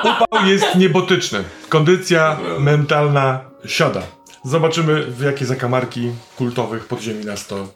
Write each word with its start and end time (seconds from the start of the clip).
Upał 0.00 0.46
jest 0.46 0.74
niebotyczny. 0.74 1.44
Kondycja 1.68 2.38
mentalna 2.58 3.40
siada. 3.66 4.02
Zobaczymy, 4.44 5.02
w 5.02 5.22
jakie 5.22 5.46
zakamarki 5.46 6.10
kultowych 6.36 6.86
podziemi 6.86 7.24
nas 7.24 7.46
to 7.46 7.68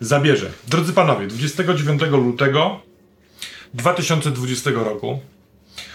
zabierze. 0.00 0.50
Drodzy 0.68 0.92
panowie, 0.92 1.26
29 1.26 2.02
lutego 2.02 2.80
2020 3.74 4.70
roku 4.70 5.20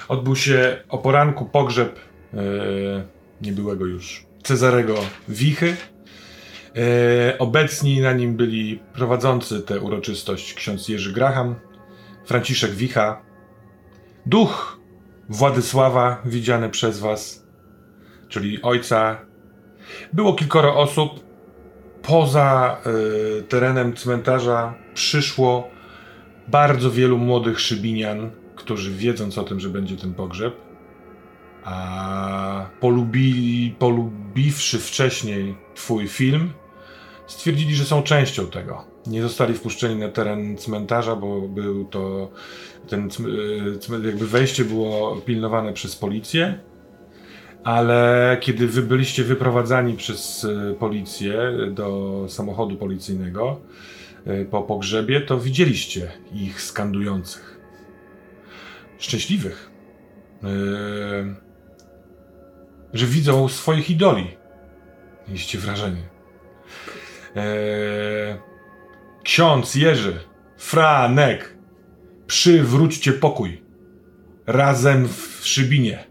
odbył 0.08 0.36
się 0.36 0.84
o 0.90 0.98
poranku 0.98 1.46
pogrzeb 1.46 2.00
e, 2.34 2.38
niebyłego 3.42 3.86
już 3.86 4.26
Cezarego 4.44 4.96
Wichy. 5.30 5.76
E, 6.76 7.38
obecni 7.38 8.02
na 8.02 8.14
nim 8.14 8.36
byli 8.36 8.80
prowadzący 8.94 9.62
tę 9.62 9.80
uroczystość 9.80 10.54
ksiądz 10.54 10.90
Jerzy 10.90 11.14
Graham, 11.14 11.56
Franciszek 12.26 12.72
Wicha, 12.72 13.22
duch 14.26 14.77
Władysława 15.30 16.22
widziany 16.26 16.70
przez 16.70 17.00
was, 17.00 17.48
czyli 18.28 18.62
ojca. 18.62 19.18
Było 20.14 20.34
kilkoro 20.34 20.76
osób. 20.76 21.28
Poza 22.02 22.78
y, 23.40 23.44
terenem 23.44 23.96
cmentarza 23.96 24.74
przyszło 24.94 25.70
bardzo 26.48 26.92
wielu 26.92 27.18
młodych 27.18 27.60
szybinian, 27.60 28.32
którzy 28.56 28.92
wiedząc 28.92 29.38
o 29.38 29.44
tym, 29.44 29.60
że 29.60 29.70
będzie 29.70 29.98
ten 29.98 30.14
pogrzeb, 30.14 30.56
a 31.64 32.66
polubili, 32.80 33.76
polubiwszy 33.80 34.80
wcześniej 34.80 35.58
twój 35.76 36.08
film, 36.08 36.54
stwierdzili, 37.28 37.76
że 37.76 37.86
są 37.86 38.04
częścią 38.04 38.48
tego. 38.48 38.97
Nie 39.08 39.22
zostali 39.22 39.54
wpuszczeni 39.54 39.96
na 39.96 40.10
teren 40.10 40.58
cmentarza, 40.58 41.16
bo 41.16 41.42
był 41.42 41.86
to 41.86 42.32
ten 42.88 43.10
y, 44.04 44.06
jakby 44.06 44.28
wejście 44.28 44.66
było 44.66 45.16
pilnowane 45.16 45.74
przez 45.74 45.96
policję. 45.96 46.60
Ale 47.64 48.38
kiedy 48.42 48.68
wy 48.68 48.82
byliście 48.82 49.24
wyprowadzani 49.24 49.94
przez 49.94 50.44
y, 50.44 50.76
policję 50.80 51.52
do 51.72 52.26
samochodu 52.30 52.76
policyjnego 52.76 53.60
y, 54.28 54.48
po 54.52 54.62
pogrzebie, 54.62 55.22
to 55.22 55.40
widzieliście 55.40 56.12
ich 56.34 56.62
skandujących. 56.62 57.60
Szczęśliwych. 59.00 59.72
Że 62.94 63.06
widzą 63.06 63.48
swoich 63.48 63.90
idoli. 63.90 64.28
Mieliście 65.28 65.58
wrażenie. 65.58 66.02
Eee, 67.36 68.36
ksiądz 69.28 69.76
Jerzy, 69.76 70.20
Franek, 70.58 71.58
przywróćcie 72.28 73.14
pokój. 73.14 73.62
Razem 74.46 75.08
w 75.08 75.40
Szybinie. 75.44 76.04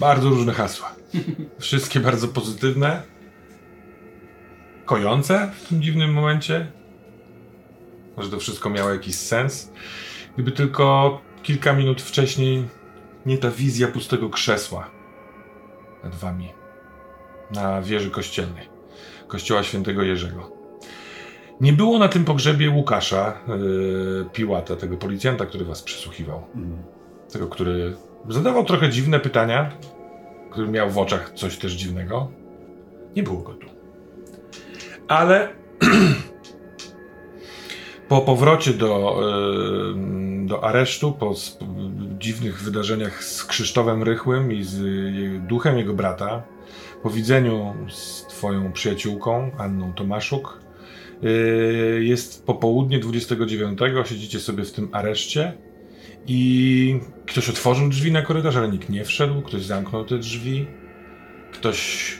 Bardzo 0.00 0.28
różne 0.28 0.52
hasła. 0.52 0.94
Wszystkie 1.58 2.00
bardzo 2.00 2.28
pozytywne. 2.28 3.02
Kojące 4.84 5.52
w 5.60 5.68
tym 5.68 5.82
dziwnym 5.82 6.12
momencie. 6.12 6.72
Może 8.16 8.30
to 8.30 8.38
wszystko 8.38 8.70
miało 8.70 8.90
jakiś 8.90 9.14
sens. 9.14 9.72
Gdyby 10.34 10.52
tylko 10.52 11.20
kilka 11.42 11.72
minut 11.72 12.02
wcześniej 12.02 12.68
nie 13.26 13.38
ta 13.38 13.50
wizja 13.50 13.88
pustego 13.88 14.30
krzesła 14.30 14.90
nad 16.04 16.14
wami 16.14 16.48
na 17.50 17.82
wieży 17.82 18.10
kościelnej 18.10 18.68
kościoła 19.28 19.62
świętego 19.62 20.02
Jerzego. 20.02 20.61
Nie 21.60 21.72
było 21.72 21.98
na 21.98 22.08
tym 22.08 22.24
pogrzebie 22.24 22.70
Łukasza 22.70 23.38
yy, 23.48 24.26
Piłata, 24.32 24.76
tego 24.76 24.96
policjanta, 24.96 25.46
który 25.46 25.64
was 25.64 25.82
przesłuchiwał. 25.82 26.42
Mm. 26.54 26.82
Tego, 27.32 27.48
który 27.48 27.96
zadawał 28.28 28.64
trochę 28.64 28.90
dziwne 28.90 29.20
pytania, 29.20 29.70
który 30.50 30.68
miał 30.68 30.90
w 30.90 30.98
oczach 30.98 31.32
coś 31.34 31.58
też 31.58 31.72
dziwnego. 31.72 32.30
Nie 33.16 33.22
było 33.22 33.38
go 33.38 33.52
tu. 33.52 33.66
Ale 35.08 35.48
po 38.08 38.20
powrocie 38.20 38.72
do, 38.72 39.20
yy, 39.96 40.46
do 40.46 40.64
aresztu, 40.64 41.12
po 41.12 41.34
dziwnych 42.18 42.62
wydarzeniach 42.62 43.24
z 43.24 43.44
Krzysztofem 43.44 44.02
Rychłym 44.02 44.52
i 44.52 44.64
z 44.64 44.80
duchem 45.46 45.78
jego 45.78 45.94
brata, 45.94 46.42
po 47.02 47.10
widzeniu 47.10 47.74
z 47.88 48.26
twoją 48.26 48.72
przyjaciółką, 48.72 49.50
Anną 49.58 49.92
Tomaszuk, 49.92 50.60
yy, 50.64 50.71
jest 52.00 52.46
popołudnie 52.46 52.98
29, 52.98 53.78
siedzicie 54.04 54.40
sobie 54.40 54.64
w 54.64 54.72
tym 54.72 54.88
areszcie 54.92 55.52
i 56.26 57.00
ktoś 57.26 57.48
otworzył 57.48 57.88
drzwi 57.88 58.12
na 58.12 58.22
korytarz, 58.22 58.56
ale 58.56 58.68
nikt 58.68 58.88
nie 58.88 59.04
wszedł, 59.04 59.42
ktoś 59.42 59.62
zamknął 59.62 60.04
te 60.04 60.18
drzwi, 60.18 60.66
ktoś 61.52 62.12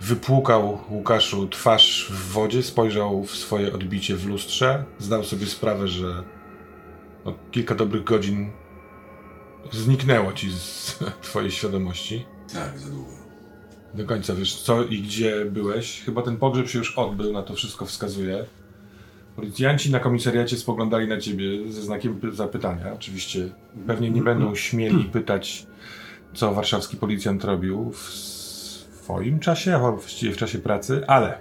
wypłukał 0.00 0.78
Łukaszu 0.90 1.48
twarz 1.48 2.10
w 2.10 2.32
wodzie, 2.32 2.62
spojrzał 2.62 3.24
w 3.24 3.36
swoje 3.36 3.72
odbicie 3.72 4.16
w 4.16 4.26
lustrze, 4.26 4.84
zdał 4.98 5.24
sobie 5.24 5.46
sprawę, 5.46 5.88
że 5.88 6.22
no, 7.24 7.34
kilka 7.50 7.74
dobrych 7.74 8.04
godzin 8.04 8.50
zniknęło 9.72 10.32
ci 10.32 10.50
z 10.50 10.98
twojej 11.22 11.50
świadomości. 11.50 12.24
Tak, 12.52 12.78
za 12.78 12.90
długo 12.90 13.21
do 13.94 14.06
końca 14.06 14.34
wiesz 14.34 14.54
co 14.54 14.84
i 14.84 15.02
gdzie 15.02 15.44
byłeś. 15.44 16.02
Chyba 16.04 16.22
ten 16.22 16.36
pogrzeb 16.36 16.68
się 16.68 16.78
już 16.78 16.98
odbył, 16.98 17.32
na 17.32 17.42
to 17.42 17.54
wszystko 17.54 17.86
wskazuje. 17.86 18.44
Policjanci 19.36 19.90
na 19.90 20.00
komisariacie 20.00 20.56
spoglądali 20.56 21.08
na 21.08 21.18
ciebie 21.18 21.72
ze 21.72 21.82
znakiem 21.82 22.20
zapytania. 22.32 22.92
Oczywiście 22.94 23.48
pewnie 23.86 24.10
nie 24.10 24.22
będą 24.22 24.54
śmieli 24.54 25.04
pytać, 25.12 25.66
co 26.34 26.54
warszawski 26.54 26.96
policjant 26.96 27.44
robił 27.44 27.90
w 27.90 28.08
swoim 29.02 29.38
czasie, 29.40 29.76
a 29.76 29.78
właściwie 29.78 30.32
w 30.32 30.36
czasie 30.36 30.58
pracy, 30.58 31.06
ale 31.06 31.38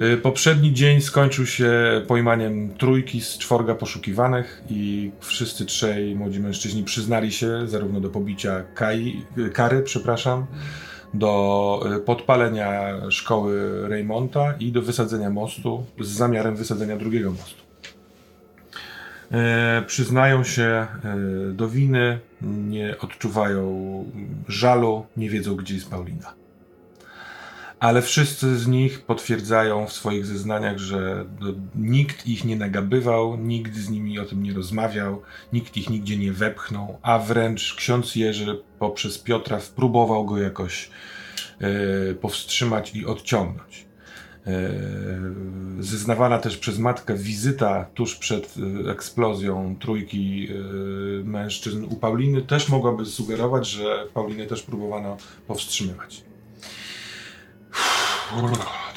y, 0.00 0.16
poprzedni 0.16 0.72
dzień 0.72 1.00
skończył 1.00 1.46
się 1.46 1.72
pojmaniem 2.06 2.74
trójki 2.74 3.20
z 3.20 3.38
czworga 3.38 3.74
poszukiwanych 3.74 4.62
i 4.70 5.10
wszyscy 5.20 5.66
trzej 5.66 6.16
młodzi 6.16 6.40
mężczyźni 6.40 6.84
przyznali 6.84 7.32
się 7.32 7.68
zarówno 7.68 8.00
do 8.00 8.10
pobicia 8.10 8.64
Kai, 8.74 9.24
kary, 9.52 9.82
przepraszam, 9.82 10.46
do 11.14 11.82
y, 11.96 12.00
podpalenia 12.00 13.00
szkoły 13.10 13.88
Raymonta 13.88 14.54
i 14.60 14.72
do 14.72 14.82
wysadzenia 14.82 15.30
mostu 15.30 15.84
z 16.00 16.08
zamiarem 16.08 16.56
wysadzenia 16.56 16.96
drugiego 16.96 17.30
mostu. 17.30 17.62
E, 19.32 19.82
przyznają 19.86 20.44
się 20.44 20.62
e, 20.64 20.88
do 21.52 21.68
winy, 21.68 22.18
nie 22.42 22.98
odczuwają 22.98 24.04
żalu, 24.48 25.06
nie 25.16 25.30
wiedzą, 25.30 25.56
gdzie 25.56 25.74
jest 25.74 25.90
Paulina 25.90 26.39
ale 27.80 28.02
wszyscy 28.02 28.58
z 28.58 28.66
nich 28.66 29.02
potwierdzają 29.02 29.86
w 29.86 29.92
swoich 29.92 30.26
zeznaniach, 30.26 30.78
że 30.78 31.24
nikt 31.74 32.26
ich 32.26 32.44
nie 32.44 32.56
nagabywał, 32.56 33.36
nikt 33.36 33.76
z 33.76 33.90
nimi 33.90 34.18
o 34.18 34.24
tym 34.24 34.42
nie 34.42 34.52
rozmawiał, 34.52 35.22
nikt 35.52 35.76
ich 35.76 35.90
nigdzie 35.90 36.16
nie 36.16 36.32
wepchnął, 36.32 36.98
a 37.02 37.18
wręcz 37.18 37.74
ksiądz 37.74 38.16
Jerzy 38.16 38.62
poprzez 38.78 39.18
Piotra 39.18 39.58
próbował 39.76 40.24
go 40.24 40.38
jakoś 40.38 40.90
e, 41.60 42.14
powstrzymać 42.14 42.94
i 42.94 43.06
odciągnąć. 43.06 43.86
E, 44.46 44.70
zeznawana 45.78 46.38
też 46.38 46.56
przez 46.56 46.78
matkę 46.78 47.14
wizyta 47.14 47.86
tuż 47.94 48.16
przed 48.16 48.54
e, 48.86 48.90
eksplozją 48.90 49.76
trójki 49.80 50.48
mężczyzn 51.24 51.84
u 51.84 51.96
Pauliny 51.96 52.42
też 52.42 52.68
mogłaby 52.68 53.06
sugerować, 53.06 53.68
że 53.68 54.06
Paulinę 54.14 54.46
też 54.46 54.62
próbowano 54.62 55.16
powstrzymywać. 55.46 56.29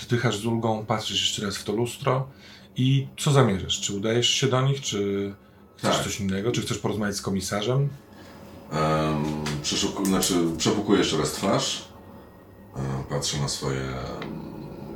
Oddychasz 0.02 0.38
z 0.38 0.46
ulgą, 0.46 0.86
patrzysz 0.86 1.22
jeszcze 1.22 1.46
raz 1.46 1.58
w 1.58 1.64
to 1.64 1.74
lustro 1.74 2.28
i 2.76 3.08
co 3.20 3.32
zamierzasz? 3.32 3.82
Czy 3.82 3.94
udajesz 3.94 4.30
się 4.30 4.48
do 4.48 4.62
nich, 4.62 4.82
czy 4.82 5.34
chcesz 5.78 5.96
tak. 5.96 6.04
coś 6.04 6.20
innego? 6.20 6.52
Czy 6.52 6.62
chcesz 6.62 6.78
porozmawiać 6.78 7.16
z 7.16 7.22
komisarzem? 7.22 7.90
Przeszuku, 9.64 10.06
znaczy, 10.06 10.36
przepukuję 10.58 11.00
jeszcze 11.00 11.18
raz 11.18 11.32
twarz. 11.32 11.88
Patrzę 13.10 13.38
na 13.38 13.48
swoje 13.48 13.94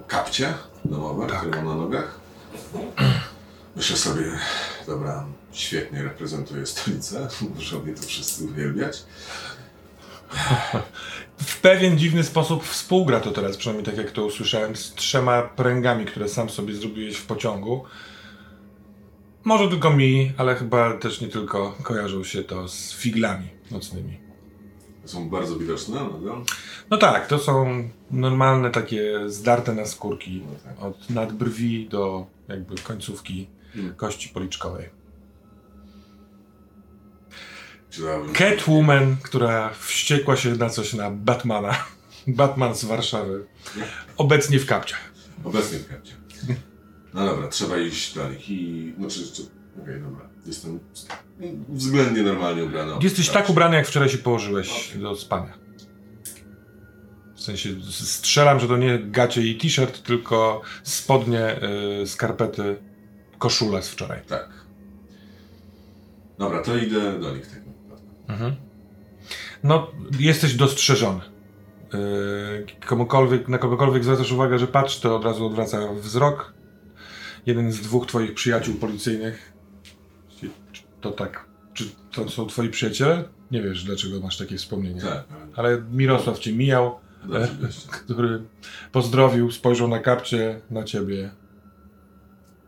kapcie 0.07 0.53
domowe, 0.85 1.27
tak. 1.27 1.39
które 1.39 1.55
mam 1.55 1.65
na 1.65 1.75
nogach. 1.75 2.19
Myślę 3.75 3.97
sobie, 3.97 4.39
dobra, 4.87 5.25
świetnie 5.51 6.03
reprezentuję 6.03 6.65
stolicę, 6.65 7.27
muszą 7.55 7.79
mnie 7.79 7.93
tu 7.93 8.03
wszyscy 8.03 8.43
uwielbiać. 8.43 9.03
W 11.37 11.61
pewien 11.61 11.97
dziwny 11.97 12.23
sposób 12.23 12.63
współgra 12.63 13.19
to 13.19 13.31
teraz, 13.31 13.57
przynajmniej 13.57 13.85
tak 13.85 13.97
jak 13.97 14.11
to 14.11 14.25
usłyszałem, 14.25 14.75
z 14.75 14.93
trzema 14.93 15.41
pręgami, 15.41 16.05
które 16.05 16.29
sam 16.29 16.49
sobie 16.49 16.73
zrobiłeś 16.73 17.15
w 17.15 17.25
pociągu. 17.25 17.83
Może 19.43 19.67
tylko 19.67 19.89
mi, 19.93 20.31
ale 20.37 20.55
chyba 20.55 20.93
też 20.93 21.21
nie 21.21 21.27
tylko 21.27 21.75
kojarzą 21.83 22.23
się 22.23 22.43
to 22.43 22.67
z 22.67 22.93
figlami 22.93 23.47
nocnymi. 23.71 24.17
Są 25.05 25.29
bardzo 25.29 25.55
widoczne 25.55 25.95
nadal? 25.95 26.43
No 26.89 26.97
tak, 26.97 27.27
to 27.27 27.39
są 27.39 27.83
normalne 28.11 28.69
takie 28.69 29.19
zdarte 29.27 29.73
na 29.73 29.85
skórki. 29.85 30.43
No 30.45 30.59
tak. 30.63 30.83
Od 30.83 31.09
nadbrwi 31.09 31.89
do 31.89 32.25
jakby 32.47 32.75
końcówki 32.75 33.47
hmm. 33.73 33.95
kości 33.95 34.29
policzkowej. 34.29 34.96
Catwoman, 38.33 39.17
która 39.23 39.69
wściekła 39.69 40.35
się 40.35 40.55
na 40.55 40.69
coś 40.69 40.93
na 40.93 41.11
Batmana. 41.11 41.85
Batman 42.27 42.75
z 42.75 42.85
Warszawy. 42.85 43.45
Obecnie 44.17 44.59
w 44.59 44.65
kapciach. 44.65 45.11
Obecnie 45.43 45.79
w 45.79 45.87
kapcie. 45.87 46.13
No 47.13 47.25
dobra, 47.25 47.47
trzeba 47.47 47.77
iść 47.77 48.15
dalej. 48.15 48.51
I... 48.51 48.93
Znaczy, 48.97 49.31
czy... 49.33 49.41
okej, 49.81 50.01
dobra. 50.01 50.29
Jestem 50.45 50.79
względnie 51.69 52.23
normalnie 52.23 52.63
ubrany. 52.63 52.93
Jesteś 53.01 53.29
tak 53.29 53.49
ubrany, 53.49 53.75
jak 53.75 53.87
wczoraj 53.87 54.09
się 54.09 54.17
położyłeś 54.17 54.97
do 54.97 55.15
spania. 55.15 55.53
W 57.35 57.41
sensie 57.41 57.69
strzelam, 57.91 58.59
że 58.59 58.67
to 58.67 58.77
nie 58.77 58.99
gacie 58.99 59.41
i 59.41 59.57
t-shirt, 59.57 60.03
tylko 60.03 60.61
spodnie, 60.83 61.59
y, 62.03 62.07
skarpety, 62.07 62.77
koszula 63.37 63.81
z 63.81 63.89
wczoraj. 63.89 64.21
Tak. 64.27 64.49
Dobra, 66.37 66.61
to 66.61 66.77
idę 66.77 67.19
do 67.19 67.35
nich 67.35 67.45
w 67.45 67.66
wypadku. 68.27 68.67
No, 69.63 69.91
jesteś 70.19 70.55
dostrzeżony. 70.55 71.21
Yy, 71.93 72.65
komukolwiek, 72.85 73.47
na 73.47 73.57
kogokolwiek 73.57 74.03
zwracasz 74.03 74.31
uwagę, 74.31 74.59
że 74.59 74.67
patrz, 74.67 74.99
to 74.99 75.15
od 75.15 75.25
razu 75.25 75.45
odwraca 75.45 75.93
wzrok. 75.93 76.53
Jeden 77.45 77.71
z 77.71 77.81
dwóch 77.81 78.07
twoich 78.07 78.33
przyjaciół 78.33 78.75
policyjnych. 78.75 79.53
Czy 80.71 80.81
To 81.01 81.11
tak. 81.11 81.45
Czy 81.73 81.83
to 82.11 82.29
są 82.29 82.45
twoi 82.45 82.69
przyjaciele? 82.69 83.23
Nie 83.51 83.61
wiesz, 83.61 83.83
dlaczego 83.83 84.19
masz 84.19 84.37
takie 84.37 84.57
wspomnienie. 84.57 85.01
Tak, 85.01 85.23
Ale 85.55 85.81
Mirosław 85.91 86.39
cię 86.39 86.53
mijał, 86.53 86.99
który 88.03 88.41
pozdrowił, 88.91 89.51
spojrzał 89.51 89.87
na 89.87 89.99
kapcie, 89.99 90.61
na 90.69 90.83
ciebie 90.83 91.31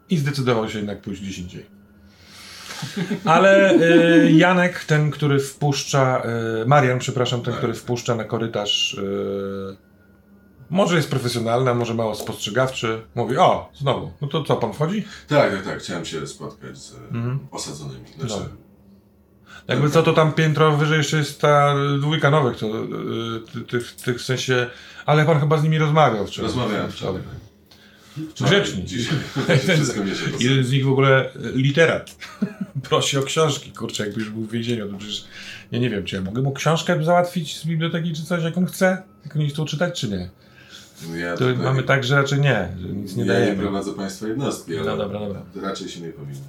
i 0.10 0.18
zdecydował 0.18 0.70
się 0.70 0.78
jednak 0.78 1.02
pójść 1.02 1.22
gdzieś 1.22 1.40
indziej. 1.40 1.79
Ale 3.26 3.74
y, 3.74 4.32
Janek, 4.32 4.84
ten, 4.86 5.12
który 5.12 5.40
wpuszcza, 5.40 6.24
y, 6.62 6.66
Marian, 6.66 7.00
przepraszam, 7.00 7.42
ten, 7.42 7.54
który 7.54 7.74
wpuszcza 7.74 8.16
na 8.16 8.24
korytarz, 8.24 8.94
y, 8.94 9.78
może 10.70 10.96
jest 10.96 11.10
profesjonalny, 11.10 11.72
a 11.72 11.74
może 11.74 11.94
mało 11.94 12.16
spostrzegawczy, 12.16 13.02
mówi, 13.16 13.38
o, 13.38 13.70
znowu, 13.76 14.12
no 14.22 14.28
to 14.28 14.44
co, 14.44 14.56
pan 14.56 14.74
wchodzi? 14.74 15.06
Tak, 15.28 15.52
tak, 15.54 15.66
tak. 15.66 15.80
Chciałem 15.80 16.06
się 16.06 16.28
spotkać 16.28 16.78
z 16.78 16.96
Mhm. 16.96 17.40
osadzonymi. 17.52 18.06
Znaczy, 18.20 18.34
Dobra. 18.34 18.50
Jakby 19.68 19.90
co, 19.90 20.04
to 20.04 20.14
tam 20.14 20.34
piętro 20.34 20.78
wyżej 20.78 20.98
jeszcze 20.98 21.18
jest 21.18 21.42
ta 21.42 21.76
dwójka 22.00 22.30
nowych, 22.32 22.58
to 22.58 22.68
ty- 23.54 23.62
tych, 23.62 23.96
tych 23.96 24.18
w 24.18 24.22
sensie, 24.26 24.68
ale 25.06 25.26
pan 25.26 25.40
chyba 25.40 25.58
z 25.58 25.64
nimi 25.64 25.78
rozmawiał 25.78 26.28
wczoraj. 26.28 26.48
rozmawiałem 26.52 26.92
wczoraj. 26.92 27.22
Grzeczni. 28.42 28.84
Dzisiaj. 28.86 29.18
Jeden 30.40 30.64
z 30.64 30.72
nich 30.72 30.86
w 30.86 30.90
ogóle 30.92 31.34
e, 31.34 31.52
literat. 31.54 32.16
Prosi 32.90 33.18
o 33.18 33.24
książki. 33.24 33.72
Kurczę, 33.72 34.06
jakby 34.06 34.20
już 34.22 34.30
był 34.30 34.42
w 34.44 34.52
więzieniu, 34.52 34.92
to 34.92 34.98
przecież 34.98 35.26
ja 35.72 35.80
nie 35.80 35.90
wiem, 35.90 36.04
czy 36.06 36.16
ja 36.16 36.22
mogę 36.22 36.42
mu 36.42 36.52
książkę 36.52 37.04
załatwić 37.04 37.58
z 37.60 37.66
biblioteki 37.66 38.14
czy 38.14 38.24
coś, 38.26 38.44
jak 38.44 38.58
on 38.58 38.66
chce? 38.66 39.04
Jak 39.26 39.36
oni 39.36 39.50
chcą 39.50 39.66
czytać, 39.66 40.00
czy 40.00 40.10
nie? 40.10 40.30
Ja 41.16 41.34
To 41.34 41.38
tutaj- 41.40 41.58
mamy 41.66 41.84
tak, 41.84 42.04
że 42.04 42.16
raczej 42.16 42.40
nie, 42.40 42.70
że 42.82 42.88
nic 42.88 43.16
nie 43.16 43.26
ja 43.26 43.34
nie 43.34 43.40
dajemy. 43.40 43.62
prowadzę 43.64 43.94
państwa 43.94 44.28
jednostki, 44.28 44.78
ale 44.78 44.86
No 44.92 44.98
dobra, 44.98 45.20
dobra. 45.20 45.42
raczej 45.62 45.90
się 45.90 46.02
nie 46.02 46.10
powinno. 46.10 46.42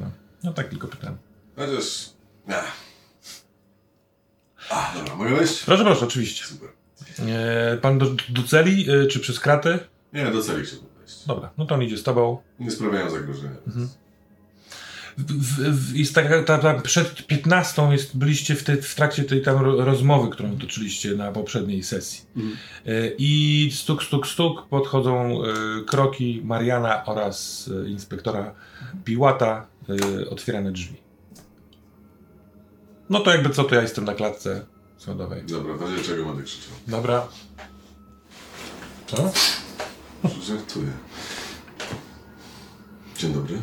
No, 0.00 0.10
no 0.44 0.52
tak 0.52 0.68
tylko 0.68 0.88
pytam. 0.88 1.16
Chociaż... 1.56 2.10
Ach. 2.48 2.72
A, 4.70 4.92
dobra, 4.98 5.14
mogę 5.16 5.36
wejść? 5.36 5.62
Proszę, 5.64 5.84
proszę, 5.84 6.06
oczywiście. 6.06 6.44
Super. 6.44 6.68
E, 7.28 7.76
pan 7.76 7.98
do, 7.98 8.06
do 8.28 8.42
celi, 8.42 8.86
e, 8.90 9.06
czy 9.06 9.20
przez 9.20 9.40
kraty? 9.40 9.78
Nie, 10.16 10.30
do 10.30 10.42
celi 10.42 10.64
chciałbym 10.66 10.88
wejść. 10.98 11.26
Dobra, 11.26 11.50
no 11.58 11.66
to 11.66 11.74
on 11.74 11.82
idzie 11.82 11.96
z 11.98 12.02
tobą. 12.02 12.38
Nie 12.60 12.70
sprawiają 12.70 13.10
zagrożenia. 13.10 13.56
Mhm. 13.66 13.88
W, 15.18 15.24
w, 15.70 15.96
jest 15.96 16.14
taka, 16.14 16.42
ta, 16.42 16.58
ta, 16.58 16.80
przed 16.80 17.26
15 17.26 17.82
jest, 17.92 18.16
byliście 18.16 18.54
w, 18.54 18.64
te, 18.64 18.76
w 18.76 18.94
trakcie 18.94 19.24
tej 19.24 19.42
tam 19.42 19.64
ro- 19.64 19.84
rozmowy, 19.84 20.30
którą 20.30 20.58
toczyliście 20.58 21.14
na 21.14 21.32
poprzedniej 21.32 21.82
sesji. 21.82 22.24
E, 22.36 22.90
I 23.18 23.70
stuk, 23.74 24.02
stuk, 24.02 24.26
stuk 24.26 24.66
podchodzą 24.68 25.40
e, 25.44 25.46
kroki 25.86 26.40
Mariana 26.44 27.04
oraz 27.04 27.70
e, 27.84 27.88
inspektora 27.88 28.54
Piłata, 29.04 29.66
otwierane 30.30 30.72
drzwi. 30.72 30.96
No 33.10 33.20
to 33.20 33.30
jakby 33.30 33.50
co, 33.50 33.64
to 33.64 33.74
ja 33.74 33.82
jestem 33.82 34.04
na 34.04 34.14
klatce 34.14 34.66
schodowej. 34.98 35.42
Dobra, 35.46 35.74
w 35.74 35.82
razie 35.82 36.02
czego 36.02 36.24
będę 36.24 36.42
krzyczał. 36.42 36.72
Dobra. 36.86 37.28
Co? 39.06 39.32
Żartuję. 40.28 40.92
Dzień 43.18 43.32
dobry. 43.32 43.62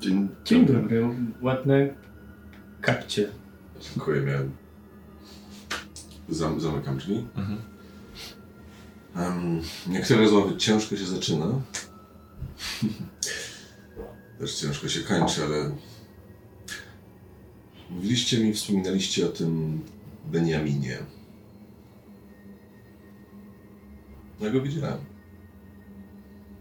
Dzień, 0.00 0.28
Dzień 0.44 0.66
dobry, 0.66 1.08
ładne 1.42 1.94
kapcie. 2.80 3.28
Dziękuję, 3.80 4.20
miałem... 4.20 4.50
Zam, 6.28 6.60
zamykam 6.60 6.98
drzwi. 6.98 7.26
Mhm. 7.36 7.58
Um, 9.16 9.60
niektóre 9.86 10.20
rozmowy 10.20 10.56
ciężko 10.56 10.96
się 10.96 11.06
zaczyna. 11.06 11.46
Też 14.38 14.54
ciężko 14.54 14.88
się 14.88 15.00
kończy, 15.00 15.44
ale... 15.44 15.76
Mówiliście 17.90 18.38
mi, 18.38 18.54
wspominaliście 18.54 19.26
o 19.26 19.28
tym 19.28 19.80
Beniaminie. 20.24 20.98
Ja 24.40 24.50
go 24.50 24.60
widziałem. 24.60 25.15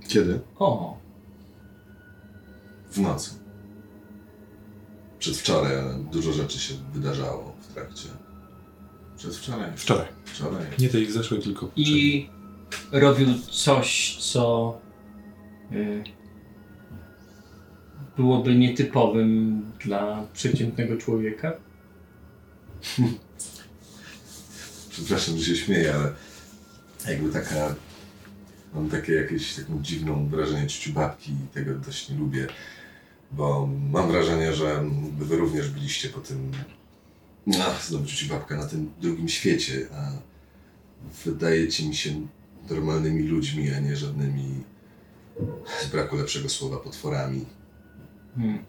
Kiedy? 0.07 0.39
O, 0.59 0.97
W 2.91 2.97
nocy. 2.97 3.31
Przedwczoraj, 5.19 5.79
ale 5.79 5.99
dużo 6.11 6.33
rzeczy 6.33 6.59
się 6.59 6.73
wydarzało 6.93 7.55
w 7.61 7.73
trakcie. 7.73 8.09
Przedwczoraj. 9.17 9.71
Wczoraj. 9.75 10.07
Wczoraj. 10.25 10.65
Nie 10.79 10.89
tej 10.89 11.11
zeszłej, 11.11 11.41
tylko 11.41 11.71
i 11.75 12.29
robił 12.91 13.27
coś, 13.51 14.17
co 14.19 14.77
y, 15.71 16.03
byłoby 18.17 18.55
nietypowym 18.55 19.61
dla 19.85 20.27
przeciętnego 20.33 20.97
człowieka. 20.97 21.53
Przepraszam, 24.89 25.37
że 25.37 25.45
się 25.45 25.55
śmieję, 25.55 25.95
ale 25.95 26.13
jakby 27.13 27.33
taka. 27.33 27.75
Mam 28.75 28.89
takie 28.89 29.13
jakieś 29.13 29.55
taką 29.55 29.81
dziwną 29.81 30.27
wrażenie 30.27 30.67
ciuciu 30.67 30.93
babki 30.93 31.31
i 31.31 31.47
tego 31.53 31.73
dość 31.73 32.09
nie 32.09 32.17
lubię, 32.17 32.47
bo 33.31 33.69
mam 33.91 34.11
wrażenie, 34.11 34.53
że 34.53 34.89
wy 35.17 35.37
również 35.37 35.69
byliście 35.69 36.09
po 36.09 36.19
tym. 36.19 36.51
No, 37.47 37.65
znowu 37.87 38.05
ciuciu 38.05 38.29
babka 38.29 38.55
na 38.57 38.65
tym 38.65 38.91
drugim 39.01 39.29
świecie, 39.29 39.87
a 39.93 40.11
wydajecie 41.25 41.87
mi 41.87 41.95
się 41.95 42.09
normalnymi 42.69 43.23
ludźmi, 43.23 43.71
a 43.71 43.79
nie 43.79 43.95
żadnymi, 43.95 44.63
z 45.81 45.87
braku 45.91 46.15
lepszego 46.15 46.49
słowa, 46.49 46.77
potworami. 46.77 47.45
Hmm. 48.35 48.59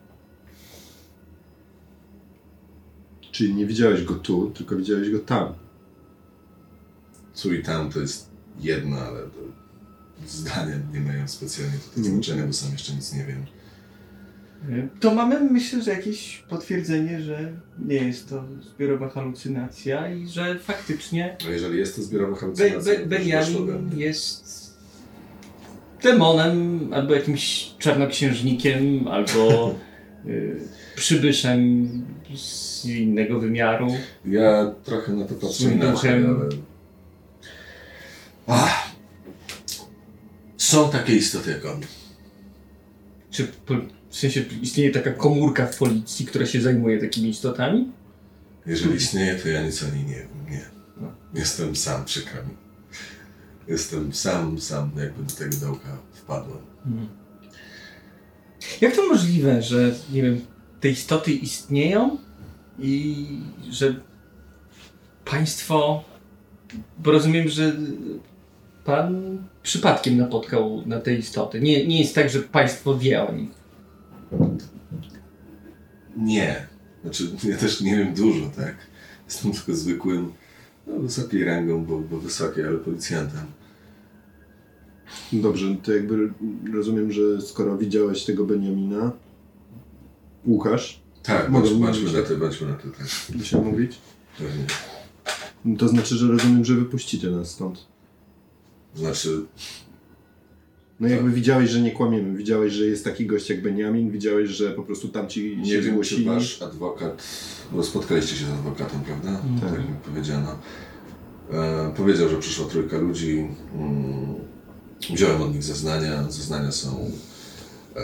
Czyli 3.33 3.55
nie 3.55 3.67
widziałeś 3.67 4.05
go 4.05 4.15
tu, 4.15 4.51
tylko 4.51 4.77
widziałeś 4.77 5.11
go 5.11 5.19
tam. 5.19 5.55
Tu 7.43 7.55
i 7.55 7.63
tam 7.63 7.91
to 7.91 8.01
jest 8.01 8.31
jedno, 8.61 8.99
ale 8.99 9.21
to 9.21 9.46
zdania 10.31 10.77
nie 10.93 11.01
mają 11.01 11.29
specjalnie 11.29 11.79
tutaj 11.89 12.05
znaczenia, 12.05 12.47
bo 12.47 12.53
sam 12.53 12.73
jeszcze 12.73 12.93
nic 12.93 13.15
nie 13.15 13.25
wiem. 13.25 13.47
Y, 14.69 14.89
To 15.01 15.15
mamy, 15.15 15.41
myślę, 15.41 15.83
że 15.83 15.91
jakieś 15.91 16.45
potwierdzenie, 16.49 17.21
że 17.21 17.53
nie 17.79 17.97
jest 17.97 18.29
to 18.29 18.45
zbiorowa 18.75 19.09
halucynacja 19.09 20.13
i 20.15 20.29
że 20.29 20.59
faktycznie 20.59 21.37
A 21.47 21.51
jeżeli 21.51 21.79
jest 21.79 21.97
to 21.97 22.03
zbiorowa 22.03 22.33
Be, 22.33 22.39
halucynacja, 22.41 22.93
Be, 22.93 22.99
we 22.99 23.07
Benjamin 23.07 23.91
jest 23.99 24.67
demonem, 26.03 26.89
albo 26.93 27.15
jakimś 27.15 27.71
czarnoksiężnikiem, 27.79 29.09
albo 29.09 29.75
y, 30.27 30.61
przybyszem 30.97 31.89
z 32.37 32.85
innego 32.85 33.41
wymiaru. 33.41 33.87
Ja 34.25 34.75
trochę 34.85 35.13
na 35.13 35.25
to 35.25 35.35
patrzę 35.35 35.65
inaczej, 35.65 35.93
duchem. 35.93 36.37
ale... 36.41 36.49
Ach. 38.47 38.86
Są 40.67 40.91
takie 40.91 41.17
istoty 41.17 41.51
jak 41.51 41.65
on. 41.65 41.81
Czy 43.31 43.47
po, 43.47 43.75
w 44.11 44.17
sensie 44.17 44.45
istnieje 44.63 44.91
taka 44.91 45.13
komórka 45.13 45.67
w 45.67 45.79
policji, 45.79 46.27
która 46.27 46.47
się 46.47 46.61
zajmuje 46.61 47.01
takimi 47.01 47.29
istotami? 47.29 47.93
Jeżeli 48.67 48.97
istnieje, 48.97 49.35
to 49.35 49.49
ja 49.49 49.63
nic 49.63 49.83
o 49.83 49.87
niej 49.87 50.05
nie 50.05 50.15
wiem. 50.15 50.29
Nie. 50.51 50.65
No. 50.97 51.13
Jestem 51.35 51.77
sam, 51.77 52.05
przykro 52.05 52.43
mi. 52.43 52.55
Jestem 53.69 54.13
sam, 54.13 54.61
sam 54.61 54.91
jakby 54.97 55.23
do 55.23 55.35
tego 55.35 55.57
dołka 55.57 55.99
wpadłem. 56.13 56.59
Jak 58.81 58.97
to 58.97 59.09
możliwe, 59.09 59.63
że 59.63 59.95
nie 60.13 60.23
wiem, 60.23 60.41
te 60.81 60.89
istoty 60.89 61.33
istnieją 61.33 62.19
i 62.79 63.27
że 63.71 64.01
państwo. 65.25 66.05
Bo 66.99 67.11
rozumiem, 67.11 67.49
że 67.49 67.77
pan 68.87 69.39
przypadkiem 69.63 70.17
napotkał 70.17 70.83
na 70.87 71.01
te 71.01 71.15
istoty. 71.15 71.61
Nie, 71.61 71.87
nie 71.87 72.01
jest 72.01 72.15
tak, 72.15 72.31
że 72.31 72.41
państwo 72.41 72.99
wie 72.99 73.23
o 73.29 73.33
nich. 73.33 73.51
Nie. 76.17 76.67
Znaczy, 77.03 77.25
ja 77.45 77.57
też 77.57 77.81
nie 77.81 77.97
wiem 77.97 78.15
dużo, 78.15 78.47
tak? 78.57 78.75
Jestem 79.27 79.53
tylko 79.53 79.75
zwykłym, 79.75 80.33
no, 80.87 80.99
wysokiej 80.99 81.45
rangą, 81.45 81.85
bo, 81.85 81.99
bo 81.99 82.19
wysokiej, 82.19 82.65
ale 82.65 82.79
policjantem. 82.79 83.47
Dobrze, 85.33 85.77
to 85.83 85.93
jakby 85.93 86.33
rozumiem, 86.75 87.13
że 87.13 87.41
skoro 87.41 87.79
widziałeś 87.79 88.25
tego 88.25 88.45
Beniamina, 88.45 89.13
Łukasz, 90.47 91.01
Tak, 91.23 91.49
Mogę 91.51 91.71
bądźmy 91.71 92.13
na 92.13 92.23
to, 92.23 92.37
bądźmy 92.37 92.69
na 92.69 92.75
to, 92.75 92.83
tak. 92.89 93.65
mówić, 93.65 93.99
Pewnie. 94.39 94.65
no 95.65 95.77
to 95.77 95.89
znaczy, 95.89 96.15
że 96.17 96.29
rozumiem, 96.29 96.65
że 96.65 96.75
wypuścicie 96.75 97.31
nas 97.31 97.51
stąd. 97.51 97.87
Znaczy, 98.97 99.43
No 101.01 101.09
jakby 101.09 101.31
widziałeś, 101.31 101.71
że 101.71 101.81
nie 101.81 101.91
kłamiemy, 101.91 102.39
widziałeś, 102.39 102.73
że 102.73 102.85
jest 102.87 103.05
taki 103.05 103.27
gość 103.27 103.51
jak 103.51 103.63
Beniamin, 103.63 104.11
widziałeś, 104.11 104.51
że 104.51 104.71
po 104.73 104.83
prostu 104.83 105.09
tamci 105.09 105.57
nie 105.57 105.67
się 105.67 105.73
wiem, 105.73 105.83
czy 105.85 105.91
zgłosili. 105.91 106.25
wasz 106.25 106.63
adwokat, 106.63 107.23
bo 107.73 107.83
spotkaliście 107.83 108.37
się 108.37 108.45
z 108.47 108.51
adwokatem, 108.51 109.01
prawda? 109.01 109.41
Tak. 109.61 109.71
Tak 109.71 109.81
mi 109.81 109.95
powiedziano. 110.05 110.59
E, 111.53 111.93
powiedział, 111.97 112.29
że 112.29 112.39
przyszła 112.39 112.67
trójka 112.67 112.99
ludzi. 112.99 113.49
Mm, 113.75 114.35
wziąłem 115.15 115.43
od 115.43 115.53
nich 115.55 115.63
zeznania. 115.63 116.31
Zeznania 116.31 116.73
są, 116.73 117.11
e, 117.97 118.01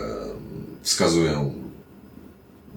wskazują, 0.82 1.54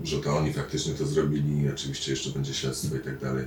że 0.03 0.17
to 0.17 0.38
oni 0.38 0.53
faktycznie 0.53 0.93
to 0.93 1.05
zrobili. 1.05 1.69
Oczywiście 1.74 2.12
jeszcze 2.12 2.29
będzie 2.29 2.53
śledztwo 2.53 2.95
i 2.95 3.00
tak 3.00 3.19
dalej. 3.19 3.45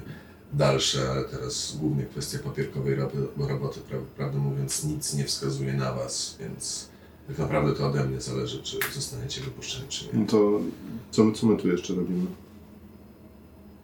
Dalsze, 0.53 1.11
ale 1.11 1.25
teraz 1.25 1.77
głównie 1.81 2.05
kwestia 2.05 2.39
papierkowej 2.39 2.95
rob- 2.97 3.49
roboty, 3.49 3.81
pra- 3.81 4.05
prawdę 4.17 4.39
mówiąc, 4.39 4.85
nic 4.85 5.15
nie 5.15 5.25
wskazuje 5.25 5.73
na 5.73 5.93
was, 5.93 6.37
więc 6.41 6.89
tak 7.29 7.39
naprawdę 7.39 7.73
to 7.73 7.87
ode 7.87 8.05
mnie 8.05 8.21
zależy, 8.21 8.63
czy 8.63 8.79
zostaniecie 8.95 9.41
wypuszczeni, 9.41 9.89
czy 9.89 10.05
nie. 10.05 10.11
No 10.21 10.27
to 10.27 10.61
co, 11.11 11.33
co 11.33 11.47
my 11.47 11.57
tu 11.57 11.69
jeszcze 11.69 11.95
robimy? 11.95 12.27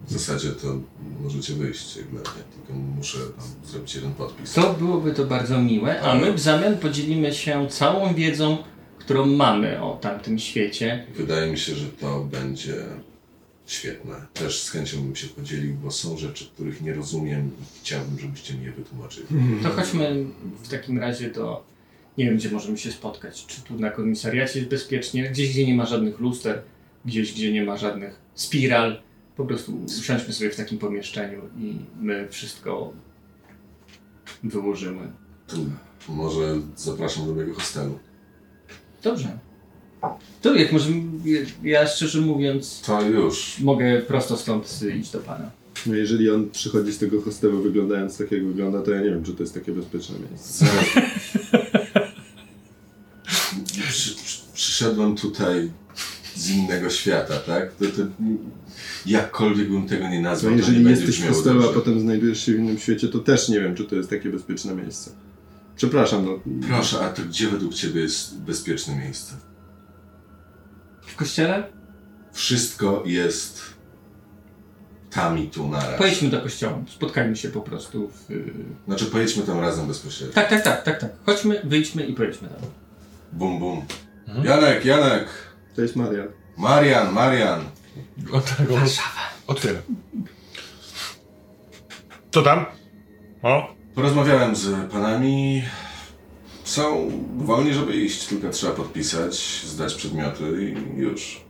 W 0.08 0.12
zasadzie 0.12 0.50
to 0.50 0.74
możecie 1.22 1.54
wyjść 1.54 1.96
jak 1.96 2.06
dla 2.08 2.20
mnie, 2.20 2.42
tylko 2.56 2.72
muszę 2.96 3.18
tam 3.18 3.46
zrobić 3.70 3.94
jeden 3.94 4.14
podpis. 4.14 4.52
To 4.52 4.72
byłoby 4.74 5.12
to 5.12 5.24
bardzo 5.24 5.62
miłe, 5.62 6.00
a 6.02 6.14
my 6.14 6.32
w 6.32 6.40
zamian 6.40 6.76
podzielimy 6.78 7.34
się 7.34 7.66
całą 7.70 8.14
wiedzą, 8.14 8.58
którą 8.98 9.26
mamy 9.26 9.82
o 9.82 9.98
tamtym 10.00 10.38
świecie. 10.38 11.06
Wydaje 11.16 11.52
mi 11.52 11.58
się, 11.58 11.74
że 11.74 11.86
to 11.86 12.20
będzie 12.24 12.84
świetne. 13.66 14.26
Też 14.34 14.62
z 14.62 14.70
chęcią 14.70 15.02
bym 15.02 15.16
się 15.16 15.26
podzielił, 15.26 15.74
bo 15.74 15.90
są 15.90 16.18
rzeczy, 16.18 16.46
których 16.54 16.82
nie 16.82 16.94
rozumiem 16.94 17.46
i 17.46 17.78
chciałbym, 17.80 18.18
żebyście 18.18 18.54
mi 18.54 18.64
je 18.64 18.72
wytłumaczyli. 18.72 19.26
To 19.62 19.70
chodźmy 19.70 20.24
w 20.62 20.68
takim 20.68 20.98
razie 20.98 21.30
do. 21.30 21.64
Nie 22.18 22.24
wiem, 22.24 22.36
gdzie 22.36 22.50
możemy 22.50 22.78
się 22.78 22.92
spotkać. 22.92 23.46
Czy 23.46 23.62
tu 23.62 23.78
na 23.78 23.90
komisariacie 23.90 24.58
jest 24.58 24.70
bezpiecznie, 24.70 25.30
gdzieś, 25.30 25.50
gdzie 25.50 25.66
nie 25.66 25.74
ma 25.74 25.86
żadnych 25.86 26.20
luster, 26.20 26.62
gdzieś, 27.04 27.32
gdzie 27.32 27.52
nie 27.52 27.64
ma 27.64 27.76
żadnych 27.76 28.20
spiral. 28.34 29.02
Po 29.36 29.44
prostu 29.44 29.84
usiądźmy 29.98 30.32
sobie 30.32 30.50
w 30.50 30.56
takim 30.56 30.78
pomieszczeniu 30.78 31.40
i 31.58 31.76
my 32.00 32.28
wszystko 32.28 32.92
wyłożymy. 34.42 35.12
Może 36.08 36.60
zapraszam 36.76 37.26
do 37.26 37.34
mojego 37.34 37.54
hostelu. 37.54 37.98
Dobrze. 39.02 39.38
To 40.42 40.54
jak 40.54 40.72
możemy. 40.72 41.02
Ja 41.62 41.86
szczerze 41.86 42.20
mówiąc, 42.20 42.80
To 42.86 43.02
już. 43.02 43.60
mogę 43.60 44.02
prosto 44.02 44.36
stąd 44.36 44.80
iść 45.00 45.10
do 45.10 45.18
pana. 45.18 45.50
No 45.86 45.94
jeżeli 45.94 46.30
on 46.30 46.50
przychodzi 46.50 46.92
z 46.92 46.98
tego 46.98 47.22
hostelu 47.22 47.62
wyglądając 47.62 48.18
tak 48.18 48.32
jak 48.32 48.46
wygląda, 48.46 48.82
to 48.82 48.90
ja 48.90 49.00
nie 49.00 49.10
wiem, 49.10 49.24
czy 49.24 49.32
to 49.34 49.42
jest 49.42 49.54
takie 49.54 49.72
bezpieczne 49.72 50.16
miejsce. 50.30 50.66
Przy, 53.88 54.14
przy, 54.14 54.40
przyszedłem 54.54 55.16
tutaj 55.16 55.70
z 56.36 56.50
innego 56.50 56.90
świata, 56.90 57.36
tak? 57.36 57.72
To, 57.72 57.84
to, 57.84 58.02
jakkolwiek 59.06 59.70
bym 59.70 59.88
tego 59.88 60.08
nie 60.08 60.20
No 60.20 60.30
nazwał, 60.30 60.50
to 60.50 60.56
nie 60.56 60.62
jeżeli 60.62 60.84
będzie 60.84 61.00
jesteś 61.04 61.20
w 61.20 61.28
hostelu, 61.28 61.70
a 61.70 61.72
potem 61.72 62.00
znajdujesz 62.00 62.46
się 62.46 62.52
w 62.52 62.58
innym 62.58 62.78
świecie, 62.78 63.08
to 63.08 63.18
też 63.18 63.48
nie 63.48 63.60
wiem, 63.60 63.74
czy 63.74 63.84
to 63.84 63.96
jest 63.96 64.10
takie 64.10 64.30
bezpieczne 64.30 64.74
miejsce. 64.74 65.10
Przepraszam, 65.76 66.24
no. 66.24 66.40
Proszę, 66.68 67.00
a 67.00 67.08
to 67.08 67.22
gdzie 67.22 67.48
według 67.48 67.74
Ciebie 67.74 68.00
jest 68.00 68.40
bezpieczne 68.40 68.96
miejsce? 68.96 69.34
W 71.06 71.16
kościele? 71.16 71.72
Wszystko 72.32 73.02
jest 73.06 73.62
tam 75.10 75.38
i 75.38 75.48
tu 75.48 75.68
naraz. 75.68 75.98
Pojedźmy 75.98 76.30
do 76.30 76.40
kościoła. 76.40 76.78
Spotkajmy 76.88 77.36
się 77.36 77.48
po 77.48 77.60
prostu 77.60 78.08
w. 78.08 78.26
Znaczy 78.86 79.06
pojedźmy 79.06 79.42
tam 79.42 79.60
razem 79.60 79.86
bezpośrednio. 79.86 80.34
Tak, 80.34 80.48
tak, 80.50 80.62
tak, 80.64 80.82
tak, 80.82 81.00
tak. 81.00 81.10
Chodźmy, 81.26 81.60
wyjdźmy 81.64 82.06
i 82.06 82.12
pojedźmy 82.12 82.48
tam. 82.48 82.58
Bum, 83.32 83.58
bum. 83.58 83.84
Janek, 84.44 84.84
Janek! 84.84 85.28
To 85.76 85.82
jest 85.82 85.96
Marian. 85.96 86.28
Marian, 86.56 87.12
Marian! 87.12 87.60
Od 88.32 88.56
tego 88.56 88.74
otwieram. 89.46 89.82
Co 92.30 92.42
tam? 92.42 92.64
O, 93.42 93.74
Porozmawiałem 93.94 94.56
z 94.56 94.90
panami. 94.92 95.62
Są 96.64 97.10
wolni, 97.36 97.74
żeby 97.74 97.96
iść, 97.96 98.26
tylko 98.26 98.50
trzeba 98.50 98.72
podpisać, 98.72 99.62
zdać 99.66 99.94
przedmioty 99.94 100.74
i 100.96 101.00
już. 101.00 101.40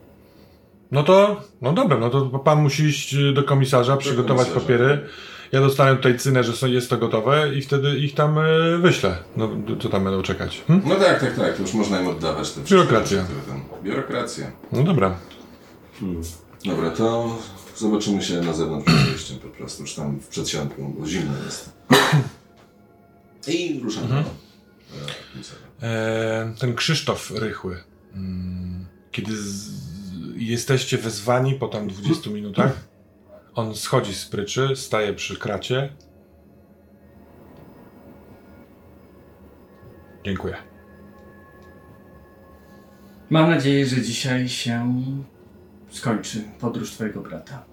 no 0.91 1.03
to, 1.03 1.41
no 1.61 1.73
dobra, 1.73 1.97
no 1.97 2.09
to 2.09 2.25
pan 2.39 2.61
musi 2.61 2.83
iść 2.83 3.15
do 3.33 3.43
komisarza, 3.43 3.97
przygotować 3.97 4.47
komisarza. 4.47 4.59
papiery. 4.61 5.05
Ja 5.51 5.61
dostanę 5.61 5.95
tutaj 5.95 6.19
cynę, 6.19 6.43
że 6.43 6.53
są- 6.53 6.67
jest 6.67 6.89
to 6.89 6.97
gotowe 6.97 7.55
i 7.55 7.61
wtedy 7.61 7.97
ich 7.99 8.13
tam 8.15 8.37
e, 8.39 8.77
wyślę. 8.77 9.17
No, 9.37 9.49
co 9.81 9.89
tam 9.89 10.03
będą 10.03 10.21
czekać? 10.21 10.63
Hm? 10.67 10.81
No 10.85 10.95
tak, 10.95 11.19
tak, 11.21 11.35
tak, 11.35 11.55
to 11.55 11.61
już 11.61 11.73
można 11.73 12.01
im 12.01 12.07
oddawać 12.07 12.51
te 12.51 12.61
Biurokracja. 12.61 13.05
wszystkie 13.05 13.15
rzeczy, 13.35 13.41
które 13.41 13.57
tam- 13.57 13.83
Biurokracja. 13.83 14.51
No 14.71 14.83
dobra. 14.83 15.15
Dobra, 16.65 16.89
to 16.89 17.37
zobaczymy 17.75 18.23
się 18.23 18.41
na 18.41 18.53
zewnątrz 18.53 18.85
przed 18.93 19.09
wyjściem 19.09 19.37
po 19.39 19.47
prostu, 19.47 19.81
już 19.83 19.93
tam 19.93 20.19
w 20.19 20.27
przedsionku, 20.27 20.93
bo 20.99 21.07
zimno 21.07 21.33
jest. 21.45 21.69
I 23.47 23.79
ruszamy 23.83 24.23
ten 26.59 26.75
Krzysztof 26.75 27.31
Rychły. 27.31 27.83
Mm, 28.13 28.85
Kiedy 29.11 29.33
jesteście 30.35 30.97
wezwani 30.97 31.53
po 31.53 31.67
tam 31.67 31.87
20 31.87 32.29
minutach, 32.29 32.87
on 33.53 33.75
schodzi 33.75 34.13
z 34.13 34.25
pryczy, 34.25 34.75
staje 34.75 35.13
przy 35.13 35.37
kracie. 35.39 35.89
Dziękuję. 40.25 40.55
Mam 43.29 43.49
nadzieję, 43.49 43.85
że 43.85 44.01
dzisiaj 44.01 44.49
się 44.49 45.03
skończy 45.89 46.43
podróż 46.59 46.91
twojego 46.91 47.21
brata. 47.21 47.65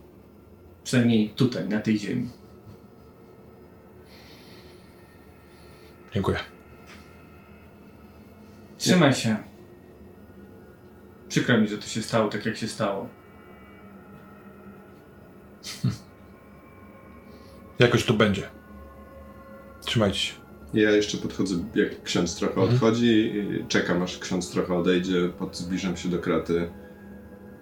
Przynajmniej 0.84 1.28
tutaj, 1.30 1.68
na 1.68 1.80
tej 1.80 1.98
ziemi. 1.98 2.28
Dziękuję. 6.14 6.38
Trzymaj 8.82 9.14
się. 9.14 9.36
Przykro 11.28 11.58
mi, 11.58 11.68
że 11.68 11.78
to 11.78 11.86
się 11.86 12.02
stało 12.02 12.28
tak, 12.28 12.46
jak 12.46 12.56
się 12.56 12.68
stało. 12.68 13.08
Jakoś 17.78 18.04
to 18.04 18.14
będzie. 18.14 18.48
Trzymajcie 19.80 20.18
się. 20.18 20.34
Ja 20.74 20.90
jeszcze 20.90 21.18
podchodzę, 21.18 21.54
jak 21.74 22.02
ksiądz 22.02 22.36
trochę 22.36 22.60
odchodzi, 22.60 23.06
i 23.06 23.64
czekam 23.68 24.02
aż 24.02 24.18
ksiądz 24.18 24.50
trochę 24.50 24.74
odejdzie, 24.74 25.28
pod, 25.28 25.56
zbliżam 25.56 25.96
się 25.96 26.08
do 26.08 26.18
kraty. 26.18 26.70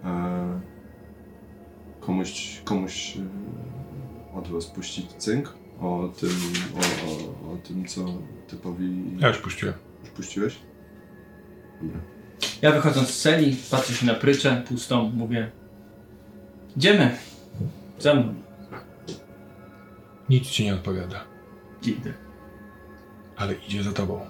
E, 0.04 0.60
komuś, 2.00 2.60
komuś 2.64 3.16
e, 3.16 3.20
od 4.38 4.48
was 4.48 4.66
puścić 4.66 5.12
cynk 5.12 5.54
o 5.80 6.12
tym, 6.20 6.30
o, 6.74 6.78
o, 7.10 7.52
o 7.52 7.56
tym 7.56 7.86
co 7.86 8.04
typowi 8.48 9.16
Ja 9.18 9.28
już 9.28 9.38
puściłem. 9.38 9.74
już 10.00 10.10
puściłeś? 10.10 10.58
Dobra. 11.82 12.00
Ja 12.62 12.72
wychodząc 12.72 13.08
z 13.08 13.22
celi, 13.22 13.56
patrzę 13.70 13.94
się 13.94 14.06
na 14.06 14.14
pryczę 14.14 14.62
pustą, 14.68 15.12
mówię 15.14 15.50
Idziemy. 16.76 17.16
Za 17.98 18.14
mną. 18.14 18.34
Nic 20.28 20.48
ci 20.48 20.64
nie 20.64 20.74
odpowiada, 20.74 21.24
Idę. 21.82 22.12
ale 23.36 23.54
idzie 23.54 23.82
za 23.82 23.92
tobą. 23.92 24.26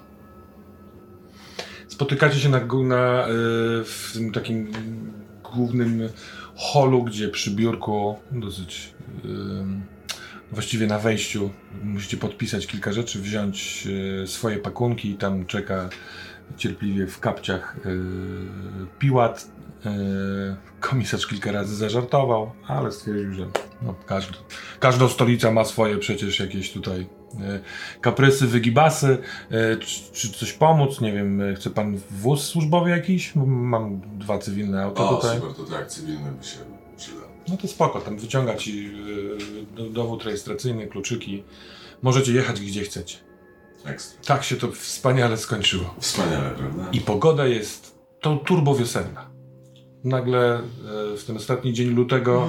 Spotykacie 1.87 2.39
się 2.39 2.49
na, 2.49 2.59
na, 2.83 3.27
y, 3.27 3.31
w 3.83 4.11
tym 4.13 4.31
takim 4.31 4.71
głównym 5.43 6.09
holu, 6.55 7.03
gdzie 7.03 7.29
przy 7.29 7.51
biurku 7.51 8.15
dosyć 8.31 8.93
y, 9.25 9.27
właściwie 10.51 10.87
na 10.87 10.99
wejściu 10.99 11.49
musicie 11.83 12.17
podpisać 12.17 12.67
kilka 12.67 12.93
rzeczy, 12.93 13.19
wziąć 13.19 13.87
y, 14.23 14.27
swoje 14.27 14.57
pakunki 14.57 15.09
i 15.09 15.15
tam 15.15 15.45
czeka 15.45 15.89
cierpliwie 16.57 17.07
w 17.07 17.19
kapciach 17.19 17.75
y, 17.85 17.99
Piłat. 18.99 19.47
Y, 19.85 19.89
komisarz 20.79 21.27
kilka 21.27 21.51
razy 21.51 21.75
zażartował, 21.75 22.51
ale 22.67 22.91
stwierdził, 22.91 23.33
że 23.33 23.45
no, 23.81 23.95
każdy, 24.05 24.33
każda 24.79 25.09
stolica 25.09 25.51
ma 25.51 25.65
swoje 25.65 25.97
przecież 25.97 26.39
jakieś 26.39 26.71
tutaj 26.71 27.01
y, 27.01 27.37
kaprysy, 28.01 28.47
wygibasy. 28.47 29.17
Czy, 29.79 30.11
czy 30.13 30.31
coś 30.31 30.53
pomóc? 30.53 31.01
Nie 31.01 31.13
wiem, 31.13 31.41
chce 31.55 31.69
pan 31.69 31.97
wóz 32.11 32.43
służbowy 32.43 32.89
jakiś? 32.89 33.35
Mam 33.45 34.01
dwa 34.19 34.37
cywilne 34.37 34.83
auta 34.83 35.03
O, 35.09 35.15
tutaj. 35.15 35.39
super, 35.39 35.53
to 35.55 35.63
tak, 35.63 35.87
cywilny 35.87 36.31
by 36.31 36.43
się 36.45 36.57
przydał. 36.97 37.21
No 37.47 37.57
to 37.57 37.67
spoko, 37.67 38.01
tam 38.01 38.17
wyciąga 38.17 38.55
ci 38.55 38.91
do- 39.75 39.89
dowód 39.89 40.23
rejestracyjny, 40.23 40.87
kluczyki. 40.87 41.43
Możecie 42.01 42.31
jechać 42.33 42.61
gdzie 42.61 42.81
chcecie. 42.83 43.17
Ekstra. 43.85 44.23
Tak 44.25 44.43
się 44.43 44.55
to 44.55 44.71
wspaniale 44.71 45.37
skończyło. 45.37 45.95
Wspaniale, 45.99 46.51
prawda? 46.51 46.87
I 46.91 47.01
pogoda 47.01 47.47
jest 47.47 47.95
to 48.21 48.35
turbo 48.35 48.75
wiosenna. 48.75 49.31
Nagle 50.03 50.55
e, 50.55 50.61
w 51.17 51.23
ten 51.27 51.37
ostatni 51.37 51.73
dzień 51.73 51.89
lutego 51.89 52.47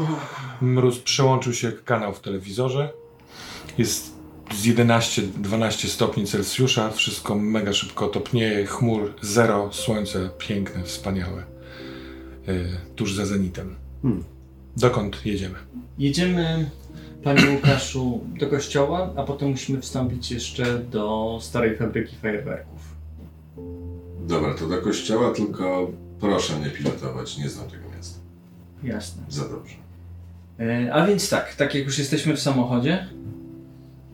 mróz 0.61 0.99
przełączył 0.99 1.53
się 1.53 1.67
jak 1.67 1.85
kanał 1.85 2.15
w 2.15 2.21
telewizorze. 2.21 2.93
Jest 3.79 4.13
z 4.55 4.67
11-12 4.67 5.89
stopni 5.89 6.27
Celsjusza, 6.27 6.91
wszystko 6.91 7.35
mega 7.35 7.73
szybko 7.73 8.09
topnieje, 8.09 8.67
chmur 8.67 9.15
zero, 9.23 9.73
słońce 9.73 10.31
piękne, 10.39 10.85
wspaniałe. 10.85 11.45
E, 12.49 12.55
tuż 12.97 13.15
za 13.15 13.27
zenitem. 13.27 13.77
Hmm. 14.03 14.25
Dokąd 14.77 15.27
jedziemy? 15.27 15.55
Jedziemy, 15.99 16.71
panie 17.25 17.51
Łukaszu, 17.51 18.21
do 18.39 18.47
kościoła, 18.47 19.13
a 19.17 19.23
potem 19.23 19.51
musimy 19.51 19.81
wstąpić 19.81 20.31
jeszcze 20.31 20.79
do 20.79 21.39
starej 21.43 21.77
fabryki 21.77 22.17
fajerwerków. 22.17 22.93
Dobra, 24.27 24.55
to 24.55 24.69
do 24.69 24.79
kościoła, 24.79 25.31
tylko 25.35 25.91
proszę 26.21 26.61
nie 26.61 26.71
pilotować, 26.71 27.39
nie 27.39 27.49
znam 27.49 27.71
tego 27.71 27.83
miasta. 27.97 28.19
Jasne. 28.83 29.23
Za 29.29 29.49
dobrze. 29.49 29.75
E, 30.61 30.95
A 30.95 31.07
więc 31.07 31.31
tak, 31.31 31.55
tak 31.55 31.75
jak 31.75 31.85
już 31.85 31.99
jesteśmy 31.99 32.37
w 32.37 32.41
samochodzie, 32.41 33.07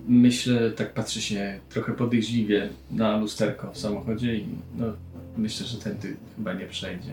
myślę, 0.08 0.70
tak 0.70 0.94
patrzę 0.94 1.20
się 1.20 1.60
trochę 1.68 1.92
podejrzliwie 1.92 2.68
na 2.90 3.16
lusterko 3.16 3.72
w 3.72 3.78
samochodzie 3.78 4.36
i 4.36 4.46
no, 4.76 4.86
myślę, 5.36 5.66
że 5.66 5.78
tędy 5.78 6.16
chyba 6.36 6.52
nie 6.52 6.66
przejdzie. 6.66 7.12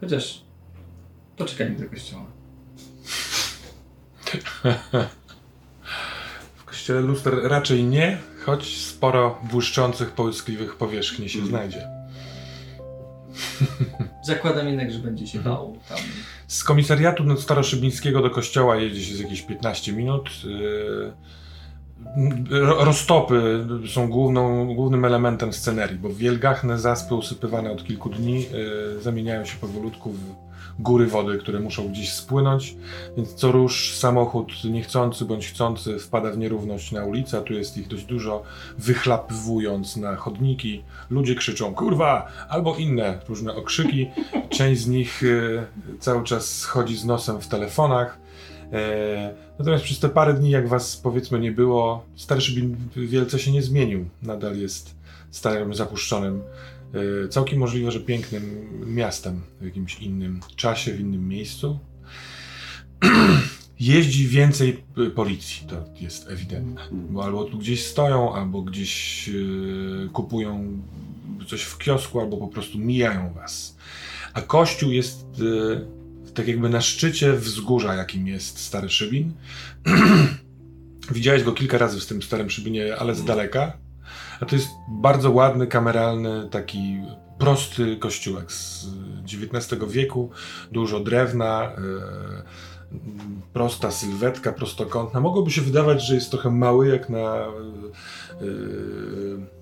Chociaż 0.00 0.44
poczekajmy 1.36 1.76
do 1.76 1.90
kościoła. 1.90 2.26
W 6.56 6.64
kościele 6.64 7.00
luster 7.00 7.34
raczej 7.42 7.84
nie, 7.84 8.18
choć 8.46 8.76
sporo 8.78 9.38
błyszczących, 9.50 10.10
połyskliwych 10.10 10.76
powierzchni 10.76 11.28
się 11.28 11.46
znajdzie. 11.46 11.88
Zakładam 14.24 14.66
jednak, 14.68 14.92
że 14.92 14.98
będzie 14.98 15.26
się 15.26 15.38
bał 15.38 15.78
tam. 15.88 15.98
Z 16.46 16.64
komisariatu 16.64 17.40
Staroszybińskiego 17.40 18.22
do 18.22 18.30
kościoła 18.30 18.76
jedzie 18.76 19.04
się 19.04 19.14
z 19.14 19.20
jakieś 19.20 19.42
15 19.42 19.92
minut. 19.92 20.30
Yy, 20.44 21.12
ro- 22.60 22.84
Roztopy 22.84 23.66
są 23.94 24.08
główną, 24.08 24.74
głównym 24.74 25.04
elementem 25.04 25.52
scenerii, 25.52 25.98
bo 25.98 26.14
wielgachne 26.14 26.78
zaspy 26.78 27.14
usypywane 27.14 27.72
od 27.72 27.84
kilku 27.84 28.10
dni 28.10 28.40
yy, 28.40 29.02
zamieniają 29.02 29.44
się 29.44 29.56
powolutku 29.56 30.12
w 30.12 30.20
góry 30.78 31.06
wody, 31.06 31.38
które 31.38 31.60
muszą 31.60 31.88
gdzieś 31.88 32.12
spłynąć, 32.12 32.76
więc 33.16 33.34
co 33.34 33.52
rusz 33.52 33.96
samochód 33.96 34.64
niechcący 34.64 35.24
bądź 35.24 35.48
chcący 35.48 35.98
wpada 35.98 36.30
w 36.30 36.38
nierówność 36.38 36.92
na 36.92 37.04
ulicę, 37.04 37.42
tu 37.42 37.52
jest 37.52 37.76
ich 37.78 37.88
dość 37.88 38.04
dużo, 38.04 38.42
wychlapywując 38.78 39.96
na 39.96 40.16
chodniki. 40.16 40.84
Ludzie 41.10 41.34
krzyczą 41.34 41.74
kurwa 41.74 42.26
albo 42.48 42.76
inne 42.76 43.18
różne 43.28 43.54
okrzyki. 43.54 44.10
Część 44.48 44.80
z 44.80 44.88
nich 44.88 45.22
e, 45.22 45.98
cały 46.00 46.24
czas 46.24 46.64
chodzi 46.64 46.96
z 46.96 47.04
nosem 47.04 47.40
w 47.40 47.48
telefonach. 47.48 48.18
E, 48.72 49.34
natomiast 49.58 49.84
przez 49.84 49.98
te 49.98 50.08
parę 50.08 50.34
dni, 50.34 50.50
jak 50.50 50.68
was 50.68 50.96
powiedzmy 50.96 51.40
nie 51.40 51.52
było, 51.52 52.04
Stary 52.16 52.40
Szybin 52.40 52.76
wielce 52.96 53.38
się 53.38 53.52
nie 53.52 53.62
zmienił. 53.62 54.08
Nadal 54.22 54.56
jest 54.56 54.94
starym, 55.30 55.74
zapuszczonym, 55.74 56.42
całkiem 57.30 57.58
możliwe, 57.58 57.90
że 57.90 58.00
pięknym 58.00 58.68
miastem 58.94 59.40
w 59.60 59.64
jakimś 59.64 60.00
innym 60.00 60.40
czasie, 60.56 60.92
w 60.92 61.00
innym 61.00 61.28
miejscu. 61.28 61.78
Jeździ 63.80 64.28
więcej 64.28 64.84
policji, 65.14 65.66
to 65.66 65.84
jest 66.00 66.28
ewidentne. 66.28 66.82
Bo 66.92 67.24
albo 67.24 67.44
tu 67.44 67.58
gdzieś 67.58 67.86
stoją, 67.86 68.34
albo 68.34 68.62
gdzieś 68.62 69.28
y, 69.28 70.08
kupują 70.12 70.82
coś 71.46 71.62
w 71.62 71.78
kiosku, 71.78 72.20
albo 72.20 72.36
po 72.36 72.48
prostu 72.48 72.78
mijają 72.78 73.32
was. 73.32 73.76
A 74.34 74.42
kościół 74.42 74.92
jest 74.92 75.24
y, 75.40 76.32
tak 76.34 76.48
jakby 76.48 76.68
na 76.68 76.80
szczycie 76.80 77.32
wzgórza, 77.32 77.94
jakim 77.94 78.26
jest 78.26 78.58
Stary 78.58 78.90
Szybin. 78.90 79.32
Widziałeś 81.10 81.42
go 81.42 81.52
kilka 81.52 81.78
razy 81.78 82.00
w 82.00 82.06
tym 82.06 82.22
Starym 82.22 82.50
Szybinie, 82.50 82.96
ale 82.96 83.14
z 83.14 83.24
daleka. 83.24 83.83
A 84.40 84.46
to 84.46 84.56
jest 84.56 84.68
bardzo 84.88 85.30
ładny, 85.30 85.66
kameralny, 85.66 86.48
taki 86.50 87.00
prosty 87.38 87.96
kościółek 87.96 88.52
z 88.52 88.86
XIX 89.24 89.82
wieku. 89.92 90.30
Dużo 90.72 91.00
drewna, 91.00 91.72
y, 92.92 92.94
prosta 93.52 93.90
sylwetka, 93.90 94.52
prostokątna. 94.52 95.20
Mogłoby 95.20 95.50
się 95.50 95.62
wydawać, 95.62 96.06
że 96.06 96.14
jest 96.14 96.30
trochę 96.30 96.50
mały, 96.50 96.88
jak 96.88 97.08
na 97.08 97.46
y, 98.40 98.44
y, 98.44 99.54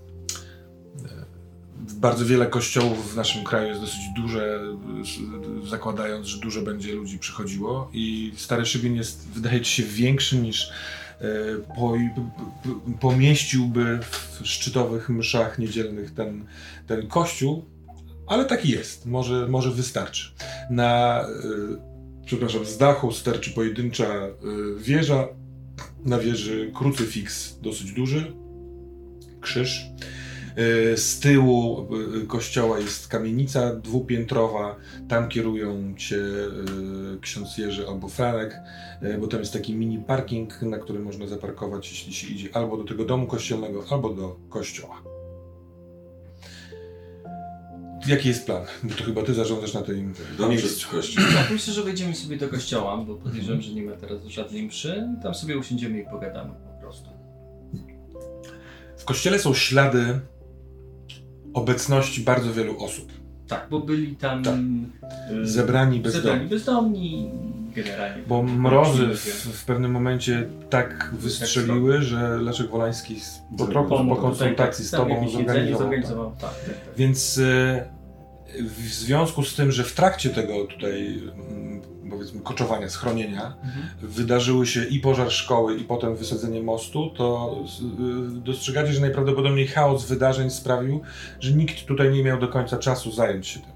bardzo 1.95 2.25
wiele 2.25 2.47
kościołów 2.47 3.13
w 3.13 3.17
naszym 3.17 3.45
kraju 3.45 3.69
jest 3.69 3.81
dosyć 3.81 4.01
duże, 4.17 4.61
zakładając, 5.69 6.27
że 6.27 6.39
dużo 6.39 6.63
będzie 6.63 6.95
ludzi 6.95 7.19
przychodziło 7.19 7.91
i 7.93 8.33
Stary 8.37 8.67
Szybin 8.67 8.97
jest, 8.97 9.29
wydaje 9.29 9.61
ci 9.61 9.73
się, 9.73 9.83
większy 9.83 10.37
niż 10.37 10.73
po, 11.77 11.93
p- 11.93 12.31
p- 12.65 12.93
pomieściłby 13.01 13.99
w 14.11 14.41
szczytowych 14.47 15.09
mszach 15.09 15.59
niedzielnych 15.59 16.15
ten, 16.15 16.47
ten 16.87 17.07
kościół, 17.07 17.65
ale 18.27 18.45
taki 18.45 18.69
jest, 18.71 19.07
może, 19.07 19.49
może 19.49 19.71
wystarczy. 19.71 20.33
Na, 20.71 21.21
e, 21.21 21.27
przepraszam, 22.27 22.65
z 22.65 22.79
dachu 22.79 23.13
sterczy 23.13 23.51
pojedyncza 23.51 24.05
e, 24.05 24.33
wieża, 24.79 25.29
na 26.05 26.19
wieży 26.19 26.71
krucyfiks 26.75 27.59
dosyć 27.61 27.93
duży, 27.93 28.33
krzyż. 29.41 29.87
E, 30.57 30.97
Z 30.97 31.21
tyłu 31.21 31.89
e, 32.23 32.27
kościoła 32.27 32.79
jest 32.79 33.09
kamienica 33.09 33.75
dwupiętrowa. 33.75 34.77
Tam 35.09 35.29
kierują 35.29 35.95
cię 35.97 36.17
e, 36.17 37.21
ksiądz 37.21 37.59
Jerzy 37.59 37.89
albo 37.89 38.09
Franek, 38.09 38.57
bo 39.21 39.27
tam 39.27 39.41
jest 39.41 39.53
taki 39.53 39.75
mini 39.75 39.99
parking, 39.99 40.63
na 40.63 40.79
którym 40.79 41.03
można 41.03 41.27
zaparkować, 41.27 41.91
jeśli 41.91 42.15
się 42.15 42.27
idzie 42.27 42.49
albo 42.57 42.77
do 42.77 42.85
tego 42.85 43.05
domu 43.05 43.27
kościelnego, 43.27 43.85
albo 43.91 44.15
do 44.15 44.37
kościoła. 44.49 45.03
Jaki 48.07 48.29
jest 48.29 48.47
plan? 48.47 48.63
Bo 48.83 48.95
to 48.95 49.05
chyba 49.05 49.23
ty 49.23 49.35
zarządzasz 49.35 49.75
na 49.75 49.83
tym 49.83 50.15
Dobrze, 50.39 50.49
miejscu. 50.49 50.89
kościół. 50.91 51.25
Tak, 51.35 51.51
myślę, 51.51 51.75
że 51.75 51.83
wejdziemy 51.83 52.15
sobie 52.15 52.37
do 52.37 52.49
kościoła, 52.49 52.97
bo 52.97 53.15
podejrzewam, 53.15 53.61
że 53.63 53.73
nie 53.75 53.83
ma 53.83 53.93
teraz 53.93 54.25
żadnej 54.25 54.63
mszy. 54.63 55.09
Tam 55.23 55.35
sobie 55.35 55.59
usiądziemy 55.59 55.99
i 56.01 56.05
pogadamy 56.05 56.51
po 56.55 56.81
prostu. 56.81 57.11
W 58.97 59.05
kościele 59.05 59.39
są 59.39 59.55
ślady 59.55 60.21
obecności 61.55 62.21
bardzo 62.21 62.53
wielu 62.53 62.79
osób. 62.85 63.13
Tak, 63.49 63.67
bo 63.71 63.81
byli 63.81 64.17
tam 64.17 64.43
Tak. 64.45 64.55
y, 65.43 65.47
Zebrani 65.47 66.01
bezdomni. 66.01 66.23
zebrani 66.29 66.49
bezdomni 66.49 67.31
generalnie. 67.75 68.23
Bo 68.27 68.43
mrozy 68.43 69.07
w, 69.07 69.21
w 69.61 69.65
pewnym 69.65 69.91
momencie 69.91 70.49
tak 70.71 71.11
wystrzeliły, 71.19 72.03
że 72.03 72.37
Leszek 72.43 72.71
Wolański 72.71 73.21
z- 73.21 73.39
po 73.59 73.67
po 74.07 74.17
konsultacji 74.17 74.85
z 74.85 74.91
tam 74.91 75.01
tobą 75.09 75.29
zorganizował. 75.29 75.79
zorganizował. 75.79 76.33
Tak, 76.41 76.51
tak, 76.51 76.75
tak. 76.75 76.95
Więc 76.97 77.39
e, 77.39 77.85
w 78.61 78.81
związku 78.89 79.43
z 79.43 79.55
tym, 79.55 79.73
że 79.73 79.85
w 79.85 79.93
trakcie 79.95 80.31
tego 80.31 80.65
tutaj 80.65 81.23
mm, 81.49 81.81
powiedzmy 82.13 82.41
koczowania, 82.41 82.89
schronienia 82.89 83.55
Mhm. 83.65 83.87
wydarzyły 84.03 84.67
się 84.67 84.85
i 84.85 85.01
pożar 85.01 85.31
szkoły 85.33 85.77
i 85.77 85.85
potem 85.85 86.17
wysadzenie 86.17 86.63
mostu, 86.63 87.11
to 87.11 87.57
y, 88.37 88.41
dostrzegacie, 88.41 88.93
że 88.93 89.01
najprawdopodobniej 89.01 89.67
chaos 89.67 90.07
wydarzeń 90.07 90.51
sprawił, 90.51 91.01
że 91.41 91.53
nikt 91.53 91.87
tutaj 91.87 92.11
nie 92.11 92.25
miał 92.25 92.41
do 92.41 92.49
końca 92.49 92.79
czasu 92.79 93.13
zająć 93.13 93.47
się 93.47 93.61
tym. 93.61 93.73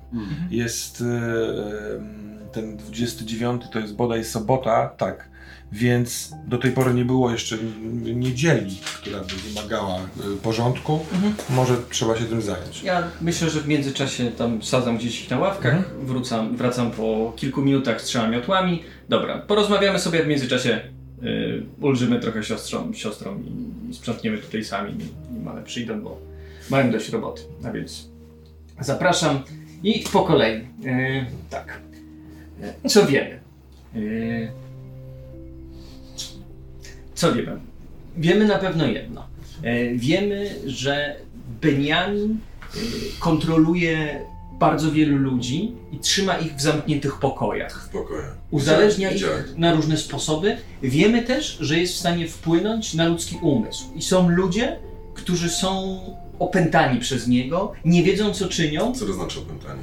Jest 0.51 1.01
y, 1.01 1.05
y, 1.05 2.53
ten 2.53 2.77
29, 2.77 3.62
to 3.72 3.79
jest 3.79 3.96
bodaj 3.96 4.25
sobota, 4.25 4.88
tak. 4.88 5.29
Więc 5.72 6.32
do 6.46 6.59
tej 6.59 6.70
pory 6.72 6.94
nie 6.94 7.04
było 7.04 7.30
jeszcze 7.30 7.56
niedzieli, 8.14 8.78
która 8.96 9.20
by 9.20 9.35
wymagała 9.48 9.96
y, 10.35 10.37
porządku. 10.42 11.00
Mhm. 11.14 11.35
Może 11.50 11.76
trzeba 11.90 12.16
się 12.16 12.24
tym 12.24 12.42
zająć. 12.42 12.82
Ja 12.82 13.02
myślę, 13.20 13.50
że 13.50 13.61
w 13.61 13.68
międzyczasie 13.68 14.30
tam 14.30 14.62
sadzam 14.62 14.98
gdzieś 14.98 15.30
na 15.30 15.38
ławkach, 15.38 15.74
Mhm. 15.74 16.06
wrócam, 16.06 16.56
wracam 16.56 16.90
po 16.90 17.32
kilku 17.37 17.62
minutach 17.62 18.00
z 18.00 18.04
trzema 18.04 18.28
miotłami. 18.28 18.82
Dobra, 19.09 19.38
porozmawiamy 19.38 19.98
sobie 19.98 20.22
w 20.24 20.26
międzyczasie. 20.26 20.80
Yy, 21.22 21.62
ulżymy 21.80 22.20
trochę 22.20 22.42
siostrom, 22.42 22.94
siostrom 22.94 23.44
i, 23.46 23.94
sprzątniemy 23.94 24.38
tutaj 24.38 24.64
sami, 24.64 24.92
nim, 25.30 25.48
ale 25.48 25.62
przyjdą, 25.62 26.00
bo 26.00 26.18
mają 26.70 26.90
dość 26.90 27.09
roboty. 27.09 27.42
A 27.64 27.70
więc 27.70 28.09
zapraszam 28.80 29.42
i 29.82 30.04
po 30.12 30.22
kolei. 30.22 30.61
Yy, 30.80 31.26
tak. 31.50 31.80
Co 32.88 33.06
wiemy? 33.06 33.40
Yy, 33.94 34.48
co 37.16 37.33
wiemy? 37.33 37.61
Wiemy 38.16 38.44
na 38.44 38.59
pewno 38.59 38.87
jedno. 38.87 39.26
Yy, 39.62 39.98
wiemy, 39.98 40.50
że 40.66 41.16
Beniamin 41.62 42.38
y, 42.76 42.79
kontroluje 43.18 44.20
bardzo 44.59 44.92
wielu 44.92 45.16
ludzi 45.16 45.72
i 45.92 45.98
trzyma 45.98 46.38
ich 46.38 46.55
w 46.55 46.61
zamkniętych 46.61 47.18
pokojach. 47.18 47.87
W 47.87 47.88
pokoju. 47.88 48.22
Uzależnia 48.50 49.11
ich 49.11 49.24
na 49.57 49.74
różne 49.74 49.96
sposoby. 49.96 50.57
Wiemy 50.83 51.22
też, 51.22 51.57
że 51.61 51.79
jest 51.79 51.94
w 51.94 51.98
stanie 51.98 52.29
wpłynąć 52.29 52.94
na 52.94 53.07
ludzki 53.09 53.38
umysł. 53.42 53.85
I 53.94 54.02
są 54.02 54.29
ludzie, 54.29 54.79
którzy 55.14 55.50
są 55.50 56.00
opętani 56.38 57.00
przez 57.00 57.29
niego, 57.29 57.72
nie 57.85 58.02
wiedzą 58.02 58.35
co 58.35 58.48
czynią, 58.48 58.92
Co 58.94 59.07
to 59.07 59.12
znaczy 59.12 59.38
opętanie? 59.40 59.81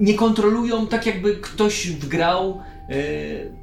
nie 0.00 0.14
kontrolują 0.14 0.86
tak 0.86 1.06
jakby 1.06 1.36
ktoś 1.36 1.90
wgrał 1.90 2.50
e, 2.50 2.75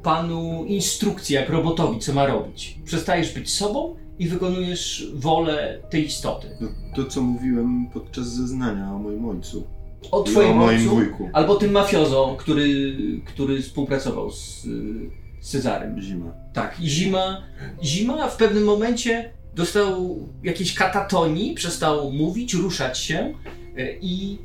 panu 0.03 0.65
instrukcję 0.65 1.39
jak 1.39 1.49
robotowi, 1.49 1.99
co 1.99 2.13
ma 2.13 2.25
robić. 2.25 2.79
Przestajesz 2.85 3.33
być 3.33 3.53
sobą 3.53 3.95
i 4.19 4.27
wykonujesz 4.27 5.11
wolę 5.15 5.79
tej 5.89 6.05
istoty. 6.05 6.47
No, 6.61 6.67
to, 6.95 7.05
co 7.05 7.21
mówiłem 7.21 7.87
podczas 7.93 8.27
zeznania 8.27 8.91
o 8.95 8.99
moim 8.99 9.25
ojcu. 9.29 9.67
O 10.11 10.19
I 10.19 10.21
o 10.21 10.23
twoim 10.23 10.55
moim 10.55 10.79
ojcu, 10.79 10.89
wujku. 10.89 11.29
albo 11.33 11.55
tym 11.55 11.71
mafiozo, 11.71 12.35
który, 12.39 12.95
który 13.25 13.61
współpracował 13.61 14.31
z, 14.31 14.65
y, 14.65 15.09
z 15.41 15.49
Cezarem. 15.49 16.01
Zima. 16.01 16.33
Tak, 16.53 16.79
i 16.79 16.89
Zima, 16.89 17.43
Zima 17.83 18.27
w 18.27 18.37
pewnym 18.37 18.63
momencie 18.63 19.29
dostał 19.55 20.19
jakiejś 20.43 20.73
katatonii, 20.73 21.53
przestał 21.53 22.11
mówić, 22.11 22.53
ruszać 22.53 22.97
się 22.97 23.33
e, 23.77 23.93
i, 24.01 24.37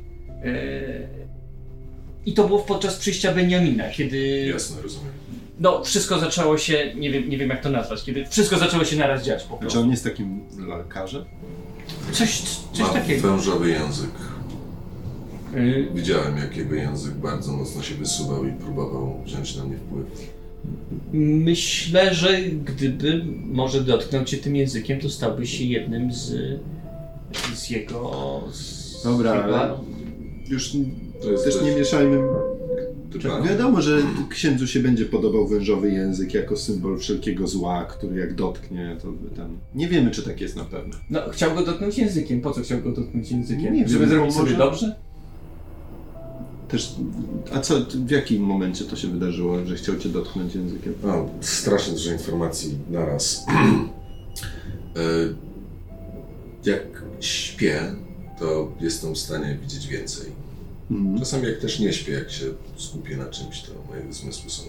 i 2.25 2.33
to 2.33 2.47
było 2.47 2.59
podczas 2.59 2.95
przyjścia 2.95 3.33
Beniamina, 3.33 3.89
kiedy 3.89 4.45
Jasne, 4.53 4.81
rozumiem. 4.81 5.11
no, 5.59 5.83
wszystko 5.83 6.19
zaczęło 6.19 6.57
się, 6.57 6.93
nie 6.95 7.11
wiem, 7.11 7.29
nie 7.29 7.37
wiem 7.37 7.49
jak 7.49 7.63
to 7.63 7.69
nazwać, 7.69 8.03
kiedy 8.03 8.25
wszystko 8.25 8.57
zaczęło 8.57 8.83
się 8.85 8.95
naraz 8.97 9.23
dziać 9.25 9.43
po 9.43 9.53
Czy 9.55 9.59
prostu. 9.59 9.79
on 9.79 9.91
jest 9.91 10.03
takim 10.03 10.39
lekarzem? 10.77 11.25
Coś, 12.11 12.41
coś 12.71 12.79
Ma 12.81 12.89
takiego. 12.89 13.31
wężowy 13.31 13.69
język. 13.69 14.09
Y, 15.55 15.87
Widziałem, 15.95 16.37
jak 16.37 16.57
jego 16.57 16.75
język 16.75 17.13
bardzo 17.13 17.51
mocno 17.53 17.83
się 17.83 17.95
wysuwał 17.95 18.45
i 18.47 18.51
próbował 18.51 19.21
wziąć 19.25 19.55
na 19.55 19.63
mnie 19.63 19.77
wpływ. 19.77 20.05
Myślę, 21.13 22.13
że 22.15 22.41
gdyby 22.41 23.25
może 23.45 23.81
dotknął 23.83 24.25
cię 24.25 24.37
tym 24.37 24.55
językiem, 24.55 24.99
to 24.99 25.09
stałbyś 25.09 25.57
się 25.57 25.63
jednym 25.63 26.13
z, 26.13 26.33
z 27.55 27.69
jego... 27.69 28.43
Z 28.53 29.03
Dobra, 29.03 29.35
jego, 29.35 29.61
ale- 29.61 29.77
Już 30.49 30.71
To 31.21 31.31
jest 31.31 31.43
też 31.43 31.53
też- 31.55 31.63
nie 31.63 31.75
mieszajmy. 31.75 32.17
Typa- 33.11 33.43
Wiadomo, 33.47 33.81
że 33.81 34.01
księdzu 34.29 34.67
się 34.67 34.79
będzie 34.79 35.05
podobał 35.05 35.47
wężowy 35.47 35.91
język 35.91 36.33
jako 36.33 36.57
symbol 36.57 36.97
wszelkiego 36.99 37.47
zła, 37.47 37.85
który 37.85 38.19
jak 38.19 38.33
dotknie, 38.35 38.97
to 39.01 39.11
by 39.11 39.35
tam... 39.35 39.57
Nie 39.75 39.87
wiemy, 39.87 40.11
czy 40.11 40.23
tak 40.23 40.41
jest 40.41 40.55
na 40.55 40.63
pewno. 40.65 40.95
No, 41.09 41.19
chciał 41.31 41.55
go 41.55 41.65
dotknąć 41.65 41.97
językiem. 41.97 42.41
Po 42.41 42.51
co 42.51 42.61
chciał 42.61 42.81
go 42.81 42.91
dotknąć 42.91 43.31
językiem? 43.31 43.73
Nie 43.73 43.79
wiem, 43.79 43.89
Żeby 43.89 44.05
no 44.05 44.11
zrobić 44.11 44.35
może- 44.35 44.47
sobie 44.47 44.57
dobrze? 44.57 44.95
Też, 46.67 46.95
a 47.53 47.59
co, 47.59 47.75
w 48.05 48.09
jakim 48.11 48.43
momencie 48.43 48.85
to 48.85 48.95
się 48.95 49.07
wydarzyło, 49.07 49.65
że 49.65 49.75
chciał 49.75 49.97
cię 49.97 50.09
dotknąć 50.09 50.55
językiem? 50.55 50.93
No, 51.03 51.29
strasznie 51.41 51.93
dużo 51.93 52.11
informacji 52.11 52.77
naraz. 52.89 53.45
E, 54.95 55.01
jak 56.69 57.03
śpię, 57.19 57.81
to 58.39 58.71
jestem 58.81 59.13
w 59.13 59.17
stanie 59.17 59.57
widzieć 59.61 59.87
więcej. 59.87 60.25
Mhm. 60.91 61.19
Czasami 61.19 61.45
jak 61.47 61.57
też 61.59 61.79
nie 61.79 61.93
śpię, 61.93 62.11
jak 62.11 62.31
się 62.31 62.45
skupię 62.77 63.17
na 63.17 63.25
czymś, 63.29 63.61
to 63.61 63.71
moje 63.87 64.13
zmysły 64.13 64.49
są 64.49 64.63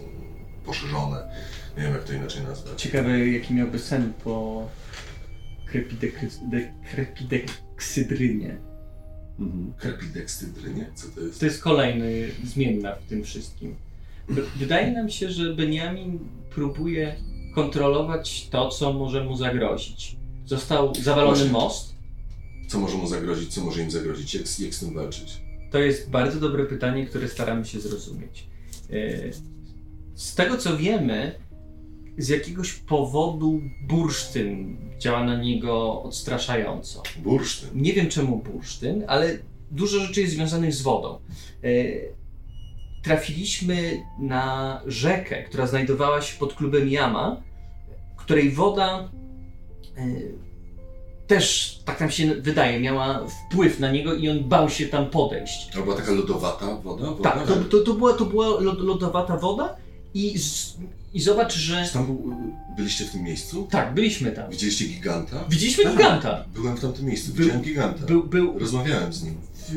poszerzone. 0.66 1.30
Nie 1.76 1.83
wiem 1.83 1.92
jak 1.92 2.04
to 2.04 2.12
inaczej 2.12 2.42
nazwać. 2.42 2.83
Ciekawe, 2.83 3.28
jaki 3.28 3.54
miałby 3.54 3.78
sen 3.78 4.12
po 4.24 4.68
krepidek- 5.72 6.48
de- 6.50 6.72
krepideksydrynie. 6.90 8.56
Mhm. 9.38 9.72
Krepidekstydrynie? 9.78 10.90
Co 10.94 11.09
to 11.09 11.20
jest? 11.20 11.40
To 11.40 11.46
jest 11.46 11.62
kolejny 11.62 12.28
zmienna 12.44 12.94
w 12.96 13.09
tym 13.09 13.24
wszystkim. 13.24 13.74
Wydaje 14.56 14.92
nam 14.92 15.11
się, 15.11 15.30
że 15.30 15.54
Beniamin 15.54 16.18
próbuje 16.50 17.16
kontrolować 17.54 18.48
to, 18.50 18.68
co 18.68 18.92
może 18.92 19.24
mu 19.24 19.37
zagrozić. 19.37 20.16
Został 20.46 20.94
zawalony 20.94 21.37
Właśnie. 21.37 21.52
most. 21.52 21.94
Co 22.68 22.80
może 22.80 22.96
mu 22.96 23.09
zagrozić, 23.09 23.54
co 23.54 23.64
może 23.64 23.83
im 23.83 23.90
zagrozić, 23.90 24.35
jak, 24.35 24.61
jak 24.61 24.74
z 24.74 24.80
tym 24.80 24.94
walczyć? 24.94 25.40
To 25.70 25.78
jest 25.78 26.11
bardzo 26.11 26.40
dobre 26.40 26.66
pytanie, 26.66 27.06
które 27.06 27.28
staramy 27.28 27.64
się 27.64 27.80
zrozumieć. 27.80 28.46
E, 28.92 28.96
Z 30.14 30.35
tego 30.35 30.56
co 30.56 30.76
wiemy, 30.76 31.33
z 32.18 32.28
jakiegoś 32.28 32.72
powodu 32.72 33.61
bursztyn 33.88 34.76
działa 34.98 35.24
na 35.24 35.37
niego 35.37 36.02
odstraszająco. 36.02 37.02
Bursztyn. 37.16 37.83
Nie 37.83 37.92
wiem 37.92 38.09
czemu 38.09 38.37
bursztyn, 38.38 39.04
ale 39.06 39.38
dużo 39.70 40.00
rzeczy 40.00 40.20
jest 40.20 40.33
związanych 40.33 40.74
z 40.74 40.83
wodą. 40.83 41.18
E, 41.64 41.68
Trafiliśmy 43.02 44.02
na 44.18 44.80
rzekę, 44.87 45.42
która 45.42 45.66
znajdowała 45.66 46.22
się 46.22 46.38
pod 46.38 46.54
klubem 46.54 46.88
Jama, 46.88 47.42
której 48.16 48.50
woda 48.50 49.11
e, 49.96 50.06
też, 51.35 51.79
tak 51.85 52.01
nam 52.01 52.11
się 52.11 52.35
wydaje, 52.35 52.81
miała 52.81 53.21
wpływ 53.29 53.81
na 53.81 53.90
niego 53.93 54.14
i 54.14 54.29
on 54.29 54.45
bał 54.45 54.71
się 54.71 54.87
tam 54.87 55.11
podejść. 55.11 55.69
To 55.75 55.83
była 55.83 55.97
taka 55.97 56.12
lodowata 56.12 56.66
woda? 56.77 57.07
woda? 57.11 57.31
Tak, 57.31 57.47
to, 57.47 57.57
to, 57.57 57.79
to, 57.81 57.95
była, 57.95 58.12
to 58.12 58.25
była 58.25 58.47
lod- 58.47 58.79
lodowata 58.81 59.37
woda 59.37 59.77
i, 60.14 60.38
z, 60.38 60.77
i 61.14 61.21
zobacz, 61.21 61.55
że... 61.55 61.88
Tam 61.93 62.07
był, 62.07 62.37
byliście 62.77 63.05
w 63.05 63.11
tym 63.11 63.23
miejscu? 63.23 63.69
Tak, 63.71 63.95
byliśmy 63.95 64.33
tam. 64.33 64.51
Widzieliście 64.51 64.85
giganta? 64.85 65.45
Widzieliśmy 65.49 65.85
Tak. 65.85 65.93
giganta. 65.93 66.45
Byłem 66.55 66.77
w 66.77 66.81
tamtym 66.81 67.07
miejscu, 67.07 67.33
Był- 67.33 67.43
widziałem 67.45 67.62
giganta. 67.62 68.07
Był, 68.07 68.25
był 68.25 68.59
Rozmawiałem 68.59 69.12
z 69.12 69.23
nim. 69.23 69.35
w... 69.69 69.73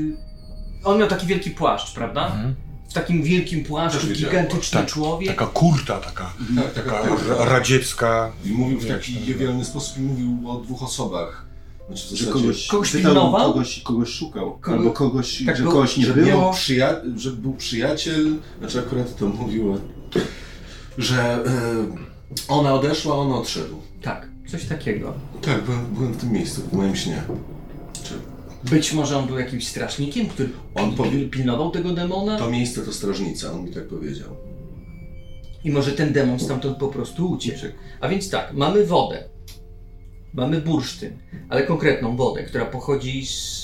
On 0.83 0.99
miał 0.99 1.07
taki 1.07 1.27
wielki 1.27 1.51
płaszcz, 1.51 1.93
prawda? 1.95 2.25
Mhm. 2.25 2.55
W 2.93 2.95
takim 2.95 3.23
wielkim 3.23 3.63
płaszczu, 3.63 4.07
gigantyczny 4.07 4.79
płaszcz. 4.79 4.93
człowiek. 4.93 5.29
Taka 5.29 5.45
kurta, 5.45 5.97
taka, 5.99 6.33
Tak, 6.55 6.73
taka, 6.73 6.91
taka 6.91 7.09
ra- 7.27 7.45
radziecka. 7.45 8.31
I 8.45 8.49
mówił 8.51 8.79
w 8.79 8.87
taki 8.87 9.13
nazywa? 9.13 9.27
niewielny 9.31 9.65
sposób 9.65 9.97
i 9.97 10.01
mówił 10.01 10.49
o 10.51 10.55
dwóch 10.59 10.83
osobach. 10.83 11.45
Znaczy 11.87 12.01
Że 12.03 12.09
zasadzie, 12.25 12.31
kogoś, 12.31 12.67
Kogoś 12.67 12.91
pilnował? 12.91 13.53
Kogoś, 13.53 13.79
kogoś 13.83 14.09
szukał. 14.09 14.59
Kogo- 14.61 14.73
Albo 14.73 14.91
kogoś, 14.91 15.43
Tak, 15.45 15.57
że 15.57 15.63
kogoś 15.63 15.97
nie 15.97 16.05
że, 16.05 16.13
było. 16.13 16.51
przyja- 16.53 17.01
że 17.17 17.31
był 17.31 17.53
przyjaciel, 17.53 18.35
znaczy 18.59 18.79
akurat 18.79 19.15
to 19.17 19.27
mówił, 19.27 19.77
że 20.97 21.43
e, 21.45 21.51
ona 22.47 22.73
odeszła, 22.73 23.15
on 23.15 23.31
odszedł. 23.31 23.75
Tak, 24.01 24.27
coś 24.51 24.65
takiego. 24.65 25.13
Tak, 25.41 25.63
byłem, 25.63 25.85
byłem 25.85 26.13
w 26.13 26.17
tym 26.17 26.31
miejscu, 26.31 26.61
w 26.61 26.73
moim 26.73 26.95
śnie. 26.95 27.23
Czy 28.03 28.13
Być 28.69 28.93
może 28.93 29.17
on 29.17 29.27
był 29.27 29.39
jakimś 29.39 29.67
strażnikiem, 29.67 30.27
który 30.27 30.49
On 30.75 30.95
powie- 30.95 31.29
pilnował 31.29 31.71
tego 31.71 31.93
demona 31.93 32.37
to 32.39 32.49
miejsce 32.49 32.81
to 32.81 32.93
strażnica, 32.93 33.51
on 33.53 33.65
mi 33.65 33.71
tak 33.71 33.87
powiedział. 33.87 34.29
i 35.63 35.71
może 35.71 35.91
ten 35.91 36.13
demon 36.13 36.39
stamtąd 36.39 36.77
po 36.77 36.87
prostu 36.87 37.31
uciekł. 37.31 37.59
A 38.01 38.07
więc 38.09 38.29
tak, 38.29 38.53
mamy 38.53 38.85
wodę, 38.85 39.23
mamy 40.33 40.61
bursztyn, 40.61 41.17
ale 41.49 41.63
konkretną 41.63 42.15
wodę, 42.17 42.43
która 42.43 42.65
pochodzi 42.65 43.25
z 43.25 43.63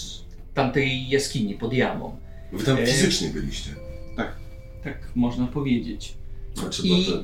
tamtej 0.53 1.09
jaskini 1.09 1.53
pod 1.53 1.73
jamą. 1.73 2.17
Wy 2.53 2.65
tam 2.65 2.77
E, 2.77 2.85
fizycznie 2.87 3.29
byliście. 3.29 3.69
Tak 4.83 5.11
można 5.15 5.47
powiedzieć. 5.47 6.13
Znaczy, 6.53 6.81
I- 6.87 7.05
to, 7.05 7.23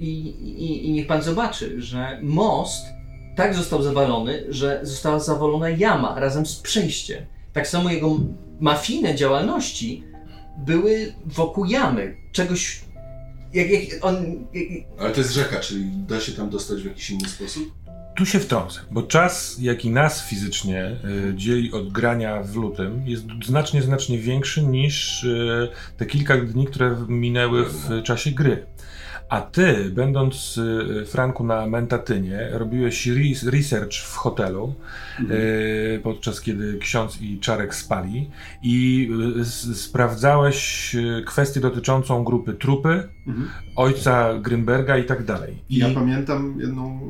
I, 0.00 0.06
i, 0.08 0.86
I 0.88 0.92
niech 0.92 1.06
pan 1.06 1.22
zobaczy, 1.22 1.82
że 1.82 2.18
most 2.22 2.84
tak 3.40 3.54
został 3.54 3.82
zawalony, 3.82 4.44
że 4.48 4.80
została 4.82 5.18
zawalona 5.18 5.70
jama 5.70 6.20
razem 6.20 6.46
z 6.46 6.56
przejściem. 6.56 7.24
Tak 7.52 7.68
samo 7.68 7.90
jego 7.90 8.18
mafijne 8.60 9.14
działalności 9.14 10.04
były 10.58 11.12
wokół 11.26 11.64
jamy. 11.64 12.16
Czegoś. 12.32 12.80
Jak, 13.54 13.70
jak 13.70 13.82
on. 14.04 14.16
Jak, 14.52 14.64
ale 14.98 15.10
to 15.10 15.20
jest 15.20 15.32
rzeka, 15.32 15.60
czyli 15.60 15.84
da 16.08 16.20
się 16.20 16.32
tam 16.32 16.50
dostać 16.50 16.82
w 16.82 16.86
jakiś 16.86 17.10
inny 17.10 17.28
sposób? 17.28 17.72
Tu 18.16 18.26
się 18.26 18.40
wtrącę, 18.40 18.80
bo 18.90 19.02
czas, 19.02 19.56
jaki 19.60 19.90
nas 19.90 20.24
fizycznie 20.24 20.96
y, 21.30 21.34
dzieli 21.36 21.72
od 21.72 21.92
grania 21.92 22.42
w 22.42 22.56
lutym, 22.56 23.02
jest 23.06 23.24
znacznie, 23.46 23.82
znacznie 23.82 24.18
większy 24.18 24.62
niż 24.62 25.24
y, 25.24 25.68
te 25.96 26.06
kilka 26.06 26.36
dni, 26.36 26.66
które 26.66 26.96
minęły 27.08 27.64
w 27.64 28.02
czasie 28.02 28.30
gry. 28.30 28.66
A 29.30 29.40
ty, 29.40 29.90
będąc 29.90 30.58
y, 31.02 31.06
Franku 31.06 31.44
na 31.44 31.66
Mentatynie, 31.66 32.48
robiłeś 32.52 33.06
re- 33.08 33.50
research 33.50 33.92
w 33.94 34.16
hotelu, 34.16 34.74
y, 35.20 36.00
podczas 36.02 36.40
kiedy 36.40 36.78
ksiądz 36.78 37.22
i 37.22 37.38
Czarek 37.40 37.74
spali 37.74 38.30
i 38.62 39.08
y, 39.40 39.44
sprawdzałeś 39.74 40.94
y, 40.94 41.24
kwestię 41.26 41.60
dotyczącą 41.60 42.24
grupy 42.24 42.54
trupy, 42.54 43.08
Mhm. 43.26 43.48
ojca 43.76 44.34
Grynberga 44.38 44.98
i 44.98 45.04
tak 45.04 45.24
dalej. 45.24 45.54
I 45.68 45.76
Ja 45.76 45.90
pamiętam 45.94 46.54
jedną 46.60 47.00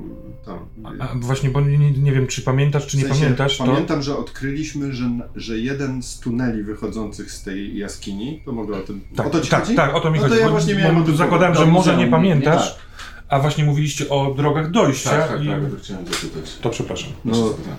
tam. 0.46 0.58
a, 1.00 1.08
właśnie, 1.20 1.50
bo 1.50 1.60
nie, 1.60 1.90
nie 1.90 2.12
wiem, 2.12 2.26
czy 2.26 2.42
pamiętasz, 2.42 2.86
czy 2.86 2.96
nie 2.96 3.04
W 3.04 3.06
sensie, 3.06 3.22
pamiętasz, 3.22 3.58
to... 3.58 3.64
Pamiętam, 3.64 4.02
że 4.02 4.16
odkryliśmy, 4.16 4.92
że, 4.92 5.04
że 5.36 5.58
jeden 5.58 6.02
z 6.02 6.20
tuneli 6.20 6.62
wychodzących 6.62 7.30
z 7.32 7.42
tej 7.42 7.78
jaskini, 7.78 8.42
to 8.44 8.52
mogę 8.52 8.76
o 8.76 8.80
tym. 8.80 9.00
Tak, 9.16 9.26
o 9.26 9.30
to 9.30 9.40
ci 9.40 9.50
tak, 9.50 9.60
chodzi? 9.64 9.74
tak, 9.76 9.94
o 9.94 10.00
to 10.00 10.10
mi 10.10 10.18
No 10.18 10.22
to 10.24 10.28
chodzi. 10.28 10.40
ja 10.40 10.46
bo- 10.46 10.52
właśnie 10.52 10.74
bo 10.74 10.80
miałem 10.80 10.96
o 10.96 11.02
tym 11.04 11.16
zakładałem, 11.16 11.54
że 11.54 11.66
może 11.66 11.96
nie 11.96 12.06
pamiętasz, 12.10 12.74
tak. 12.74 12.82
a 13.28 13.40
właśnie 13.40 13.64
mówiliście 13.64 14.08
o 14.08 14.34
drogach 14.34 14.70
dojścia 14.70 15.10
Tak, 15.10 15.28
tak, 15.28 15.44
i... 15.44 15.46
tak, 15.46 15.70
to 15.70 15.76
chciałem 15.76 16.06
zapytać. 16.06 16.58
To 16.60 16.70
przepraszam. 16.70 17.12
No, 17.24 17.50
tak. 17.50 17.74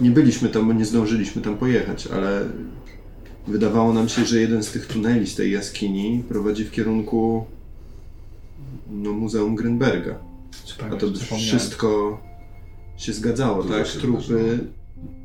nie 0.00 0.10
byliśmy 0.10 0.48
tam, 0.48 0.66
bo 0.66 0.72
nie 0.72 0.84
zdążyliśmy 0.84 1.42
tam 1.42 1.56
pojechać, 1.56 2.06
ale 2.06 2.44
wydawało 3.46 3.92
nam 3.92 4.08
się, 4.08 4.24
że 4.24 4.40
jeden 4.40 4.62
z 4.62 4.70
tych 4.70 4.86
tuneli 4.86 5.26
z 5.26 5.34
tej 5.34 5.52
jaskini 5.52 6.24
prowadzi 6.28 6.64
w 6.64 6.70
kierunku 6.70 7.46
no, 8.90 9.12
Muzeum 9.12 9.56
Grünberga. 9.56 10.14
A 10.92 10.96
to 10.96 11.06
by 11.06 11.18
wszystko 11.18 12.20
się 12.96 13.12
zgadzało, 13.12 13.62
To 13.62 13.68
tak? 13.68 13.86
się 13.86 13.98
Trupy. 13.98 14.58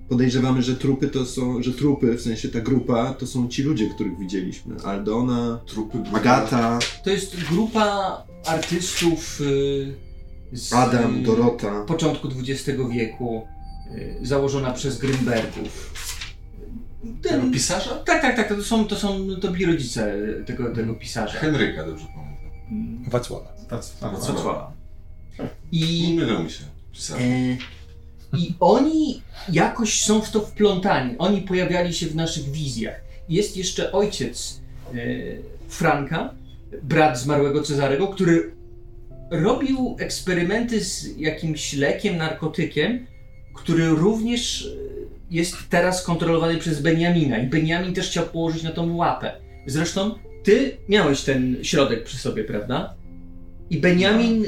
Podejrzewamy, 0.10 0.62
że 0.62 0.76
trupy 0.76 1.08
to 1.08 1.26
są, 1.26 1.64
że 1.64 1.72
trupy, 1.74 2.14
w 2.18 2.22
sensie 2.22 2.50
ta 2.50 2.60
grupa, 2.60 3.14
to 3.14 3.28
są 3.28 3.48
ci 3.48 3.64
ludzie, 3.64 3.90
których 3.90 4.20
widzieliśmy. 4.20 4.76
Aldona, 4.84 5.60
Trupy 5.66 5.98
Agata, 6.14 6.80
To 7.04 7.10
jest 7.10 7.44
grupa 7.44 8.24
artystów 8.46 9.42
y, 9.42 9.94
z 10.54 10.74
Adam, 10.74 11.24
Dorota. 11.24 11.84
początku 11.86 12.28
XX 12.28 12.80
wieku, 12.92 13.48
y, 13.96 14.18
założona 14.22 14.72
przez 14.72 15.00
Grünbergów. 15.00 15.70
Tego 17.22 17.42
Ten, 17.42 17.52
pisarza? 17.52 17.90
tak, 17.96 18.22
tak, 18.22 18.36
tak, 18.36 18.48
to 18.50 18.64
są, 18.64 18.86
to 18.88 18.96
są, 18.96 19.28
to 19.42 19.52
byli 19.52 19.66
rodzice 19.66 20.16
tego, 20.46 20.76
tego 20.76 20.94
pisarza. 20.94 21.40
Henryka, 21.40 21.86
dobrze 21.86 22.06
pamiętam. 22.16 23.12
Wacława. 23.12 23.54
Wacława. 24.02 24.74
I 25.72 26.08
Nie 26.08 26.14
mylą 26.22 26.44
mi 26.44 26.52
się. 26.52 26.64
Pisarze. 26.92 27.24
E, 27.24 27.58
I 28.38 28.54
oni 28.60 29.22
jakoś 29.52 30.04
są 30.04 30.22
w 30.22 30.32
to 30.32 30.40
wplątani. 30.42 31.16
Oni 31.18 31.42
pojawiali 31.42 31.94
się 31.94 32.08
w 32.08 32.16
naszych 32.16 32.44
wizjach. 32.52 33.02
Jest 33.30 33.58
jeszcze 33.58 33.92
ojciec 33.92 34.62
e, 34.94 34.98
Franka, 35.70 36.34
brat 36.84 37.20
zmarłego 37.20 37.64
Cezarego, 37.64 38.08
który 38.08 38.52
robił 39.32 39.96
eksperymenty 40.00 40.84
z 40.84 41.18
jakimś 41.18 41.74
lekiem, 41.74 42.18
narkotykiem, 42.18 43.06
który 43.56 43.90
również 43.90 44.66
e, 44.66 44.90
jest 45.32 45.56
teraz 45.70 46.04
kontrolowany 46.04 46.58
przez 46.58 46.82
Beniamina. 46.82 47.38
I 47.38 47.48
Beniamin 47.48 47.94
też 47.94 48.10
chciał 48.10 48.26
położyć 48.26 48.64
na 48.64 48.72
tą 48.72 48.96
łapę. 48.96 49.32
Zresztą 49.66 50.16
ty 50.44 50.78
miałeś 50.90 51.22
ten 51.22 51.58
środek 51.62 52.04
przy 52.04 52.18
sobie, 52.18 52.44
prawda? 52.44 52.94
I 53.70 53.78
Beniamin 53.78 54.46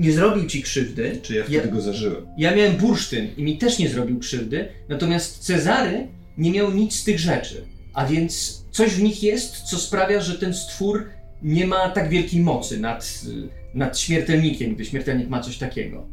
nie 0.00 0.12
zrobił 0.12 0.46
ci 0.46 0.62
krzywdy. 0.62 1.18
Czy 1.22 1.34
ja 1.34 1.44
wtedy 1.44 1.68
go 1.68 1.80
zażyłem? 1.80 2.26
Ja 2.38 2.56
miałem 2.56 2.76
bursztyn 2.76 3.28
i 3.36 3.42
mi 3.42 3.58
też 3.58 3.78
nie 3.78 3.88
zrobił 3.88 4.18
krzywdy, 4.18 4.68
natomiast 4.88 5.38
Cezary 5.38 6.08
nie 6.38 6.50
miał 6.50 6.70
nic 6.70 6.94
z 6.94 7.04
tych 7.04 7.18
rzeczy. 7.18 7.64
A 7.94 8.06
więc 8.06 8.64
coś 8.70 8.90
w 8.90 9.02
nich 9.02 9.22
jest, 9.22 9.56
co 9.56 9.78
sprawia, 9.78 10.20
że 10.20 10.38
ten 10.38 10.54
stwór 10.54 11.06
nie 11.42 11.66
ma 11.66 11.88
tak 11.88 12.08
wielkiej 12.08 12.40
mocy 12.40 12.80
nad, 12.80 13.20
nad 13.74 13.98
śmiertelnikiem, 13.98 14.74
gdy 14.74 14.84
śmiertelnik 14.84 15.28
ma 15.28 15.40
coś 15.40 15.58
takiego. 15.58 16.06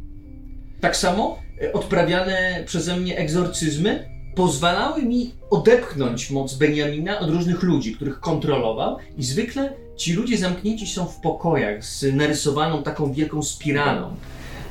Tak 0.81 0.97
samo 0.97 1.39
y, 1.61 1.73
odprawiane 1.73 2.63
przeze 2.65 2.97
mnie 2.97 3.17
egzorcyzmy 3.17 4.09
pozwalały 4.37 5.03
mi 5.03 5.33
odepchnąć 5.49 6.31
moc 6.31 6.53
Beniamina 6.53 7.19
od 7.19 7.29
różnych 7.29 7.63
ludzi, 7.63 7.95
których 7.95 8.19
kontrolował 8.19 8.97
i 9.17 9.23
zwykle 9.23 9.73
ci 9.95 10.13
ludzie 10.13 10.37
zamknięci 10.37 10.87
są 10.87 11.05
w 11.05 11.15
pokojach 11.15 11.85
z 11.85 12.15
narysowaną 12.15 12.83
taką 12.83 13.13
wielką 13.13 13.43
spiralą. 13.43 14.15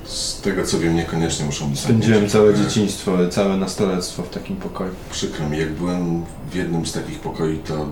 Z 0.04 0.40
tego 0.40 0.64
co 0.64 0.78
wiem, 0.78 0.96
niekoniecznie 0.96 1.46
muszą 1.46 1.70
być 1.70 1.80
Spędziłem 1.80 2.28
zamknięci. 2.28 2.32
całe 2.32 2.50
E, 2.50 2.54
dzieciństwo, 2.54 3.28
całe 3.30 3.56
nastolectwo 3.56 4.22
w 4.22 4.30
takim 4.30 4.56
pokoju. 4.56 4.94
Przykro 5.10 5.48
mi, 5.48 5.58
jak 5.58 5.72
byłem 5.72 6.24
w 6.50 6.54
jednym 6.54 6.86
z 6.86 6.92
takich 6.92 7.20
pokoi, 7.20 7.58
to 7.58 7.88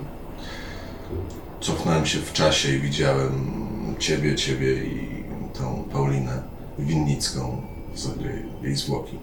cofnąłem 1.61 2.07
się 2.07 2.19
w 2.19 2.33
czasie 2.33 2.77
i 2.77 2.81
widziałem 2.81 3.55
ciebie, 3.99 4.35
ciebie 4.35 4.85
i 4.85 5.25
tą 5.59 5.85
Paulinę 5.93 6.43
Winnicką, 6.79 7.63
sobie 7.95 8.43
jej 8.63 8.77
zwłoki. 8.77 9.19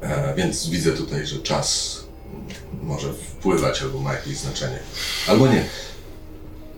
E, 0.00 0.34
więc 0.34 0.68
widzę 0.68 0.92
tutaj, 0.92 1.26
że 1.26 1.38
czas 1.38 1.98
może 2.82 3.12
wpływać 3.12 3.82
albo 3.82 4.00
ma 4.00 4.12
jakieś 4.12 4.36
znaczenie. 4.36 4.78
Albo 5.28 5.48
nie. 5.48 5.64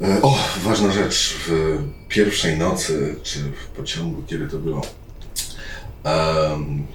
E, 0.02 0.22
o, 0.22 0.38
ważna 0.62 0.92
rzecz. 0.92 1.36
W 1.46 1.78
pierwszej 2.08 2.58
nocy, 2.58 3.16
czy 3.22 3.38
w 3.38 3.66
pociągu, 3.76 4.22
kiedy 4.22 4.48
to 4.48 4.58
było, 4.58 4.82
em, 6.04 6.86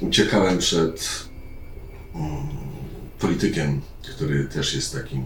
uciekałem 0.00 0.58
przed 0.58 1.24
mm, 2.14 2.46
politykiem, 3.18 3.80
który 4.02 4.44
też 4.44 4.74
jest 4.74 4.92
takim 4.92 5.24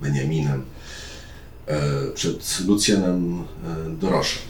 Beniaminem, 0.00 0.64
e, 1.66 1.80
przed 2.14 2.60
Lucjanem 2.66 3.44
Doroszem. 3.88 4.42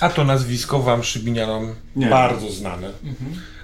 A 0.00 0.08
to 0.08 0.24
nazwisko 0.24 0.82
wam 0.82 1.02
Szybinianom 1.02 1.74
Nie. 1.96 2.06
bardzo 2.06 2.50
znane. 2.50 2.90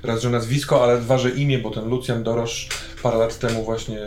Raz, 0.02 0.22
że 0.22 0.30
nazwisko, 0.30 0.84
ale 0.84 1.00
dwa, 1.00 1.18
że 1.18 1.30
imię, 1.30 1.58
bo 1.58 1.70
ten 1.70 1.88
Lucjan 1.88 2.22
Dorosz 2.22 2.68
parę 3.02 3.18
lat 3.18 3.38
temu 3.38 3.64
właśnie 3.64 3.98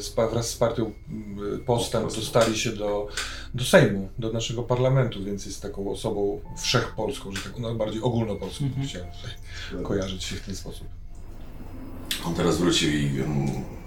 spa- 0.00 0.28
wraz 0.28 0.50
z 0.50 0.56
partią 0.56 0.86
e, 0.86 1.58
Postęp 1.58 2.14
dostali 2.16 2.58
się 2.58 2.72
do, 2.72 3.08
do 3.54 3.64
Sejmu, 3.64 4.08
do 4.18 4.32
naszego 4.32 4.62
parlamentu, 4.62 5.24
więc 5.24 5.46
jest 5.46 5.62
taką 5.62 5.90
osobą 5.90 6.40
wszechpolską, 6.62 7.32
że 7.32 7.42
tak 7.42 7.58
no, 7.58 7.74
bardziej 7.74 8.02
ogólnopolską 8.02 8.64
Mhm. 8.64 8.86
chciałem 8.88 9.08
tutaj 9.10 9.82
kojarzyć 9.84 10.24
się 10.24 10.36
w 10.36 10.40
ten 10.40 10.56
sposób. 10.56 10.86
On 12.24 12.34
teraz 12.34 12.58
wrócił 12.58 12.90
i 12.92 13.06
mm, 13.06 13.46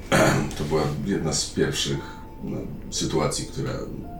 to 0.57 0.63
była 0.63 0.81
jedna 1.05 1.33
z 1.33 1.49
pierwszych 1.49 1.99
no, 2.43 2.57
sytuacji, 2.91 3.45
która 3.45 3.73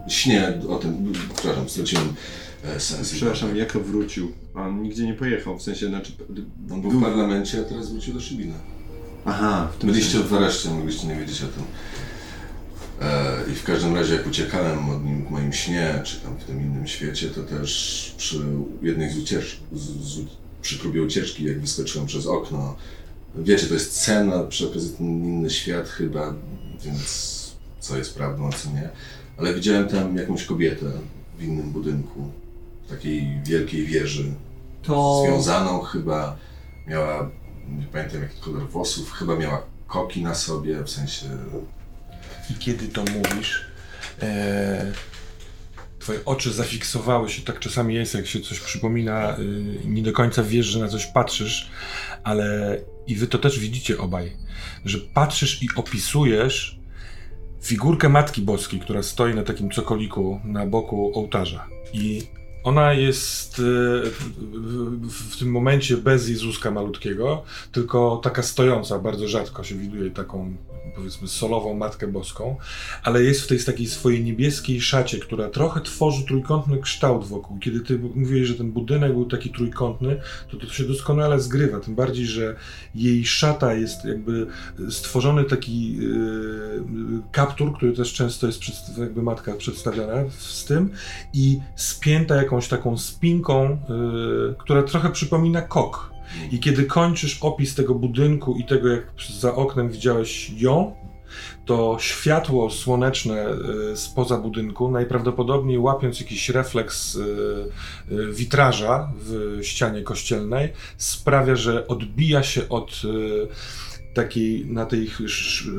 śnie 0.08 0.52
o 0.68 0.76
tym, 0.76 1.12
przepraszam, 1.36 1.68
straciłem 1.68 2.14
e. 2.64 3.04
Przepraszam, 3.04 3.56
jak 3.56 3.72
to 3.72 3.80
wrócił? 3.80 4.32
On 4.54 4.82
nigdzie 4.82 5.06
nie 5.06 5.14
pojechał, 5.14 5.58
w 5.58 5.62
sensie, 5.62 5.88
znaczy... 5.88 6.12
On 6.72 6.82
był 6.82 6.90
w 6.90 7.02
parlamencie, 7.02 7.60
a 7.60 7.64
teraz 7.64 7.92
wrócił 7.92 8.14
do 8.14 8.20
Szybina. 8.20 8.54
Aha, 9.24 9.68
w 9.74 9.78
tym 9.78 9.90
Byliście 9.90 10.12
sensie. 10.12 10.28
w 10.28 10.34
areszcie, 10.34 10.70
mogliście 10.70 11.06
nie 11.06 11.16
wiedzieć 11.16 11.42
o 11.42 11.46
tym. 11.46 11.64
E, 13.00 13.52
I 13.52 13.54
w 13.54 13.64
każdym 13.64 13.94
razie, 13.94 14.14
jak 14.14 14.26
uciekałem 14.26 14.90
od 14.90 15.04
nim 15.04 15.26
w 15.26 15.30
moim 15.30 15.52
śnie, 15.52 16.00
czy 16.04 16.20
tam 16.20 16.36
w 16.36 16.44
tym 16.44 16.60
innym 16.60 16.86
świecie, 16.86 17.28
to 17.28 17.42
też 17.42 18.14
przy 18.18 18.40
jednej 18.82 19.10
z 19.10 19.18
ucieczek, 19.18 19.60
przy 20.62 20.78
próbie 20.78 21.02
ucieczki, 21.02 21.44
jak 21.44 21.60
wyskoczyłem 21.60 22.06
przez 22.06 22.26
okno, 22.26 22.76
wiecie, 23.36 23.66
to 23.66 23.74
jest 23.74 23.96
scena, 23.96 24.42
przy 24.42 24.68
okazji 24.68 24.90
ten 24.98 25.06
inny 25.06 25.50
świat 25.50 25.88
chyba, 25.88 26.34
więc 26.84 27.34
co 27.80 27.98
jest 27.98 28.14
prawdą, 28.14 28.48
a 28.48 28.52
co 28.52 28.70
nie. 28.70 28.88
Ale 29.36 29.54
widziałem 29.54 29.88
tam 29.88 30.16
jakąś 30.16 30.44
kobietę 30.44 30.86
w 31.38 31.42
innym 31.42 31.70
budynku, 31.70 32.30
takiej 32.88 33.40
wielkiej 33.44 33.86
wieży, 33.86 34.24
To 34.82 35.22
związaną 35.26 35.80
chyba, 35.80 36.36
miała, 36.86 37.30
nie 37.68 37.86
pamiętam 37.92 38.22
jaki 38.22 38.40
kolor 38.40 38.68
włosów, 38.68 39.12
chyba 39.12 39.36
miała 39.36 39.62
koki 39.86 40.22
na 40.22 40.34
sobie, 40.34 40.84
w 40.84 40.90
sensie 40.90 41.26
I 42.50 42.54
kiedy 42.54 42.88
to 42.88 43.04
mówisz, 43.04 43.64
e, 44.22 44.92
twoje 46.04 46.24
oczy 46.24 46.52
zafiksowały 46.52 47.30
się, 47.30 47.42
tak 47.42 47.58
czasami 47.58 47.94
jest, 47.94 48.14
jak 48.14 48.26
się 48.26 48.40
coś 48.40 48.60
przypomina, 48.60 49.38
y, 49.38 49.78
nie 49.84 50.02
do 50.02 50.12
końca 50.12 50.42
wiesz, 50.42 50.66
że 50.66 50.78
na 50.78 50.88
coś 50.88 51.06
patrzysz, 51.06 51.70
ale 52.24 52.78
i 53.06 53.16
wy 53.16 53.26
to 53.26 53.38
też 53.38 53.58
widzicie 53.58 53.98
obaj, 53.98 54.36
że 54.84 54.98
patrzysz 54.98 55.62
i 55.62 55.68
opisujesz 55.76 56.78
figurkę 57.62 58.08
Matki 58.08 58.42
Boskiej, 58.42 58.80
która 58.80 59.02
stoi 59.02 59.34
na 59.34 59.42
takim 59.42 59.70
cokoliku 59.70 60.40
na 60.44 60.66
boku 60.66 61.12
ołtarza. 61.14 61.66
I 61.92 62.22
ona 62.64 62.92
jest 62.92 63.58
e, 63.58 63.62
w, 65.10 65.38
tym 65.38 65.50
momencie 65.50 65.96
bez 65.96 66.28
Jezuska 66.28 66.70
malutkiego, 66.70 67.42
tylko 67.72 68.20
taka 68.22 68.42
stojąca, 68.42 68.98
bardzo 68.98 69.28
rzadko 69.28 69.64
się 69.64 69.74
widuje 69.74 70.10
taką, 70.10 70.56
powiedzmy, 70.94 71.28
solową 71.28 71.74
Matkę 71.74 72.06
Boską, 72.06 72.56
ale 73.02 73.22
jest 73.22 73.40
w 73.40 73.46
tej 73.46 73.64
takiej 73.64 73.86
swojej 73.86 74.24
niebieskiej 74.24 74.80
szacie, 74.80 75.18
która 75.18 75.48
trochę 75.48 75.80
tworzy 75.80 76.24
trójkątny 76.24 76.78
kształt 76.78 77.26
wokół. 77.26 77.58
Kiedy 77.58 77.80
ty 77.80 77.98
mówiłeś, 78.14 78.48
że 78.48 78.54
ten 78.54 78.72
budynek 78.72 79.12
był 79.12 79.24
taki 79.24 79.50
trójkątny, 79.50 80.20
to 80.50 80.56
to 80.56 80.66
się 80.66 80.84
doskonale 80.84 81.40
zgrywa, 81.40 81.80
tym 81.80 81.94
bardziej, 81.94 82.26
że 82.26 82.56
jej 82.94 83.26
szata 83.26 83.74
jest 83.74 84.04
jakby 84.04 84.46
stworzony 84.90 85.44
taki 85.44 85.96
yy, 85.96 86.82
kaptur, 87.32 87.76
który 87.76 87.92
też 87.92 88.12
często 88.12 88.46
jest 88.46 88.60
przedst- 88.60 89.00
jakby 89.00 89.22
matka 89.22 89.52
przedstawiona 89.52 90.14
z 90.38 90.64
tym 90.64 90.90
i 91.32 91.60
spięta 91.76 92.36
jakąś 92.36 92.68
taką 92.68 92.98
spinką, 92.98 93.78
yy, 93.88 94.54
która 94.58 94.82
trochę 94.82 95.10
przypomina 95.10 95.62
kok. 95.62 96.13
I 96.52 96.58
kiedy 96.58 96.84
kończysz 96.84 97.38
opis 97.40 97.74
tego 97.74 97.94
budynku 97.94 98.56
i 98.56 98.64
tego, 98.64 98.88
jak 98.88 99.06
za 99.40 99.54
oknem 99.54 99.90
widziałeś 99.90 100.50
ją, 100.50 100.94
to 101.64 101.96
światło 102.00 102.70
słoneczne 102.70 103.46
y, 103.92 103.96
spoza 103.96 104.38
budynku, 104.38 104.90
najprawdopodobniej 104.90 105.78
łapiąc 105.78 106.20
jakiś 106.20 106.48
refleks 106.48 107.14
y, 107.14 107.20
y, 108.12 108.32
witraża 108.32 109.12
w 109.16 109.58
ścianie 109.62 110.02
kościelnej, 110.02 110.72
sprawia, 110.96 111.56
że 111.56 111.88
odbija 111.88 112.42
się 112.42 112.68
od 112.68 113.02
takiej, 114.14 114.66
na 114.66 114.86
tej 114.86 115.10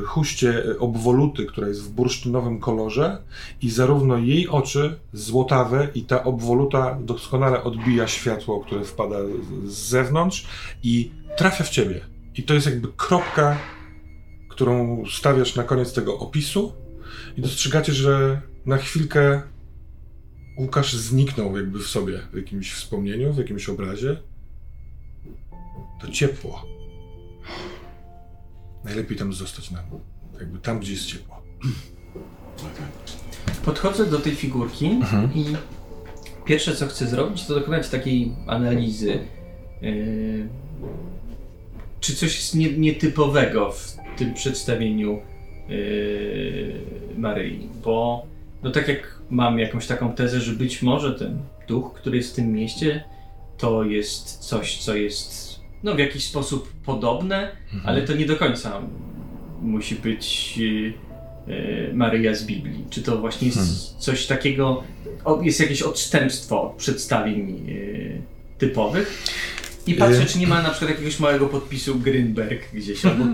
huście 0.05 0.63
obwoluty, 0.79 1.45
która 1.45 1.67
jest 1.67 1.83
w 1.83 1.89
bursztynowym 1.89 2.59
kolorze 2.59 3.17
i 3.61 3.69
zarówno 3.69 4.17
jej 4.17 4.47
oczy 4.47 4.99
złotawe 5.13 5.87
i 5.95 6.03
ta 6.03 6.23
obwoluta 6.23 6.97
doskonale 7.01 7.63
odbija 7.63 8.07
światło, 8.07 8.59
które 8.59 8.83
wpada 8.83 9.15
z 9.65 9.73
zewnątrz 9.73 10.45
i 10.83 11.11
trafia 11.37 11.63
w 11.63 11.69
ciebie. 11.69 12.01
I 12.35 12.43
to 12.43 12.53
jest 12.53 12.65
jakby 12.65 12.87
kropka, 12.97 13.57
którą 14.49 15.03
stawiasz 15.11 15.55
na 15.55 15.63
koniec 15.63 15.93
tego 15.93 16.19
opisu 16.19 16.73
i 17.37 17.41
dostrzegacie, 17.41 17.93
że 17.93 18.41
na 18.65 18.77
chwilkę 18.77 19.41
Łukasz 20.57 20.93
zniknął 20.93 21.57
jakby 21.57 21.79
w 21.79 21.87
sobie, 21.87 22.19
w 22.33 22.35
jakimś 22.35 22.73
wspomnieniu, 22.73 23.33
w 23.33 23.37
jakimś 23.37 23.69
obrazie. 23.69 24.17
To 26.01 26.07
ciepło. 26.11 26.65
Najlepiej 28.85 29.17
tam 29.17 29.33
zostać 29.33 29.71
na, 29.71 29.83
jakby 30.39 30.59
tam, 30.59 30.79
gdzie 30.79 30.91
jest 30.93 31.05
ciepło. 31.05 31.41
Podchodzę 33.65 34.05
do 34.05 34.19
tej 34.19 34.35
figurki 34.35 34.99
i 35.35 35.45
pierwsze 36.45 36.75
co 36.75 36.87
chcę 36.87 37.07
zrobić, 37.07 37.45
to 37.45 37.55
dokonać 37.55 37.89
takiej 37.89 38.31
analizy. 38.47 39.19
Yy, 39.81 40.47
czy 41.99 42.15
coś 42.15 42.35
jest 42.35 42.55
nie, 42.55 42.77
nietypowego 42.77 43.71
w 43.71 43.97
tym 44.17 44.33
przedstawieniu 44.33 45.19
yy, 45.69 46.81
Maryi? 47.17 47.69
Bo 47.83 48.25
no 48.63 48.71
tak 48.71 48.87
jak 48.87 49.19
mam 49.29 49.59
jakąś 49.59 49.87
taką 49.87 50.13
tezę, 50.13 50.41
że 50.41 50.51
być 50.51 50.81
może 50.81 51.13
ten 51.13 51.39
duch, 51.67 51.93
który 51.93 52.17
jest 52.17 52.31
w 52.31 52.35
tym 52.35 52.51
mieście, 52.51 53.03
to 53.57 53.83
jest 53.83 54.37
coś, 54.37 54.77
co 54.77 54.95
jest 54.95 55.44
no, 55.85 55.95
w 55.95 55.99
jakiś 55.99 56.23
sposób 56.23 56.73
podobne, 56.85 57.51
ale 57.83 58.01
to 58.01 58.13
nie 58.13 58.25
do 58.25 58.35
końca 58.35 58.81
musi 59.61 59.95
być 59.95 60.57
yy, 60.57 60.93
Maryja 61.93 62.35
z 62.35 62.43
Biblii. 62.43 62.85
Czy 62.89 63.01
to 63.01 63.17
właśnie 63.17 63.47
jest 63.47 63.95
coś 63.97 64.25
takiego, 64.27 64.83
o, 65.25 65.41
jest 65.41 65.59
jakieś 65.59 65.81
odstępstwo 65.81 66.63
od 66.63 66.73
przedstawień 66.77 67.65
yy, 67.67 68.21
typowych? 68.57 69.23
I 69.87 69.93
patrzę, 69.93 70.19
Yy. 70.19 70.25
czy 70.25 70.39
nie 70.39 70.47
ma 70.47 70.61
na 70.61 70.69
przykład 70.69 70.91
jakiegoś 70.91 71.19
małego 71.19 71.45
podpisu 71.47 71.95
Grünberg 71.95 72.59
gdzieś, 72.73 73.05
albo, 73.05 73.25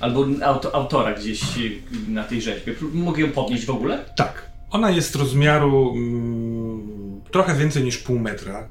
albo 0.00 0.26
auto, 0.44 0.74
autora 0.74 1.14
gdzieś 1.14 1.56
yy, 1.56 1.70
na 2.08 2.24
tej 2.24 2.42
rzeźbie. 2.42 2.74
Mogę 2.92 3.22
ją 3.22 3.30
podnieść 3.30 3.64
w 3.64 3.70
ogóle? 3.70 4.04
Tak. 4.16 4.52
Ona 4.70 4.90
jest 4.90 5.16
rozmiaru 5.16 5.92
mm, 5.96 7.20
trochę 7.30 7.56
więcej 7.56 7.84
niż 7.84 7.98
pół 7.98 8.18
metra. 8.18 8.68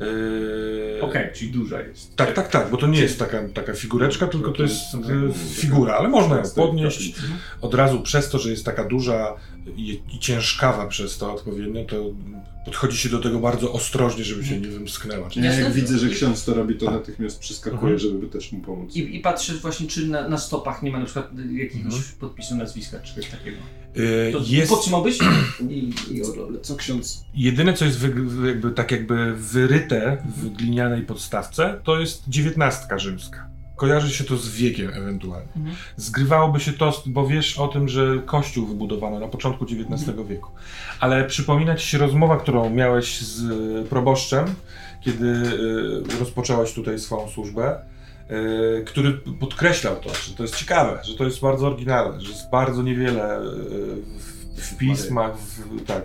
Yy, 0.00 1.02
Okej, 1.02 1.30
czyli 1.34 1.50
duża 1.50 1.80
jest. 1.82 2.16
Tak, 2.16 2.32
tak, 2.34 2.48
tak, 2.48 2.70
bo 2.70 2.76
to 2.76 2.86
nie 2.86 3.00
jest 3.00 3.18
taka, 3.18 3.48
taka 3.54 3.72
figureczka, 3.74 4.26
tylko 4.26 4.50
to 4.52 4.62
jest 4.62 4.80
tak, 4.92 5.00
e, 5.02 5.32
figura, 5.54 5.94
ale 5.94 6.08
można 6.08 6.36
ją 6.36 6.42
podnieść 6.56 7.14
kaplicy. 7.14 7.34
od 7.60 7.74
razu 7.74 8.00
przez 8.00 8.28
to, 8.28 8.38
że 8.38 8.50
jest 8.50 8.64
taka 8.64 8.84
duża 8.84 9.34
i, 9.76 10.00
i 10.14 10.18
ciężkawa 10.18 10.86
przez 10.86 11.18
to 11.18 11.32
odpowiednio, 11.32 11.84
to 11.84 11.96
podchodzi 12.64 12.96
się 12.98 13.08
do 13.08 13.18
tego 13.18 13.38
bardzo 13.38 13.72
ostrożnie, 13.72 14.24
żeby 14.24 14.44
się 14.44 14.60
nie 14.60 14.68
wymsknęła. 14.68 15.28
Ja 15.36 15.54
jak 15.54 15.72
widzę, 15.72 15.98
że 15.98 16.08
ksiądz 16.08 16.44
to 16.44 16.54
robi, 16.54 16.74
to 16.74 16.90
natychmiast 16.90 17.38
przeskakuję, 17.38 17.92
Mhm. 17.92 17.98
żeby 17.98 18.26
też 18.26 18.52
mu 18.52 18.60
pomóc. 18.60 18.96
I, 18.96 19.16
I 19.16 19.20
patrzę 19.20 19.54
właśnie, 19.54 19.86
czy 19.86 20.06
na, 20.06 20.28
na 20.28 20.38
stopach 20.38 20.82
nie 20.82 20.90
ma 20.90 20.98
na 20.98 21.04
przykład 21.04 21.30
jakiegoś 21.52 21.84
Mhm. 21.94 22.02
podpisu 22.20 22.56
nazwiska, 22.56 22.98
czy 23.00 23.14
coś 23.14 23.30
takiego. 23.30 23.56
To 24.32 24.38
Jest 24.46 24.70
podtrzymałbyś 24.70 25.18
i, 25.70 25.94
i 26.10 26.22
co 26.62 26.76
ksiądz? 26.76 27.24
jedyne, 27.34 27.74
co 27.74 27.84
jest 27.84 27.98
wy, 27.98 28.48
jakby, 28.48 28.70
tak 28.70 28.90
jakby 28.90 29.34
wyryte 29.34 30.22
w 30.36 30.48
glinianej 30.48 31.02
podstawce, 31.02 31.80
to 31.84 32.00
jest 32.00 32.28
dziewiętnastka 32.28 32.98
rzymska. 32.98 33.46
Kojarzy 33.76 34.14
się 34.14 34.24
to 34.24 34.36
z 34.36 34.48
wiekiem 34.48 34.90
ewentualnie. 34.94 35.48
Mhm. 35.56 35.76
Zgrywałoby 35.96 36.60
się 36.60 36.72
to, 36.72 37.02
bo 37.06 37.26
wiesz 37.26 37.58
o 37.58 37.68
tym, 37.68 37.88
że 37.88 38.22
kościół 38.26 38.66
wybudowano 38.66 39.18
na 39.20 39.28
początku 39.28 39.64
XIX 39.64 40.18
wieku. 40.28 40.50
Ale 41.00 41.24
przypomina 41.24 41.76
ci 41.76 41.88
się 41.88 41.98
rozmowa, 41.98 42.36
którą 42.36 42.70
miałeś 42.70 43.20
z 43.20 43.44
e, 43.44 43.88
proboszczem, 43.88 44.54
kiedy 45.00 45.26
e, 45.26 46.18
rozpoczęłaś 46.18 46.72
tutaj 46.72 46.98
swoją 46.98 47.28
służbę, 47.28 47.91
który 48.86 49.12
podkreślał 49.12 49.96
to, 49.96 50.14
że 50.14 50.34
to 50.34 50.42
jest 50.42 50.56
ciekawe, 50.56 50.98
że 51.04 51.14
to 51.14 51.24
jest 51.24 51.40
bardzo 51.40 51.66
oryginalne, 51.66 52.20
że 52.20 52.30
jest 52.30 52.50
bardzo 52.50 52.82
niewiele 52.82 53.36
e, 53.36 53.40
w, 54.18 54.60
w 54.60 54.76
pismach, 54.76 55.38
w, 55.38 55.84
tak, 55.84 56.04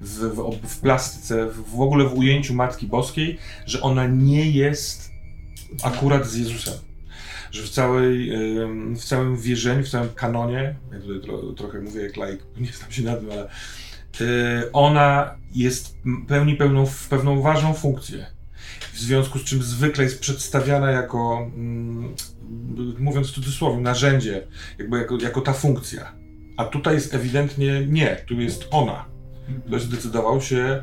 w, 0.00 0.18
w, 0.18 0.68
w, 0.68 0.80
plastyce, 0.80 1.46
w, 1.46 1.80
ogóle 1.80 2.04
w 2.04 2.14
ujęciu 2.14 2.54
Matki 2.54 2.86
Boskiej, 2.86 3.38
że 3.66 3.80
ona 3.80 4.06
nie 4.06 4.50
jest 4.50 5.10
akurat 5.82 6.26
z 6.26 6.36
Jezusem. 6.36 6.74
Że 7.50 7.62
w, 7.62 7.70
całej, 7.70 8.32
w 8.96 9.04
całym 9.04 9.36
wierzeniu, 9.36 9.84
w 9.84 9.88
całym 9.88 10.08
kanonie, 10.14 10.74
ja 10.92 11.00
tutaj 11.00 11.20
tro, 11.20 11.52
trochę 11.52 11.80
mówię 11.80 12.02
jak 12.02 12.16
laik, 12.16 12.40
nie 12.56 12.72
znam 12.72 12.92
się 12.92 13.02
na 13.02 13.16
tym, 13.16 13.30
ale 13.30 13.42
e, 14.20 14.72
ona 14.72 15.34
jest, 15.54 15.96
pełni 16.28 16.56
pełną, 16.56 16.84
pewną 17.10 17.42
ważną 17.42 17.74
funkcję. 17.74 18.26
W 18.92 18.98
związku 18.98 19.38
z 19.38 19.44
czym 19.44 19.62
zwykle 19.62 20.04
jest 20.04 20.20
przedstawiana 20.20 20.90
jako, 20.90 21.48
mm, 21.54 22.14
mówiąc 22.98 23.30
w 23.30 23.34
cudzysłowie, 23.34 23.80
narzędzie, 23.80 24.46
jakby 24.78 24.98
jako, 24.98 25.18
jako 25.22 25.40
ta 25.40 25.52
funkcja. 25.52 26.12
A 26.56 26.64
tutaj 26.64 26.94
jest 26.94 27.14
ewidentnie 27.14 27.86
nie, 27.86 28.16
tu 28.26 28.40
jest 28.40 28.68
ona. 28.70 29.04
Ktoś 29.66 29.82
zdecydował 29.82 30.40
się 30.40 30.82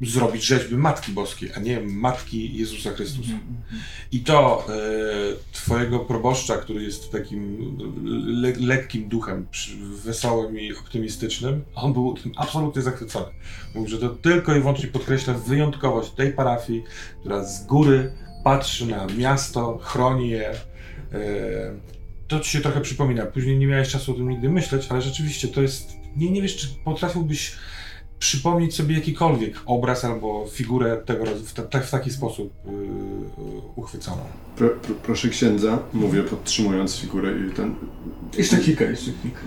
zrobić 0.00 0.44
rzeźby 0.44 0.76
Matki 0.76 1.12
Boskiej, 1.12 1.50
a 1.56 1.60
nie 1.60 1.80
Matki 1.80 2.58
Jezusa 2.58 2.90
Chrystusa. 2.90 3.32
I 4.12 4.20
to 4.20 4.66
e, 4.68 4.72
twojego 5.52 5.98
proboszcza, 5.98 6.56
który 6.56 6.82
jest 6.82 7.12
takim 7.12 7.58
le, 8.42 8.52
lekkim 8.60 9.08
duchem, 9.08 9.46
wesołym 10.04 10.60
i 10.60 10.72
optymistycznym, 10.72 11.64
on 11.74 11.92
był 11.92 12.14
tym 12.14 12.32
absolutnie 12.36 12.82
zachwycony. 12.82 13.26
Mówił, 13.74 13.88
że 13.88 13.98
to 13.98 14.08
tylko 14.08 14.56
i 14.56 14.60
wyłącznie 14.60 14.88
podkreśla 14.88 15.34
wyjątkowość 15.34 16.10
tej 16.10 16.32
parafii, 16.32 16.84
która 17.20 17.44
z 17.44 17.66
góry 17.66 18.12
patrzy 18.44 18.86
na 18.86 19.06
miasto, 19.06 19.78
chroni 19.82 20.30
je. 20.30 20.50
E, 20.50 21.90
to 22.28 22.40
ci 22.40 22.50
się 22.50 22.60
trochę 22.60 22.80
przypomina. 22.80 23.26
Później 23.26 23.58
nie 23.58 23.66
miałeś 23.66 23.88
czasu 23.88 24.12
o 24.12 24.14
tym 24.14 24.28
nigdy 24.28 24.48
myśleć, 24.48 24.86
ale 24.88 25.02
rzeczywiście 25.02 25.48
to 25.48 25.62
jest. 25.62 25.92
Nie, 26.16 26.30
nie 26.30 26.42
wiesz, 26.42 26.56
czy 26.56 26.68
potrafiłbyś 26.84 27.52
przypomnieć 28.20 28.74
sobie 28.74 28.94
jakikolwiek 28.94 29.54
obraz 29.66 30.04
albo 30.04 30.46
figurę 30.50 31.02
tego 31.06 31.24
w, 31.26 31.52
ta, 31.52 31.80
w 31.80 31.90
taki 31.90 32.10
sposób 32.10 32.52
yy, 32.66 32.72
uchwyconą. 33.76 34.22
Pro, 34.56 34.68
pro, 34.68 34.94
proszę 34.94 35.28
księdza, 35.28 35.78
mówię 35.92 36.22
podtrzymując 36.22 36.96
figurę 36.96 37.34
i 37.48 37.50
ten... 37.50 37.74
Jeszcze 38.38 38.56
kilka, 38.56 38.84
jeszcze 38.84 39.10
kilka. 39.22 39.40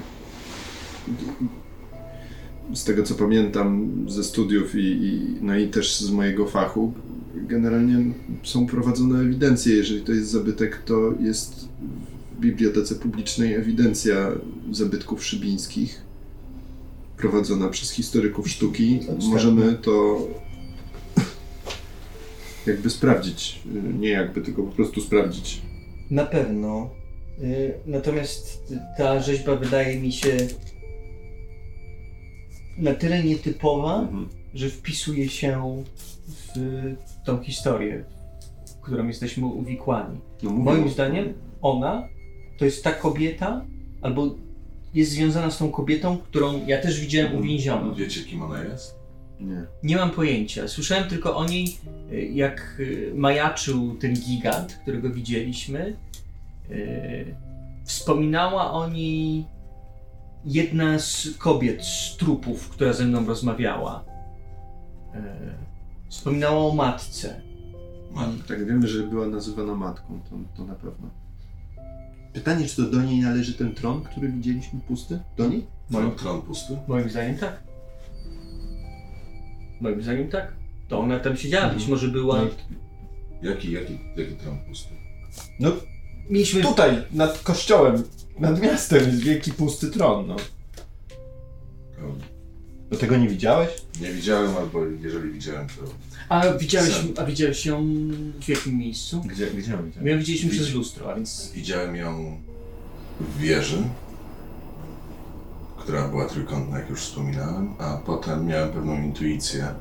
Z 2.74 2.84
tego 2.84 3.04
co 3.04 3.16
pamiętam 3.16 3.90
ze 4.08 4.24
studiów 4.24 4.76
i, 4.76 4.80
i, 4.80 5.38
no 5.42 5.58
i 5.58 5.68
też 5.68 6.00
z 6.00 6.12
mojego 6.12 6.48
fachu, 6.48 6.94
generalnie 7.36 8.14
są 8.44 8.68
prowadzone 8.68 9.20
ewidencje. 9.20 9.76
Jeżeli 9.76 10.02
to 10.02 10.12
jest 10.12 10.30
zabytek, 10.30 10.84
to 10.86 11.14
jest 11.20 11.68
w 12.38 12.40
bibliotece 12.40 12.96
publicznej 12.96 13.54
ewidencja 13.54 14.32
zabytków 14.72 15.26
szybińskich 15.26 16.02
prowadzona 17.28 17.70
przez 17.70 17.92
historyków 17.92 18.50
sztuki. 18.50 19.00
Możemy 19.30 19.74
to 19.74 20.18
jakby 22.68 22.90
sprawdzić. 22.90 23.62
Nie 24.00 24.10
jakby, 24.10 24.42
tylko 24.42 24.64
po 24.64 24.72
prostu 24.72 25.02
sprawdzić. 25.02 25.62
Na 26.12 26.26
pewno. 26.26 26.90
Y, 27.44 27.74
Natomiast 27.86 28.74
ta 28.98 29.20
rzeźba 29.20 29.56
wydaje 29.56 30.00
mi 30.00 30.12
się 30.12 30.38
na 32.78 32.94
tyle 32.94 33.24
nietypowa, 33.24 34.00
Mhm. 34.00 34.30
że 34.54 34.70
wpisuje 34.70 35.30
się 35.30 35.84
w 36.26 36.86
tą 37.26 37.42
historię, 37.44 38.04
w 38.68 38.82
którą 38.86 39.08
jesteśmy 39.08 39.46
uwikłani. 39.46 40.20
No, 40.44 40.52
Moim 40.52 40.90
zdaniem 40.90 41.34
ona 41.62 42.08
to 42.60 42.66
jest 42.66 42.84
ta 42.84 42.92
kobieta, 42.92 43.66
albo 44.02 44.36
jest 44.94 45.12
związana 45.12 45.52
z 45.52 45.58
tą 45.58 45.72
kobietą, 45.72 46.18
którą 46.18 46.68
ja 46.68 46.82
też 46.82 47.00
widziałem 47.00 47.36
uwięzioną. 47.38 47.94
Wiecie, 47.94 48.22
kim 48.22 48.42
ona 48.42 48.64
jest? 48.64 49.00
Nie. 49.40 49.66
Nie 49.84 49.96
mam 49.96 50.12
pojęcia. 50.12 50.68
Słyszałem 50.68 51.10
tylko 51.10 51.36
o 51.36 51.46
niej, 51.46 51.78
y, 52.12 52.22
jak 52.22 52.76
y, 52.80 53.12
majaczył 53.16 53.96
ten 53.96 54.14
gigant, 54.14 54.74
którego 54.74 55.10
widzieliśmy. 55.10 55.96
Y, 56.72 57.36
Wspominała 57.86 58.72
o 58.72 58.90
niej 58.90 59.46
jedna 60.46 61.00
z 61.00 61.30
kobiet 61.38 61.86
z 61.86 62.18
trupów, 62.18 62.70
która 62.70 62.94
ze 62.94 63.06
mną 63.06 63.26
rozmawiała. 63.26 64.06
Wspominała 66.10 66.66
o 66.66 66.76
matce. 66.76 67.42
Matka. 68.12 68.48
Tak, 68.48 68.66
wiemy, 68.66 68.88
że 68.88 69.04
była 69.04 69.28
nazywana 69.28 69.76
matką, 69.76 70.20
to, 70.30 70.36
to 70.58 70.66
na 70.66 70.76
pewno. 70.76 71.10
Pytanie, 72.34 72.68
czy 72.68 72.76
to 72.76 72.84
do 72.84 73.04
niej 73.04 73.20
należy 73.20 73.54
ten 73.54 73.76
tron, 73.76 74.04
który 74.04 74.30
widzieliśmy 74.30 74.80
pusty? 74.88 75.20
Do 75.38 75.48
niej? 75.48 75.66
Tron, 75.92 76.16
tron 76.16 76.42
pusty? 76.42 76.78
Moim 76.88 77.10
zdaniem 77.10 77.38
tak. 77.38 77.64
Moim 79.82 80.04
zdaniem 80.04 80.30
tak. 80.30 80.54
To 80.88 81.00
ona 81.00 81.20
tam 81.20 81.38
siedziała, 81.38 81.74
być 81.74 81.88
może 81.88 82.08
była. 82.08 82.40
Jaki, 83.42 83.72
jaki, 83.72 84.00
jaki 84.18 84.36
tron 84.36 84.58
pusty? 84.68 84.90
No 85.60 85.72
Mieliśmy 86.30 86.62
tutaj, 86.62 86.98
nad 87.12 87.40
kościołem, 87.40 88.04
nad 88.40 88.62
miastem 88.62 89.00
jest 89.00 89.20
wielki 89.20 89.52
pusty 89.52 89.88
tron, 89.88 90.28
no. 90.28 90.36
Do 92.94 93.00
tego 93.00 93.18
nie 93.18 93.28
widziałeś? 93.28 93.70
Nie 94.02 94.12
widziałem, 94.14 94.58
albo 94.58 94.86
jeżeli 94.86 95.32
widziałem, 95.32 95.68
to 95.68 95.74
A 96.30 96.54
widziałeś, 96.54 97.02
a 97.18 97.26
widziałeś 97.26 97.66
ją 97.66 97.88
w 98.42 98.48
jakim 98.50 98.78
miejscu? 98.78 99.22
Gdzie, 99.22 99.48
gdzie 99.52 99.72
ją 99.72 99.86
widziałeś? 99.86 100.10
Ją 100.12 100.18
widzieliśmy 100.18 100.50
Widz- 100.50 100.62
przez 100.62 100.74
lustro, 100.74 101.12
a 101.12 101.16
więc 101.16 101.52
widziałem 101.56 101.96
ją 101.96 102.38
w 103.20 103.38
wieży, 103.38 103.84
która 105.78 106.08
była 106.08 106.26
trójkątna, 106.26 106.80
jak 106.80 106.90
już 106.90 107.02
wspominałem, 107.02 107.74
a 107.80 107.98
potem 107.98 108.46
miałem 108.46 108.70
pewną 108.72 109.04
intuicję 109.04 109.74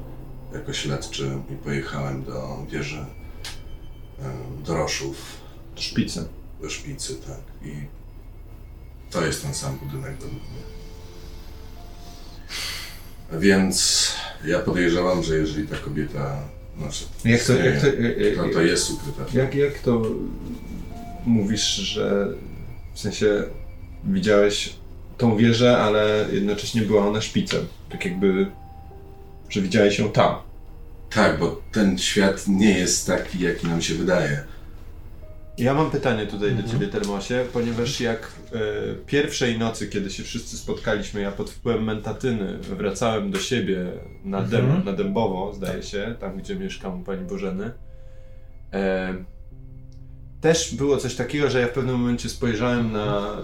jako 0.55 0.73
śledczy 0.73 1.31
i 1.53 1.57
pojechałem 1.57 2.25
do 2.25 2.67
wieży 2.71 2.99
e, 2.99 4.65
Doroszów, 4.67 5.17
Szpicę. 5.77 6.25
do 6.63 6.71
szpicy, 6.71 7.15
tak. 7.15 7.69
I 7.69 7.73
to 9.11 9.27
jest 9.27 9.43
ten 9.43 9.55
sam 9.55 9.79
budynek 9.79 10.13
według 10.13 10.33
mnie. 10.33 10.82
Więc 13.39 14.09
ja 14.45 14.59
podejrzewam, 14.59 15.23
że 15.23 15.37
jeżeli 15.37 15.69
ta 15.69 15.77
kobieta, 15.77 16.37
znaczy, 16.79 17.05
Jak 17.25 17.43
to, 17.45 17.53
jak 17.53 17.81
to, 17.81 17.87
to, 18.43 18.49
to 18.55 18.63
jest 18.63 18.91
ukryta. 18.91 19.39
jak, 19.39 19.55
jak 19.55 19.79
to 19.79 20.03
mówisz, 21.27 21.75
że 21.75 22.29
w 22.95 23.01
sensie 23.01 23.43
widziałeś 24.05 24.75
tą 25.19 25.37
wieżę, 25.37 25.79
ale 25.79 26.27
jednocześnie 26.33 26.83
była 26.83 27.07
ona 27.07 27.21
szpicem? 27.21 27.67
Tak 27.91 28.05
jakby, 28.05 28.47
że 29.49 29.61
widziałeś 29.63 29.99
ją 29.99 30.11
tam. 30.13 30.35
Tak, 31.15 31.39
bo 31.39 31.63
ten 31.73 31.99
świat 31.99 32.45
nie 32.49 32.79
jest 32.79 33.07
taki, 33.07 33.41
jaki 33.41 33.67
nam 33.67 33.83
się 33.83 33.95
wydaje. 33.95 34.45
Ja 35.59 35.75
mam 35.75 35.91
pytanie 35.91 36.27
tutaj 36.27 36.55
do 36.55 36.63
Ciebie, 36.69 36.87
Termosie, 36.89 37.45
ponieważ 37.53 38.01
jak 38.01 38.33
e, 38.53 38.59
pierwszej 39.07 39.59
nocy, 39.59 39.89
kiedy 39.89 40.11
się 40.11 40.23
wszyscy 40.23 40.57
spotkaliśmy, 40.57 41.21
ja 41.21 41.33
pod 41.33 41.51
wpływem 41.51 41.85
mentatyny 41.85 42.59
wracałem 42.59 43.31
do 43.31 43.39
siebie 43.39 43.87
na, 44.25 44.43
dęb, 44.43 44.65
Mhm. 44.65 44.85
na 44.85 44.93
Dębowo, 44.93 45.53
zdaje 45.55 45.83
się, 45.83 46.15
tam 46.21 46.37
gdzie 46.39 46.57
mieszkam 46.57 47.01
u 47.01 47.05
Pani 47.05 47.25
Bożeny, 47.25 47.71
e, 48.73 49.15
też 50.41 50.75
było 50.75 50.97
coś 50.97 51.15
takiego, 51.15 51.51
że 51.51 51.61
ja 51.61 51.67
w 51.67 51.73
pewnym 51.73 51.99
momencie 52.01 52.29
spojrzałem 52.29 52.93
na 52.93 53.37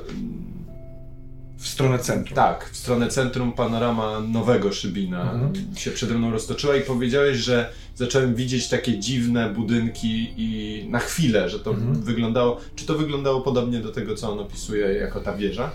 W 1.59 1.69
stronę 1.69 1.99
centrum. 1.99 2.37
tak, 2.37 2.71
w 2.73 2.77
stronę 2.77 3.09
centrum 3.09 3.53
panorama 3.53 4.21
nowego 4.21 4.73
Szybina 4.73 5.33
Mhm. 5.33 5.53
się 5.77 5.91
przede 5.91 6.15
mną 6.15 6.31
roztoczyła 6.31 6.77
i 6.77 6.81
powiedziałeś, 6.81 7.39
że 7.39 7.73
zacząłem 7.97 8.35
widzieć 8.35 8.69
takie 8.69 8.99
dziwne 8.99 9.51
budynki 9.55 10.35
i 10.37 10.85
na 10.91 10.99
chwilę, 10.99 11.49
że 11.51 11.59
to 11.61 11.71
Mhm. 11.71 12.03
wyglądało, 12.03 12.61
czy 12.77 12.87
to 12.87 12.95
wyglądało 12.95 13.41
podobnie 13.41 13.81
do 13.81 13.93
tego, 13.93 14.15
co 14.15 14.33
on 14.33 14.39
opisuje 14.39 14.87
jako 14.87 15.21
ta 15.21 15.37
wieża? 15.37 15.71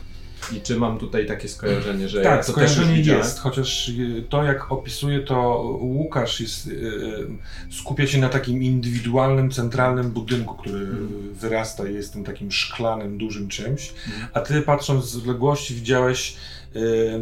I 0.51 0.61
czy 0.61 0.77
mam 0.77 0.97
tutaj 0.99 1.25
takie 1.25 1.47
skojarzenie, 1.47 2.09
że 2.09 2.17
ja 2.17 2.23
Tak, 2.23 2.45
to 2.45 2.53
też 2.53 2.61
już 2.63 2.71
skojarzenie 2.71 2.97
widziałem? 2.97 3.21
jest, 3.21 3.39
chociaż 3.39 3.89
y, 3.89 4.23
to 4.29 4.43
jak 4.43 4.71
opisuje 4.71 5.19
to 5.19 5.61
Łukasz 5.81 6.41
jest, 6.41 6.67
y, 6.67 6.71
y, 6.71 7.27
skupia 7.71 8.07
się 8.07 8.17
na 8.17 8.29
takim 8.29 8.63
indywidualnym, 8.63 9.51
centralnym 9.51 10.11
budynku, 10.11 10.55
który 10.55 10.79
Mhm. 10.79 11.33
wyrasta 11.33 11.87
i 11.87 11.93
jest 11.93 12.13
tym 12.13 12.23
takim 12.23 12.51
szklanym, 12.51 13.17
dużym 13.17 13.47
czymś, 13.47 13.93
a 14.33 14.39
ty 14.39 14.61
patrząc 14.61 15.05
z 15.05 15.15
odległości 15.15 15.75
widziałeś 15.75 16.35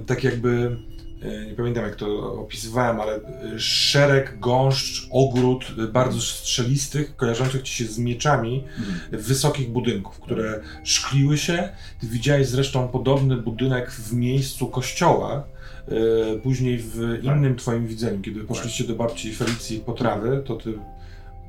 tak 0.05 0.24
jakby, 0.24 0.78
nie 1.47 1.53
pamiętam 1.57 1.84
jak 1.84 1.95
to 1.95 2.34
opisywałem, 2.41 2.99
ale 3.01 3.15
y, 3.55 3.59
szereg, 3.59 4.39
gąszcz, 4.39 5.07
ogród 5.11 5.65
y, 5.80 5.88
bardzo 5.88 6.22
strzelistych, 6.22 7.15
kojarzących 7.15 7.61
ci 7.61 7.74
się 7.74 7.86
z 7.91 7.97
mieczami, 7.97 8.63
Mhm. 8.80 9.22
wysokich 9.24 9.69
budynków, 9.69 10.19
które 10.19 10.61
szkliły 10.84 11.38
się. 11.38 11.69
Ty 11.99 12.07
widziałeś 12.07 12.47
zresztą 12.47 12.88
podobny 12.88 13.38
budynek 13.38 13.91
w 13.91 14.13
miejscu 14.13 14.67
kościoła, 14.67 15.43
e, 15.88 16.39
później 16.39 16.78
w 16.80 17.19
innym 17.24 17.55
twoim 17.55 17.88
widzeniu, 17.88 18.22
kiedy 18.22 18.39
poszliście 18.43 18.84
do 18.84 18.95
babci 18.95 19.36
Felicji 19.36 19.80
po 19.80 19.93
trawy, 19.93 20.43
to 20.45 20.55
ty 20.55 20.74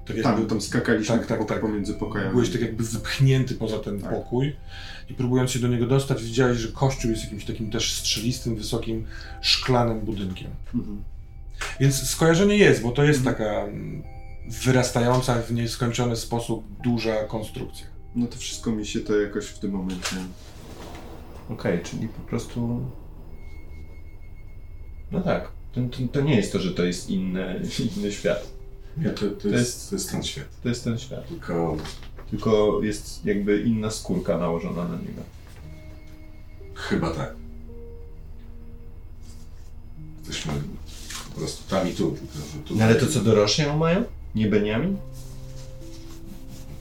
tak 0.07 0.17
jakby 0.17 0.23
Tam, 0.41 0.47
tam 0.47 0.61
skakaliśmy 0.61 1.19
Tak, 1.19 1.27
tak, 1.27 1.45
tak. 1.49 1.61
pomiędzy 1.61 1.95
pokojami. 1.95 2.31
byłeś 2.31 2.51
tak 2.51 2.61
jakby 2.61 2.85
wypchnięty 2.85 3.55
poza 3.55 3.79
ten 3.79 4.01
Tak. 4.01 4.11
pokój 4.11 4.57
i 5.11 5.15
próbując 5.15 5.51
się 5.51 5.59
do 5.59 5.69
niego 5.69 5.87
dostać, 5.87 6.25
widziałeś, 6.25 6.59
że 6.59 6.69
kościół 6.69 7.11
jest 7.11 7.25
jakimś 7.25 7.45
takim 7.45 7.71
też 7.71 7.95
strzelistym, 7.95 8.57
wysokim, 8.57 9.05
szklanym 9.41 10.01
budynkiem. 10.01 10.51
Mhm. 10.75 11.05
Więc 11.81 12.09
skojarzenie 12.11 12.57
jest, 12.57 12.83
bo 12.83 12.91
to 12.93 13.05
jest 13.05 13.19
Mhm. 13.19 13.37
taka 13.37 13.51
mm, 13.61 14.03
wyrastająca 14.65 15.43
w 15.43 15.53
nieskończony 15.53 16.17
sposób 16.17 16.65
duża 16.85 17.25
konstrukcja. 17.25 17.87
No 18.15 18.27
to 18.27 18.37
wszystko 18.39 18.73
mi 18.73 18.87
się 18.87 19.01
to 19.01 19.21
jakoś 19.21 19.47
w 19.47 19.59
tym 19.59 19.71
momencie... 19.71 20.17
Okej, 21.49 21.81
czyli 21.83 22.09
po 22.09 22.21
prostu... 22.21 22.87
No 25.13 25.21
tak, 25.21 25.51
to, 25.73 25.81
to, 25.81 25.99
to 26.13 26.21
nie 26.21 26.37
jest 26.37 26.53
to, 26.53 26.59
że 26.59 26.71
to 26.71 26.85
jest 26.85 27.11
inny, 27.11 27.61
inny 27.97 28.13
świat. 28.13 28.53
Nie, 28.97 29.11
to, 29.11 29.21
to, 29.31 29.49
jest- 29.49 29.53
jest, 29.53 29.91
to 29.91 29.97
jest 29.97 30.11
ten 30.11 30.23
świat. 30.23 30.61
To 30.63 30.69
jest 30.69 30.85
ten 30.85 30.99
świat. 30.99 31.29
Tylko 31.29 31.77
Tylko 32.33 32.81
jest 32.83 33.25
jakby 33.27 33.63
inna 33.63 33.91
skórka 33.91 34.39
nałożona 34.39 34.89
na 34.89 34.97
niego. 34.97 35.23
chyba 36.75 37.11
tak. 37.11 37.35
Jesteśmy 40.19 40.53
po 41.35 41.41
prostu 41.41 41.71
tam 41.71 41.89
i 41.89 41.93
tu. 41.95 42.11
Tylko, 42.11 42.35
że 42.35 42.59
tutaj, 42.59 42.77
No 42.79 42.85
ale 42.85 42.95
to 42.95 43.07
co 43.07 43.21
dorośli 43.21 43.65
ją 43.65 43.77
mają? 43.79 44.05
Nie 44.35 44.47
Beniamin? 44.49 44.97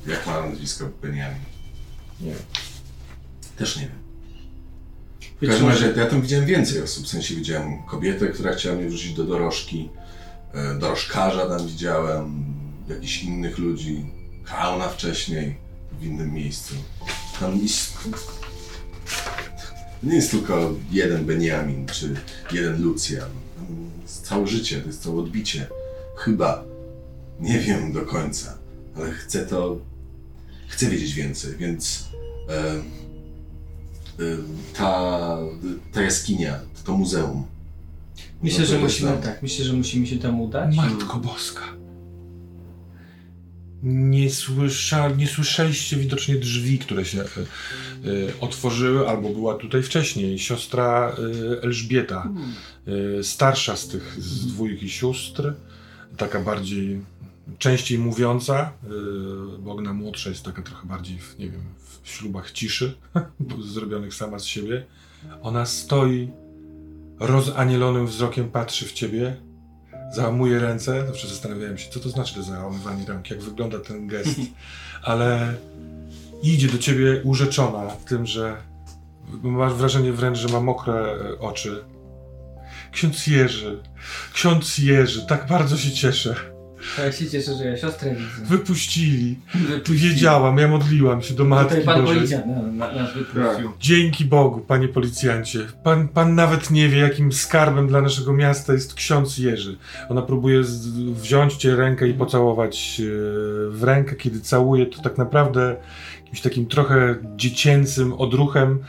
Jak 0.07 0.27
ma 0.27 0.47
nazwisko 0.47 0.85
Benjamin? 1.01 1.39
Nie 2.21 2.27
wiem. 2.31 2.39
Też 3.57 3.75
nie 3.77 3.81
wiem. 3.81 4.01
W 5.41 5.47
każdym 5.47 5.67
może- 5.69 5.87
razie 5.87 5.99
ja 6.01 6.07
tam 6.07 6.21
widziałem 6.21 6.45
więcej 6.45 6.81
osób. 6.81 7.05
W 7.05 7.07
sensie 7.07 7.35
widziałem 7.35 7.83
kobietę, 7.83 8.27
która 8.27 8.53
chciała 8.53 8.75
mnie 8.75 8.87
wrzucić 8.87 9.13
do 9.13 9.23
dorożki. 9.23 9.89
e, 10.53 10.75
Dorożkarza 10.79 11.45
tam 11.57 11.67
widziałem. 11.67 12.43
Jakichś 12.89 13.23
innych 13.23 13.57
ludzi. 13.57 14.05
Klauna 14.51 14.89
wcześniej. 14.89 15.55
W 15.99 16.03
innym 16.05 16.33
miejscu. 16.33 16.75
Tam 17.39 17.57
jest... 17.57 17.97
Nie 20.03 20.15
jest 20.15 20.31
tylko 20.31 20.71
jeden 20.91 21.25
Benjamin, 21.25 21.85
czy 21.85 22.15
jeden 22.51 22.81
Lucjan. 22.81 23.29
Tam 23.57 23.89
jest 24.01 24.25
całe 24.27 24.47
życie, 24.47 24.81
to 24.81 24.87
jest 24.87 25.03
całe 25.03 25.19
odbicie. 25.19 25.67
Chyba. 26.17 26.63
Nie 27.39 27.59
wiem 27.59 27.93
do 27.93 28.01
końca. 28.01 28.57
Ale 28.97 29.11
chcę 29.11 29.45
to... 29.45 29.77
Chcę 30.67 30.89
wiedzieć 30.89 31.13
więcej, 31.13 31.57
więc... 31.57 32.05
E, 32.49 32.75
y, 34.23 34.37
ta, 34.73 35.37
ta 35.93 36.01
jaskinia, 36.01 36.59
to 36.83 36.97
muzeum. 36.97 37.45
Myślę, 38.43 38.59
No 38.59 38.65
to 38.65 38.71
że 38.71 38.79
musimy, 38.79 39.11
tam. 39.11 39.21
tak, 39.21 39.43
myślę, 39.43 39.65
że 39.65 39.73
musimy 39.73 40.07
się 40.07 40.17
tam 40.17 40.41
udać. 40.41 40.75
Matko 40.75 41.17
Boska. 41.19 41.61
Nie, 43.83 44.29
słysza, 44.29 45.09
nie 45.09 45.27
słyszeliście 45.27 45.97
widocznie 45.97 46.35
drzwi, 46.35 46.79
które 46.79 47.05
się 47.05 47.21
y, 47.21 47.25
y, 48.09 48.33
otworzyły, 48.41 49.09
albo 49.09 49.29
była 49.29 49.55
tutaj 49.55 49.83
wcześniej 49.83 50.39
siostra 50.39 51.15
y, 51.19 51.61
Elżbieta, 51.61 52.29
starsza 53.21 53.75
z 53.75 53.87
tych 53.87 54.15
z 54.19 54.47
dwójki 54.47 54.89
sióstr, 54.89 55.53
taka 56.17 56.39
bardziej 56.39 57.01
częściej 57.57 57.97
mówiąca, 57.97 58.71
y, 58.83 59.57
Bogna 59.57 59.93
młodsza 59.93 60.29
jest 60.29 60.43
taka 60.43 60.61
trochę 60.61 60.87
bardziej, 60.87 61.19
w, 61.19 61.39
nie 61.39 61.49
wiem, 61.49 61.61
w 62.03 62.09
ślubach 62.09 62.51
ciszy, 62.51 62.97
zrobionych 63.73 64.13
sama 64.13 64.39
z 64.39 64.45
siebie. 64.45 64.85
Ona 65.41 65.65
stoi, 65.65 66.29
rozanielonym 67.19 68.07
wzrokiem 68.07 68.51
patrzy 68.51 68.85
w 68.85 68.93
ciebie, 68.93 69.35
załamuje 70.11 70.59
ręce. 70.59 71.07
Zawsze 71.07 71.27
zastanawiałem 71.27 71.77
się, 71.77 71.91
co 71.91 71.99
to 71.99 72.09
znaczy 72.09 72.35
to 72.35 72.43
załamywanie 72.43 73.05
rąk, 73.05 73.29
jak 73.29 73.41
wygląda 73.41 73.79
ten 73.79 74.07
gest. 74.07 74.39
Ale 75.03 75.53
idzie 76.43 76.67
do 76.67 76.77
ciebie 76.77 77.21
urzeczona 77.23 77.87
tym, 77.87 78.25
że 78.25 78.57
masz 79.43 79.73
wrażenie 79.73 80.11
wręcz, 80.13 80.37
że 80.37 80.47
ma 80.47 80.59
mokre 80.59 80.93
e, 80.93 81.39
oczy. 81.39 81.83
Ksiądz 82.91 83.27
Jerzy, 83.27 83.79
ksiądz 84.33 84.77
Jerzy, 84.77 85.25
tak 85.25 85.47
bardzo 85.47 85.77
się 85.77 85.91
cieszę. 85.91 86.35
Ja 86.97 87.11
się 87.11 87.29
cieszę, 87.29 87.55
że 87.55 87.65
ja 87.65 87.77
siostrę 87.77 88.15
widzę. 88.15 88.45
Wypuścili. 88.57 89.39
Tu 89.83 89.93
wiedziałam, 89.93 90.57
ja 90.57 90.67
modliłam 90.67 91.21
się 91.21 91.33
do 91.33 91.45
Matki 91.45 91.69
Tutaj 91.69 91.85
pan 91.85 92.01
Bożej. 92.01 92.17
policjant 92.17 92.45
na, 92.45 92.61
na, 92.61 92.93
nas 92.93 93.13
wypuścił. 93.13 93.71
Dzięki 93.79 94.25
Bogu, 94.25 94.59
panie 94.59 94.87
policjancie. 94.87 95.59
Pan, 95.83 96.07
pan 96.07 96.35
nawet 96.35 96.71
nie 96.71 96.89
wie, 96.89 96.97
jakim 96.97 97.31
skarbem 97.31 97.87
dla 97.87 98.01
naszego 98.01 98.33
miasta 98.33 98.73
jest 98.73 98.93
ksiądz 98.93 99.37
Jerzy. 99.37 99.77
Ona 100.09 100.21
próbuje 100.21 100.63
z, 100.63 100.87
wziąć 100.99 101.53
cię 101.53 101.75
rękę 101.75 102.07
i 102.07 102.13
pocałować 102.13 103.01
e, 103.01 103.03
w 103.71 103.83
rękę. 103.83 104.15
Kiedy 104.15 104.41
całuje, 104.41 104.85
to 104.85 105.01
tak 105.01 105.17
naprawdę 105.17 105.75
jakimś 106.21 106.41
takim 106.41 106.65
trochę 106.65 107.15
dziecięcym 107.35 108.13
odruchem 108.13 108.79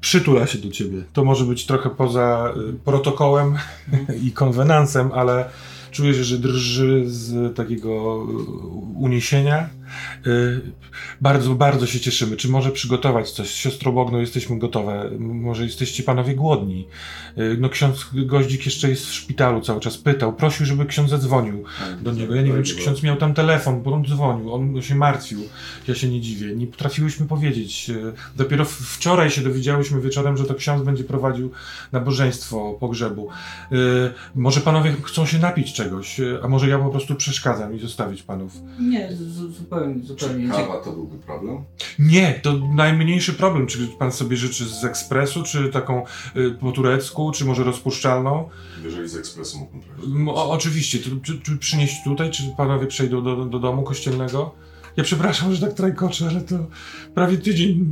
przytula 0.00 0.46
się 0.46 0.58
do 0.58 0.70
ciebie. 0.70 1.02
To 1.12 1.24
może 1.24 1.44
być 1.44 1.66
trochę 1.66 1.90
poza 1.90 2.54
e, 2.56 2.72
protokołem 2.84 3.54
i 4.26 4.32
konwenansem, 4.32 5.10
ale 5.14 5.44
czujesz, 5.92 6.16
że 6.16 6.38
drży 6.38 7.02
z 7.06 7.56
takiego 7.56 7.90
e, 7.90 8.32
uniesienia 8.98 9.68
bardzo, 11.20 11.54
bardzo 11.54 11.86
się 11.86 12.00
cieszymy. 12.00 12.36
Czy 12.36 12.48
może 12.48 12.70
przygotować 12.70 13.30
coś? 13.30 13.48
Z 13.50 13.54
siostrą 13.54 13.92
Bogną 13.92 14.18
jesteśmy 14.20 14.58
gotowe. 14.58 15.10
Może 15.18 15.64
jesteście 15.64 16.02
panowie 16.02 16.34
głodni. 16.34 16.88
Y, 17.38 17.56
no 17.60 17.68
ksiądz 17.68 18.06
Goździk 18.14 18.64
jeszcze 18.64 18.88
jest 18.90 19.06
w 19.06 19.14
szpitalu 19.14 19.60
cały 19.60 19.80
czas. 19.80 19.98
Pytał, 19.98 20.32
prosił, 20.32 20.66
żeby 20.66 20.86
ksiądz 20.86 21.10
zadzwonił 21.10 21.64
do 22.02 22.12
niego. 22.12 22.34
Ja 22.34 22.42
nie 22.42 22.52
wiem, 22.52 22.62
czy 22.62 22.76
ksiądz 22.76 23.02
miał 23.02 23.16
tam 23.16 23.34
telefon, 23.34 23.82
bo 23.82 23.92
on 23.92 24.04
dzwonił. 24.04 24.54
On 24.54 24.82
się 24.82 24.94
martwił. 24.94 25.40
Ja 25.88 25.94
się 25.94 26.08
nie 26.08 26.20
dziwię. 26.20 26.56
Nie 26.56 26.66
potrafiłyśmy 26.66 27.26
powiedzieć. 27.26 27.90
Y, 27.90 28.12
Dopiero 28.36 28.64
wczoraj 28.64 29.30
się 29.30 29.40
dowiedziałyśmy 29.40 30.00
wieczorem, 30.00 30.36
że 30.36 30.44
to 30.44 30.54
ksiądz 30.54 30.82
będzie 30.84 31.04
prowadził 31.04 31.50
nabożeństwo 31.92 32.76
pogrzebu. 32.80 33.28
Y, 33.72 33.76
Może 34.34 34.60
panowie 34.60 34.94
chcą 35.02 35.26
się 35.26 35.38
napić 35.38 35.72
czegoś, 35.72 36.20
y, 36.20 36.38
a 36.42 36.48
może 36.48 36.68
ja 36.68 36.78
po 36.78 36.90
prostu 36.90 37.14
przeszkadzam 37.14 37.74
i 37.76 37.78
zostawić 37.78 38.22
panów. 38.22 38.52
Nie, 38.80 39.08
zu- 39.16 39.52
zupełnie, 39.82 40.02
Czy 40.06 40.24
zupełnie. 40.24 40.48
kawa 40.48 40.80
to 40.84 40.92
byłby 40.92 41.18
problem? 41.18 41.58
Nie, 41.98 42.40
to 42.42 42.52
najmniejszy 42.74 43.32
problem. 43.32 43.66
Czy 43.66 43.88
pan 43.98 44.12
sobie 44.12 44.36
życzy 44.36 44.64
z 44.64 44.84
ekspresu, 44.84 45.42
czy 45.42 45.68
taką 45.68 46.04
y, 46.36 46.50
po 46.50 46.72
turecku, 46.72 47.32
czy 47.32 47.44
może 47.44 47.64
rozpuszczalną? 47.64 48.48
Jeżeli 48.84 49.08
z 49.08 49.16
ekspresu 49.16 49.58
mógłbym 49.58 50.28
O, 50.28 50.50
oczywiście. 50.50 50.98
To, 50.98 51.10
czy, 51.22 51.40
czy 51.40 51.56
przynieść 51.58 52.04
tutaj, 52.04 52.30
czy 52.30 52.42
panowie 52.56 52.86
przejdą 52.86 53.24
do, 53.24 53.44
do 53.44 53.58
domu 53.58 53.82
kościelnego? 53.82 54.54
Ja 54.96 55.04
przepraszam, 55.04 55.54
że 55.54 55.66
tak 55.66 55.74
trajkoczę, 55.74 56.28
ale 56.30 56.40
to 56.40 56.56
prawie 57.14 57.38
tydzień 57.38 57.86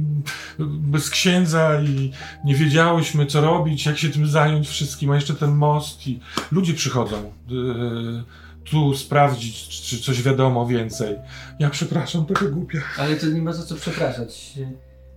bez 0.59 1.11
księdza 1.11 1.83
i 1.83 2.13
nie 2.45 2.55
wiedziałyśmy, 2.55 3.27
co 3.27 3.41
robić, 3.41 3.87
jak 3.87 3.99
się 3.99 4.09
tym 4.11 4.27
zająć 4.27 4.69
wszystkim, 4.69 5.11
a 5.11 5.15
jeszcze 5.15 5.35
ten 5.35 5.55
most 5.55 6.07
i 6.07 6.21
ludzie 6.53 6.75
przychodzą 6.75 7.17
y, 7.17 8.25
tu 8.65 8.95
sprawdzić, 8.95 9.69
czy 9.69 9.99
coś 9.99 10.23
wiadomo 10.23 10.67
więcej. 10.67 11.17
Ja 11.59 11.71
przepraszam, 11.71 12.27
taka 12.27 12.47
głupia. 12.47 12.79
Ale 12.99 13.17
to 13.17 13.27
nie 13.27 13.43
ma 13.43 13.53
za 13.53 13.63
co 13.63 13.75
przepraszać. 13.75 14.53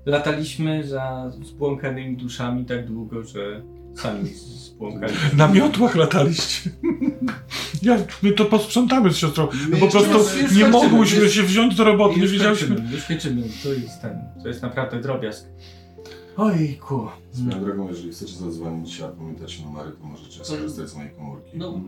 Lataliśmy 0.05 0.87
za 0.87 1.31
zbłąkanymi 1.43 2.17
duszami 2.17 2.65
tak 2.65 2.87
długo, 2.87 3.23
że 3.23 3.61
sami 3.95 4.29
zbłąkaliśmy. 4.33 5.29
Na 5.37 5.47
miotłach 5.47 5.95
lataliście. 5.95 6.69
Ja, 7.81 7.97
my 8.21 8.31
to 8.31 8.45
posprzątamy 8.45 9.13
z 9.13 9.17
siostrą. 9.17 9.47
No 9.69 9.77
po 9.77 9.87
prostu 9.87 10.19
nie 10.55 10.67
mogłyśmy 10.67 11.29
się 11.29 11.43
wziąć 11.43 11.75
do 11.75 11.83
roboty, 11.83 12.19
nie 12.19 12.39
kończymy, 12.39 12.91
już 12.91 13.05
kończymy. 13.05 13.43
To 13.63 13.73
jest 13.73 14.01
ten, 14.01 14.19
to 14.41 14.47
jest 14.47 14.61
naprawdę 14.61 15.01
drobiazg. 15.01 15.45
Ojku. 16.37 17.07
Swoją 17.31 17.63
drogą, 17.65 17.87
jeżeli 17.87 18.11
chcecie 18.11 18.33
zadzwonić, 18.33 19.01
a 19.01 19.07
pamiętacie 19.07 19.63
numery, 19.63 19.91
to 19.91 20.07
możecie 20.07 20.45
skorzystać 20.45 20.89
z 20.89 20.95
mojej 20.95 21.11
komórki. 21.11 21.49
No, 21.53 21.79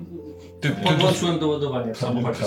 Ty- 0.61 0.69
ty- 0.69 0.75
podłączyłem 0.83 1.39
do 1.39 1.47
ładowania 1.47 1.93
w 1.93 1.97
samochodzie. 1.97 2.39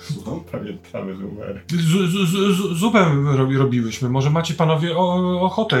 Słucham? 0.00 0.40
Pamiętamy 0.52 1.14
numery. 1.14 1.60
Z, 1.70 2.10
z, 2.10 2.30
z, 2.30 2.78
zupę 2.78 3.06
robi, 3.36 3.56
robiłyśmy. 3.56 4.08
Może 4.08 4.30
macie 4.30 4.54
panowie 4.54 4.96
o, 4.96 5.40
ochotę. 5.42 5.76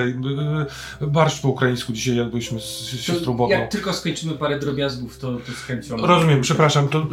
y, 1.02 1.06
Barszcz 1.06 1.40
po 1.42 1.48
ukraińsku 1.48 1.92
dzisiaj 1.92 2.16
jadłyśmy 2.16 2.60
z 2.60 2.64
siostrą 3.00 3.24
To 3.24 3.32
Bogą. 3.38 3.50
jak 3.54 3.70
tylko 3.72 3.92
skończymy 3.92 4.32
parę 4.34 4.58
drobiazgów, 4.58 5.18
to, 5.18 5.32
to 5.36 5.52
z 5.52 5.62
chęcią. 5.62 5.96
Rozumiem, 5.96 6.40
przepraszam. 6.40 6.88
To, 6.88 6.98
y, 6.98 7.04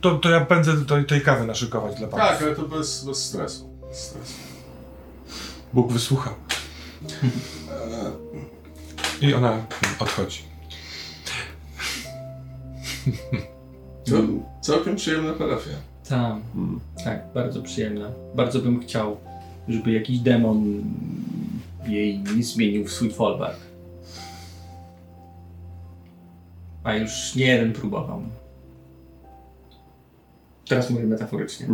to, 0.00 0.14
to 0.14 0.30
ja 0.30 0.40
pędzę 0.40 0.76
do 0.76 1.02
tej 1.04 1.20
kawy 1.20 1.46
naszykować 1.46 1.96
dla 1.98 2.08
panów. 2.08 2.26
Tak, 2.28 2.42
ale 2.42 2.56
to 2.56 2.62
bez, 2.62 3.04
bez 3.04 3.24
stresu. 3.24 3.68
Bez 3.88 3.98
stresu. 3.98 4.34
Bóg 5.72 5.92
wysłuchał. 5.92 6.34
I 9.20 9.34
ona 9.34 9.66
odchodzi. 9.98 10.42
to 14.04 14.14
całkiem 14.60 14.96
przyjemna 14.96 15.32
parafia. 15.32 15.70
Tak, 16.08 16.36
tak, 17.04 17.24
bardzo 17.34 17.62
przyjemna. 17.62 18.10
Bardzo 18.34 18.58
bym 18.58 18.80
chciał, 18.80 19.16
żeby 19.68 19.92
jakiś 19.92 20.18
demon 20.18 20.82
jej 21.86 22.18
nie 22.36 22.42
zmienił 22.42 22.84
w 22.84 22.92
swój 22.92 23.10
folwark. 23.10 23.60
A 26.84 26.94
już 26.94 27.34
nie 27.34 27.46
jeden 27.46 27.72
próbował. 27.72 28.22
Teraz 30.68 30.90
mówię 30.90 31.06
metaforycznie. 31.06 31.66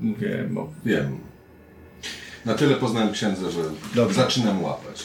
Mówię, 0.00 0.48
bo 0.50 0.68
Wiem. 0.84 1.18
Na 2.46 2.54
tyle 2.54 2.74
poznałem 2.74 3.12
księdza, 3.12 3.50
że 3.50 3.60
Dobrze. 3.94 4.14
zaczynam 4.14 4.62
łapać. 4.62 5.04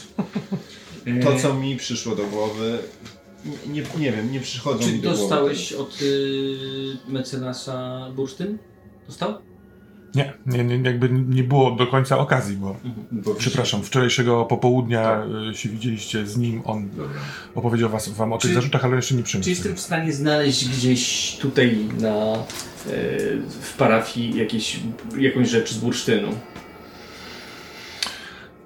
To, 1.24 1.36
co 1.38 1.54
mi 1.54 1.76
przyszło 1.76 2.16
do 2.16 2.26
głowy, 2.26 2.78
nie, 3.66 3.82
nie, 3.98 4.12
wiem, 4.12 4.32
nie 4.32 4.40
przychodzą 4.40 4.84
Czy 4.84 4.92
mi 4.92 4.98
do 4.98 5.08
głowy. 5.08 5.20
dostałeś 5.20 5.72
od 5.72 6.02
y, 6.02 6.56
mecenasa 7.08 8.06
bursztyn? 8.16 8.58
Dostał? 9.06 9.34
Nie, 10.14 10.32
nie, 10.46 10.64
nie, 10.64 10.76
jakby 10.90 11.08
nie 11.08 11.44
było 11.44 11.70
do 11.70 11.86
końca 11.86 12.18
okazji, 12.18 12.56
bo 12.56 12.76
Bo 13.12 13.34
przepraszam, 13.34 13.82
wczorajszego 13.82 14.44
popołudnia 14.44 15.24
y, 15.50 15.54
się 15.54 15.68
widzieliście 15.68 16.26
z 16.26 16.36
nim, 16.36 16.62
on 16.64 16.90
Dobra. 16.90 17.20
opowiedział 17.54 17.90
was, 17.90 18.08
wam 18.08 18.32
o 18.32 18.38
tych 18.38 18.50
Czy- 18.50 18.54
zarzutach, 18.54 18.84
ale 18.84 18.96
jeszcze 18.96 19.14
nie 19.14 19.20
Czy 19.22 19.26
przyniósł. 19.26 19.50
jestem 19.50 19.76
w 19.76 19.80
stanie 19.80 20.12
znaleźć 20.12 20.68
gdzieś 20.68 21.32
tutaj 21.40 21.78
na, 22.00 22.34
y, 22.34 23.42
w 23.60 23.74
parafii 23.78 24.36
jakieś, 24.38 24.80
jakąś 25.18 25.48
rzecz 25.48 25.72
z 25.72 25.78
bursztynu? 25.78 26.28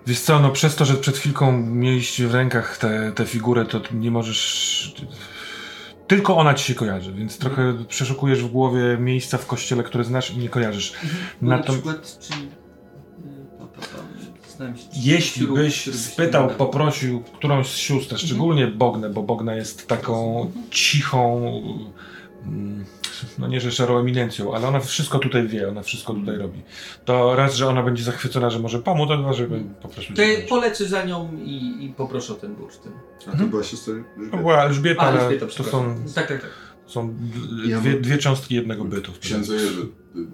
Wiesz 0.06 0.20
co, 0.20 0.40
no 0.40 0.50
przez 0.50 0.76
to, 0.76 0.84
że 0.84 0.94
przed 0.94 1.16
chwilką 1.16 1.52
mieliście 1.52 2.28
w 2.28 2.34
rękach 2.34 2.78
tę 3.14 3.26
figurę, 3.26 3.64
to 3.64 3.80
nie 3.94 4.10
możesz... 4.10 4.94
Tylko 6.06 6.36
ona 6.36 6.54
ci 6.54 6.64
się 6.64 6.74
kojarzy, 6.74 7.12
więc 7.12 7.38
trochę 7.38 7.84
przeszukujesz 7.88 8.42
w 8.42 8.48
głowie 8.48 8.98
miejsca 9.00 9.38
w 9.38 9.46
kościele, 9.46 9.82
które 9.82 10.04
znasz 10.04 10.30
i 10.30 10.38
nie 10.38 10.48
kojarzysz. 10.48 10.92
Bo 11.42 11.48
Na 11.50 11.56
na 11.56 11.62
przykład, 11.62 12.18
czy... 12.20 12.32
Jeśli 14.94 15.46
byś 15.46 15.94
spytał, 15.94 16.48
poprosił 16.48 17.20
którąś 17.20 17.66
z 17.66 17.76
sióstr, 17.76 18.18
szczególnie 18.18 18.66
Bognę, 18.66 19.10
bo 19.10 19.22
Bogna 19.22 19.54
jest 19.54 19.88
taką 19.88 20.52
cichą, 20.70 21.50
mm, 22.44 22.84
no 23.38 23.46
nie 23.48 23.60
że 23.60 23.72
szarą 23.72 23.98
eminencją, 23.98 24.54
ale 24.54 24.68
ona 24.68 24.80
wszystko 24.80 25.18
tutaj 25.18 25.48
wie, 25.48 25.68
ona 25.68 25.82
wszystko 25.82 26.14
tutaj 26.14 26.36
robi. 26.36 26.62
To 27.04 27.36
raz, 27.36 27.54
że 27.54 27.68
ona 27.68 27.82
będzie 27.82 28.04
zachwycona, 28.04 28.50
że 28.50 28.58
może 28.58 28.78
pomóc, 28.78 29.10
a 29.10 29.16
dwa, 29.16 29.32
żeby 29.32 29.60
po 29.82 29.88
prostu... 29.88 30.14
To 30.14 30.22
ja 30.22 30.38
polecę 30.48 30.84
za 30.88 31.04
nią 31.04 31.32
i, 31.44 31.84
i 31.84 31.94
poproszę 31.96 32.32
o 32.32 32.36
ten 32.36 32.54
bursztyn. 32.54 32.92
A 33.34 33.36
to 33.36 33.44
była 33.44 33.62
siostra 33.62 33.94
To 33.94 34.00
Elżbieta. 34.20 34.36
była 34.36 34.62
Elżbieta, 34.64 35.02
A, 35.02 35.06
ale 35.06 35.20
Elżbieta, 35.20 35.46
to 35.46 35.64
są, 35.64 35.94
Tak, 36.14 36.28
tak, 36.28 36.40
tak. 36.42 36.50
są 36.86 37.14
Ja 37.66 37.80
dwie, 37.80 38.00
dwie 38.00 38.18
cząstki 38.18 38.54
jednego 38.54 38.84
bytu. 38.84 39.12
Księdze 39.20 39.54
Jerzy, 39.54 39.86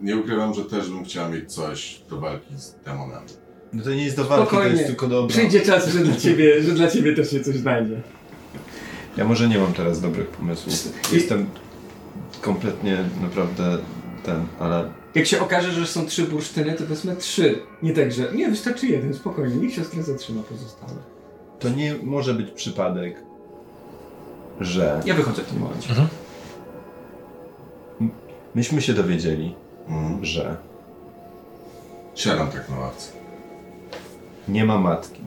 nie 0.03 0.17
ukrywam, 0.17 0.55
że 0.55 0.65
też 0.65 0.89
bym 0.89 1.05
chciał 1.05 1.31
mieć 1.31 1.53
coś 1.55 2.01
do 2.11 2.21
walki 2.21 2.57
z 2.59 2.75
demonami. 2.85 3.27
No 3.73 3.85
to 3.85 3.91
nie 3.91 4.05
jest 4.05 4.17
do 4.17 4.25
walki, 4.25 4.45
to 4.45 4.51
Spokojnie. 4.51 4.77
jest 4.77 4.87
tylko 4.87 5.09
do 5.09 5.19
obrony. 5.19 5.33
Przyjdzie 5.49 5.61
czas, 5.67 5.89
że 5.89 5.99
dla 5.99 6.17
ciebie, 6.17 6.63
że 6.63 6.73
dla 6.73 6.89
ciebie 6.91 7.15
też 7.17 7.31
się 7.31 7.41
coś 7.41 7.57
znajdzie. 7.57 8.03
Ja 9.17 9.25
może 9.25 9.49
nie 9.49 9.59
mam 9.59 9.73
teraz 9.73 10.01
dobrych 10.01 10.27
pomysłów. 10.27 10.75
Jestem 11.13 11.47
kompletnie 12.43 12.99
naprawdę 13.23 13.79
ten, 14.25 14.47
ale 14.61 14.91
Jak 15.15 15.27
się 15.27 15.41
okaże, 15.41 15.73
że 15.73 15.87
są 15.87 16.07
trzy 16.07 16.23
bursztyny, 16.25 16.73
to 16.73 16.87
wezmę 16.87 17.17
trzy. 17.17 17.59
Nie 17.83 17.93
tak, 17.93 18.13
że 18.13 18.33
nie, 18.33 18.49
wystarczy 18.49 18.87
jeden, 18.87 19.15
spokojnie, 19.15 19.57
niech 19.57 19.75
siostra 19.75 20.03
zatrzyma 20.03 20.43
pozostałe. 20.43 20.93
to 21.59 21.69
nie 21.69 21.95
może 22.03 22.35
być 22.35 22.51
przypadek, 22.51 23.17
że 24.61 25.01
Ja 25.05 25.15
wychodzę 25.15 25.43
w 25.43 25.47
tym 25.47 25.59
momencie. 25.59 25.89
myśmy 28.55 28.83
się 28.83 28.93
dowiedzieli, 28.93 29.55
Mhm. 29.89 30.25
że 30.25 30.57
Siadam 32.15 32.49
tak 32.49 32.69
na 32.71 32.79
ławce. 32.79 33.13
nie 34.49 34.65
ma 34.65 34.79
matki. 34.79 35.21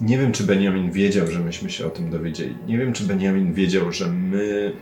Nie 0.00 0.18
wiem, 0.18 0.32
czy 0.32 0.44
Benjamin 0.44 0.92
wiedział, 0.92 1.26
że 1.26 1.38
myśmy 1.40 1.70
się 1.70 1.86
o 1.86 1.90
tym 1.90 2.10
dowiedzieli. 2.10 2.56
Nie 2.66 2.78
wiem, 2.78 2.92
czy 2.92 3.04
Benjamin 3.04 3.52
wiedział, 3.54 3.92
że 3.92 4.06
my 4.06 4.72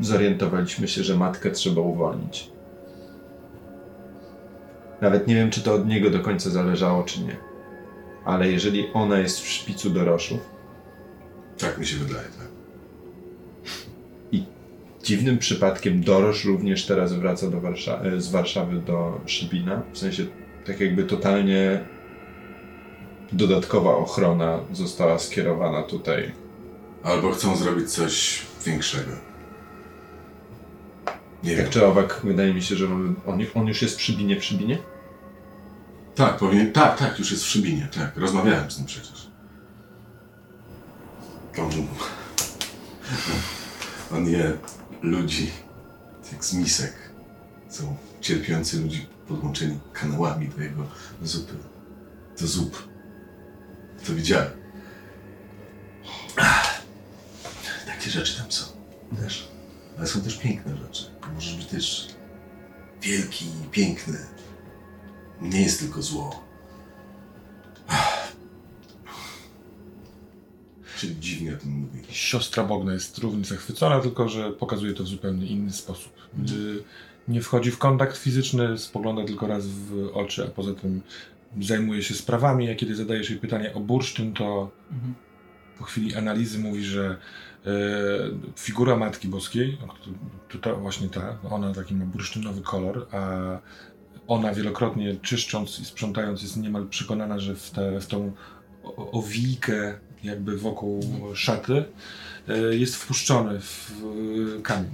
zorientowaliśmy 0.00 0.88
się, 0.88 1.02
że 1.02 1.16
matkę 1.16 1.50
trzeba 1.50 1.80
uwolnić. 1.80 2.50
Nawet 5.00 5.26
nie 5.26 5.34
wiem, 5.34 5.50
czy 5.50 5.60
to 5.62 5.74
od 5.74 5.86
niego 5.86 6.10
do 6.10 6.20
końca 6.20 6.50
zależało, 6.50 7.02
czy 7.02 7.20
nie. 7.20 7.36
Ale 8.24 8.48
jeżeli 8.50 8.92
ona 8.92 9.18
jest 9.18 9.40
w 9.40 9.48
szpicu 9.48 9.90
doroszów, 9.90 10.40
Tak 11.58 11.78
mi 11.78 11.86
się 11.86 11.96
wydaje, 11.96 12.28
tak. 12.38 12.54
dziwnym 15.04 15.38
przypadkiem 15.38 16.02
Dorosz 16.02 16.44
również 16.44 16.86
teraz 16.86 17.12
wraca 17.12 17.50
do 17.50 17.60
Warsza- 17.60 18.20
z 18.20 18.30
Warszawy 18.30 18.76
do 18.80 19.20
Szybina. 19.26 19.82
W 19.92 19.98
sensie, 19.98 20.26
tak 20.66 20.80
jakby 20.80 21.04
totalnie 21.04 21.84
dodatkowa 23.32 23.96
ochrona 23.96 24.58
została 24.72 25.18
skierowana 25.18 25.82
tutaj. 25.82 26.32
Albo 27.02 27.30
chcą 27.30 27.56
zrobić 27.56 27.90
coś 27.90 28.42
większego. 28.66 29.12
Nie 31.44 31.50
wiem. 31.50 31.58
Jak 31.58 31.70
czy 31.70 31.86
owak, 31.86 32.20
wydaje 32.24 32.54
mi 32.54 32.62
się, 32.62 32.76
że 32.76 32.86
on, 32.86 33.16
on, 33.54 33.66
już 33.66 33.82
jest 33.82 33.96
w 33.96 34.02
Szybinie 34.02 34.40
w 34.40 34.44
Szybinie? 34.44 34.78
Tak, 36.14 36.36
powinien. 36.38 36.72
Tak, 36.72 36.98
tak, 36.98 37.18
już 37.18 37.30
jest 37.30 37.44
w 37.44 37.48
Szybinie, 37.48 37.88
tak. 37.98 38.16
Rozmawiałem 38.16 38.70
z 38.70 38.78
nim 38.78 38.86
przecież. 38.86 39.30
On, 41.58 41.70
on 44.16 44.26
je 44.26 44.52
ludzi 45.02 45.50
jak 46.32 46.44
z 46.44 46.54
misek. 46.54 46.92
Są 47.68 47.96
cierpiący 48.20 48.80
ludzi 48.80 49.06
podłączeni 49.28 49.78
kanałami 49.92 50.48
do 50.48 50.62
jego 50.62 50.86
zupy. 51.22 51.54
Do 52.40 52.46
zup. 52.46 52.88
To 54.06 54.14
widziałem. 54.14 54.50
Takie 57.86 58.10
rzeczy 58.10 58.38
tam 58.38 58.52
są. 58.52 58.64
Wiesz? 59.12 59.53
Ale 59.98 60.06
są 60.06 60.20
też 60.20 60.36
piękne 60.38 60.76
rzeczy. 60.76 61.04
Możesz 61.34 61.56
być 61.56 61.66
też 61.66 62.08
wielki 63.02 63.44
i 63.44 63.68
piękny. 63.70 64.18
Nie 65.40 65.62
jest 65.62 65.80
tylko 65.80 66.02
zło. 66.02 66.44
Czy 70.98 71.14
dziwnie 71.16 71.54
o 71.54 71.56
tym 71.56 71.70
mówi? 71.70 72.02
Siostra 72.10 72.64
Bogna 72.64 72.92
jest 72.92 73.18
równie 73.18 73.44
zachwycona, 73.44 74.00
tylko 74.00 74.28
że 74.28 74.52
pokazuje 74.52 74.92
to 74.94 75.04
w 75.04 75.06
zupełnie 75.06 75.46
inny 75.46 75.72
sposób. 75.72 76.12
Y, 76.52 76.82
Nie 77.28 77.42
wchodzi 77.42 77.70
w 77.70 77.78
kontakt 77.78 78.16
fizyczny, 78.16 78.78
spogląda 78.78 79.24
tylko 79.24 79.46
raz 79.46 79.66
w 79.66 80.10
oczy, 80.14 80.44
a 80.44 80.50
poza 80.50 80.74
tym 80.74 81.02
zajmuje 81.60 82.02
się 82.02 82.14
sprawami. 82.14 82.70
A 82.70 82.74
kiedy 82.74 82.94
zadajesz 82.94 83.30
jej 83.30 83.38
pytanie 83.38 83.74
o 83.74 83.80
bursztyn, 83.80 84.32
to 84.32 84.70
Mhm. 84.92 85.14
po 85.78 85.84
chwili 85.84 86.14
analizy 86.14 86.58
mówi, 86.58 86.84
że 86.84 87.16
figura 88.56 88.96
Matki 88.96 89.28
Boskiej, 89.28 89.78
o 89.88 89.92
której- 89.92 90.18
tutaj 90.48 90.74
właśnie 90.74 91.08
ta, 91.08 91.38
ona 91.50 91.74
taki 91.74 91.94
ma 91.94 92.04
bursztynowy 92.04 92.60
kolor, 92.62 93.06
a 93.12 93.38
ona 94.26 94.54
wielokrotnie 94.54 95.16
czyszcząc 95.22 95.78
i 95.80 95.84
sprzątając 95.84 96.42
jest 96.42 96.56
niemal 96.56 96.86
przekonana, 96.88 97.38
że 97.38 97.54
w, 97.54 97.70
te, 97.70 98.00
w 98.00 98.06
tą 98.06 98.32
owijkę 98.96 99.98
jakby 100.24 100.58
wokół 100.58 101.00
szaty 101.34 101.84
e, 102.48 102.58
jest 102.76 102.96
wpuszczony 102.96 103.60
w 103.60 103.92
e, 104.58 104.62
kamień. 104.62 104.90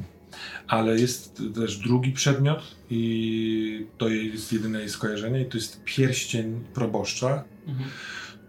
Ale 0.66 0.96
jest 1.00 1.42
też 1.54 1.76
drugi 1.78 2.12
przedmiot 2.12 2.62
i 2.90 3.86
to 3.98 4.08
jest 4.08 4.52
jedyne 4.52 4.78
jej 4.80 4.88
skojarzenie 4.88 5.42
i 5.42 5.46
to 5.46 5.56
jest 5.56 5.84
pierścień 5.84 6.64
proboszcza, 6.74 7.44
Mhm. 7.66 7.90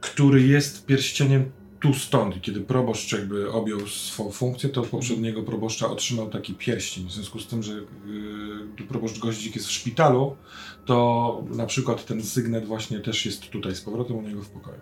który 0.02 0.48
jest 0.48 0.86
pierścieniem 0.86 1.52
tu 1.82 1.94
stąd. 1.94 2.42
Kiedy 2.42 2.62
proboszcz 2.62 3.12
jakby 3.12 3.52
objął 3.52 3.88
swoją 3.88 4.32
funkcję, 4.32 4.70
to 4.70 4.82
poprzedniego 4.82 5.44
proboszcza 5.44 5.90
otrzymał 5.90 6.30
taki 6.30 6.54
pierścień. 6.54 7.08
W 7.08 7.12
związku 7.12 7.40
z 7.40 7.48
tym, 7.48 7.64
że 7.64 7.74
yy, 7.74 8.88
proboszcz 8.90 9.20
Goździk 9.20 9.56
jest 9.56 9.68
w 9.68 9.72
szpitalu, 9.72 10.36
to 10.86 11.44
na 11.50 11.66
przykład 11.66 12.06
ten 12.06 12.24
sygnet 12.24 12.66
właśnie 12.66 13.00
też 13.00 13.26
jest 13.26 13.50
tutaj 13.50 13.76
z 13.76 13.82
powrotem 13.82 14.18
u 14.18 14.22
niego 14.22 14.42
w 14.42 14.50
pokoju. 14.50 14.80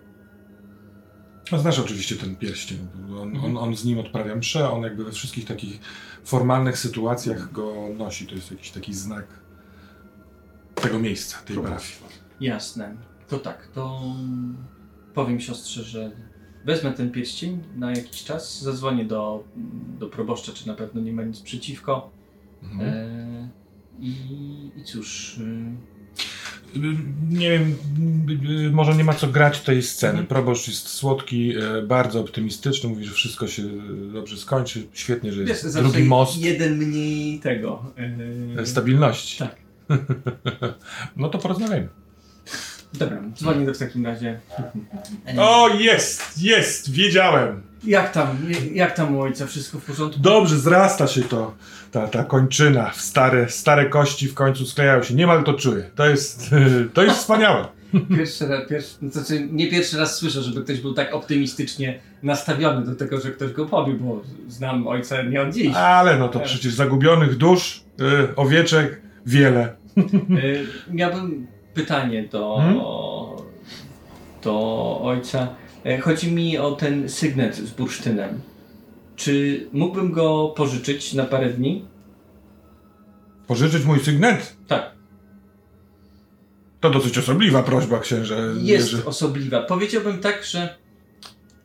No, 1.52 1.58
znasz 1.58 1.78
oczywiście 1.78 2.16
ten 2.16 2.36
pierścień. 2.36 2.78
On, 3.20 3.36
on, 3.36 3.56
on 3.56 3.76
z 3.76 3.84
nim 3.84 3.98
odprawia 3.98 4.36
mszę, 4.36 4.70
on 4.70 4.82
jakby 4.82 5.04
we 5.04 5.12
wszystkich 5.12 5.44
takich 5.44 5.80
formalnych 6.24 6.78
sytuacjach 6.78 7.52
go 7.52 7.74
nosi. 7.98 8.26
To 8.26 8.34
jest 8.34 8.50
jakiś 8.50 8.70
taki 8.70 8.94
znak 8.94 9.26
tego 10.74 10.98
miejsca, 10.98 11.38
tej 11.38 11.56
parafii. 11.56 12.00
Jasne. 12.40 12.96
To 13.28 13.38
tak, 13.38 13.66
to 13.66 14.02
powiem 15.14 15.40
siostrze, 15.40 15.82
że 15.82 16.29
wezmę 16.64 16.92
ten 16.92 17.10
pierścień 17.10 17.62
na 17.76 17.90
jakiś 17.90 18.24
czas, 18.24 18.62
zadzwonię 18.62 19.04
do, 19.04 19.44
do 19.98 20.08
proboszcza, 20.08 20.52
czy 20.52 20.66
na 20.66 20.74
pewno 20.74 21.00
nie 21.00 21.12
ma 21.12 21.22
nic 21.22 21.40
przeciwko. 21.40 22.10
Mhm. 22.62 22.90
E, 22.90 23.48
i, 24.00 24.12
I 24.76 24.84
cóż, 24.84 25.38
y, 25.38 26.80
Nie 27.28 27.50
wiem, 27.50 27.76
y, 28.66 28.70
może 28.70 28.94
nie 28.94 29.04
ma 29.04 29.14
co 29.14 29.26
grać 29.26 29.60
tej 29.60 29.82
sceny. 29.82 30.10
Mhm. 30.10 30.26
Proboszcz 30.26 30.68
jest 30.68 30.88
słodki, 30.88 31.54
e, 31.56 31.82
bardzo 31.82 32.20
optymistyczny, 32.20 32.88
mówi, 32.88 33.04
że 33.04 33.12
wszystko 33.12 33.46
się 33.46 33.62
dobrze 34.12 34.36
skończy. 34.36 34.86
Świetnie, 34.92 35.32
że 35.32 35.40
wiesz, 35.40 35.48
jest 35.48 35.62
zawsze 35.62 35.88
drugi 35.88 36.08
most 36.08 36.38
jeden 36.38 36.76
mniej 36.76 37.40
tego. 37.40 37.92
y, 38.62 38.66
stabilności. 38.66 39.38
Tak. 39.38 39.56
no 41.16 41.28
to 41.28 41.38
porozmawiajmy. 41.38 41.88
Dobra, 42.92 43.18
dzwonię 43.34 43.66
do 43.66 43.74
w 43.74 43.78
takim 43.78 44.06
razie. 44.06 44.40
O, 45.38 45.68
jest, 45.78 46.42
jest, 46.42 46.90
wiedziałem. 46.92 47.62
Jak 47.84 48.12
tam, 48.12 48.36
jak 48.72 48.94
tam 48.96 49.16
u 49.16 49.20
ojca, 49.20 49.46
wszystko 49.46 49.78
w 49.78 49.84
porządku? 49.84 50.20
Dobrze, 50.20 50.58
zrasta 50.58 51.06
się 51.06 51.22
to, 51.22 51.54
ta, 51.92 52.08
ta 52.08 52.24
kończyna, 52.24 52.90
w 52.90 53.00
stare, 53.00 53.48
stare 53.48 53.88
kości 53.88 54.28
w 54.28 54.34
końcu 54.34 54.66
sklejają 54.66 55.02
się. 55.02 55.14
Niemal 55.14 55.44
to 55.44 55.54
czuję. 55.54 55.90
To 55.94 56.08
jest, 56.08 56.50
to 56.94 57.02
jest 57.02 57.16
wspaniałe. 57.16 57.68
Pierwszy 58.16 58.48
raz, 58.48 58.68
pierwszy, 58.68 58.94
no 59.02 59.10
to 59.10 59.20
znaczy 59.20 59.48
nie 59.52 59.70
pierwszy 59.70 59.98
raz 59.98 60.16
słyszę, 60.16 60.42
żeby 60.42 60.64
ktoś 60.64 60.80
był 60.80 60.94
tak 60.94 61.14
optymistycznie 61.14 62.00
nastawiony 62.22 62.86
do 62.86 62.94
tego, 62.94 63.20
że 63.20 63.30
ktoś 63.30 63.52
go 63.52 63.66
pobił, 63.66 63.98
bo 63.98 64.22
znam 64.48 64.86
ojca 64.86 65.22
nie 65.22 65.42
od 65.42 65.54
dziś. 65.54 65.74
Ale 65.74 66.18
no 66.18 66.28
to 66.28 66.40
przecież 66.40 66.74
zagubionych 66.74 67.36
dusz, 67.36 67.84
y, 68.00 68.36
owieczek, 68.36 69.00
wiele. 69.26 69.76
Y, 69.98 70.66
Miałbym 70.90 71.46
pytanie 71.84 72.22
do, 72.28 72.56
Hmm? 72.56 72.80
do 74.44 74.54
ojca. 75.02 75.48
Y, 75.86 76.00
Chodzi 76.00 76.32
mi 76.32 76.58
o 76.58 76.72
ten 76.72 77.08
sygnet 77.08 77.56
z 77.56 77.70
bursztynem. 77.70 78.40
Czy 79.16 79.66
mógłbym 79.72 80.12
go 80.12 80.48
pożyczyć 80.56 81.14
na 81.14 81.24
parę 81.24 81.50
dni? 81.50 81.84
Pożyczyć 83.46 83.84
mój 83.84 84.00
sygnet? 84.00 84.56
Tak, 84.68 84.90
To 86.80 86.90
dosyć 86.90 87.18
osobliwa 87.18 87.62
prośba, 87.62 87.98
księże. 88.00 88.54
jest 88.62 88.92
Jerzy. 88.92 89.04
osobliwa. 89.06 89.62
Powiedziałbym 89.62 90.18
tak, 90.20 90.44
że 90.44 90.76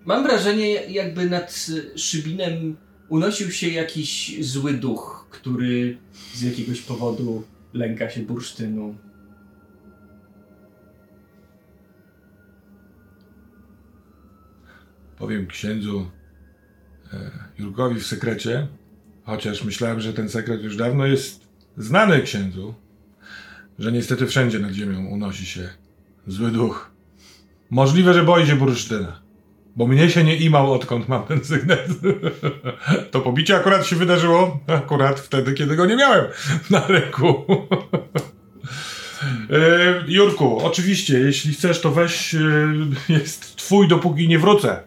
mam 0.05 0.23
wrażenie, 0.23 0.73
jakby 0.73 1.29
nad 1.29 1.65
szybinem 1.95 2.75
unosił 3.09 3.51
się 3.51 3.67
jakiś 3.69 4.35
zły 4.45 4.73
duch, 4.73 5.27
który 5.31 5.97
z 6.33 6.41
jakiegoś 6.41 6.81
powodu 6.81 7.43
lęka 7.73 8.09
się 8.09 8.21
bursztynu. 8.21 8.95
Powiem 15.17 15.47
księdzu 15.47 16.11
e, 17.13 17.31
Jurkowi 17.57 17.99
w 17.99 18.05
sekrecie, 18.05 18.67
chociaż 19.23 19.63
myślałem, 19.63 19.99
że 19.99 20.13
ten 20.13 20.29
sekret 20.29 20.63
już 20.63 20.77
dawno 20.77 21.05
jest 21.05 21.47
znany 21.77 22.21
księdzu, 22.21 22.73
że 23.79 23.91
niestety 23.91 24.27
wszędzie 24.27 24.59
nad 24.59 24.71
ziemią 24.71 25.05
unosi 25.05 25.45
się 25.45 25.69
zły 26.27 26.51
duch. 26.51 26.91
Możliwe, 27.69 28.13
że 28.13 28.23
boi 28.23 28.47
się 28.47 28.55
bursztyna. 28.55 29.21
Bo 29.75 29.87
mnie 29.87 30.09
się 30.09 30.23
nie 30.23 30.35
imał, 30.35 30.73
odkąd 30.73 31.09
mam 31.09 31.23
ten 31.23 31.43
sygnet. 31.43 31.87
To 33.11 33.21
pobicie 33.21 33.55
akurat 33.55 33.85
się 33.85 33.95
wydarzyło 33.95 34.59
akurat 34.67 35.19
wtedy, 35.19 35.53
kiedy 35.53 35.75
go 35.75 35.85
nie 35.85 35.95
miałem 35.95 36.25
na 36.69 36.87
ręku. 36.87 37.45
E, 39.49 40.03
Jurku, 40.07 40.59
oczywiście, 40.63 41.19
jeśli 41.19 41.53
chcesz, 41.53 41.81
to 41.81 41.91
weź, 41.91 42.35
e, 42.35 42.39
jest 43.09 43.55
twój, 43.55 43.87
dopóki 43.87 44.27
nie 44.27 44.39
wrócę. 44.39 44.83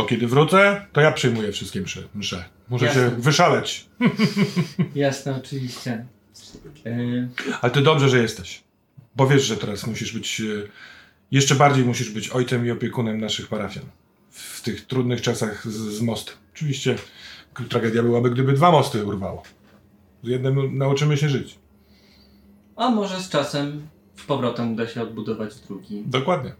Bo 0.00 0.06
kiedy 0.06 0.26
wrócę, 0.26 0.86
to 0.92 1.00
ja 1.00 1.12
przyjmuję 1.12 1.52
wszystkie 1.52 1.80
msze. 1.80 2.02
msze. 2.14 2.44
Muszę 2.68 2.84
Jasne. 2.84 3.10
się 3.10 3.16
wyszaleć. 3.16 3.86
Jasne, 4.94 5.36
oczywiście. 5.36 6.06
Y, 6.86 7.28
Ale 7.60 7.72
ty 7.72 7.80
dobrze, 7.82 8.08
że 8.08 8.18
jesteś. 8.22 8.62
Bo 9.16 9.26
wiesz, 9.26 9.44
że 9.44 9.56
teraz 9.56 9.86
musisz 9.86 10.12
być, 10.12 10.40
e, 10.40 10.44
jeszcze 11.30 11.54
bardziej 11.54 11.84
musisz 11.84 12.10
być 12.10 12.28
ojcem 12.28 12.66
i 12.66 12.70
opiekunem 12.70 13.20
naszych 13.20 13.48
parafian. 13.48 13.84
W 14.30 14.62
tych 14.62 14.86
trudnych 14.86 15.22
czasach 15.22 15.66
z, 15.66 15.76
z 15.76 16.00
mostem. 16.00 16.34
Oczywiście 16.54 16.96
tragedia 17.68 18.02
byłaby, 18.02 18.30
gdyby 18.30 18.52
dwa 18.52 18.70
mosty 18.70 19.04
urwało. 19.04 19.42
Z 20.24 20.28
jednym 20.28 20.78
nauczymy 20.78 21.16
się 21.16 21.28
żyć. 21.28 21.58
A 22.76 22.90
może 22.90 23.20
z 23.20 23.28
czasem 23.28 23.88
z 24.16 24.22
powrotem 24.24 24.72
uda 24.72 24.86
się 24.86 25.02
odbudować 25.02 25.54
drugi. 25.60 26.02
Dokładnie. 26.06 26.52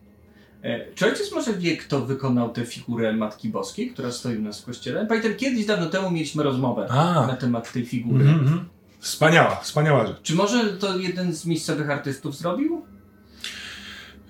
E, 0.63 0.93
Czy 0.95 1.07
ojciec 1.07 1.33
może 1.33 1.53
wie, 1.55 1.77
kto 1.77 2.01
wykonał 2.07 2.53
tę 2.53 2.67
figurę 2.67 3.13
Matki 3.13 3.49
Boskiej, 3.49 3.91
która 3.91 4.13
stoi 4.13 4.37
u 4.37 4.43
nas 4.43 4.63
w 4.63 4.65
kościele? 4.65 5.07
Pamiętam, 5.07 5.35
kiedyś 5.35 5.67
dawno 5.67 5.87
temu 5.87 6.11
mieliśmy 6.11 6.43
rozmowę 6.43 6.87
A. 6.91 7.27
na 7.27 7.37
temat 7.37 7.73
tej 7.73 7.87
figury. 7.87 8.25
Mhm, 8.25 8.41
mhm. 8.41 8.69
Wspaniała, 8.99 9.57
wspaniała 9.57 10.07
rzecz. 10.07 10.17
Czy 10.23 10.35
może 10.35 10.65
to 10.65 10.99
jeden 10.99 11.33
z 11.35 11.47
miejscowych 11.47 11.91
artystów 11.91 12.37
zrobił? 12.37 12.85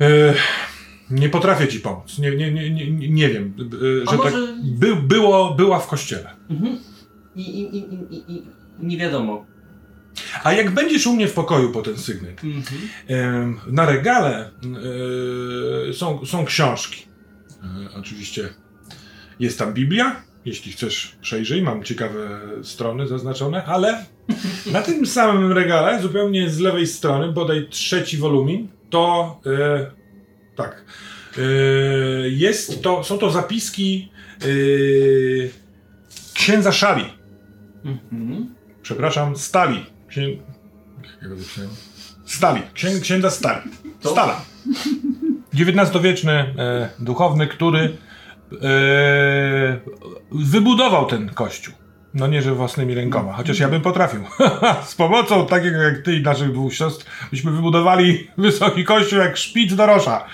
E, 0.00 0.34
nie 1.10 1.28
potrafię 1.28 1.68
ci 1.68 1.80
pomóc. 1.80 2.18
Nie, 2.18 2.36
nie, 2.36 2.52
nie, 2.52 2.70
nie, 2.70 3.08
nie 3.08 3.28
wiem. 3.28 3.54
E, 3.60 4.10
że 4.10 4.18
tak 4.18 4.18
może- 4.18 4.54
by, 4.64 4.96
było, 4.96 5.54
była 5.54 5.78
w 5.78 5.86
kościele. 5.86 6.30
Mhm. 6.50 6.78
I, 7.36 7.40
i, 7.60 7.76
i, 7.76 8.36
i 8.36 8.42
nie 8.78 8.96
wiadomo. 8.98 9.46
A 10.44 10.52
jak 10.52 10.70
będziesz 10.70 11.06
u 11.06 11.12
mnie 11.16 11.28
w 11.28 11.32
pokoju 11.32 11.72
po 11.72 11.82
ten 11.82 11.98
sygnet, 11.98 12.44
Mhm. 12.44 12.64
em, 13.08 13.60
na 13.66 13.86
regale 13.86 14.50
e, 15.90 15.92
są, 15.92 16.26
są 16.26 16.44
książki. 16.44 17.06
E, 17.62 17.98
oczywiście 17.98 18.48
jest 19.40 19.58
tam 19.58 19.74
Biblia. 19.74 20.22
Jeśli 20.44 20.72
chcesz, 20.72 21.16
przejrzyj. 21.22 21.62
Mam 21.62 21.82
ciekawe 21.84 22.40
strony 22.62 23.08
zaznaczone, 23.08 23.64
ale 23.64 24.04
na 24.72 24.82
tym 24.82 25.06
samym 25.06 25.52
regale, 25.52 26.02
zupełnie 26.02 26.50
z 26.50 26.58
lewej 26.58 26.86
strony, 26.86 27.32
bodaj 27.32 27.66
trzeci 27.70 28.16
wolumin, 28.18 28.68
to 28.90 29.40
e, 29.46 29.90
tak. 30.56 30.84
Jest 32.30 32.82
to, 32.82 33.04
są 33.04 33.18
to 33.18 33.30
zapiski 33.30 34.12
księdza 36.34 36.72
Szali. 36.72 37.04
Mhm. 37.84 38.54
Przepraszam, 38.82 39.36
Stali. 39.36 39.86
Księ... 40.10 40.30
Jak 41.02 41.22
ja 41.22 41.28
go 41.28 41.36
zapisałem? 41.36 41.70
Stali. 42.24 42.62
Księ, 42.74 43.00
księdza 43.00 43.30
Stali. 43.30 43.70
Stala. 44.00 44.40
XIX-wieczny 45.54 46.32
e, 46.32 46.90
duchowny, 46.98 47.46
który 47.46 47.96
e, 48.62 49.80
wybudował 50.32 51.06
ten 51.06 51.28
kościół. 51.28 51.74
No 52.14 52.26
nie, 52.26 52.42
że 52.42 52.54
własnymi 52.54 52.94
rękoma, 52.94 53.32
chociaż 53.32 53.58
ja 53.58 53.68
bym 53.68 53.82
potrafił. 53.82 54.24
Z 54.90 54.94
pomocą 54.94 55.46
takiego 55.46 55.78
jak 55.78 56.02
ty 56.02 56.16
i 56.16 56.22
naszych 56.22 56.52
dwóch 56.52 56.74
siostr 56.74 57.06
byśmy 57.30 57.50
wybudowali 57.52 58.30
wysoki 58.38 58.84
kościół 58.84 59.18
jak 59.18 59.36
szpic 59.36 59.74
dorosza. 59.74 60.26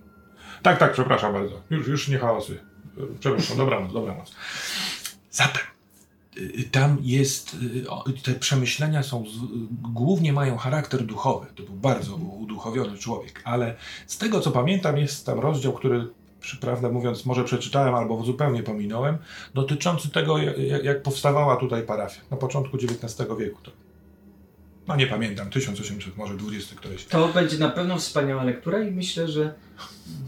tak, 0.62 0.78
tak, 0.78 0.92
przepraszam 0.92 1.32
bardzo. 1.32 1.62
Już, 1.70 1.88
już 1.88 2.08
nie 2.08 2.18
hałasuję. 2.18 2.58
Przepraszam, 3.20 3.56
dobranoc, 3.56 3.92
dobranoc. 3.92 4.34
Zatem 5.30 5.75
tam 6.70 6.98
jest, 7.02 7.56
y, 8.08 8.22
te 8.22 8.32
przemyślenia 8.34 9.02
są, 9.02 9.24
głównie 9.82 10.32
mają 10.32 10.56
charakter 10.56 11.02
duchowy. 11.02 11.46
To 11.54 11.62
był 11.62 11.74
bardzo 11.74 12.16
uduchowiony 12.16 12.98
człowiek, 12.98 13.42
ale 13.44 13.76
z 14.06 14.18
tego 14.18 14.40
co 14.40 14.50
pamiętam 14.50 14.98
jest 14.98 15.26
tam 15.26 15.40
rozdział, 15.40 15.72
który 15.72 16.08
prawdę 16.60 16.88
mówiąc 16.88 17.26
może 17.26 17.44
przeczytałem 17.44 17.94
albo 17.94 18.24
zupełnie 18.24 18.62
pominąłem, 18.62 19.18
dotyczący 19.54 20.10
tego 20.10 20.38
jak, 20.38 20.84
jak 20.84 21.02
powstawała 21.02 21.56
tutaj 21.56 21.82
parafia 21.82 22.20
na 22.30 22.36
początku 22.36 22.76
XIX 22.76 23.28
wieku. 23.38 23.58
To, 23.62 23.70
no 24.88 24.96
nie 24.96 25.06
pamiętam, 25.06 25.50
1800 25.50 26.16
może 26.16 26.36
20 26.36 26.76
któryś. 26.76 27.04
To 27.04 27.28
będzie 27.28 27.58
na 27.58 27.68
pewno 27.68 27.98
wspaniała 27.98 28.44
lektura 28.44 28.82
i 28.82 28.90
myślę, 28.90 29.28
że 29.28 29.54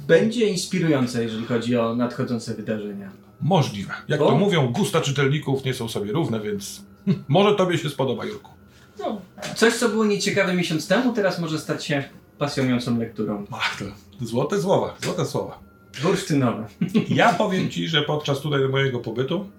będzie 0.06 0.46
inspirująca, 0.46 1.20
jeżeli 1.20 1.46
chodzi 1.46 1.76
o 1.76 1.94
nadchodzące 1.94 2.54
wydarzenia. 2.54 3.27
Możliwe. 3.40 3.94
Jak 4.08 4.20
to 4.20 4.36
mówią, 4.36 4.72
gusta 4.72 5.00
czytelników 5.00 5.64
nie 5.64 5.74
są 5.74 5.88
sobie 5.88 6.12
równe, 6.12 6.40
więc 6.40 6.82
może 7.28 7.54
tobie 7.54 7.78
się 7.78 7.90
spodoba, 7.90 8.24
Jurku. 8.24 8.50
No, 8.98 9.20
coś, 9.56 9.74
co 9.74 9.88
było 9.88 10.04
nieciekawe 10.04 10.54
miesiąc 10.54 10.88
temu, 10.88 11.12
teraz 11.12 11.38
może 11.38 11.58
stać 11.58 11.84
się 11.84 12.04
pasjonującą 12.38 12.98
lekturą. 12.98 13.44
Ach, 13.52 13.78
to 13.78 13.84
złote 14.26 14.60
słowa, 14.62 14.94
złote 15.02 15.26
słowa. 15.26 15.58
Bursztynowe. 16.02 16.66
Ja 17.08 17.32
powiem 17.34 17.70
ci, 17.70 17.88
że 17.88 18.02
podczas 18.02 18.40
tutaj 18.40 18.68
mojego 18.68 18.98
pobytu 18.98 19.50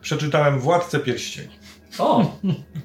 przeczytałem 0.00 0.60
Władcę 0.60 0.98
Pierścieni. 0.98 1.48
O, 1.98 2.36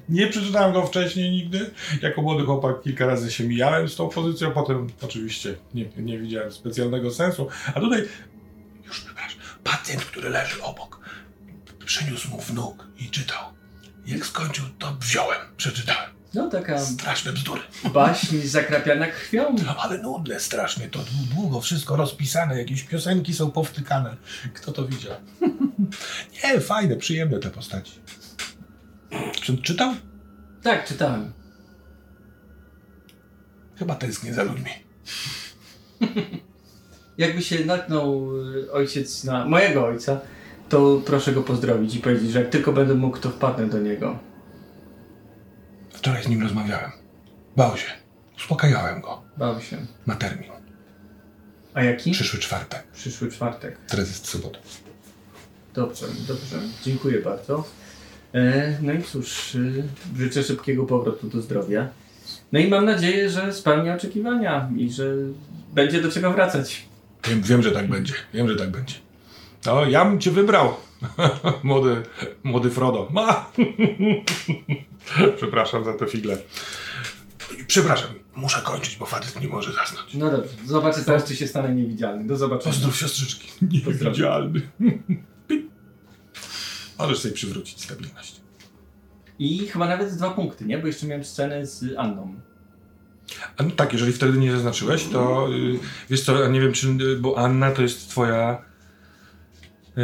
Nie 0.08 0.26
przeczytałem 0.26 0.72
go 0.72 0.86
wcześniej 0.86 1.30
nigdy. 1.30 1.70
Jako 2.02 2.22
młody 2.22 2.44
chłopak 2.44 2.82
kilka 2.82 3.06
razy 3.06 3.32
się 3.32 3.44
mijałem 3.44 3.88
z 3.88 3.96
tą 3.96 4.08
pozycją, 4.08 4.50
potem 4.50 4.86
oczywiście 5.02 5.54
nie, 5.74 5.84
nie 5.96 6.18
widziałem 6.18 6.52
specjalnego 6.52 7.10
sensu. 7.10 7.48
A 7.74 7.80
tutaj, 7.80 8.02
pacjent, 9.64 10.04
który 10.04 10.28
leży 10.30 10.62
obok, 10.62 11.00
przyniósł 11.86 12.30
mu 12.30 12.40
wnuk 12.40 12.86
i 12.98 13.10
czytał. 13.10 13.42
Jak 14.06 14.26
skończył, 14.26 14.64
to 14.78 14.94
wziąłem, 15.00 15.38
przeczytałem. 15.56 16.10
no 16.34 16.48
taka 16.50 16.78
Straszne 16.80 17.32
bzdury. 17.32 17.60
baśń 17.92 18.36
zakrapiana 18.40 19.06
krwią. 19.06 19.56
No, 19.66 19.76
ale 19.76 19.98
nudne 19.98 20.40
strasznie, 20.40 20.88
to 20.88 20.98
długo 21.34 21.60
wszystko 21.60 21.96
rozpisane, 21.96 22.58
jakieś 22.58 22.82
piosenki 22.82 23.34
są 23.34 23.50
powtykane. 23.50 24.16
Kto 24.54 24.72
to 24.72 24.86
widział? 24.86 25.16
Nie, 26.44 26.60
fajne, 26.60 26.96
przyjemne 26.96 27.38
te 27.38 27.50
postaci. 27.50 27.92
Czy 29.42 29.58
czytał? 29.58 29.94
Tak, 30.62 30.88
czytałem. 30.88 31.32
Chyba 33.76 33.94
tęsknię 33.94 34.34
za 34.34 34.42
ludźmi. 34.42 34.70
Jakby 37.18 37.42
się 37.42 37.64
natknął 37.64 38.36
y, 38.54 38.72
ojciec 38.72 39.24
na 39.24 39.44
mojego 39.44 39.86
ojca, 39.86 40.20
to 40.68 41.02
proszę 41.06 41.32
go 41.32 41.42
pozdrowić 41.42 41.94
i 41.94 41.98
powiedzieć, 41.98 42.30
że 42.30 42.38
jak 42.38 42.50
tylko 42.50 42.72
będę 42.72 42.94
mógł, 42.94 43.18
to 43.18 43.30
wpadnę 43.30 43.66
do 43.66 43.78
niego. 43.78 44.18
Wczoraj 45.90 46.24
z 46.24 46.28
nim 46.28 46.42
rozmawiałem. 46.42 46.90
Bał 47.56 47.76
się. 47.76 47.90
Uspokajałem 48.36 49.00
go. 49.00 49.22
Bał 49.36 49.60
się. 49.60 49.76
Ma 50.06 50.14
termin. 50.14 50.50
A 51.74 51.82
jaki? 51.82 52.10
Przyszły 52.12 52.40
czwartek. 52.40 52.82
Przyszły 52.92 53.30
czwartek. 53.30 53.78
Teraz 53.88 54.08
jest 54.08 54.26
sobota. 54.26 54.58
Dobrze, 55.74 56.06
dobrze. 56.28 56.58
Dziękuję 56.82 57.20
bardzo. 57.20 57.64
E, 58.34 58.76
no 58.82 58.92
i 58.92 59.02
cóż, 59.02 59.54
y, 59.54 59.84
życzę 60.16 60.42
szybkiego 60.42 60.84
powrotu 60.86 61.28
do 61.28 61.42
zdrowia. 61.42 61.88
No 62.52 62.58
i 62.58 62.68
mam 62.68 62.84
nadzieję, 62.84 63.30
że 63.30 63.52
spełni 63.52 63.90
oczekiwania 63.90 64.70
i 64.76 64.90
że 64.90 65.14
będzie 65.74 66.02
do 66.02 66.10
czego 66.10 66.32
wracać. 66.32 66.86
Wiem, 67.28 67.42
wiem, 67.42 67.62
że 67.62 67.72
tak 67.72 67.88
będzie. 67.88 68.14
Wiem, 68.34 68.48
że 68.48 68.56
tak 68.56 68.70
będzie. 68.70 68.94
No, 69.66 69.84
ja 69.84 70.04
bym 70.04 70.20
cię 70.20 70.30
wybrał. 70.30 70.74
młody, 71.62 72.02
młody 72.44 72.70
Frodo. 72.70 73.08
Ma. 73.12 73.50
Przepraszam 75.36 75.84
za 75.84 75.92
te 75.92 76.06
figle. 76.06 76.38
Przepraszam, 77.66 78.10
muszę 78.34 78.60
kończyć, 78.60 78.96
bo 78.96 79.06
facet 79.06 79.40
nie 79.42 79.48
może 79.48 79.72
zasnąć. 79.72 80.14
No 80.14 80.30
dobrze, 80.30 80.50
zobaczę 80.66 81.04
teraz, 81.04 81.24
czy 81.24 81.36
się 81.36 81.46
stanę 81.46 81.74
niewidzialny. 81.74 82.26
Do 82.26 82.36
zobaczenia. 82.36 82.72
Pozdrów 82.72 82.96
siostrzyczki. 82.96 83.48
Niewidzialny. 83.72 84.60
Możesz 86.98 87.18
sobie 87.18 87.34
przywrócić 87.34 87.82
stabilność. 87.82 88.40
I 89.38 89.66
chyba 89.66 89.88
nawet 89.88 90.14
dwa 90.16 90.30
punkty, 90.30 90.64
nie? 90.64 90.78
Bo 90.78 90.86
jeszcze 90.86 91.06
miałem 91.06 91.24
scenę 91.24 91.66
z 91.66 91.84
Anną. 91.98 92.34
A 93.56 93.62
no 93.62 93.70
tak, 93.70 93.92
jeżeli 93.92 94.12
wtedy 94.12 94.38
nie 94.38 94.52
zaznaczyłeś, 94.52 95.06
to 95.06 95.48
y, 95.54 95.78
wiesz 96.10 96.24
co, 96.24 96.48
nie 96.48 96.60
wiem 96.60 96.72
czy, 96.72 96.88
y, 96.88 97.16
bo 97.16 97.38
Anna 97.38 97.70
to 97.70 97.82
jest 97.82 98.08
twoja 98.08 98.62
y, 99.98 100.02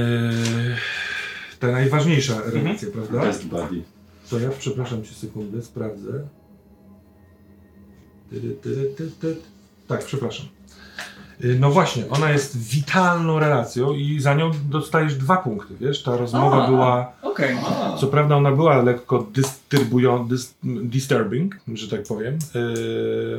ta 1.58 1.72
najważniejsza 1.72 2.42
relacja, 2.46 2.88
prawda? 2.90 3.20
Best 3.20 3.46
buddy. 3.46 3.82
To 4.30 4.38
ja, 4.38 4.48
przepraszam 4.58 5.04
cię 5.04 5.14
sekundę, 5.14 5.62
sprawdzę. 5.62 6.28
Tyry, 8.30 8.56
ty, 8.96 9.10
ty. 9.20 9.36
Tak, 9.88 10.04
przepraszam. 10.04 10.46
Y, 11.44 11.56
No 11.60 11.70
właśnie, 11.70 12.04
ona 12.10 12.30
jest 12.30 12.58
witalną 12.58 13.38
relacją 13.38 13.92
i 13.94 14.20
za 14.20 14.34
nią 14.34 14.50
dostajesz 14.70 15.14
dwa 15.14 15.36
punkty, 15.36 15.74
wiesz? 15.80 16.02
Ta 16.02 16.16
rozmowa 16.16 16.64
A. 16.64 16.66
była, 16.66 17.12
Okej. 17.22 17.56
A, 17.66 17.96
co 17.96 18.06
prawda 18.06 18.36
ona 18.36 18.52
była 18.52 18.82
lekko 18.82 19.26
dystrybują, 19.32 20.28
dys, 20.28 20.54
disturbing, 20.64 21.56
że 21.74 21.88
tak 21.88 22.02
powiem. 22.02 22.34
Y, 22.56 23.38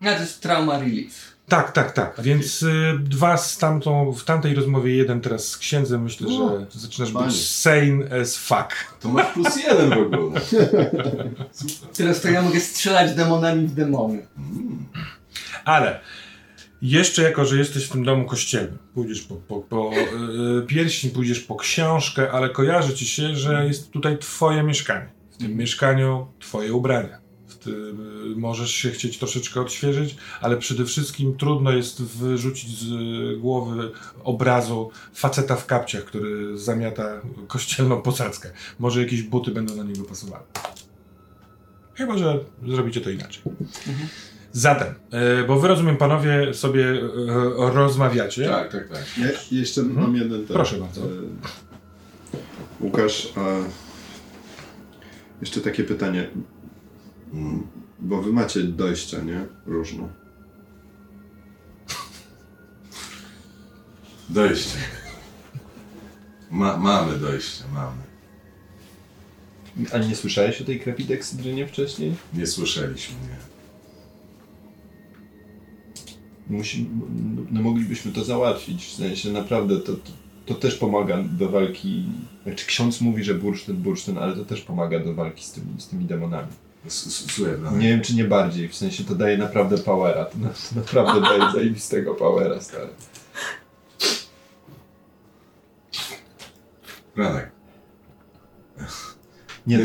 No 0.00 0.12
to 0.14 0.20
jest 0.20 0.42
trauma 0.42 0.78
relief. 0.78 1.36
tak, 1.48 1.72
tak, 1.72 1.92
tak. 1.92 2.14
Więc 2.22 2.62
y, 2.62 2.98
dwa 3.00 3.36
z 3.36 3.58
tamtą, 3.58 4.12
w 4.12 4.24
tamtej 4.24 4.54
rozmowie, 4.54 4.96
jeden 4.96 5.20
teraz 5.20 5.48
z 5.48 5.58
księdzem, 5.58 6.02
myślę, 6.02 6.28
że 6.28 6.66
zaczynasz 6.80 7.12
fajnie. 7.12 7.28
być 7.28 7.48
sane 7.50 8.20
as 8.22 8.36
fuck. 8.36 8.72
to 9.00 9.08
masz 9.08 9.26
plus 9.32 9.56
jeden 9.56 9.90
w 9.90 9.92
ogóle. 10.14 10.40
Teraz 11.96 12.20
to 12.20 12.28
ja 12.28 12.42
mogę 12.42 12.60
strzelać 12.60 13.14
demonami 13.14 13.66
w 13.66 13.74
demony. 13.74 14.26
Ale 15.64 16.00
jeszcze 16.82 17.22
jako, 17.22 17.44
że 17.44 17.58
jesteś 17.58 17.84
w 17.84 17.92
tym 17.92 18.04
domu 18.04 18.24
kościelnym, 18.24 18.78
pójdziesz 18.94 19.22
po, 19.22 19.34
po, 19.34 19.60
po 19.60 19.90
yy, 20.68 21.10
pójdziesz 21.14 21.40
po 21.40 21.56
książkę, 21.56 22.32
ale 22.32 22.48
kojarzy 22.48 22.94
ci 22.94 23.06
się, 23.06 23.36
że 23.36 23.66
jest 23.66 23.90
tutaj 23.90 24.18
twoje 24.18 24.62
mieszkanie. 24.62 25.12
W 25.30 25.36
tym 25.36 25.56
mieszkaniu 25.56 26.26
twoje 26.40 26.72
ubrania. 26.72 27.26
Tym, 27.66 28.32
y, 28.32 28.36
możesz 28.36 28.70
się 28.70 28.90
chcieć 28.90 29.18
troszeczkę 29.18 29.60
odświeżyć, 29.60 30.16
ale 30.40 30.56
przede 30.56 30.84
wszystkim 30.84 31.36
trudno 31.36 31.72
jest 31.72 32.02
wyrzucić 32.02 32.78
z 32.78 32.86
głowy 33.40 33.90
obrazu 34.24 34.90
faceta 35.14 35.56
w 35.56 35.66
kapciach, 35.66 36.04
który 36.04 36.58
zamiata 36.58 37.20
kościelną 37.48 38.02
posadzkę. 38.02 38.50
Może 38.78 39.00
jakieś 39.00 39.22
buty 39.22 39.50
będą 39.50 39.76
na 39.76 39.82
niego 39.82 40.04
pasowały. 40.04 40.44
Chyba, 41.94 42.18
że 42.18 42.40
zrobicie 42.68 43.00
to 43.00 43.10
inaczej. 43.10 43.42
Zatem, 44.58 44.94
e, 45.10 45.44
bo 45.44 45.60
wy 45.60 45.68
rozumiem 45.68 45.96
panowie 45.96 46.54
sobie 46.54 46.84
e, 46.90 47.02
rozmawiacie. 47.74 48.48
Tak, 48.48 48.72
tak, 48.72 48.88
tak. 48.88 49.04
Ja 49.18 49.26
jeszcze 49.58 49.82
mam 49.82 50.16
jeden 50.16 50.30
temat. 50.46 50.46
Proszę 50.52 50.76
bardzo. 50.78 51.00
E, 51.00 51.06
Łukasz, 52.80 53.32
a 53.36 53.40
jeszcze 55.40 55.60
takie 55.60 55.84
pytanie, 55.84 56.28
Mm. 57.32 57.66
bo 57.98 58.22
wy 58.22 58.32
macie 58.32 58.62
dojścia, 58.62 59.20
nie? 59.20 59.46
Różne. 59.66 60.08
Dojście. 64.28 64.78
Ma, 66.50 66.76
mamy 66.76 67.18
dojście, 67.18 67.64
mamy. 67.74 68.02
Ale 69.92 70.08
nie 70.08 70.16
słyszałeś 70.16 70.60
o 70.60 70.64
tej 70.64 70.80
krapideksyndrynie 70.80 71.66
wcześniej? 71.66 72.14
Nie 72.34 72.46
słyszeliśmy, 72.46 73.14
nie. 73.14 73.45
Musi, 76.50 76.86
no 77.50 77.62
moglibyśmy 77.62 78.12
to 78.12 78.24
załatwić, 78.24 78.86
w 78.86 78.92
sensie 78.92 79.32
naprawdę 79.32 79.80
to, 79.80 79.92
to, 79.92 80.12
to 80.46 80.54
też 80.54 80.74
pomaga 80.74 81.22
do 81.22 81.48
walki, 81.48 82.04
znaczy 82.42 82.66
ksiądz 82.66 83.00
mówi, 83.00 83.24
że 83.24 83.34
bursztyn, 83.34 83.76
bursztyn, 83.76 84.18
ale 84.18 84.36
to 84.36 84.44
też 84.44 84.60
pomaga 84.60 85.00
do 85.00 85.14
walki 85.14 85.44
z 85.44 85.52
tymi, 85.52 85.66
z 85.78 85.88
tymi 85.88 86.04
demonami. 86.04 86.48
Słuchaj, 86.88 87.54
no, 87.62 87.76
Nie 87.76 87.88
wiem 87.88 88.00
czy 88.00 88.14
nie 88.14 88.24
bardziej, 88.24 88.68
w 88.68 88.74
sensie 88.74 89.04
to 89.04 89.14
daje 89.14 89.38
naprawdę 89.38 89.78
powera, 89.78 90.24
to, 90.24 90.38
na, 90.38 90.48
to 90.48 90.74
naprawdę 90.74 91.20
daje 91.20 91.52
zajebistego 91.54 92.14
powera, 92.14 92.60
stary. 92.60 92.88
Franek. 97.14 97.55
Nie, 99.66 99.78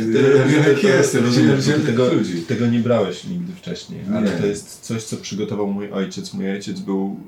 jak 0.67 0.84
jest, 0.84 1.15
rozumiem, 1.15 1.86
tego, 1.86 2.13
ludzi. 2.13 2.41
tego 2.41 2.67
nie 2.67 2.79
brałeś 2.79 3.23
nigdy 3.23 3.53
wcześniej, 3.53 4.01
ale 4.15 4.21
Nie. 4.21 4.38
to 4.38 4.45
jest 4.45 4.79
coś, 4.82 5.03
co 5.03 5.17
przygotował 5.17 5.67
mój 5.67 5.91
ojciec. 5.91 6.34
Mój 6.34 6.51
ojciec 6.51 6.79
był 6.79 7.19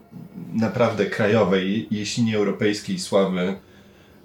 naprawdę 0.54 1.06
krajowej, 1.06 1.88
jeśli 1.92 2.24
nie 2.24 2.38
europejskiej 2.38 3.00
sławy 3.00 3.56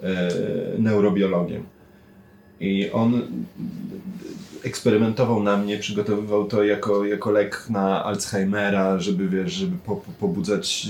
e, 0.03 0.33
neurobiologiem. 0.79 1.63
I 2.61 2.91
on 2.91 3.23
eksperymentował 4.63 5.43
na 5.43 5.57
mnie, 5.57 5.79
przygotowywał 5.79 6.47
to 6.47 6.65
jako, 6.65 7.05
jako 7.05 7.31
lek 7.31 7.67
na 7.71 8.05
Alzheimera, 8.05 8.99
żeby 8.99 9.29
wiesz, 9.29 9.53
żeby 9.53 9.77
po, 9.87 9.97
po, 9.97 10.13
pobudzać 10.13 10.89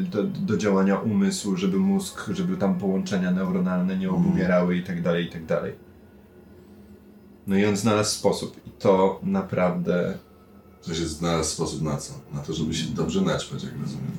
y, 0.00 0.02
do, 0.02 0.24
do 0.24 0.56
działania 0.56 0.96
umysł, 0.98 1.56
żeby 1.56 1.78
mózg, 1.78 2.30
żeby 2.32 2.56
tam 2.56 2.78
połączenia 2.78 3.30
neuronalne 3.30 3.96
nie 3.96 4.10
obumierały 4.10 4.76
i 4.76 4.82
tak 4.82 5.02
dalej, 5.02 5.26
i 5.26 5.30
tak 5.30 5.44
dalej. 5.44 5.72
No 7.48 7.56
i 7.56 7.66
on 7.66 7.76
znalazł 7.76 8.10
sposób 8.18 8.56
i 8.66 8.70
to 8.70 9.20
naprawdę 9.22 10.18
To 10.86 10.94
się 10.94 11.06
znalazł 11.06 11.50
sposób 11.50 11.82
na 11.82 11.96
co? 11.96 12.12
Na 12.34 12.40
to, 12.40 12.52
żeby 12.52 12.74
się 12.74 12.86
dobrze 12.86 13.20
naćpać, 13.20 13.62
jak 13.64 13.72
rozumiem. 13.82 14.10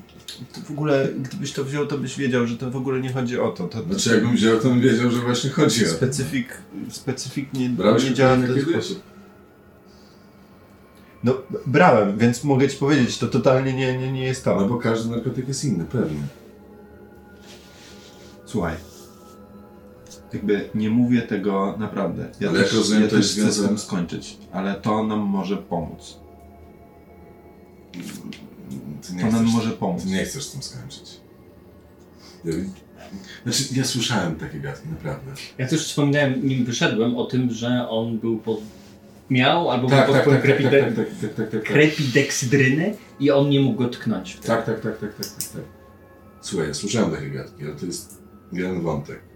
to 0.54 0.62
w 0.62 0.72
ogóle, 0.72 1.10
gdybyś 1.20 1.54
to 1.54 1.64
wziął, 1.66 1.88
to 1.88 1.98
byś 1.98 2.18
wiedział, 2.18 2.48
że 2.48 2.58
to 2.58 2.72
w 2.72 2.76
ogóle 2.76 3.02
nie 3.02 3.14
chodzi 3.14 3.40
o 3.40 3.52
to. 3.52 3.68
to, 3.68 3.82
to 3.82 3.90
Znaczy, 3.90 4.10
jakbym 4.10 4.34
wziął, 4.36 4.58
to 4.60 4.70
bym 4.70 4.82
wiedział, 4.82 5.12
że 5.12 5.20
właśnie 5.22 5.50
chodzi 5.50 5.86
o 5.86 5.90
to. 5.90 5.94
specyfik, 5.96 6.58
specyfik 6.90 7.54
nie, 7.54 7.70
Brałeś 7.70 8.04
nie 8.04 8.14
działa 8.14 8.36
w 8.36 8.42
ten 8.46 8.56
kiedyś? 8.56 8.74
sposób. 8.74 9.02
No, 11.24 11.34
brałem, 11.66 12.18
więc 12.18 12.44
mogę 12.44 12.68
ci 12.68 12.78
powiedzieć, 12.78 13.18
to 13.18 13.28
totalnie 13.28 13.74
nie, 13.74 13.98
nie, 13.98 14.12
nie 14.12 14.24
jest 14.24 14.44
to. 14.46 14.56
No 14.62 14.68
bo 14.68 14.78
każdy 14.78 15.10
narkotyk 15.10 15.48
jest 15.48 15.66
inny, 15.66 15.86
pewnie. 15.86 16.22
Słuchaj. 18.46 18.76
Jakby 20.34 20.70
nie 20.76 20.90
mówię 20.90 21.22
tego 21.22 21.76
naprawdę. 21.80 22.30
Ja 22.40 22.50
Ale 22.50 22.60
też, 22.60 22.68
jak 22.68 22.78
rozumiem, 22.78 23.04
ja 23.04 23.10
to 23.10 23.16
też 23.16 23.26
jest 23.26 23.40
chcę 23.40 23.64
z 23.64 23.68
tym 23.68 23.78
skończyć, 23.78 24.38
ale 24.52 24.76
to 24.76 25.04
nam 25.04 25.20
może 25.20 25.58
pomóc. 25.58 26.20
Ty 29.08 29.14
nie 29.16 29.22
To 29.22 29.32
nam 29.32 29.46
może 29.46 29.72
pomóc. 29.72 30.04
Ty 30.04 30.10
nie 30.10 30.26
chcesz 30.26 30.44
z 30.44 30.52
tym 30.52 30.64
skończyć. 30.64 31.20
Ja, 32.46 32.54
znaczy, 33.44 33.64
ja 33.76 33.84
słyszałem 33.84 34.36
takie 34.36 34.60
gadki, 34.60 34.90
naprawdę. 34.90 35.32
Ja 35.58 35.68
też 35.68 35.88
wspominałem, 35.88 36.48
nim 36.48 36.66
wyszedłem, 36.66 37.18
o 37.18 37.26
tym, 37.26 37.52
że 37.52 37.90
on 37.90 38.20
był 38.20 38.38
pod... 38.38 38.60
miał 39.30 39.72
albo 39.72 39.90
Tak, 39.90 40.06
był 40.06 40.16
tak, 40.16 40.26
pod 40.26 40.34
tak, 40.34 40.42
tak, 40.42 40.52
tak, 40.52 40.58
krepide... 40.58 40.84
tak, 40.84 40.96
tak, 40.96 41.20
tak, 41.22 41.36
tak, 41.36 41.52
tak. 41.52 41.64
krepideksydyny 41.64 42.96
i 43.20 43.32
on 43.32 43.50
nie 43.50 43.60
mógł 43.60 43.78
go 43.78 43.90
tknąć. 43.90 44.36
Tak, 44.36 44.66
tak, 44.66 44.82
tak, 44.82 45.00
tak, 45.00 45.16
tak, 45.16 45.26
tak, 45.26 45.50
tak. 45.54 45.62
Słuchaj, 46.42 46.68
ja 46.68 46.74
słyszałem 46.74 47.12
takie 47.12 47.30
gadki, 47.30 47.64
ale 47.66 47.76
to 47.76 47.86
jest 47.86 48.22
jeden 48.52 48.82
wątek. 48.82 49.29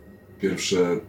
Pierwsze... 0.44 1.00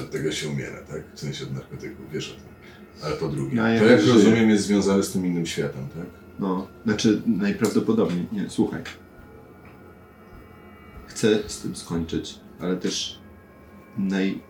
Od 0.00 0.10
tego 0.10 0.32
się 0.32 0.48
umiera, 0.48 0.82
tak? 0.82 1.02
W 1.14 1.20
sensie 1.20 1.44
od 1.44 1.52
narkotyków, 1.54 2.12
wiesz 2.12 2.30
o 2.30 2.34
tym. 2.34 2.54
Ale 3.02 3.16
po 3.16 3.28
drugie, 3.28 3.56
No, 3.56 3.68
ja 3.68 3.80
to 3.80 3.86
jak 3.86 4.00
żyję. 4.00 4.14
rozumiem 4.14 4.50
jest 4.50 4.64
związane 4.64 5.02
z 5.02 5.12
tym 5.12 5.26
innym 5.26 5.46
światem, 5.46 5.88
tak? 5.88 6.06
No, 6.38 6.66
znaczy 6.84 7.22
najprawdopodobniej. 7.26 8.26
Nie, 8.32 8.50
słuchaj. 8.50 8.82
Chcę 11.06 11.38
z 11.46 11.60
tym 11.60 11.76
skończyć, 11.76 12.40
ale 12.60 12.76
też 12.76 13.20
naj... 13.98 14.42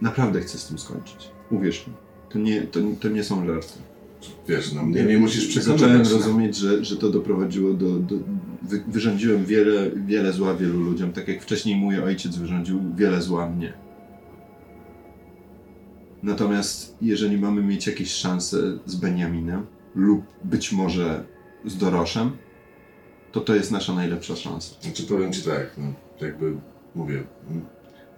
naprawdę 0.00 0.40
chcę 0.40 0.58
z 0.58 0.66
tym 0.66 0.78
skończyć. 0.78 1.30
Uwierz 1.50 1.86
mi. 1.86 1.94
To 2.30 2.38
nie, 2.38 2.62
to, 2.62 2.80
to 3.00 3.08
nie 3.08 3.24
są 3.24 3.46
żarty. 3.46 3.78
Wiesz, 4.48 4.72
no 4.72 4.86
mnie 4.86 5.04
nie 5.04 5.18
musisz 5.18 5.54
Zacząłem 5.54 5.78
przekonywać. 5.78 6.10
no. 6.10 6.16
rozumieć, 6.16 6.56
że, 6.56 6.84
że 6.84 6.96
to 6.96 7.10
doprowadziło 7.10 7.74
do... 7.74 7.98
do 7.98 8.14
wy, 8.62 8.82
wyrządziłem 8.88 9.44
wiele, 9.44 9.90
wiele 10.06 10.32
zła 10.32 10.54
wielu 10.54 10.80
ludziom, 10.80 11.12
tak 11.12 11.28
jak 11.28 11.42
wcześniej 11.42 11.76
mój 11.76 12.00
ojciec 12.00 12.36
wyrządził 12.36 12.80
wiele 12.96 13.22
zła 13.22 13.50
mnie. 13.50 13.72
Natomiast 16.22 16.96
jeżeli 17.02 17.38
mamy 17.38 17.62
mieć 17.62 17.86
jakieś 17.86 18.10
szanse 18.10 18.78
z 18.86 18.94
Beniaminem 18.94 19.66
lub 19.94 20.24
być 20.44 20.72
może 20.72 21.24
z 21.64 21.76
Doroszem, 21.76 22.30
to 23.32 23.40
to 23.40 23.54
jest 23.54 23.70
nasza 23.72 23.94
najlepsza 23.94 24.36
szansa. 24.36 24.74
Znaczy 24.80 25.02
powiem 25.02 25.32
ci 25.32 25.42
tak, 25.42 25.70
no, 25.78 25.84
jakby 26.26 26.56
mówię, 26.94 27.24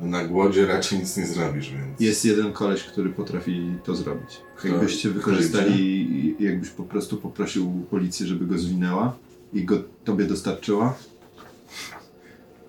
na 0.01 0.25
głodzie 0.25 0.67
raczej 0.67 0.99
nic 0.99 1.17
nie 1.17 1.27
zrobisz, 1.27 1.71
więc... 1.71 2.01
Jest 2.01 2.25
jeden 2.25 2.53
koleś, 2.53 2.83
który 2.83 3.11
potrafi 3.11 3.75
to 3.85 3.95
zrobić. 3.95 4.41
Jakbyście 4.65 5.11
wykorzystali, 5.11 6.37
jakbyś 6.41 6.71
po 6.71 6.83
prostu 6.83 7.17
poprosił 7.17 7.87
policję, 7.91 8.27
żeby 8.27 8.47
go 8.47 8.59
zwinęła 8.59 9.17
i 9.53 9.65
go 9.65 9.83
tobie 10.05 10.25
dostarczyła, 10.25 10.97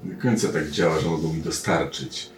Nie 0.04 0.14
do 0.14 0.22
końca 0.22 0.48
tak 0.48 0.70
działa, 0.72 1.00
że 1.00 1.10
mogą 1.10 1.34
mi 1.34 1.42
dostarczyć 1.42 2.30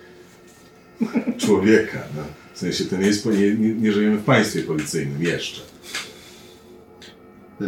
człowieka. 1.38 2.00
No. 2.16 2.24
W 2.54 2.58
sensie 2.58 2.86
to 2.86 2.98
nie 2.98 3.08
jest, 3.08 3.26
nie, 3.26 3.56
nie, 3.56 3.74
nie 3.74 3.92
żyjemy 3.92 4.18
w 4.18 4.24
państwie 4.24 4.64
policyjnym 4.64 5.24
jeszcze. 5.24 5.62
y, 7.62 7.66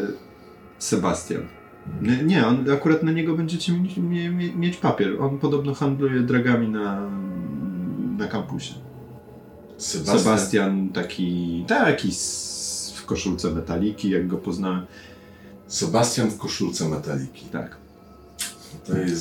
Sebastian. 0.79 1.47
Nie, 2.25 2.47
on 2.47 2.71
akurat 2.71 3.03
na 3.03 3.11
niego 3.11 3.35
będziecie 3.37 3.73
mieć, 3.73 3.97
mie, 3.97 4.29
mie, 4.29 4.55
mieć 4.55 4.77
papier. 4.77 5.21
On 5.21 5.39
podobno 5.39 5.73
handluje 5.73 6.19
dragami 6.19 6.67
na, 6.69 7.09
na 8.17 8.27
kampusie. 8.27 8.73
Sebastian. 9.77 10.19
Sebastian 10.19 10.89
taki, 10.89 11.63
taki 11.67 12.11
w 12.95 13.05
koszulce 13.05 13.51
metaliki, 13.51 14.09
jak 14.09 14.27
go 14.27 14.37
poznałem. 14.37 14.85
Sebastian 15.67 16.29
w 16.29 16.37
koszulce 16.37 16.89
metaliki. 16.89 17.45
Tak. 17.51 17.77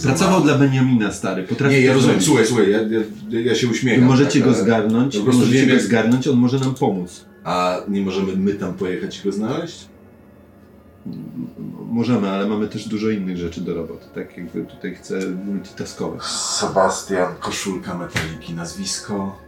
Pracował 0.02 0.42
dla 0.42 0.58
Beniamina, 0.58 1.12
stary. 1.12 1.42
Potrafi 1.42 1.74
Nie, 1.74 1.80
ja 1.80 1.88
to 1.90 1.94
rozumiem. 1.94 2.20
zrobić. 2.20 2.46
Słuchaj, 2.46 2.46
słuchaj, 2.46 2.70
ja, 2.70 2.98
ja, 3.30 3.40
ja 3.40 3.54
się 3.54 3.66
Wy 3.66 3.72
uśmiecham. 3.72 4.04
możecie 4.04 4.40
tak, 4.40 4.48
go 4.48 4.54
zgarnąć, 4.54 5.18
możecie 5.18 5.66
go 5.66 5.80
zgarnąć, 5.80 6.28
on 6.28 6.36
może 6.36 6.58
nam 6.58 6.74
pomóc. 6.74 7.24
A 7.44 7.80
nie 7.88 8.02
możemy 8.02 8.36
my 8.36 8.54
tam 8.54 8.74
pojechać 8.74 9.20
i 9.20 9.24
go 9.24 9.32
znaleźć? 9.32 9.88
Możemy, 11.90 12.30
ale 12.30 12.46
mamy 12.48 12.68
też 12.68 12.88
dużo 12.88 13.10
innych 13.10 13.36
rzeczy 13.36 13.60
do 13.60 13.74
roboty. 13.74 14.06
Tak 14.14 14.36
jakby 14.36 14.64
tutaj 14.64 14.94
chcę 14.94 15.20
multitaskować. 15.46 16.22
Sebastian, 16.22 17.34
koszulka 17.40 17.98
metaliki, 17.98 18.52
nazwisko. 18.54 19.38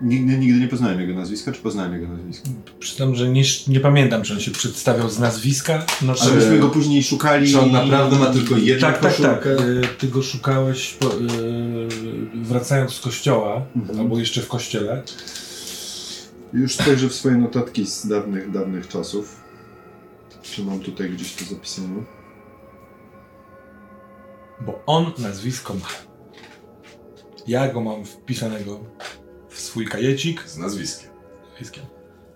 Nigdy, 0.00 0.38
nigdy 0.38 0.60
nie 0.60 0.68
poznałem 0.68 1.00
jego 1.00 1.14
nazwiska, 1.14 1.52
czy 1.52 1.60
poznałem 1.60 1.92
jego 1.92 2.08
nazwisko? 2.08 2.48
Przyznam, 2.78 3.14
że 3.14 3.28
nie, 3.28 3.42
nie 3.68 3.80
pamiętam, 3.80 4.22
czy 4.22 4.32
on 4.34 4.40
się 4.40 4.50
przedstawiał 4.50 5.10
z 5.10 5.18
nazwiska. 5.18 5.86
No, 6.02 6.14
czy... 6.14 6.22
Ale 6.22 6.34
myśmy 6.34 6.58
go 6.58 6.68
później 6.68 7.02
szukali. 7.02 7.52
Czy 7.52 7.60
on 7.60 7.72
naprawdę 7.72 8.18
ma 8.18 8.26
tylko 8.26 8.56
jedną 8.56 8.88
Tak, 8.88 8.98
tak, 9.00 9.10
koszulkę? 9.16 9.56
tak. 9.56 9.66
Y, 9.66 9.82
Ty 9.98 10.08
go 10.08 10.22
szukałeś 10.22 10.94
po, 11.00 11.06
y, 11.06 11.10
wracając 12.34 12.92
z 12.92 13.00
kościoła, 13.00 13.62
Mhm. 13.76 14.00
albo 14.00 14.18
jeszcze 14.18 14.40
w 14.42 14.48
kościele. 14.48 15.02
Już 16.52 16.74
spojrzę 16.74 17.08
w 17.08 17.14
swoje 17.14 17.36
notatki 17.36 17.86
z 17.86 18.06
dawnych, 18.06 18.50
dawnych 18.50 18.88
czasów. 18.88 19.39
Czy 20.50 20.64
mam 20.64 20.80
tutaj 20.80 21.10
gdzieś 21.10 21.34
to 21.36 21.44
zapisane? 21.44 22.02
Bo 24.60 24.82
on 24.86 25.12
nazwisko 25.18 25.74
ma. 25.74 25.86
Ja 27.46 27.72
go 27.72 27.80
mam 27.80 28.04
wpisanego 28.04 28.80
w 29.48 29.60
swój 29.60 29.86
kajecik 29.86 30.42
Z 30.48 30.56
nazwiskiem. 30.58 31.10
z 31.10 31.50
nazwiskiem. 31.50 31.84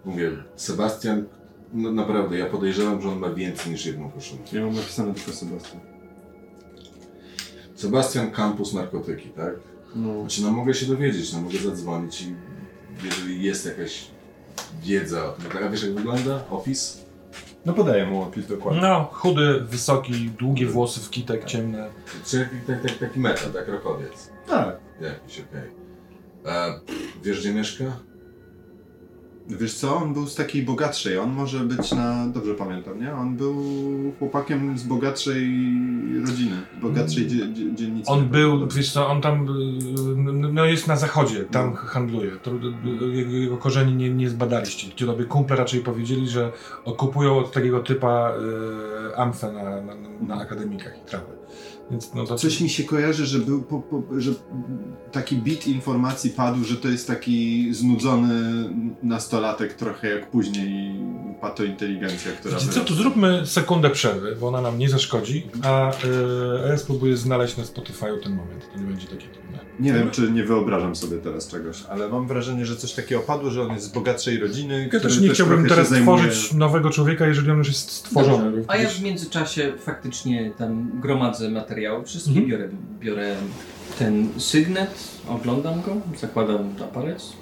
Mówię, 0.05 0.31
Sebastian, 0.57 1.25
no 1.73 1.93
naprawdę, 1.93 2.39
ja 2.39 2.47
podejrzewam, 2.47 3.03
że 3.03 3.09
on 3.09 3.19
ma 3.19 3.31
więcej 3.31 3.73
niż 3.73 3.87
jedną 3.87 4.11
koszulkę. 4.11 4.45
Ja 4.57 4.65
mam 4.65 4.75
napisane 4.75 5.15
tylko 5.15 5.33
Sebastian. 5.33 5.81
Sebastian 7.75 8.31
Campus 8.31 8.73
Narkotyki, 8.73 9.29
tak? 9.29 9.55
No. 9.95 10.21
Znaczy, 10.21 10.43
no 10.43 10.51
mogę 10.51 10.75
się 10.75 10.87
dowiedzieć, 10.87 11.33
no 11.33 11.41
mogę 11.41 11.59
zadzwonić 11.59 12.23
i 12.23 12.35
jeżeli 13.05 13.43
jest 13.43 13.67
jakaś 13.67 14.07
wiedza 14.83 15.27
o 15.29 15.33
tym, 15.33 15.45
tak, 15.51 15.63
a 15.63 15.69
wiesz 15.71 15.83
jak 15.83 15.95
wygląda 15.95 16.45
opis? 16.51 17.04
No 17.67 17.73
podaję 17.73 18.07
mu 18.07 18.23
opis 18.23 18.47
dokładnie. 18.47 18.83
No, 18.83 19.05
chudy, 19.13 19.61
wysoki, 19.61 20.31
długie 20.31 20.67
włosy 20.67 21.01
w 21.01 21.11
kitek, 21.11 21.45
ciemne. 21.45 21.89
Czy 22.27 22.39
taki, 22.45 22.57
tak, 22.67 22.83
tak, 22.83 23.09
taki 23.09 23.21
metal, 23.21 23.53
tak, 23.53 23.69
rokowiec. 23.69 24.31
Tak. 24.49 24.77
Jakiś, 25.01 25.41
okej. 25.41 25.71
A 26.47 26.81
Wiesz 27.23 27.41
gdzie 27.41 27.55
mieszka? 27.55 27.85
Wiesz 29.49 29.75
co, 29.75 29.97
on 29.97 30.13
był 30.13 30.27
z 30.27 30.35
takiej 30.35 30.63
bogatszej, 30.63 31.19
on 31.19 31.31
może 31.31 31.61
być 31.61 31.93
na, 31.93 32.27
dobrze 32.27 32.55
pamiętam, 32.55 33.01
nie? 33.01 33.15
On 33.15 33.37
był 33.37 33.63
chłopakiem 34.19 34.79
z 34.79 34.83
bogatszej 34.83 35.45
rodziny, 36.27 36.57
bogatszej 36.83 37.27
dzie, 37.27 37.53
dzie, 37.53 37.75
dzielnicy. 37.75 38.11
On 38.11 38.29
był, 38.29 38.69
wiesz 38.69 38.93
co, 38.93 39.09
on 39.09 39.21
tam, 39.21 39.47
y, 39.49 40.53
no 40.53 40.65
jest 40.65 40.87
na 40.87 40.97
zachodzie, 40.97 41.45
tam 41.45 41.75
handluje. 41.75 42.31
To, 42.31 42.51
y, 42.51 43.17
jego, 43.17 43.33
jego 43.33 43.57
korzeni 43.57 43.95
nie, 43.95 44.11
nie 44.11 44.31
zbadaliście. 44.31 44.89
Ci 44.97 45.07
tobie 45.07 45.25
kumple 45.25 45.57
raczej 45.57 45.81
powiedzieli, 45.81 46.29
że 46.29 46.53
kupują 46.97 47.39
od 47.39 47.53
takiego 47.53 47.81
typa 47.81 48.33
y, 49.11 49.17
amfę 49.17 49.53
na, 49.53 49.63
na, 49.63 49.95
na 50.21 50.43
akademikach 50.43 50.99
i 50.99 51.11
trawy. 51.11 51.44
Więc 51.91 52.15
no 52.15 52.25
to 52.25 52.37
Coś 52.37 52.61
mi 52.61 52.69
się 52.69 52.85
kojarzy, 52.85 53.27
że 53.27 53.39
był 53.39 53.63
po, 53.63 53.81
po, 53.81 54.03
że 54.21 54.31
taki 55.13 55.37
bit 55.37 55.67
informacji 55.67 56.31
padł, 56.31 56.65
że 56.65 56.77
to 56.77 56.89
jest 56.89 57.07
taki 57.07 57.69
znudzony 57.75 58.69
nastolatek, 59.03 59.75
trochę 59.75 60.09
jak 60.09 60.31
później 60.31 60.95
patointeligencja, 61.41 62.33
która 62.33 62.59
Wiecie 62.59 62.73
co, 62.73 62.81
tu 62.81 62.95
zróbmy 62.95 63.47
sekundę 63.47 63.91
przerwy, 63.91 64.37
bo 64.41 64.49
ona 64.49 64.61
nam 64.61 64.79
nie 64.79 64.89
zaszkodzi, 64.89 65.47
a 65.63 65.93
yy, 66.63 66.69
ja 66.69 66.79
spróbuję 66.79 67.17
znaleźć 67.17 67.57
na 67.57 67.65
Spotify'u 67.65 68.23
ten 68.23 68.35
moment. 68.37 68.73
To 68.73 68.81
nie 68.81 68.87
będzie 68.87 69.07
takie 69.07 69.27
trudne. 69.29 69.59
Nie 69.81 69.93
wiem, 69.93 70.11
czy 70.11 70.31
nie 70.31 70.45
wyobrażam 70.45 70.97
sobie 70.97 71.19
teraz 71.19 71.49
czegoś, 71.49 71.83
ale 71.89 72.09
mam 72.09 72.27
wrażenie, 72.27 72.67
że 72.67 72.77
coś 72.77 72.93
takiego 72.93 73.21
padło, 73.21 73.51
że 73.51 73.63
on 73.63 73.73
jest 73.73 73.87
z 73.87 73.89
bogatszej 73.89 74.39
rodziny, 74.39 74.91
Ja 74.93 75.01
też 75.01 75.21
nie 75.21 75.29
chciałbym 75.29 75.69
teraz 75.69 75.91
zajmuje- 75.91 76.03
tworzyć 76.03 76.53
nowego 76.53 76.91
człowieka, 76.91 77.27
jeżeli 77.27 77.51
on 77.51 77.59
już 77.59 77.69
jest 77.69 77.91
stworzony. 77.91 78.45
Dobrze. 78.45 78.65
A 78.69 78.77
ja 78.77 78.89
w 78.89 79.03
międzyczasie 79.03 79.73
faktycznie 79.79 80.51
tam 80.59 80.91
gromadzę 81.01 81.51
materiały 81.75 82.05
wszystkie, 82.05 82.31
Mhm. 82.31 82.49
biorę, 82.49 82.69
biorę 83.01 83.37
ten 83.99 84.29
sygnet, 84.39 85.09
oglądam 85.29 85.83
go, 85.83 85.97
zakładam 86.21 86.75
na 86.79 86.87
palec, 86.87 87.33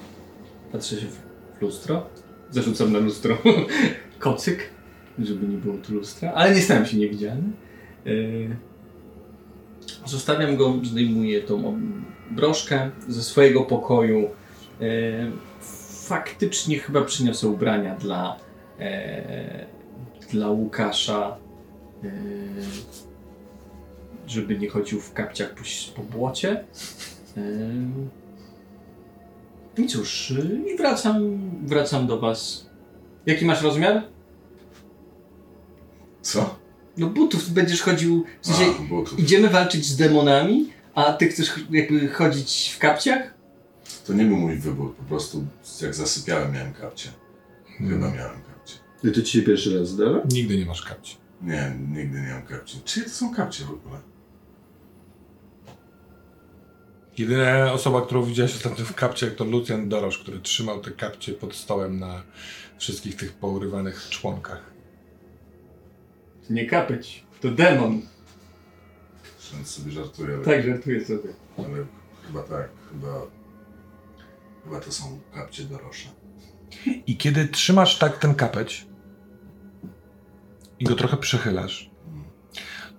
patrzę 0.73 1.01
się 1.01 1.07
w 1.07 1.63
lustro, 1.63 2.07
zarzucam 2.51 2.93
na 2.93 2.99
lustro 2.99 3.39
kocyk, 4.19 4.71
żeby 5.19 5.47
nie 5.49 5.57
było 5.57 5.77
tu 5.79 5.95
lustra, 5.95 6.33
ale 6.33 6.55
nie 6.55 6.61
stałem 6.61 6.87
się 6.87 6.97
niewidzialny. 6.97 7.53
Yy, 8.05 8.57
Zostawiam 10.07 10.57
go, 10.57 10.75
zdejmuję 10.85 11.41
tą 11.41 11.81
broszkę 12.31 12.91
ze 13.09 13.23
swojego 13.23 13.61
pokoju. 13.63 14.21
Yy, 14.81 15.33
Faktycznie 16.07 16.79
chyba 16.79 17.03
przyniosę 17.03 17.49
ubrania 17.49 17.95
dla, 17.97 18.37
e, 18.81 19.67
dla 20.31 20.51
Łukasza, 20.51 21.37
e, 22.05 22.11
żeby 24.33 24.59
nie 24.59 24.69
chodził 24.69 25.01
w 25.01 25.13
kapciach 25.13 25.55
po, 25.55 25.63
po 25.97 26.03
błocie. 26.03 26.65
I 29.79 29.87
cóż, 29.87 30.33
i 30.75 30.77
wracam, 30.77 31.41
wracam 31.67 32.07
do 32.07 32.21
was. 32.21 32.67
Jaki 33.27 33.45
masz 33.45 33.63
rozmiar? 33.63 34.03
Co? 36.23 36.59
No 36.97 37.07
butów 37.07 37.51
będziesz 37.51 37.83
chodził, 37.83 38.25
w 38.41 38.47
sensie 38.47 38.65
A, 39.17 39.21
idziemy 39.21 39.49
walczyć 39.49 39.87
z 39.87 39.97
demonami, 39.97 40.71
a 40.95 41.13
ty 41.13 41.29
chcesz 41.29 41.51
ch- 41.51 41.71
jakby 41.71 42.09
chodzić 42.09 42.73
w 42.77 42.79
kapciach? 42.79 43.35
To 44.07 44.13
nie 44.13 44.25
był 44.25 44.37
mój 44.37 44.57
wybór, 44.57 44.95
po 44.97 45.03
prostu 45.03 45.45
jak 45.83 45.95
zasypiałem 45.95 46.53
miałem 46.53 46.73
kapcie. 46.73 47.09
Chyba 47.79 47.91
Hmm. 47.91 48.17
miałem 48.19 48.41
kapcie. 48.43 48.75
I 49.05 49.13
to 49.13 49.23
ci 49.23 49.33
się 49.39 49.43
pierwszy 49.47 49.79
raz 49.79 49.89
zdarza? 49.89 50.21
Nigdy 50.33 50.59
nie 50.59 50.67
masz 50.67 50.83
kapci. 50.83 51.17
Nie, 51.43 51.73
nigdy 51.89 52.21
nie 52.21 52.27
miałem 52.27 52.43
kapcie. 52.47 52.79
Czyje 52.85 53.07
to 53.07 53.13
są 53.13 53.35
kapcie 53.35 53.65
w 53.65 53.71
ogóle? 53.71 53.99
Jedyna 57.19 57.73
osoba, 57.73 58.03
którą 58.03 58.23
widziałeś 58.25 58.55
ostatnio 58.55 58.85
w 58.85 58.95
kapciach 58.95 59.35
to 59.35 59.45
Lucjan 59.45 59.89
Dorosz, 59.89 60.19
który 60.19 60.41
trzymał 60.41 60.81
te 60.81 60.91
kapcie 60.91 61.33
pod 61.33 61.55
stołem 61.55 61.99
na 61.99 62.23
wszystkich 62.79 63.17
tych 63.17 63.33
pourywanych 63.33 64.09
członkach. 64.11 64.63
To 66.49 66.53
nie 66.55 66.67
kapeć, 66.67 67.25
to 67.41 67.51
demon. 67.51 68.03
Więc 69.55 69.69
sobie 69.71 69.93
żartuję, 69.93 70.35
ale, 70.35 70.45
Tak, 70.45 70.67
żartuję 70.67 71.05
sobie. 71.05 71.35
ale 71.59 71.87
chyba 72.27 72.43
tak, 72.43 72.69
chyba, 72.91 73.27
chyba 74.65 74.81
to 74.81 74.93
są 74.93 75.21
kapcie 75.35 75.65
Dorosza. 75.65 76.09
I 77.07 77.17
kiedy 77.17 77.49
trzymasz 77.49 77.99
tak 77.99 78.19
ten 78.19 78.35
kapeć 78.35 78.87
i 80.79 80.85
go 80.85 80.95
trochę 80.95 81.17
przechylasz, 81.17 81.91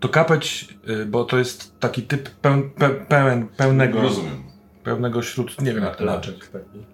to 0.03 0.09
kapeć, 0.09 0.75
y, 0.89 1.05
bo 1.05 1.25
to 1.25 1.37
jest 1.37 1.79
taki 1.79 2.03
typ 2.03 2.29
peł, 2.29 2.69
pe, 2.69 2.89
pełen, 2.89 3.47
pełnego, 3.47 4.01
Rozumiem. 4.01 4.43
pełnego 4.83 5.21
śród, 5.21 5.61
nie 5.61 5.73
wiem 5.73 5.83
jak 5.83 5.95
to 5.95 6.05
nazwać. 6.05 6.27
Laczek 6.27 6.47
taki. 6.47 6.85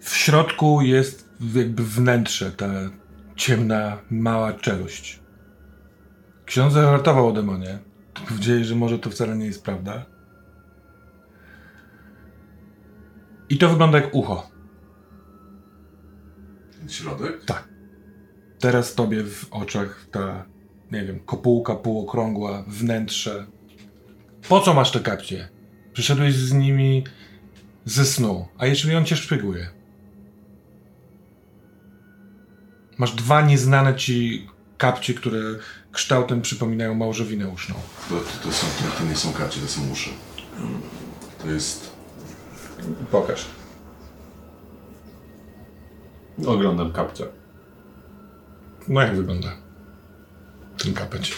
W 0.00 0.16
środku 0.16 0.82
jest 0.82 1.28
jakby 1.54 1.84
wnętrze, 1.84 2.52
ta 2.52 2.66
ciemna, 3.36 3.98
mała 4.10 4.52
czeluść. 4.52 5.20
Ksiądz 6.44 6.74
żartował 6.74 7.28
o 7.28 7.32
demonie. 7.32 7.78
To 8.14 8.20
Powiedzieli, 8.28 8.64
że 8.64 8.74
może 8.74 8.98
to 8.98 9.10
wcale 9.10 9.36
nie 9.36 9.46
jest 9.46 9.64
prawda. 9.64 10.06
I 13.48 13.58
to 13.58 13.68
wygląda 13.68 13.98
jak 13.98 14.14
ucho. 14.14 14.50
Ten 16.78 16.88
środek? 16.88 17.44
Tak. 17.44 17.68
Teraz 18.60 18.94
tobie 18.94 19.24
w 19.24 19.46
oczach 19.50 20.06
ta, 20.10 20.44
nie 20.92 21.04
wiem, 21.04 21.20
kopułka 21.20 21.76
półokrągła, 21.76 22.64
wnętrze. 22.66 23.46
Po 24.48 24.60
co 24.60 24.74
masz 24.74 24.90
te 24.90 25.00
kapcie? 25.00 25.48
Przyszedłeś 25.92 26.34
z 26.34 26.52
nimi 26.52 27.04
ze 27.84 28.04
snu, 28.04 28.48
a 28.58 28.66
jeżeli 28.66 28.96
on 28.96 29.04
cię 29.04 29.16
szpieguje? 29.16 29.70
Masz 32.98 33.12
dwa 33.14 33.40
nieznane 33.40 33.94
ci 33.96 34.46
kapcie, 34.78 35.14
które 35.14 35.38
kształtem 35.92 36.42
przypominają 36.42 36.94
małżowinę 36.94 37.48
uszną. 37.48 37.74
To, 38.08 38.14
to, 38.42 38.52
są, 38.52 38.66
to, 38.66 38.98
to 38.98 39.04
nie 39.04 39.16
są 39.16 39.32
kapcie, 39.32 39.60
to 39.60 39.66
są 39.66 39.90
uszy. 39.90 40.10
To 41.42 41.50
jest... 41.50 41.90
Pokaż. 43.10 43.46
Oglądam 46.46 46.92
kapcia. 46.92 47.24
No 48.88 49.00
jak 49.00 49.16
wygląda 49.16 49.67
ten 50.84 50.94
kapeć? 50.94 51.36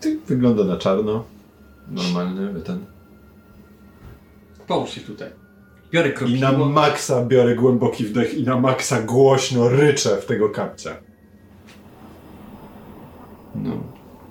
Ty, 0.00 0.18
wygląda 0.26 0.64
na 0.64 0.76
czarno. 0.76 1.24
Normalny 1.88 2.60
ten. 2.60 2.84
Połóż 4.66 4.90
się 4.90 5.00
tutaj. 5.00 5.30
Biorę 5.92 6.12
I 6.26 6.40
na 6.40 6.52
maksa 6.52 7.24
biorę 7.24 7.54
głęboki 7.54 8.04
wdech 8.04 8.34
i 8.34 8.44
na 8.44 8.60
maksa 8.60 9.02
głośno 9.02 9.68
ryczę 9.68 10.16
w 10.16 10.26
tego 10.26 10.48
kapcia. 10.48 10.96
No. 13.54 13.70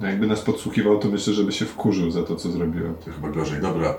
no 0.02 0.08
jakby 0.08 0.28
nas 0.28 0.42
podsłuchiwał, 0.42 1.00
to 1.00 1.08
myślę, 1.08 1.34
żeby 1.34 1.52
się 1.52 1.66
wkurzył 1.66 2.12
za 2.12 2.24
to, 2.24 2.36
co 2.36 2.52
zrobiłem. 2.52 2.96
To 2.96 3.12
chyba 3.12 3.30
gorzej. 3.30 3.62
Dobra, 3.62 3.98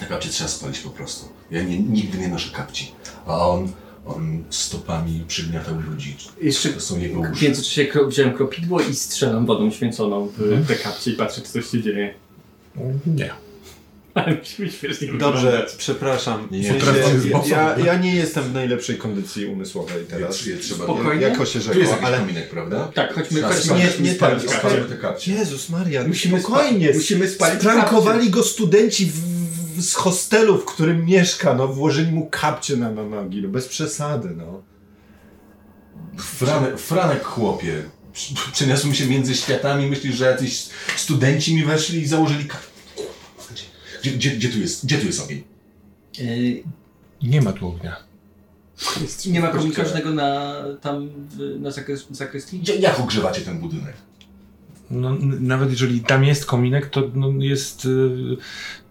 te 0.00 0.06
kapcie 0.06 0.28
trzeba 0.28 0.48
spalić 0.48 0.78
po 0.78 0.90
prostu. 0.90 1.28
Ja 1.50 1.62
nie, 1.62 1.78
nigdy 1.78 2.18
nie 2.18 2.28
noszę 2.28 2.56
kapci. 2.56 2.92
A 3.26 3.48
on, 3.48 3.68
on 4.06 4.44
stopami 4.50 5.24
przygniatał 5.28 5.80
ludzi. 5.90 6.16
Jeszcze 6.42 6.68
To 6.68 6.80
są 6.80 6.98
jego 6.98 7.22
w 7.22 7.30
uszy. 7.32 7.44
międzyczasie 7.44 7.84
kro- 7.84 8.08
wziąłem 8.08 8.34
kropidło 8.34 8.80
i 8.80 8.94
strzelam 8.94 9.46
wodą 9.46 9.70
święconą 9.70 10.26
w 10.38 10.66
te 10.68 10.74
kapcie 10.74 11.10
i 11.10 11.14
patrzę, 11.14 11.40
czy 11.40 11.48
coś 11.48 11.70
się 11.70 11.82
dzieje. 11.82 12.14
Nie. 13.06 13.30
Ale 14.14 14.36
musimy 14.36 14.70
śmiesznie 14.70 15.08
Dobrze, 15.12 15.42
wyglądać. 15.46 15.74
przepraszam. 15.76 16.48
Nie, 16.50 16.72
W 16.72 16.74
potrafię 16.74 17.00
ja, 17.50 17.78
ja, 17.78 17.84
ja 17.86 17.98
nie 17.98 18.14
jestem 18.14 18.44
w 18.44 18.52
najlepszej 18.54 18.96
kondycji 18.96 19.46
umysłowej 19.46 20.04
teraz. 20.10 20.46
Je- 20.46 20.52
je 20.54 20.58
trzeba- 20.60 20.84
Spokojnie. 20.84 21.22
Jako 21.22 21.46
się 21.46 21.60
rzekło, 21.60 21.82
ale... 22.02 22.18
kominek, 22.18 22.50
prawda? 22.50 22.90
Tak, 22.94 23.14
chodźmy, 23.14 23.36
Trzeba 23.40 23.48
chodźmy, 23.54 23.74
spalić- 23.74 23.86
chodźmy 23.86 24.04
nie 24.06 24.14
spalić 24.14 24.44
tak, 24.44 24.52
kapcie. 24.52 24.68
Spalmy 24.68 24.88
te 24.88 24.96
kapcie. 24.96 25.32
Jezus 25.32 25.68
Maria, 25.70 26.04
Musimy 26.08 26.40
spokojnie. 26.40 26.92
musimy 26.94 27.28
spalić 27.28 27.60
Sprankowali 27.60 28.30
go 28.30 28.42
studenci 28.42 29.06
w, 29.06 29.12
w, 29.14 29.33
z 29.78 29.94
hostelu, 29.94 30.58
w 30.58 30.64
którym 30.64 31.04
mieszka, 31.06 31.54
no 31.54 31.68
włożyli 31.68 32.12
mu 32.12 32.26
kapcie 32.30 32.76
na, 32.76 32.90
na 32.90 33.04
nogi, 33.04 33.42
no 33.42 33.48
bez 33.48 33.68
przesady, 33.68 34.28
no. 34.36 34.62
Franek, 36.18 36.78
Franek 36.78 37.24
chłopie. 37.24 37.82
Przeniosłem 38.52 38.94
się 38.94 39.06
między 39.06 39.34
światami. 39.34 39.86
Myślisz, 39.86 40.14
że 40.14 40.24
jacyś 40.24 40.68
studenci 40.96 41.54
mi 41.54 41.64
weszli 41.64 42.00
i 42.00 42.06
założyli 42.06 42.44
kapcie. 42.44 42.68
Gdzie, 44.02 44.10
gdzie, 44.10 44.30
gdzie 44.30 44.48
tu 44.48 44.58
jest? 44.58 44.84
Gdzie 44.84 44.98
tu 44.98 45.06
jest 45.06 45.20
ogień? 45.20 45.44
Yy, 46.18 46.62
Nie 47.22 47.42
ma 47.42 47.52
tu 47.52 47.68
ognia. 47.68 47.96
nie 49.26 49.40
ma 49.40 49.48
komunika 49.48 49.84
żadnego 49.84 50.10
na, 50.10 50.62
tam 50.80 51.08
w, 51.08 51.60
na 51.60 51.70
zakres, 51.70 52.06
zakrystii? 52.10 52.58
Gdzie, 52.58 52.76
jak 52.76 53.00
ogrzewacie 53.00 53.40
ten 53.40 53.58
budynek? 53.58 53.94
No, 54.90 55.16
nawet 55.40 55.70
jeżeli 55.70 56.00
tam 56.00 56.24
jest 56.24 56.46
kominek, 56.46 56.90
to 56.90 57.10
no, 57.14 57.32
jest 57.38 57.84
y, 57.84 58.36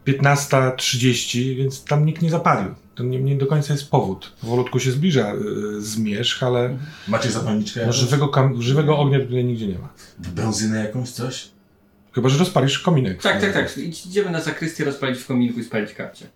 15.30, 0.05 1.55
więc 1.55 1.83
tam 1.83 2.05
nikt 2.05 2.21
nie 2.21 2.29
zapalił. 2.29 2.75
To 2.95 3.03
nie, 3.03 3.21
nie 3.21 3.37
do 3.37 3.47
końca 3.47 3.73
jest 3.73 3.89
powód. 3.89 4.33
Powolutku 4.41 4.79
się 4.79 4.91
zbliża 4.91 5.33
y, 5.33 5.81
zmierzch, 5.81 6.43
ale 6.43 6.77
Macie 7.07 7.31
zapalniczkę 7.31 7.85
no, 7.85 7.93
żywego, 7.93 8.27
kam- 8.27 8.61
żywego 8.61 8.97
ognia 8.97 9.19
tutaj 9.19 9.43
nigdzie 9.43 9.67
nie 9.67 9.79
ma. 9.79 9.89
Benzynę 10.19 10.79
jakąś, 10.85 11.09
coś? 11.09 11.49
Chyba, 12.11 12.29
że 12.29 12.37
rozpalisz 12.37 12.79
kominek. 12.79 13.21
Tak, 13.21 13.41
tak, 13.41 13.53
tak. 13.53 13.77
Idziemy 13.77 14.31
na 14.31 14.41
zakrystię, 14.41 14.85
rozpalić 14.85 15.19
w 15.19 15.27
kominku 15.27 15.59
i 15.59 15.63
spalić 15.63 15.93
kapcie. 15.93 16.27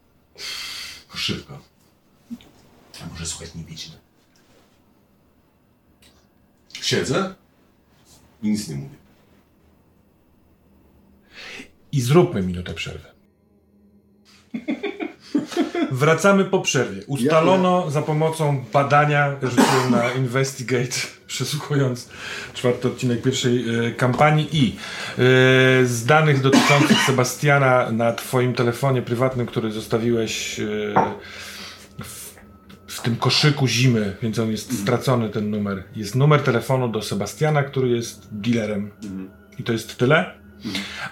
Szybko. 1.16 1.60
A 3.04 3.10
może 3.12 3.26
słuchać 3.26 3.56
nie 3.56 3.64
wiedźmy? 3.64 3.96
Siedzę 6.82 7.36
i 8.44 8.50
nic 8.50 8.68
nie 8.68 8.76
mówię. 8.76 8.96
I 11.92 12.02
zróbmy 12.02 12.42
minutę 12.42 12.74
przerwy. 12.74 13.17
Wracamy 15.92 16.46
po 16.46 16.62
przerwie. 16.62 17.02
Ustalono 17.08 17.92
za 17.92 18.02
pomocą 18.02 18.66
badania, 18.74 19.36
rzuciłem 19.44 19.92
na 19.92 20.12
Investigate, 20.12 20.98
przesłuchując 21.28 22.10
czwarty 22.54 22.88
odcinek 22.88 23.22
pierwszej 23.22 23.88
e, 23.88 23.92
kampanii 23.92 24.48
i 24.52 24.68
e, 24.70 24.76
z 25.86 26.06
danych 26.06 26.42
dotyczących 26.42 26.98
Sebastiana 27.06 27.92
na 27.92 28.14
twoim 28.14 28.54
telefonie 28.54 29.02
prywatnym, 29.02 29.46
który 29.46 29.72
zostawiłeś 29.72 30.60
e, 30.60 30.64
w, 32.04 32.36
w 32.88 33.02
tym 33.02 33.16
koszyku 33.16 33.68
zimy, 33.68 34.18
więc 34.22 34.40
on 34.40 34.52
jest 34.52 34.82
stracony 34.82 35.30
ten 35.30 35.50
numer. 35.50 35.84
Jest 35.96 36.16
numer 36.16 36.42
telefonu 36.44 36.88
do 36.90 37.02
Sebastiana, 37.02 37.64
który 37.64 37.90
jest 37.90 38.28
dealerem. 38.32 38.92
I 39.60 39.64
to 39.64 39.74
jest 39.74 39.98
tyle. 39.98 40.47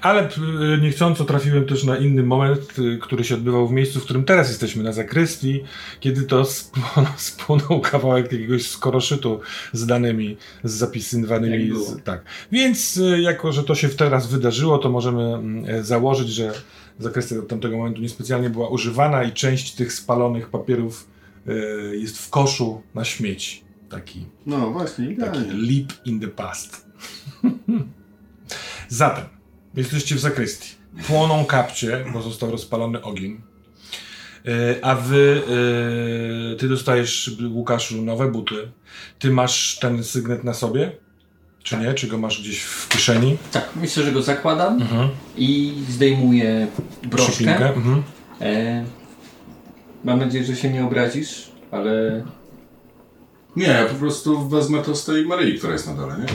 Ale 0.02 0.30
y, 0.30 0.82
niechcąco 0.82 1.26
trafiłem 1.26 1.66
też 1.66 1.84
na 1.84 1.98
inny 1.98 2.24
moment, 2.24 2.80
y, 2.80 3.00
który 3.02 3.24
się 3.24 3.36
odbywał 3.36 3.68
w 3.68 3.72
miejscu, 3.72 4.00
w 4.00 4.04
którym 4.04 4.24
teraz 4.24 4.50
jesteśmy, 4.50 4.84
na 4.84 4.91
zakrystii, 4.91 5.64
kiedy 6.00 6.24
to 6.24 6.46
spłonął, 6.56 7.12
spłonął 7.18 7.82
kawałek 7.82 8.32
jakiegoś 8.32 8.68
skoroszytu 8.68 9.39
z 9.74 9.86
danymi, 9.86 10.38
z 10.64 10.72
zapisywanymi. 10.72 11.72
Z, 11.86 12.04
tak. 12.04 12.24
Więc 12.52 12.98
y, 12.98 13.22
jako, 13.22 13.52
że 13.52 13.64
to 13.64 13.76
się 13.76 13.89
teraz 13.89 14.28
wydarzyło, 14.28 14.78
to 14.78 14.89
możemy 14.89 15.24
mm, 15.24 15.66
e, 15.70 15.84
założyć, 15.84 16.30
że 16.30 16.54
zakrystia 17.00 17.39
od 17.39 17.48
tamtego 17.48 17.78
momentu 17.78 18.02
niespecjalnie 18.02 18.50
była 18.50 18.70
używana 18.70 19.24
i 19.24 19.32
część 19.32 19.76
tych 19.76 19.93
spalonych 19.93 20.50
papierów 20.50 21.08
e, 21.48 21.54
jest 21.96 22.18
w 22.18 22.30
koszu 22.30 22.82
na 22.96 23.06
śmieci. 23.06 23.64
Taki 23.89 24.26
No 24.46 24.72
właśnie, 24.72 25.16
Taki 25.16 25.39
leap 25.39 26.06
in 26.06 26.20
the 26.20 26.28
past. 26.28 26.86
Zatem, 28.88 29.26
jesteście 29.76 30.15
w 30.15 30.19
zakrystii. 30.19 30.69
Płoną 31.07 31.45
kapcie, 31.45 32.05
bo 32.13 32.21
został 32.21 32.51
rozpalony 32.51 33.01
ogień. 33.01 33.41
E, 34.45 34.86
A 34.86 34.95
wy, 34.95 35.41
e, 36.53 36.55
ty 36.55 36.69
dostajesz, 36.69 37.32
Łukaszu, 37.49 38.01
nowe 38.01 38.32
buty. 38.32 38.55
Ty 39.19 39.32
masz 39.32 39.80
ten 39.82 40.03
sygnet 40.03 40.43
na 40.43 40.53
sobie? 40.53 40.91
Czy 41.63 41.78
nie? 41.78 41.93
Czy 41.93 42.07
go 42.07 42.17
masz 42.17 42.41
gdzieś 42.41 42.61
w 42.61 42.88
kieszeni? 42.89 43.38
Tak, 43.51 43.69
myślę, 43.76 44.03
że 44.03 44.11
go 44.11 44.21
zakładam 44.21 44.82
Mhm. 44.82 45.09
i 45.38 45.73
zdejmuję 45.89 46.67
broszkę. 47.03 47.73
Mhm. 47.73 48.03
E, 48.41 48.86
mam 50.03 50.19
nadzieję, 50.19 50.45
że 50.45 50.55
się 50.55 50.69
nie 50.69 50.86
obrazisz, 50.86 51.51
ale 51.71 52.23
Nie, 53.55 53.65
ja 53.67 53.86
po 53.86 53.95
prostu 53.95 54.49
wezmę 54.49 54.82
to 54.82 54.95
z 54.95 55.05
tej 55.05 55.26
Maryi, 55.26 55.57
która 55.57 55.73
jest 55.73 55.88
na 55.88 55.93
dole, 55.93 56.15
nie? 56.19 56.26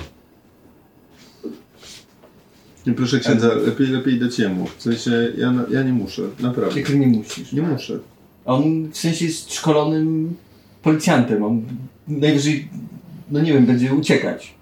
Nie, 2.90 2.96
proszę 2.96 3.20
księdza, 3.20 3.54
lepiej, 3.54 3.86
lepiej 3.86 4.20
dać 4.20 4.38
jemu. 4.38 4.66
W 4.78 4.82
sensie, 4.82 5.32
ja, 5.38 5.54
ja 5.70 5.82
nie 5.82 5.92
muszę, 5.92 6.22
naprawdę. 6.40 6.80
jak 6.80 6.94
nie 6.94 7.06
musisz. 7.06 7.52
Nie 7.52 7.62
muszę. 7.62 7.98
On 8.44 8.90
w 8.92 8.98
sensie 8.98 9.24
jest 9.24 9.52
szkolonym 9.52 10.34
policjantem. 10.82 11.42
On 11.42 11.62
najwyżej, 12.08 12.68
no 13.30 13.40
nie 13.40 13.52
wiem, 13.52 13.66
będzie 13.66 13.94
uciekać. 13.94 14.54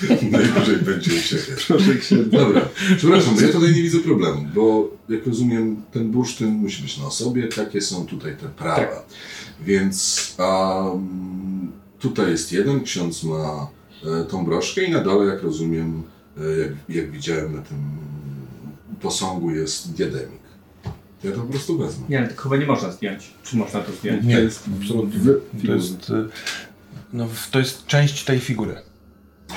Najwyżej 0.30 0.76
będzie 0.76 1.10
uciekać. 1.20 1.64
Proszę 1.66 1.94
księdza. 1.94 2.38
Dobra, 2.38 2.68
przepraszam, 2.96 3.34
ja 3.42 3.48
tutaj 3.48 3.74
nie 3.74 3.82
widzę 3.82 3.98
problemu, 3.98 4.46
bo 4.54 4.90
jak 5.08 5.26
rozumiem, 5.26 5.82
ten 5.92 6.10
bursztyn 6.10 6.48
musi 6.48 6.82
być 6.82 6.98
na 6.98 7.06
osobie, 7.06 7.48
takie 7.48 7.80
są 7.80 8.06
tutaj 8.06 8.36
te 8.36 8.48
prawa. 8.48 8.76
Tak. 8.76 9.04
Więc 9.66 10.36
um, 10.38 11.72
tutaj 11.98 12.30
jest 12.30 12.52
jeden, 12.52 12.82
ksiądz 12.82 13.24
ma 13.24 13.70
e, 14.04 14.24
tą 14.24 14.44
broszkę 14.44 14.84
i 14.84 14.90
na 14.90 15.00
dole, 15.00 15.26
jak 15.26 15.42
rozumiem, 15.42 16.02
jak, 16.44 16.96
jak 16.96 17.10
widziałem 17.10 17.56
na 17.56 17.62
tym 17.62 17.78
posągu 19.00 19.50
jest 19.50 19.92
diademik. 19.92 20.40
Ja 21.24 21.32
to 21.32 21.40
po 21.40 21.46
prostu 21.46 21.78
wezmę. 21.78 22.06
Nie, 22.08 22.18
ale 22.18 22.28
to 22.28 22.42
chyba 22.42 22.56
nie 22.56 22.66
można 22.66 22.90
zdjąć. 22.90 23.30
Czy 23.42 23.56
można 23.56 23.80
to 23.80 23.92
zdjąć? 23.92 24.24
Nie, 24.24 24.34
To 24.36 24.40
jest 24.40 24.64
absolutnie. 24.80 25.20
To 25.66 25.74
jest, 25.74 26.10
e, 26.10 26.28
no, 27.12 27.28
to 27.50 27.58
jest 27.58 27.86
część 27.86 28.24
tej 28.24 28.40
figury. 28.40 28.76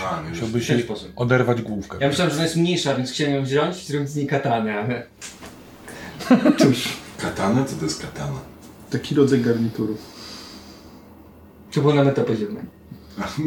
A, 0.06 0.22
nie, 0.24 0.30
Musiałbyś 0.30 0.70
jej 0.70 0.84
sposób. 0.84 1.12
oderwać 1.16 1.62
główkę. 1.62 1.98
Ja 2.02 2.08
myślałem, 2.08 2.30
że 2.32 2.36
ona 2.36 2.44
jest 2.44 2.56
mniejsza, 2.56 2.96
więc 2.96 3.12
chciałem 3.12 3.36
ją 3.36 3.44
wziąć 3.44 3.84
i 3.84 3.86
zrobić 3.86 4.10
z 4.10 4.16
niej 4.16 4.28
katanę, 4.28 4.76
ale... 4.80 5.08
Katana? 7.18 7.66
Co 7.66 7.76
to 7.76 7.86
jest 7.86 8.02
katana? 8.02 8.40
Taki 8.90 9.16
rodzaj 9.16 9.42
garnituru. 9.42 9.98
To 11.72 11.82
było 11.82 11.94
na 11.94 12.04
metapoziomie. 12.04 12.66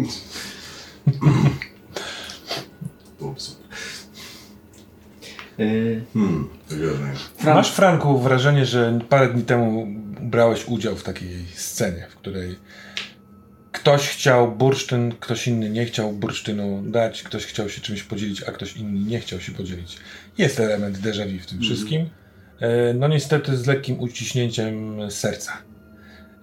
Ups. 3.21 3.57
Yy, 3.57 3.57
Hmm, 6.15 6.49
wygodnie. 6.69 7.07
Fran- 7.39 7.55
Masz, 7.55 7.73
Franku, 7.73 8.19
wrażenie, 8.19 8.67
że 8.67 8.99
parę 9.09 9.29
dni 9.29 9.43
temu 9.43 9.87
brałeś 10.21 10.69
udział 10.69 10.97
w 10.97 11.03
takiej 11.03 11.47
scenie, 11.55 12.07
w 12.11 12.17
której 12.17 12.57
ktoś 13.73 14.09
chciał 14.09 14.53
bursztyn, 14.53 15.13
ktoś 15.21 15.49
inny 15.49 15.71
nie 15.71 15.85
chciał 15.85 16.13
bursztynu 16.13 16.83
dać, 16.87 17.23
ktoś 17.23 17.47
chciał 17.47 17.69
się 17.69 17.81
czymś 17.81 18.03
podzielić, 18.03 18.43
a 18.43 18.53
ktoś 18.53 18.77
inny 18.77 19.01
nie 19.11 19.21
chciał 19.21 19.41
się 19.41 19.53
podzielić. 19.53 19.97
Jest 20.39 20.61
element 20.61 20.99
déjà 20.99 21.27
vu 21.33 21.39
w 21.43 21.47
tym 21.47 21.61
wszystkim. 21.61 22.09
E, 22.61 22.95
No 22.95 23.09
niestety 23.09 23.57
z 23.57 23.67
lekkim 23.67 24.01
uciśnięciem 24.01 24.97
serca. 25.11 25.53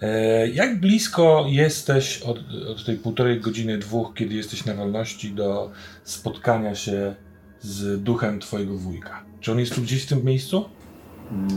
E, 0.02 0.48
Jak 0.48 0.80
blisko 0.80 1.46
jesteś 1.50 2.22
od, 2.22 2.40
od 2.68 2.86
tej 2.86 2.98
półtorej 2.98 3.40
godziny, 3.42 3.78
dwóch, 3.78 4.14
kiedy 4.16 4.36
jesteś 4.36 4.66
na 4.66 4.74
wolności, 4.74 5.32
do 5.32 5.72
spotkania 6.04 6.76
się 6.76 7.16
z 7.64 8.04
duchem 8.04 8.40
twojego 8.40 8.78
wujka? 8.78 9.24
Czy 9.40 9.52
on 9.52 9.60
jest 9.60 9.76
tu 9.76 9.82
gdzieś 9.82 10.04
w 10.04 10.10
tym 10.10 10.26
miejscu? 10.26 10.66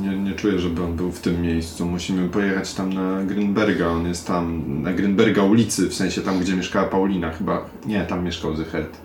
Nie, 0.00 0.16
nie 0.18 0.32
czuję, 0.32 0.59
żeby 0.59 0.82
on 0.82 0.96
był 0.96 1.12
w 1.12 1.20
tym 1.20 1.42
miejscu. 1.42 1.86
Musimy 1.86 2.28
pojechać 2.28 2.74
tam 2.74 2.92
na 2.92 3.24
Grünberga. 3.24 3.86
On 3.86 4.07
jest 4.07 4.26
tam, 4.26 4.62
na 4.82 4.90
Grünberga 4.92 5.42
ulicy, 5.50 5.88
w 5.88 5.94
sensie 5.94 6.20
tam, 6.20 6.40
gdzie 6.40 6.57
mieszkała 6.57 6.88
Paulina. 6.88 7.32
Chyba, 7.32 7.70
nie, 7.86 8.04
tam 8.07 8.24
mieszkał 8.24 8.57
Zychert. 8.57 8.96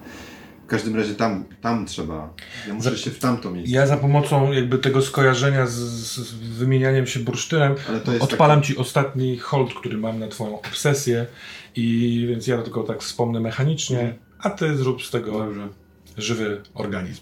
W 0.63 0.67
każdym 0.67 0.95
razie 0.95 1.15
tam, 1.15 1.43
tam 1.61 1.85
trzeba. 1.85 2.33
Ja 2.67 2.73
muszę 2.73 2.91
Za- 2.91 2.97
się 2.97 3.11
w 3.11 3.19
tamto 3.19 3.51
miejsce. 3.51 3.75
Ja 3.75 3.87
za 3.87 3.97
pomocą 3.97 4.51
jakby 4.51 4.77
tego 4.77 5.01
skojarzenia 5.01 5.67
z, 5.67 5.71
z 5.71 6.33
wymienianiem 6.33 7.07
się 7.07 7.19
bursztynem 7.19 7.75
odpalam 8.19 8.61
ci 8.61 8.77
ostatni 8.77 9.37
hold, 9.37 9.73
który 9.73 9.97
mam 9.97 10.19
na 10.19 10.27
twoją 10.27 10.59
obsesję 10.59 11.25
i 11.75 12.25
więc 12.29 12.47
ja 12.47 12.61
tylko 12.61 12.83
tak 12.83 13.01
wspomnę 13.01 13.39
mechanicznie, 13.39 14.13
a 14.39 14.49
ty 14.49 14.77
zrób 14.77 15.03
z 15.03 15.11
tego 15.11 15.31
Dobrze. 15.31 15.67
Żywy 16.17 16.61
organizm. 16.73 17.21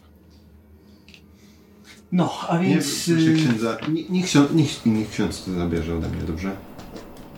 No, 2.11 2.33
a 2.49 2.57
Nie, 2.61 2.69
więc... 2.69 3.05
proszę 3.05 3.21
yy, 3.21 3.35
księdza, 3.35 3.77
niech, 3.93 4.09
niech, 4.09 4.25
ksiądz, 4.25 4.51
niech, 4.53 4.85
niech 4.85 5.09
ksiądz 5.09 5.43
to 5.45 5.51
zabierze 5.51 5.95
ode 5.95 6.09
mnie, 6.09 6.21
dobrze? 6.27 6.51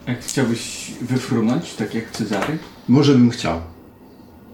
Jak 0.07 0.21
chciałbyś 0.25 0.91
wyfrunąć, 1.01 1.73
tak 1.73 1.95
jak 1.95 2.11
Cezary? 2.11 2.57
Może 2.87 3.13
bym 3.13 3.29
chciał. 3.29 3.61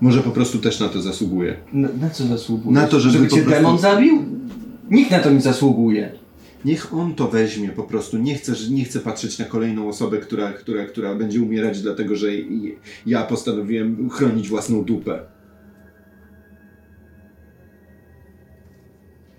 Może 0.01 0.21
po 0.23 0.31
prostu 0.31 0.59
też 0.59 0.79
na 0.79 0.89
to 0.89 1.01
zasługuję. 1.01 1.57
Na, 1.73 1.89
na 2.01 2.09
co 2.09 2.25
zasługujesz? 2.25 2.75
Na 2.81 2.87
to, 2.87 2.99
żeby 2.99 3.13
żeby 3.13 3.25
po 3.29 3.35
cię 3.35 3.41
prostu- 3.41 3.61
demon 3.63 3.79
zabił? 3.79 4.25
Nikt 4.89 5.11
na 5.11 5.19
to 5.19 5.31
nie 5.31 5.41
zasługuje. 5.41 6.11
Niech 6.65 6.93
on 6.93 7.15
to 7.15 7.27
weźmie 7.27 7.69
po 7.69 7.83
prostu. 7.83 8.17
Nie 8.17 8.35
chcę, 8.35 8.53
nie 8.69 8.85
chcę 8.85 8.99
patrzeć 8.99 9.39
na 9.39 9.45
kolejną 9.45 9.89
osobę, 9.89 10.17
która, 10.17 10.53
która, 10.53 10.85
która 10.85 11.15
będzie 11.15 11.41
umierać, 11.41 11.81
dlatego 11.81 12.15
że 12.15 12.27
ja 13.05 13.23
postanowiłem 13.23 14.09
chronić 14.09 14.49
własną 14.49 14.83
dupę. 14.83 15.19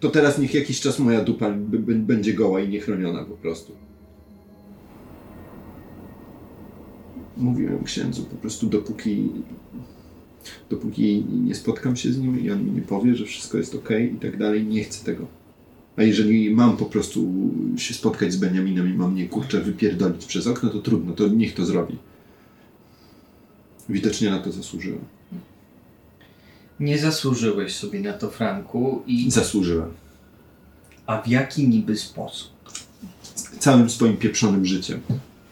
To 0.00 0.08
teraz 0.08 0.38
niech 0.38 0.54
jakiś 0.54 0.80
czas 0.80 0.98
moja 0.98 1.24
dupa 1.24 1.50
będzie 1.94 2.34
goła 2.34 2.60
i 2.60 2.68
niechroniona 2.68 3.24
po 3.24 3.34
prostu. 3.34 3.72
Mówiłem 7.36 7.84
księdzu 7.84 8.22
po 8.22 8.36
prostu 8.36 8.66
dopóki 8.66 9.28
dopóki 10.70 11.24
nie 11.44 11.54
spotkam 11.54 11.96
się 11.96 12.12
z 12.12 12.18
nim 12.18 12.40
i 12.40 12.50
on 12.50 12.64
mi 12.64 12.72
nie 12.72 12.82
powie, 12.82 13.14
że 13.14 13.24
wszystko 13.24 13.58
jest 13.58 13.74
ok 13.74 13.88
i 14.14 14.16
tak 14.20 14.36
dalej, 14.36 14.66
nie 14.66 14.84
chcę 14.84 15.04
tego. 15.04 15.26
A 15.96 16.02
jeżeli 16.02 16.54
mam 16.54 16.76
po 16.76 16.84
prostu 16.84 17.28
się 17.76 17.94
spotkać 17.94 18.32
z 18.32 18.36
Beniaminem 18.36 18.94
i 18.94 18.98
mam 18.98 19.12
mnie 19.12 19.28
kurczę 19.28 19.60
wypierdolić 19.60 20.24
przez 20.24 20.46
okno, 20.46 20.70
to 20.70 20.78
trudno, 20.78 21.12
to 21.12 21.28
niech 21.28 21.54
to 21.54 21.66
zrobi. 21.66 21.98
Widocznie 23.88 24.30
na 24.30 24.38
to 24.38 24.52
zasłużyłem. 24.52 25.17
Nie 26.80 26.98
zasłużyłeś 26.98 27.76
sobie 27.76 28.00
na 28.00 28.12
to, 28.12 28.30
Franku, 28.30 29.02
i... 29.06 29.30
Zasłużyłem. 29.30 29.90
A 31.06 31.22
w 31.22 31.28
jaki 31.28 31.68
niby 31.68 31.96
sposób? 31.96 32.50
Całym 33.58 33.90
swoim 33.90 34.16
pieprzonym 34.16 34.66
życiem. 34.66 35.00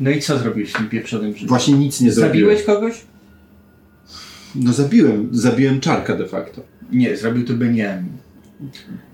No 0.00 0.10
i 0.10 0.20
co 0.22 0.38
zrobiłeś 0.38 0.70
w 0.70 0.76
tym 0.76 0.88
pieprzonym 0.88 1.34
życiu? 1.34 1.46
Właśnie 1.46 1.74
nic 1.74 2.00
nie 2.00 2.12
zrobiłem. 2.12 2.56
Zabiłeś 2.56 2.66
kogoś? 2.66 2.94
No 4.54 4.72
zabiłem, 4.72 5.28
zabiłem 5.32 5.80
czarka 5.80 6.16
de 6.16 6.28
facto. 6.28 6.62
Nie, 6.92 7.16
zrobił 7.16 7.46
to 7.46 7.52
Beniamin. 7.54 8.12
Ja 8.60 8.66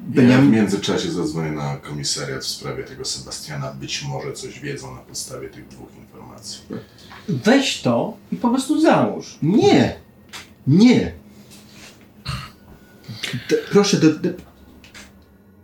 w 0.08 0.14
Beniamin- 0.14 0.50
międzyczasie 0.50 1.10
zadzwonię 1.10 1.52
na 1.52 1.76
komisariat 1.76 2.42
w 2.44 2.48
sprawie 2.48 2.84
tego 2.84 3.04
Sebastiana. 3.04 3.72
Być 3.80 4.04
może 4.04 4.32
coś 4.32 4.60
wiedzą 4.60 4.94
na 4.94 5.00
podstawie 5.00 5.48
tych 5.48 5.68
dwóch 5.68 5.88
informacji. 6.00 6.60
Weź 7.28 7.82
to 7.82 8.16
i 8.32 8.36
po 8.36 8.48
prostu 8.50 8.80
załóż. 8.80 9.38
Nie! 9.42 9.96
Nie! 10.66 11.12
D- 13.50 13.56
proszę, 13.70 13.96
do, 13.96 14.10
do... 14.10 14.28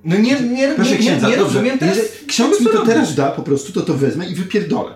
No 0.05 0.17
nie, 0.17 0.41
nie, 0.41 0.75
Proszę 0.75 0.91
nie, 0.91 0.97
nie, 0.97 1.03
księdza, 1.03 1.29
nie 1.29 1.37
dobrze. 1.37 1.55
rozumiem 1.55 1.79
teraz. 1.79 1.97
Jeżeli 1.97 2.27
ksiądz 2.27 2.61
mi 2.61 2.67
to 2.67 2.73
robisz. 2.73 2.89
teraz 2.89 3.15
da, 3.15 3.31
po 3.31 3.43
prostu 3.43 3.73
to 3.73 3.81
to 3.83 3.95
wezmę 3.95 4.27
i 4.29 4.35
wypierdolę. 4.35 4.95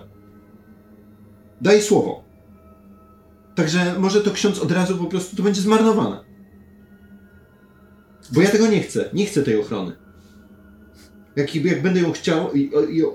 Daję 1.61 1.81
słowo. 1.81 2.23
Także 3.55 3.99
może 3.99 4.21
to 4.21 4.31
ksiądz 4.31 4.59
od 4.59 4.71
razu 4.71 4.97
po 4.97 5.05
prostu 5.05 5.35
to 5.35 5.43
będzie 5.43 5.61
zmarnowane. 5.61 6.23
Bo 8.31 8.41
ja 8.41 8.49
tego 8.49 8.67
nie 8.67 8.81
chcę. 8.81 9.09
Nie 9.13 9.25
chcę 9.25 9.43
tej 9.43 9.59
ochrony. 9.59 9.95
Jak, 11.35 11.55
jak 11.55 11.81
będę 11.81 11.99
ją 11.99 12.11
chciał, 12.11 12.49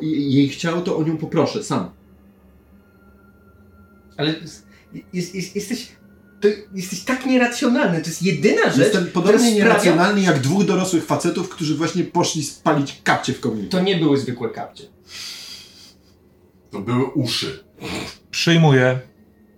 jej 0.01 0.49
chciał, 0.49 0.83
to 0.83 0.97
o 0.97 1.03
nią 1.03 1.17
poproszę 1.17 1.65
sam. 1.65 1.91
Ale 4.17 4.35
jest, 5.13 5.35
jest, 5.35 5.57
jesteś, 5.57 5.93
to 6.41 6.49
jesteś 6.75 7.01
tak 7.01 7.27
nieracjonalny. 7.27 8.01
To 8.01 8.07
jest 8.09 8.23
jedyna 8.23 8.63
rzecz, 8.71 8.79
Jestem 8.79 9.07
podobnie 9.07 9.39
sprawia... 9.39 9.55
nieracjonalny 9.57 10.21
jak 10.21 10.41
dwóch 10.41 10.65
dorosłych 10.65 11.05
facetów, 11.05 11.49
którzy 11.49 11.75
właśnie 11.75 12.05
poszli 12.05 12.43
spalić 12.45 13.01
kapcie 13.05 13.33
w 13.33 13.41
kominie. 13.41 13.69
To 13.69 13.81
nie 13.81 13.97
były 13.97 14.19
zwykłe 14.19 14.51
kapcie. 14.51 14.85
To 16.71 16.81
były 16.81 17.05
uszy. 17.05 17.65
Przyjmuję. 18.31 18.99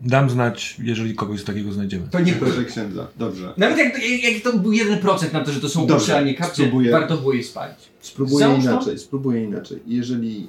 Dam 0.01 0.31
znać, 0.31 0.77
jeżeli 0.83 1.15
kogoś 1.15 1.45
takiego 1.45 1.73
znajdziemy. 1.73 2.09
To 2.11 2.21
nie 2.21 2.33
były. 2.33 2.51
Proszę 2.51 2.65
księdza, 2.69 3.07
dobrze. 3.19 3.55
Nawet 3.57 3.79
jak, 3.79 4.11
jak, 4.11 4.23
jak 4.35 4.43
to 4.43 4.53
był 4.59 4.73
1% 4.73 5.33
na 5.33 5.45
to, 5.45 5.53
że 5.53 5.61
to 5.61 5.69
są 5.69 5.87
Dobrze, 5.87 6.05
uszy, 6.05 6.17
a 6.17 6.21
nie 6.21 6.35
kapcie, 6.35 6.55
spróbuję. 6.55 6.91
warto 6.93 7.17
było 7.17 7.33
je 7.33 7.45
spalić. 7.45 7.79
Spróbuję 8.01 8.39
Załóż 8.39 8.65
to. 8.65 8.71
inaczej, 8.71 8.99
spróbuję 8.99 9.45
inaczej. 9.45 9.79
Jeżeli... 9.87 10.47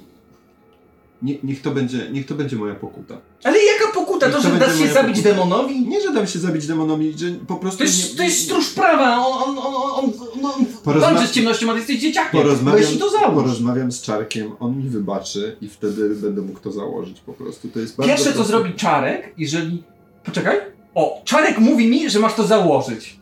Nie, 1.22 1.34
niech, 1.42 1.62
to 1.62 1.70
będzie, 1.70 2.10
niech 2.10 2.26
to 2.26 2.34
będzie 2.34 2.56
moja 2.56 2.74
pokuta. 2.74 3.18
Ale 3.44 3.56
jaka 3.64 3.84
pokuta? 3.94 4.01
To, 4.30 4.30
To 4.30 4.40
że 4.42 4.50
dasz 4.58 4.78
się 4.78 4.92
zabić 4.92 5.16
pokuta. 5.16 5.34
demonowi? 5.34 5.88
Nie, 5.88 6.00
że 6.00 6.12
dam 6.12 6.26
się 6.26 6.38
zabić 6.38 6.66
demonowi, 6.66 7.14
że 7.18 7.26
po 7.46 7.56
prostu 7.56 7.78
To 7.78 7.84
jest, 7.84 8.10
nie... 8.10 8.16
to 8.16 8.22
jest 8.22 8.44
stróż 8.44 8.70
prawa, 8.70 9.26
on, 9.26 9.42
on, 9.48 9.58
on, 9.58 9.74
on, 9.74 10.04
on, 10.04 10.50
on 10.50 10.66
Porozma- 10.84 11.00
walczy 11.00 11.26
z 11.26 11.30
ciemnością, 11.32 11.70
a 11.70 11.72
ty 11.72 11.78
jesteś 11.78 12.00
dzieciakiem. 12.00 12.42
Porozmawiam, 12.42 12.80
Weź 12.80 12.98
to 12.98 13.10
załóż. 13.10 13.34
porozmawiam 13.42 13.92
z 13.92 14.02
Czarkiem, 14.02 14.52
on 14.60 14.76
mi 14.78 14.88
wybaczy 14.88 15.56
i 15.60 15.68
wtedy 15.68 16.08
będę 16.14 16.42
mógł 16.42 16.60
to 16.60 16.72
założyć 16.72 17.20
po 17.20 17.32
prostu. 17.32 17.68
To 17.68 17.78
jest 17.80 17.96
bardzo 17.96 18.08
Pierwsze 18.08 18.24
co 18.28 18.32
proste. 18.34 18.52
zrobi 18.52 18.74
Czarek, 18.74 19.34
jeżeli... 19.38 19.82
Poczekaj. 20.24 20.56
O, 20.94 21.22
Czarek 21.24 21.58
mówi 21.58 21.86
mi, 21.88 22.10
że 22.10 22.18
masz 22.18 22.34
to 22.34 22.44
założyć. 22.46 23.20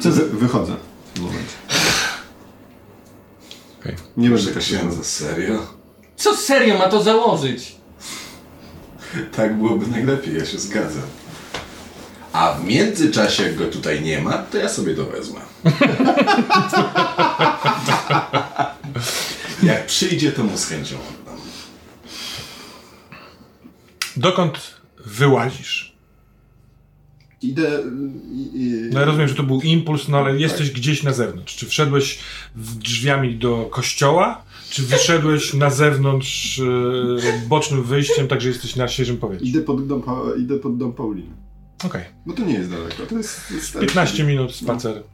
Co 0.00 0.10
Wy, 0.10 0.24
wychodzę 0.28 0.72
momencie. 1.20 1.42
Okej. 3.80 3.96
Nie 4.16 4.30
będę 4.30 4.54
księdza, 4.60 5.04
serio? 5.04 5.66
Co 6.16 6.36
serio 6.36 6.78
ma 6.78 6.88
to 6.88 7.02
założyć? 7.02 7.76
Tak 9.36 9.58
byłoby 9.58 9.86
najlepiej, 9.86 10.38
ja 10.38 10.44
się 10.44 10.58
zgadzam. 10.58 11.02
A 12.32 12.52
w 12.52 12.64
międzyczasie, 12.64 13.42
jak 13.42 13.56
go 13.56 13.66
tutaj 13.66 14.02
nie 14.02 14.20
ma, 14.20 14.38
to 14.38 14.58
ja 14.58 14.68
sobie 14.68 14.94
to 14.94 15.04
wezmę. 15.06 15.40
jak 19.62 19.86
przyjdzie, 19.86 20.32
to 20.32 20.44
mu 20.44 20.58
z 20.58 20.66
chęcią 20.66 20.96
oddam. 20.96 21.36
Dokąd 24.16 24.80
wyłazisz? 25.06 25.92
Idę... 27.42 27.78
y, 27.78 27.82
y, 27.82 28.90
No 28.92 29.00
ja 29.00 29.06
rozumiem, 29.06 29.28
że 29.28 29.34
to 29.34 29.42
był 29.42 29.60
impuls, 29.60 30.08
no 30.08 30.18
ale 30.18 30.38
jesteś 30.38 30.70
gdzieś 30.70 31.02
na 31.02 31.12
zewnątrz. 31.12 31.56
Czy 31.56 31.66
wszedłeś 31.66 32.18
drzwiami 32.76 33.38
do 33.38 33.68
kościoła, 33.70 34.44
czy 34.72 34.82
wyszedłeś 34.82 35.54
na 35.54 35.70
zewnątrz 35.70 36.60
e, 36.60 37.48
bocznym 37.48 37.82
wyjściem, 37.82 38.28
także 38.28 38.48
jesteś 38.48 38.76
na 38.76 38.88
świeżym 38.88 39.16
powietrzu? 39.16 39.46
Idę 39.46 39.60
pod 39.60 39.86
dom, 39.86 40.02
Pa- 40.02 40.36
idę 40.38 40.58
pod 40.58 40.76
dom 40.76 40.92
Pauliny. 40.92 41.34
Okej. 41.84 42.04
Bo 42.26 42.32
to 42.32 42.44
nie 42.44 42.54
jest 42.54 42.70
daleko, 42.70 43.06
to 43.06 43.16
jest... 43.18 43.48
to 43.48 43.54
jest 43.54 43.78
15 43.78 44.24
minut 44.24 44.54
spacer. 44.54 45.02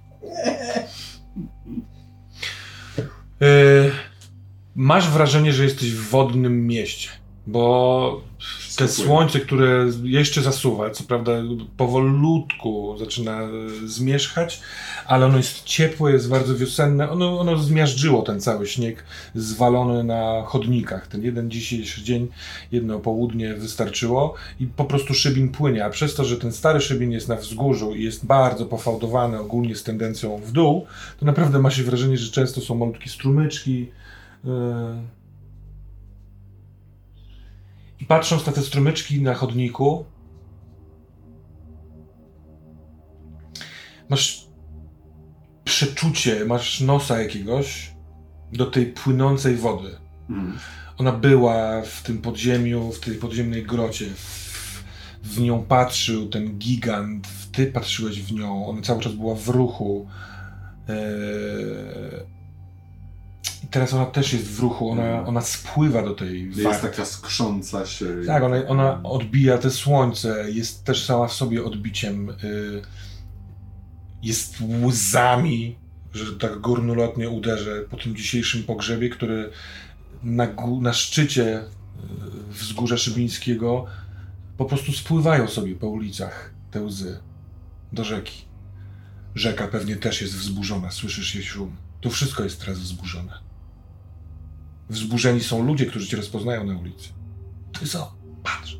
E, 3.43 3.91
masz 4.77 5.11
wrażenie, 5.11 5.53
że 5.53 5.65
jesteś 5.65 5.93
w 5.93 6.09
wodnym 6.09 6.67
mieście, 6.67 7.09
bo 7.49 8.21
te 8.77 8.89
słońce, 8.89 9.41
które 9.41 9.87
jeszcze 10.03 10.43
zasuwa, 10.43 10.91
co 10.91 11.05
prawda 11.05 11.33
powolutku 11.77 12.97
zaczyna 12.99 13.39
zmierzchać, 13.85 14.61
ale 15.07 15.27
ono 15.27 15.37
jest 15.37 15.65
ciepłe, 15.65 16.13
jest 16.13 16.29
bardzo 16.29 16.57
wiosenne. 16.57 17.11
Ono, 17.11 17.41
ono 17.41 17.59
zmiażdżyło 17.59 18.23
ten 18.23 18.41
cały 18.41 18.67
śnieg 18.67 19.05
zwalony 19.35 20.05
na 20.05 20.43
chodnikach. 20.47 21.07
Ten 21.07 21.23
jeden 21.23 21.51
dzisiejszy 21.51 22.03
dzień, 22.03 22.29
jedno 22.73 22.99
południe 22.99 23.55
wystarczyło 23.55 24.35
i 24.61 24.67
po 24.67 24.85
prostu 24.85 25.15
szybin 25.15 25.49
płynie. 25.49 25.85
A 25.85 25.91
przez 25.91 26.15
to, 26.15 26.25
że 26.25 26.37
ten 26.37 26.53
stary 26.53 26.81
szybin 26.81 27.13
jest 27.13 27.29
na 27.29 27.37
wzgórzu 27.37 27.95
i 27.95 28.05
jest 28.05 28.27
bardzo 28.27 28.67
pofałdowany 28.67 29.41
ogólnie 29.41 29.77
z 29.77 29.83
tendencją 29.83 30.41
w 30.45 30.53
dół, 30.53 30.87
to 31.21 31.27
naprawdę 31.27 31.59
ma 31.59 31.71
się 31.71 31.83
wrażenie, 31.83 32.17
że 32.17 32.33
często 32.33 32.61
są 32.61 32.75
malutkie 32.75 33.11
strumyczki. 33.11 33.89
Yy. 34.45 35.18
I 38.01 38.05
patrząc 38.07 38.47
na 38.47 38.53
te 38.53 38.63
strumyczki 38.63 39.23
na 39.23 39.35
chodniku, 39.35 40.05
masz 44.09 44.47
przeczucie, 45.65 46.45
masz 46.45 46.81
nosa 46.81 47.21
jakiegoś 47.23 47.93
do 48.53 48.67
tej 48.67 48.87
płynącej 48.87 49.57
wody. 49.57 49.97
Mhm. 50.31 50.59
Ona 50.99 51.13
była 51.13 51.83
w 51.83 52.03
tym 52.03 52.19
podziemiu, 52.19 52.93
w 52.93 53.01
tej 53.01 53.15
podziemnej 53.15 53.63
grocie. 53.63 54.07
W, 54.07 54.85
w 55.23 55.41
nią 55.41 55.63
patrzył 55.63 56.29
ten 56.29 56.59
gigant, 56.59 57.29
ty 57.53 57.67
patrzyłeś 57.67 58.23
w 58.23 58.33
nią, 58.33 58.67
ona 58.67 58.83
cały 58.83 59.03
czas 59.03 59.13
była 59.13 59.35
w 59.35 59.49
ruchu. 59.49 60.09
Eee, 60.89 62.38
I 63.65 63.67
teraz 63.67 63.93
ona 63.95 64.07
też 64.07 64.33
jest 64.33 64.45
w 64.45 64.61
ruchu, 64.61 64.91
ona, 64.91 65.27
ona 65.27 65.41
spływa 65.41 66.03
do 66.03 66.15
tej 66.15 66.47
Jest 66.47 66.63
warty. 66.63 66.89
taka 66.89 67.05
skrząca 67.05 67.87
się. 67.87 68.07
Tak, 68.27 68.43
ona, 68.43 68.67
ona 68.67 69.03
odbija 69.03 69.59
te 69.59 69.71
słońce, 69.71 70.45
jest 70.51 70.85
też 70.85 71.05
sama 71.05 71.27
w 71.29 71.33
sobie 71.33 71.65
odbiciem. 71.65 72.31
Y, 72.31 72.83
jest 74.23 74.57
łzami, 74.85 75.77
że 76.15 76.33
tak 76.33 76.61
górnolotnie 76.61 77.31
uderzę 77.31 77.85
po 77.91 77.97
tym 77.97 78.17
dzisiejszym 78.17 78.63
pogrzebie, 78.63 79.09
który 79.09 79.51
na, 80.23 80.49
na 80.81 80.93
szczycie 80.93 81.59
y, 81.61 82.53
wzgórza 82.53 82.97
Szybińskiego 82.97 83.87
po 84.57 84.65
prostu 84.65 84.93
spływają 84.93 85.49
sobie 85.49 85.75
po 85.75 85.89
ulicach 85.89 86.51
te 86.71 86.83
łzy 86.83 87.19
do 87.93 88.05
rzeki. 88.05 88.45
Rzeka 89.35 89.69
pewnie 89.69 89.97
też 89.97 90.23
jest 90.23 90.35
wzburzona, 90.35 90.91
słyszysz 90.91 91.35
jej 91.35 91.45
szum. 91.45 91.77
Tu 92.01 92.11
wszystko 92.11 92.45
jest 92.45 92.61
teraz 92.61 92.79
wzburzone. 92.79 93.33
Wzburzeni 94.91 95.41
są 95.41 95.67
ludzie, 95.67 95.87
którzy 95.87 96.07
cię 96.07 96.17
rozpoznają 96.17 96.65
na 96.65 96.79
ulicy. 96.79 97.09
Ty 97.81 97.87
co? 97.87 98.13
Patrz. 98.43 98.79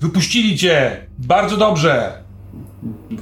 Wypuścili 0.00 0.58
cię! 0.58 1.06
Bardzo 1.18 1.56
dobrze! 1.56 2.22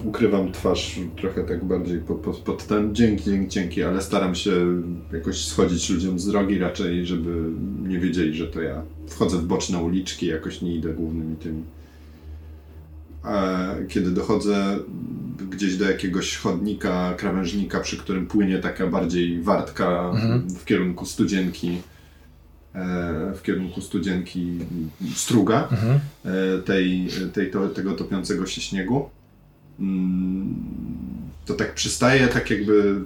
Ukrywam 0.04 0.52
twarz 0.52 1.00
trochę 1.16 1.44
tak 1.44 1.64
bardziej 1.64 1.98
pod, 1.98 2.16
pod, 2.16 2.36
pod 2.36 2.66
ten. 2.66 2.94
Dzięki, 2.94 3.24
dzięki, 3.24 3.48
dzięki, 3.48 3.82
ale 3.82 4.02
staram 4.02 4.34
się 4.34 4.82
jakoś 5.12 5.44
schodzić 5.44 5.90
ludziom 5.90 6.18
z 6.18 6.26
drogi 6.26 6.58
raczej, 6.58 7.06
żeby 7.06 7.50
nie 7.88 7.98
wiedzieli, 7.98 8.34
że 8.34 8.46
to 8.46 8.62
ja. 8.62 8.82
Wchodzę 9.08 9.38
w 9.38 9.46
boczne 9.46 9.78
uliczki, 9.78 10.26
jakoś 10.26 10.62
nie 10.62 10.74
idę 10.74 10.94
głównymi 10.94 11.36
tymi. 11.36 11.62
Kiedy 13.88 14.10
dochodzę 14.10 14.78
gdzieś 15.50 15.76
do 15.76 15.90
jakiegoś 15.90 16.36
chodnika, 16.36 17.14
krawężnika, 17.16 17.80
przy 17.80 17.96
którym 17.96 18.26
płynie 18.26 18.58
taka 18.58 18.86
bardziej 18.86 19.42
wartka 19.42 20.10
Mhm. 20.14 20.50
w 20.50 20.64
kierunku 20.64 21.06
studzienki, 21.06 21.78
e, 22.74 23.32
w 23.36 23.42
kierunku 23.42 23.80
studzienki 23.80 24.58
struga, 25.14 25.68
Mhm. 25.72 26.00
e, 26.24 26.58
tej, 26.62 27.08
tej, 27.32 27.50
to, 27.50 27.68
tego 27.68 27.92
topiącego 27.92 28.46
się 28.46 28.60
śniegu, 28.60 29.08
mm, 29.80 30.54
to 31.46 31.54
tak 31.54 31.74
przystaje, 31.74 32.28
tak 32.28 32.50
jakby 32.50 33.00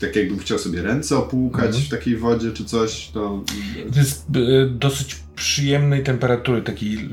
tak 0.00 0.16
jakbym 0.16 0.38
chciał 0.38 0.58
sobie 0.58 0.82
ręce 0.82 1.16
opłukać 1.16 1.66
Mhm. 1.66 1.84
w 1.84 1.88
takiej 1.88 2.16
wodzie 2.16 2.52
czy 2.52 2.64
coś, 2.64 3.08
to 3.08 3.44
To 3.92 3.98
jest 4.00 4.26
e, 4.36 4.66
dosyć 4.68 5.16
przyjemnej 5.40 6.02
temperatury, 6.02 6.62
takiej 6.62 7.08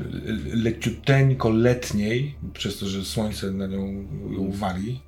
leciuteńko 0.52 1.50
letniej, 1.50 2.34
przez 2.52 2.78
to, 2.78 2.86
że 2.86 3.04
słońce 3.04 3.50
na 3.50 3.66
nią 3.66 3.86
ją 4.30 4.50
wali, 4.52 5.00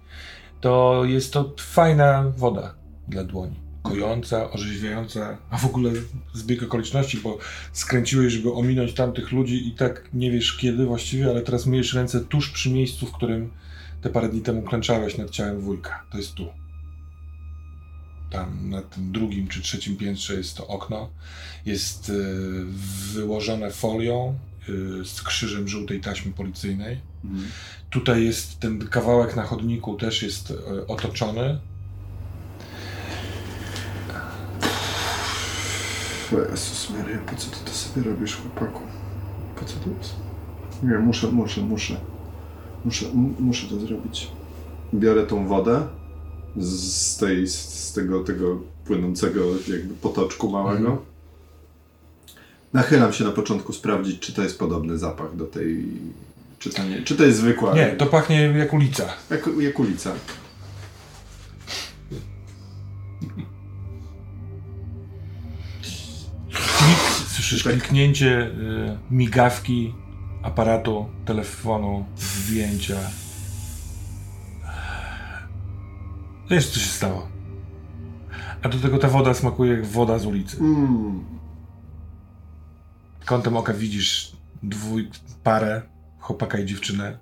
to 0.60 1.02
jest 1.04 1.32
to 1.32 1.54
fajna 1.58 2.32
woda 2.36 2.74
dla 3.08 3.24
dłoni. 3.24 3.56
Kojąca, 3.82 4.50
orzeźwiająca, 4.50 5.38
a 5.50 5.58
w 5.58 5.64
ogóle 5.64 5.90
zbieg 6.34 6.62
okoliczności, 6.62 7.18
bo 7.18 7.38
skręciłeś, 7.72 8.32
żeby 8.32 8.52
ominąć 8.52 8.94
tamtych 8.94 9.32
ludzi 9.32 9.68
i 9.68 9.72
tak 9.72 10.08
nie 10.14 10.30
wiesz 10.30 10.56
kiedy 10.56 10.86
właściwie, 10.86 11.30
ale 11.30 11.42
teraz 11.42 11.66
myjesz 11.66 11.94
ręce 11.94 12.20
tuż 12.20 12.50
przy 12.50 12.70
miejscu, 12.70 13.06
w 13.06 13.12
którym 13.12 13.50
te 14.02 14.10
parę 14.10 14.28
dni 14.28 14.40
temu 14.40 14.62
klęczałeś 14.62 15.18
nad 15.18 15.30
ciałem 15.30 15.60
wujka. 15.60 16.02
To 16.10 16.18
jest 16.18 16.34
tu. 16.34 16.59
Tam 18.30 18.70
na 18.70 18.82
tym 18.82 19.12
drugim 19.12 19.48
czy 19.48 19.62
trzecim 19.62 19.96
piętrze 19.96 20.34
jest 20.34 20.56
to 20.56 20.66
okno 20.66 21.10
jest 21.66 22.10
e, 22.10 22.12
wyłożone 23.12 23.70
folią 23.70 24.34
y, 24.68 25.04
z 25.04 25.22
krzyżem 25.22 25.68
żółtej 25.68 26.00
taśmy 26.00 26.32
policyjnej. 26.32 27.00
Mhm. 27.24 27.50
Tutaj 27.90 28.24
jest 28.24 28.60
ten 28.60 28.88
kawałek 28.88 29.36
na 29.36 29.42
chodniku, 29.42 29.96
też 29.96 30.22
jest 30.22 30.50
y, 30.50 30.86
otoczony. 30.86 31.58
Jezus 36.50 36.90
Maria, 36.90 37.18
po 37.18 37.36
co 37.36 37.50
ty 37.50 37.56
to 37.64 37.70
sobie 37.70 38.02
robisz, 38.02 38.36
chłopaku? 38.36 38.80
Po 39.56 39.64
co 39.64 39.74
to 39.76 39.90
jest? 39.98 40.16
Nie, 40.82 40.98
muszę, 40.98 41.26
muszę, 41.26 41.60
muszę. 41.60 41.96
Muszę, 42.84 43.06
muszę 43.38 43.66
to 43.66 43.80
zrobić. 43.80 44.28
Biorę 44.94 45.26
tą 45.26 45.46
wodę 45.46 45.86
z, 46.56 47.16
tej, 47.16 47.48
z 47.48 47.92
tego, 47.92 48.24
tego 48.24 48.60
płynącego 48.84 49.40
jakby 49.68 49.94
potoczku 49.94 50.50
małego. 50.50 50.88
Mhm. 50.88 50.98
Nachylam 52.72 53.12
się 53.12 53.24
na 53.24 53.30
początku 53.30 53.72
sprawdzić, 53.72 54.20
czy 54.20 54.32
to 54.32 54.42
jest 54.42 54.58
podobny 54.58 54.98
zapach 54.98 55.36
do 55.36 55.44
tej... 55.44 55.86
Czy 56.58 56.70
to, 56.70 56.84
nie, 56.84 57.02
czy 57.02 57.16
to 57.16 57.24
jest 57.24 57.38
zwykła? 57.38 57.74
Nie, 57.74 57.86
to 57.86 58.06
pachnie 58.06 58.42
jak 58.42 58.72
ulica. 58.72 59.04
Jak, 59.30 59.48
jak 59.60 59.78
ulica. 59.78 60.12
Słyszysz 67.28 67.62
kliknięcie 67.62 68.46
y, 68.46 68.98
migawki 69.10 69.94
aparatu, 70.42 71.06
telefonu, 71.24 72.04
zdjęcia. 72.16 73.00
Wiesz, 76.50 76.68
co 76.68 76.80
się 76.80 76.88
stało. 76.88 77.28
A 78.62 78.68
do 78.68 78.78
tego 78.78 78.98
ta 78.98 79.08
woda 79.08 79.34
smakuje 79.34 79.72
jak 79.72 79.86
woda 79.86 80.18
z 80.18 80.26
ulicy. 80.26 80.58
Mm. 80.58 81.24
Kątem 83.24 83.56
oka 83.56 83.72
widzisz 83.72 84.32
dwój, 84.62 85.10
parę, 85.42 85.82
chłopaka 86.18 86.58
i 86.58 86.66
dziewczynę, 86.66 87.18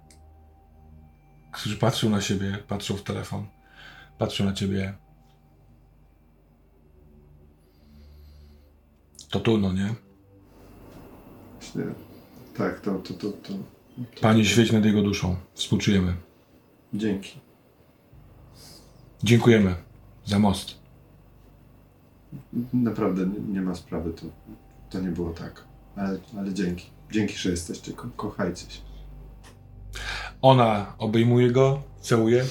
którzy 1.53 1.77
patrzą 1.77 2.11
na 2.11 2.21
siebie, 2.21 2.59
patrzą 2.69 2.97
w 2.97 3.03
telefon, 3.03 3.47
patrzą 4.19 4.45
na 4.45 4.53
ciebie. 4.53 4.95
To 9.31 9.41
tu, 9.41 9.59
no 9.59 9.73
nie? 9.73 9.95
Właśnie, 11.61 11.83
tak, 12.57 12.81
to, 12.81 12.99
to, 12.99 13.15
to, 13.15 13.33
to. 13.33 13.53
Panie 14.21 14.45
świeć 14.45 14.73
nad 14.73 14.85
jego 14.85 15.03
duszą. 15.03 15.37
Współczujemy. 15.55 16.15
Dzięki. 16.95 17.48
Dziękujemy 19.23 19.75
za 20.25 20.39
most. 20.39 20.75
Naprawdę 22.73 23.27
nie, 23.27 23.41
nie 23.53 23.61
ma 23.61 23.75
sprawy, 23.75 24.13
to, 24.13 24.27
to 24.91 25.01
nie 25.01 25.09
było 25.09 25.31
tak. 25.31 25.65
Ale, 25.97 26.19
ale 26.39 26.55
dzięki. 26.55 26.87
Dzięki, 27.13 27.35
że 27.35 27.51
jesteście. 27.51 27.93
Ko 27.93 28.09
kochajcie 28.17 28.71
się. 28.71 28.81
Ona 30.43 30.95
obejmuje 30.99 31.51
go, 31.51 31.83
całuje. 32.01 32.45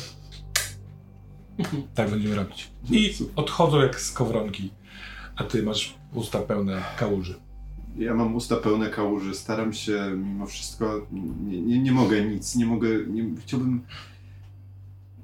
Tak 1.96 2.10
będziemy 2.10 2.36
robić. 2.36 2.72
I 2.92 3.14
odchodzą 3.36 3.80
jak 3.80 4.00
z 4.00 4.12
kowronki. 4.12 4.72
A 5.36 5.44
ty 5.44 5.64
masz 5.64 5.96
usta 6.14 6.40
pełne 6.40 6.82
kałuży. 6.98 7.36
Ja 7.98 8.14
mam 8.14 8.36
usta 8.36 8.56
pełne 8.56 8.90
kałuży. 8.90 9.36
Staram 9.36 9.74
się 9.74 10.12
mimo 10.18 10.46
wszystko. 10.46 11.08
Nie, 11.44 11.62
nie, 11.62 11.80
nie 11.80 11.92
mogę 11.92 12.26
nic. 12.26 12.56
Nie 12.56 12.66
mogę. 12.66 12.88
Nie, 13.08 13.26
chciałbym 13.42 13.82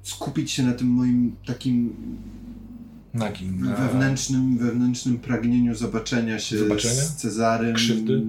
skupić 0.04 0.50
się 0.50 0.62
na 0.62 0.72
tym 0.72 0.88
moim 0.88 1.36
takim 1.46 1.94
Nagim. 3.14 3.64
Na... 3.64 3.74
wewnętrznym, 3.76 4.58
wewnętrznym 4.58 5.18
pragnieniu 5.18 5.74
zobaczenia 5.74 6.38
się 6.38 6.58
Zobaczenia? 6.58 7.02
z 7.02 7.16
Cezarym. 7.16 7.74
Krzywdy? 7.74 8.22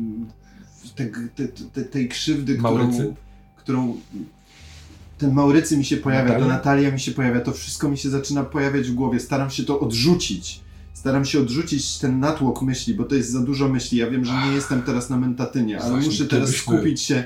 Te, 0.96 1.06
te, 1.36 1.48
te, 1.48 1.82
tej 1.84 2.10
krzywdy, 2.10 2.58
Maurycy? 2.58 2.98
którą, 2.98 3.14
którą 3.58 3.98
ten 5.18 5.34
Maurycy 5.34 5.78
mi 5.78 5.86
się 5.86 5.98
pojawia, 5.98 6.24
Natalia? 6.24 6.46
to 6.46 6.54
Natalia 6.54 6.92
mi 6.92 7.00
się 7.00 7.12
pojawia, 7.12 7.42
to 7.42 7.52
wszystko 7.52 7.90
mi 7.90 7.98
się 7.98 8.10
zaczyna 8.10 8.44
pojawiać 8.44 8.88
w 8.88 8.94
głowie. 8.94 9.20
Staram 9.20 9.50
się 9.50 9.64
to 9.64 9.80
odrzucić. 9.80 10.60
Staram 10.94 11.26
się 11.26 11.40
odrzucić 11.40 11.98
ten 11.98 12.20
natłok 12.20 12.62
myśli, 12.62 12.94
bo 12.94 13.04
to 13.04 13.16
jest 13.16 13.32
za 13.32 13.42
dużo 13.42 13.70
myśli. 13.70 13.98
Ja 13.98 14.10
wiem, 14.10 14.26
że 14.26 14.34
nie 14.34 14.52
jestem 14.52 14.82
teraz 14.82 15.10
na 15.10 15.18
mentatynie, 15.18 15.82
ale 15.82 15.92
Właśnie, 15.92 16.10
muszę 16.10 16.26
teraz 16.26 16.50
skupić 16.50 17.02
się 17.02 17.24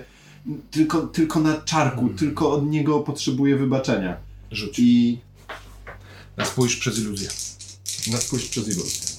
tylko, 0.71 1.01
tylko 1.01 1.39
na 1.39 1.61
czarku, 1.61 1.99
Hmm. 2.01 2.17
tylko 2.17 2.51
od 2.51 2.69
niego 2.69 2.99
potrzebuję 2.99 3.55
wybaczenia. 3.55 4.17
Rzuć. 4.51 4.79
I 4.79 5.19
Na 6.37 6.45
spójrz 6.45 6.75
przez 6.75 6.99
iluzję. 6.99 7.29
na 8.11 8.17
spójrz 8.17 8.45
przez 8.45 8.67
iluzję. 8.67 9.09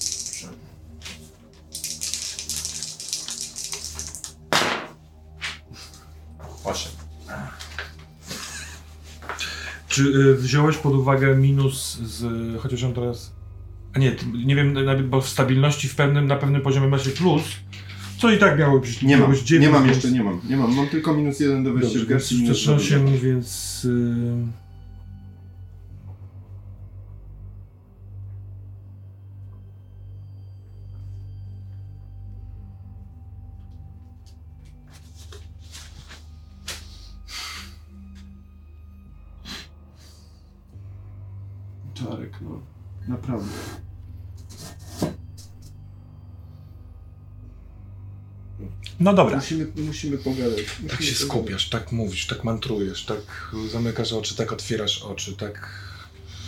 Osiem. 6.63 6.91
Czy 9.87 10.03
y, 10.03 10.35
wziąłeś 10.35 10.77
pod 10.77 10.93
uwagę 10.93 11.35
minus 11.35 11.97
z... 11.97 12.23
Chociaż 12.61 12.83
on 12.83 12.93
teraz... 12.93 13.31
A 13.93 13.99
nie, 13.99 14.15
nie 14.45 14.55
wiem, 14.55 14.75
bo 15.09 15.21
w 15.21 15.29
stabilności 15.29 15.87
w 15.87 15.95
pewnym, 15.95 16.27
na 16.27 16.35
pewnym 16.35 16.61
poziomie 16.61 16.87
macie 16.87 17.09
plus, 17.09 17.41
co 18.19 18.31
i 18.31 18.37
tak 18.37 18.59
miało 18.59 18.79
być... 18.79 19.01
Nie 19.01 19.17
mam, 19.17 19.33
nie 19.59 19.69
mam 19.69 19.87
jeszcze, 19.87 20.11
nie 20.11 20.23
mam, 20.23 20.41
nie 20.49 20.57
mam. 20.57 20.75
Mam 20.75 20.87
tylko 20.87 21.13
minus 21.13 21.39
jeden 21.39 21.63
do 21.63 21.73
wejścia 21.73 21.89
Dobrze, 21.89 22.05
w 22.05 22.09
garści. 22.09 22.35
więc 22.35 22.43
minus 22.43 22.57
też 22.57 22.65
dwa 22.65 22.75
do 22.75 22.81
8, 22.83 23.17
więc... 23.19 23.81
Y... 23.85 24.70
No 49.01 49.13
dobra. 49.13 49.35
Musimy, 49.37 49.67
musimy 49.75 50.17
pogadać. 50.17 50.57
Tak 50.65 50.81
Musimy 50.81 50.89
się 50.89 51.13
pogadać. 51.13 51.17
skupiasz, 51.17 51.69
tak 51.69 51.91
mówisz, 51.91 52.27
tak 52.27 52.43
mantrujesz, 52.43 53.05
tak 53.05 53.51
zamykasz 53.71 54.13
oczy, 54.13 54.35
tak 54.35 54.51
otwierasz 54.53 55.01
oczy, 55.03 55.33
tak 55.35 55.69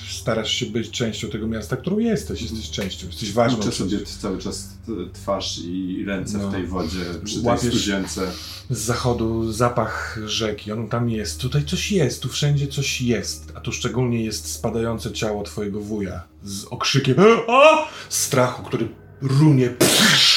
starasz 0.10 0.52
się 0.54 0.66
być 0.66 0.92
częścią 0.92 1.30
tego 1.30 1.48
miasta, 1.48 1.78
którą 1.78 1.98
jesteś. 2.00 2.42
Jesteś 2.42 2.70
częścią, 2.72 3.08
jesteś 3.08 3.32
ważną. 3.32 3.60
Uczę 3.60 3.72
sobie 3.72 3.98
cały 4.22 4.38
czas 4.38 4.70
twarz 5.14 5.58
i 5.66 6.04
ręce 6.08 6.38
No. 6.38 6.50
w 6.50 6.52
tej 6.54 6.68
wodzie, 6.68 7.00
przy 7.26 7.36
tej 7.36 7.44
Łapiesz- 7.44 7.70
studzience. 7.70 8.32
Z 8.70 8.78
zachodu 8.80 9.52
zapach 9.52 10.20
rzeki, 10.26 10.72
on 10.72 10.90
tam 10.90 11.10
jest. 11.10 11.40
Tutaj 11.40 11.66
coś 11.66 11.92
jest, 11.92 12.22
tu 12.22 12.30
wszędzie 12.30 12.68
coś 12.68 13.02
jest. 13.02 13.52
A 13.56 13.60
tu 13.62 13.72
szczególnie 13.72 14.24
jest 14.24 14.52
spadające 14.52 15.12
ciało 15.12 15.44
twojego 15.44 15.80
wuja 15.80 16.24
z 16.44 16.66
okrzykiem 16.66 17.16
o! 17.48 17.88
strachu, 18.10 18.64
który 18.64 18.88
runie 19.22 19.70
psz, 19.70 20.33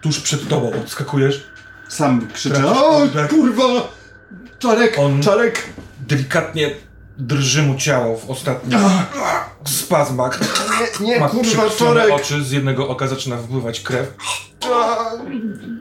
tuż 0.00 0.20
przed 0.20 0.48
tobą. 0.48 0.72
Odskakujesz, 0.84 1.46
Sam 1.88 2.28
krzyczę, 2.34 2.54
Tracisz 2.54 2.78
o 2.82 2.96
oddech. 2.96 3.28
kurwa! 3.30 3.62
Czarek, 4.58 4.98
On- 4.98 5.22
Czarek! 5.22 5.66
delikatnie 6.08 6.70
drży 7.18 7.62
mu 7.62 7.74
ciało 7.76 8.18
w 8.18 8.30
ostatnich 8.30 8.78
spazmach. 9.66 10.40
Nie, 11.00 11.06
nie, 11.06 11.20
Ma 11.20 11.28
kurwa, 11.28 11.42
przykrwione 11.44 12.00
Czarek! 12.00 12.14
oczy, 12.14 12.44
z 12.44 12.50
jednego 12.50 12.88
oka 12.88 13.06
zaczyna 13.06 13.36
wypływać 13.36 13.80
krew. 13.80 14.14
A! 14.72 14.96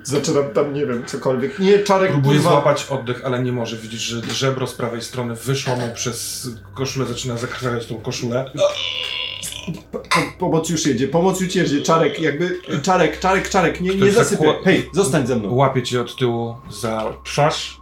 Zaczynam 0.04 0.44
tam, 0.54 0.74
nie 0.74 0.86
wiem, 0.86 1.06
cokolwiek. 1.06 1.60
Nie, 1.60 1.80
Czarek, 1.80 2.12
Próbuje 2.12 2.38
kurwa! 2.40 2.52
złapać 2.52 2.86
oddech, 2.90 3.22
ale 3.26 3.44
nie 3.44 3.52
może. 3.52 3.78
Widzisz, 3.78 4.02
że 4.02 4.22
żebro 4.34 4.68
z 4.68 4.74
prawej 4.74 5.02
strony 5.02 5.36
wyszło 5.36 5.76
mu 5.76 5.94
przez 5.96 6.48
koszulę, 6.76 7.06
zaczyna 7.06 7.38
zakrwawiać 7.38 7.86
tą 7.86 7.96
koszulę. 8.02 8.52
Po, 9.91 10.00
pomoc 10.40 10.70
już 10.70 10.86
jedzie, 10.86 11.08
pomoc 11.08 11.41
już 11.41 11.56
jedzie, 11.56 11.82
Czarek, 11.82 12.20
jakby... 12.20 12.62
Czarek, 12.82 13.20
Czarek, 13.20 13.50
Czarek, 13.50 13.82
nie, 13.82 13.90
nie 13.90 13.96
Ktoś 13.96 14.14
zasypiaj. 14.14 14.48
zakła- 14.48 14.64
Hej, 14.64 14.90
zostań 14.94 15.28
ze 15.28 15.36
mną. 15.36 15.54
Łapie 15.54 15.84
cię 15.84 16.02
od 16.02 16.16
tyłu 16.16 16.56
za 16.82 17.14
twarz, 17.26 17.82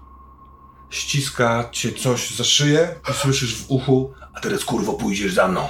ściska 0.90 1.70
cię 1.72 1.92
coś 1.92 2.30
za 2.36 2.44
szyję 2.44 2.96
i 3.10 3.14
słyszysz 3.14 3.56
w 3.56 3.72
uchu, 3.72 4.12
a 4.34 4.40
teraz 4.40 4.66
kurwo 4.66 4.94
pójdziesz 4.94 5.34
za 5.34 5.48
mną. 5.48 5.62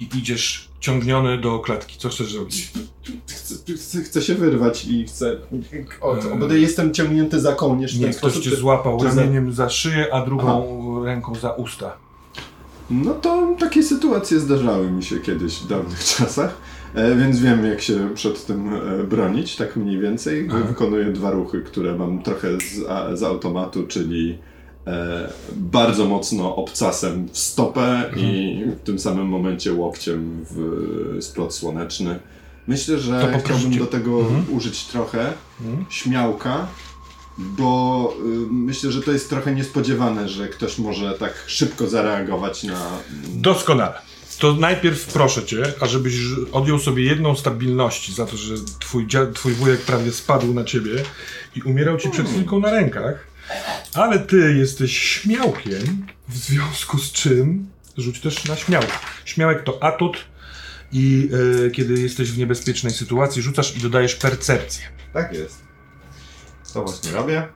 I 0.00 0.08
idziesz 0.18 0.68
ciągniony 0.80 1.38
do 1.40 1.58
klatki. 1.58 1.98
Co 1.98 2.08
chcesz 2.08 2.32
zrobić? 2.32 2.70
Chcę, 3.28 3.74
chcę, 3.76 4.02
chcę 4.02 4.22
się 4.22 4.34
wyrwać 4.34 4.84
i 4.84 5.04
chcę... 5.04 5.36
O, 6.00 6.16
Eee. 6.16 6.38
bo 6.38 6.46
jestem 6.54 6.94
ciągnięty 6.94 7.40
za 7.40 7.52
kołnierz 7.52 7.94
Nie, 7.94 8.06
ktoś 8.08 8.16
sposób. 8.16 8.42
cię 8.42 8.56
złapał 8.56 8.98
to 8.98 9.10
za- 9.10 9.20
ramieniem 9.20 9.52
za 9.52 9.70
szyję, 9.70 10.14
a 10.14 10.24
drugą 10.26 11.04
ręką 11.04 11.34
za 11.34 11.50
usta. 11.52 11.96
No 12.90 13.14
to 13.14 13.56
takie 13.60 13.82
sytuacje 13.82 14.40
zdarzały 14.40 14.90
mi 14.90 15.02
się 15.02 15.20
kiedyś 15.20 15.58
w 15.58 15.66
dawnych 15.66 16.04
czasach, 16.16 16.54
e, 16.94 17.16
więc 17.16 17.38
wiem 17.40 17.64
jak 17.66 17.80
się 17.80 18.08
przed 18.14 18.46
tym 18.46 18.74
e, 18.74 19.04
bronić, 19.04 19.56
tak 19.56 19.76
mniej 19.76 19.98
więcej. 19.98 20.48
Aha. 20.50 20.60
Wykonuję 20.68 21.04
dwa 21.04 21.30
ruchy, 21.30 21.62
które 21.62 21.94
mam 21.98 22.22
trochę 22.22 22.48
z, 22.60 22.88
a, 22.88 23.16
z 23.16 23.22
automatu, 23.22 23.86
czyli 23.86 24.38
e, 24.86 25.28
bardzo 25.56 26.04
mocno 26.04 26.56
obcasem 26.56 27.28
w 27.32 27.38
stopę 27.38 28.04
i 28.16 28.62
w 28.76 28.80
tym 28.84 28.98
samym 28.98 29.26
momencie 29.26 29.72
łokciem 29.72 30.44
w 30.50 31.16
splot 31.20 31.54
słoneczny. 31.54 32.18
Myślę, 32.66 32.98
że 32.98 33.40
chciałbym 33.44 33.78
do 33.78 33.86
tego 33.86 34.20
Mhm. 34.20 34.44
użyć 34.56 34.84
trochę 34.84 35.32
Mhm. 35.60 35.84
śmiałka 35.90 36.66
Bo 37.38 38.14
y, 38.20 38.52
myślę, 38.52 38.92
że 38.92 39.02
to 39.02 39.12
jest 39.12 39.30
trochę 39.30 39.54
niespodziewane, 39.54 40.28
że 40.28 40.48
ktoś 40.48 40.78
może 40.78 41.14
tak 41.18 41.44
szybko 41.46 41.88
zareagować 41.88 42.62
na. 42.62 42.98
Doskonale. 43.26 43.94
To 44.38 44.52
najpierw 44.54 45.06
proszę 45.06 45.44
cię, 45.44 45.62
ażebyś 45.80 46.14
odjął 46.52 46.78
sobie 46.78 47.04
jedną 47.04 47.36
stabilności 47.36 48.14
za 48.14 48.26
to, 48.26 48.36
że 48.36 48.54
twój, 48.80 49.06
twój 49.34 49.52
wujek 49.52 49.80
prawie 49.80 50.12
spadł 50.12 50.54
na 50.54 50.64
ciebie 50.64 50.90
i 51.56 51.62
umierał 51.62 51.98
ci 51.98 52.10
przed 52.10 52.28
chwilką 52.28 52.60
na 52.60 52.70
rękach, 52.70 53.26
ale 53.94 54.18
ty 54.18 54.54
jesteś 54.58 54.98
śmiałkiem, 54.98 56.06
w 56.28 56.36
związku 56.36 56.98
z 56.98 57.12
czym 57.12 57.66
rzuć 57.96 58.20
też 58.20 58.44
na 58.44 58.56
śmiałek. 58.56 58.90
Śmiałek 59.24 59.62
to 59.62 59.82
atut 59.82 60.16
i 60.92 61.28
e, 61.66 61.70
kiedy 61.70 62.00
jesteś 62.00 62.30
w 62.32 62.38
niebezpiecznej 62.38 62.92
sytuacji, 62.92 63.42
rzucasz 63.42 63.76
i 63.76 63.80
dodajesz 63.80 64.14
percepcję. 64.14 64.84
Tak 65.12 65.32
jest. 65.32 65.63
To 66.74 66.82
właśnie 66.82 67.12
robię. 67.12 67.48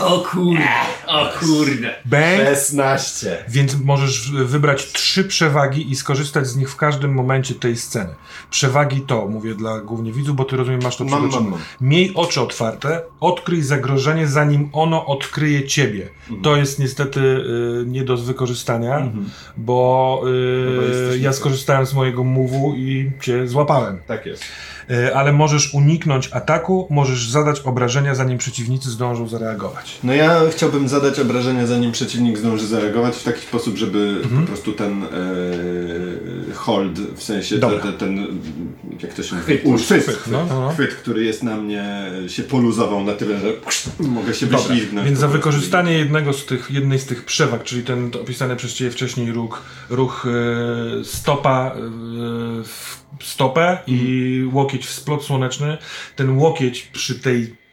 O 0.00 0.18
kurde, 0.18 0.68
o 1.06 1.26
kurde. 1.40 1.94
Bang! 2.04 2.38
16. 2.44 3.44
Więc 3.48 3.76
możesz 3.84 4.30
wybrać 4.30 4.92
trzy 4.92 5.24
przewagi 5.24 5.90
i 5.90 5.96
skorzystać 5.96 6.46
z 6.46 6.56
nich 6.56 6.70
w 6.70 6.76
każdym 6.76 7.12
momencie 7.14 7.54
tej 7.54 7.76
sceny. 7.76 8.14
Przewagi 8.50 9.00
to, 9.00 9.28
mówię 9.28 9.54
dla 9.54 9.80
głównie 9.80 10.12
widzów, 10.12 10.36
bo 10.36 10.44
ty 10.44 10.56
rozumiem, 10.56 10.80
masz 10.82 10.96
to 10.96 11.04
Mam, 11.04 11.30
mam, 11.30 11.50
mam. 11.50 11.60
Miej 11.80 12.14
oczy 12.14 12.40
otwarte, 12.40 13.02
odkryj 13.20 13.62
zagrożenie, 13.62 14.26
zanim 14.26 14.70
ono 14.72 15.06
odkryje 15.06 15.66
ciebie. 15.66 16.08
Mhm. 16.20 16.42
To 16.42 16.56
jest 16.56 16.78
niestety 16.78 17.20
y, 17.20 17.84
nie 17.86 18.04
do 18.04 18.16
wykorzystania, 18.16 19.12
bo, 19.56 20.22
y, 20.26 20.66
No 20.70 20.82
bo 20.82 21.14
ja 21.14 21.32
skorzystałem 21.32 21.86
z 21.86 21.94
mojego 21.94 22.22
move'u 22.22 22.76
i 22.76 23.10
cię 23.20 23.48
złapałem. 23.48 24.00
Tak 24.06 24.26
jest. 24.26 24.44
Y, 24.90 25.16
ale 25.16 25.32
możesz 25.32 25.74
uniknąć 25.74 26.28
ataku, 26.32 26.86
możesz 26.90 27.30
zadać 27.30 27.60
obrażenia, 27.60 28.14
zanim 28.14 28.38
przeciwnicy 28.38 28.90
zdążą 28.90 29.28
zareagować. 29.28 29.98
No 30.04 30.12
ja 30.14 30.40
chciałbym 30.50 30.88
zadać 30.88 31.20
obrażenia, 31.20 31.66
zanim 31.66 31.92
przeciwnik 31.92 32.38
zdąży 32.38 32.66
zareagować 32.66 33.16
w 33.16 33.22
taki 33.22 33.40
sposób, 33.40 33.76
żeby 33.76 34.14
Mhm. 34.24 34.40
po 34.42 34.46
prostu 34.48 34.72
ten 34.72 35.02
e, 35.02 36.54
hold, 36.54 37.00
w 37.00 37.22
sensie 37.22 37.58
te, 37.58 37.70
te, 37.70 37.92
ten, 37.92 38.26
jak 39.02 39.14
to 39.14 39.22
się 39.22 39.36
mówi? 39.36 39.44
Chwyt. 39.58 39.80
Chwyt, 39.84 40.02
Chwyt, 40.04 40.32
no, 40.32 40.46
no, 40.46 40.70
chwyt, 40.70 40.94
który 40.94 41.24
jest 41.24 41.42
na 41.42 41.56
mnie, 41.56 42.10
się 42.28 42.42
poluzował 42.42 43.04
na 43.04 43.12
tyle, 43.12 43.38
że 43.40 43.52
mogę 44.08 44.34
się 44.34 44.46
wyślizgnąć. 44.46 45.06
więc 45.06 45.18
za 45.18 45.28
wykorzystanie 45.28 45.92
jednego 45.92 46.32
z 46.32 46.46
tych, 46.46 46.70
jednej 46.70 46.98
z 46.98 47.06
tych 47.06 47.24
przewag, 47.24 47.64
czyli 47.64 47.82
ten 47.82 48.10
opisany 48.22 48.56
przez 48.56 48.74
Ciebie 48.74 48.90
wcześniej 48.90 49.32
ruch, 49.32 49.62
ruch 49.90 50.26
e, 51.00 51.04
stopa 51.04 51.72
e, 51.76 51.80
w 52.64 53.03
stopę 53.22 53.78
i 53.86 54.44
łokieć 54.52 54.86
w 54.86 54.90
splot 54.90 55.24
słoneczny, 55.24 55.78
ten 56.16 56.38
łokieć 56.38 56.82
przy 56.82 57.14
tej 57.14 57.64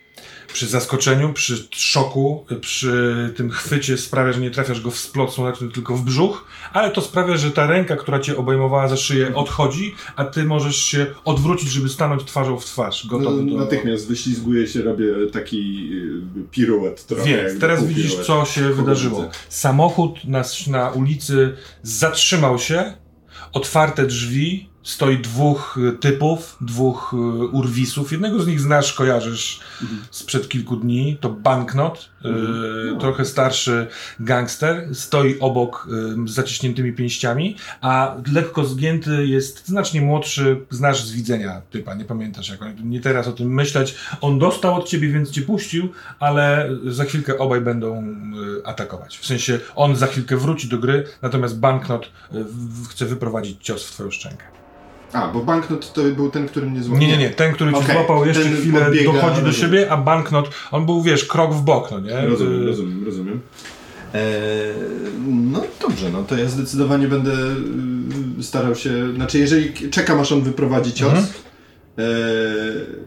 przy 0.53 0.67
zaskoczeniu, 0.67 1.33
przy 1.33 1.67
szoku, 1.71 2.45
przy 2.61 3.33
tym 3.35 3.49
chwycie 3.49 3.97
sprawia, 3.97 4.33
że 4.33 4.39
nie 4.41 4.51
trafiasz 4.51 4.81
go 4.81 4.91
w 4.91 4.97
splot 4.97 5.33
słoneczny, 5.33 5.69
tylko 5.71 5.95
w 5.97 6.01
brzuch, 6.01 6.47
ale 6.73 6.91
to 6.91 7.01
sprawia, 7.01 7.37
że 7.37 7.51
ta 7.51 7.67
ręka, 7.67 7.95
która 7.95 8.19
cię 8.19 8.37
obejmowała 8.37 8.87
za 8.87 8.97
szyję, 8.97 9.35
odchodzi, 9.35 9.95
a 10.15 10.25
ty 10.25 10.43
możesz 10.43 10.75
się 10.77 11.05
odwrócić, 11.25 11.69
żeby 11.69 11.89
stanąć 11.89 12.23
twarzą 12.23 12.59
w 12.59 12.65
twarz, 12.65 13.03
No, 13.11 13.17
gotowy 13.19 13.45
do... 13.45 13.57
natychmiast 13.57 14.07
wyślizguję 14.07 14.67
się, 14.67 14.81
robię 14.81 15.05
taki 15.33 15.89
y, 16.37 16.43
piruet 16.51 17.05
trochę. 17.05 17.23
Więc 17.25 17.59
teraz 17.59 17.85
widzisz, 17.87 18.09
piruet. 18.11 18.27
co 18.27 18.45
się 18.45 18.61
Kogo 18.61 18.75
wydarzyło. 18.75 19.17
widzę? 19.17 19.31
Samochód 19.49 20.25
na, 20.25 20.43
na 20.67 20.89
ulicy 20.89 21.57
zatrzymał 21.83 22.59
się, 22.59 22.93
otwarte 23.53 24.05
drzwi, 24.05 24.70
stoi 24.83 25.17
dwóch 25.17 25.77
y, 25.77 25.91
typów, 25.91 26.57
dwóch 26.61 27.13
y, 27.13 27.17
urwisów. 27.47 28.11
Jednego 28.11 28.39
z 28.39 28.47
nich 28.47 28.59
znasz, 28.59 28.93
kojarzysz 28.93 29.59
sprzed 30.11 30.49
kilku 30.49 30.75
dni, 30.75 31.17
to 31.21 31.29
Banknot, 31.29 32.09
y, 32.25 32.99
trochę 32.99 33.25
starszy 33.25 33.87
gangster, 34.19 34.95
stoi 34.95 35.39
obok 35.39 35.87
z 36.25 36.31
zaciśniętymi 36.31 36.93
pięściami, 36.93 37.55
a 37.81 38.15
lekko 38.33 38.65
zgięty 38.65 39.27
jest 39.27 39.67
znacznie 39.67 40.01
młodszy, 40.01 40.65
znasz 40.69 41.03
z 41.03 41.11
widzenia 41.11 41.61
typa, 41.69 41.93
nie 41.93 42.05
pamiętasz 42.05 42.49
jak 42.49 42.61
on, 42.61 42.89
nie 42.89 42.99
teraz 42.99 43.27
o 43.27 43.31
tym 43.31 43.53
myśleć. 43.53 43.95
On 44.21 44.39
dostał 44.39 44.75
od 44.75 44.87
ciebie, 44.87 45.09
więc 45.09 45.31
cię 45.31 45.41
puścił, 45.41 45.89
ale 46.19 46.69
za 46.87 47.03
chwilkę 47.03 47.37
obaj 47.37 47.61
będą 47.61 48.03
atakować. 48.65 49.17
W 49.17 49.25
sensie 49.25 49.59
on 49.75 49.95
za 49.95 50.07
chwilkę 50.07 50.37
wróci 50.37 50.67
do 50.67 50.77
gry, 50.77 51.03
natomiast 51.21 51.59
Banknot 51.59 52.11
chce 52.89 53.05
wyprowadzić 53.05 53.63
cios 53.63 53.85
w 53.85 53.91
twoją 53.91 54.11
szczękę. 54.11 54.60
A, 55.13 55.27
bo 55.27 55.39
banknot 55.39 55.93
to 55.93 56.01
był 56.03 56.29
ten, 56.29 56.47
który 56.47 56.65
mnie 56.65 56.83
złapał. 56.83 57.01
Nie, 57.01 57.07
nie, 57.07 57.17
nie. 57.17 57.29
Ten, 57.29 57.53
który 57.53 57.71
cię 57.71 57.77
Okej, 57.77 57.95
złapał 57.95 58.25
jeszcze 58.25 58.43
ten 58.43 58.55
chwilę 58.55 58.81
podbiega, 58.81 59.03
dochodzi 59.13 59.41
do 59.41 59.47
rozumiem. 59.47 59.53
siebie, 59.53 59.91
a 59.91 59.97
banknot, 59.97 60.49
on 60.71 60.85
był, 60.85 61.01
wiesz, 61.01 61.25
krok 61.25 61.53
w 61.53 61.61
bok, 61.61 61.91
no 61.91 61.99
nie? 61.99 62.21
Rozumiem, 62.27 62.61
Y, 62.63 62.65
rozumiem, 62.65 63.05
rozumiem. 63.05 63.39
Eee, 64.13 64.21
no 65.27 65.61
dobrze, 65.81 66.09
no 66.09 66.23
to 66.23 66.37
ja 66.37 66.49
zdecydowanie 66.49 67.07
będę 67.07 67.31
y, 68.39 68.43
starał 68.43 68.75
się, 68.75 69.13
znaczy 69.15 69.39
jeżeli 69.39 69.73
czekam 69.89 70.19
aż 70.19 70.31
on 70.31 70.41
wyprowadzi 70.41 70.93
cios, 70.93 71.09
Mhm. 71.13 71.25
eee, 71.97 72.05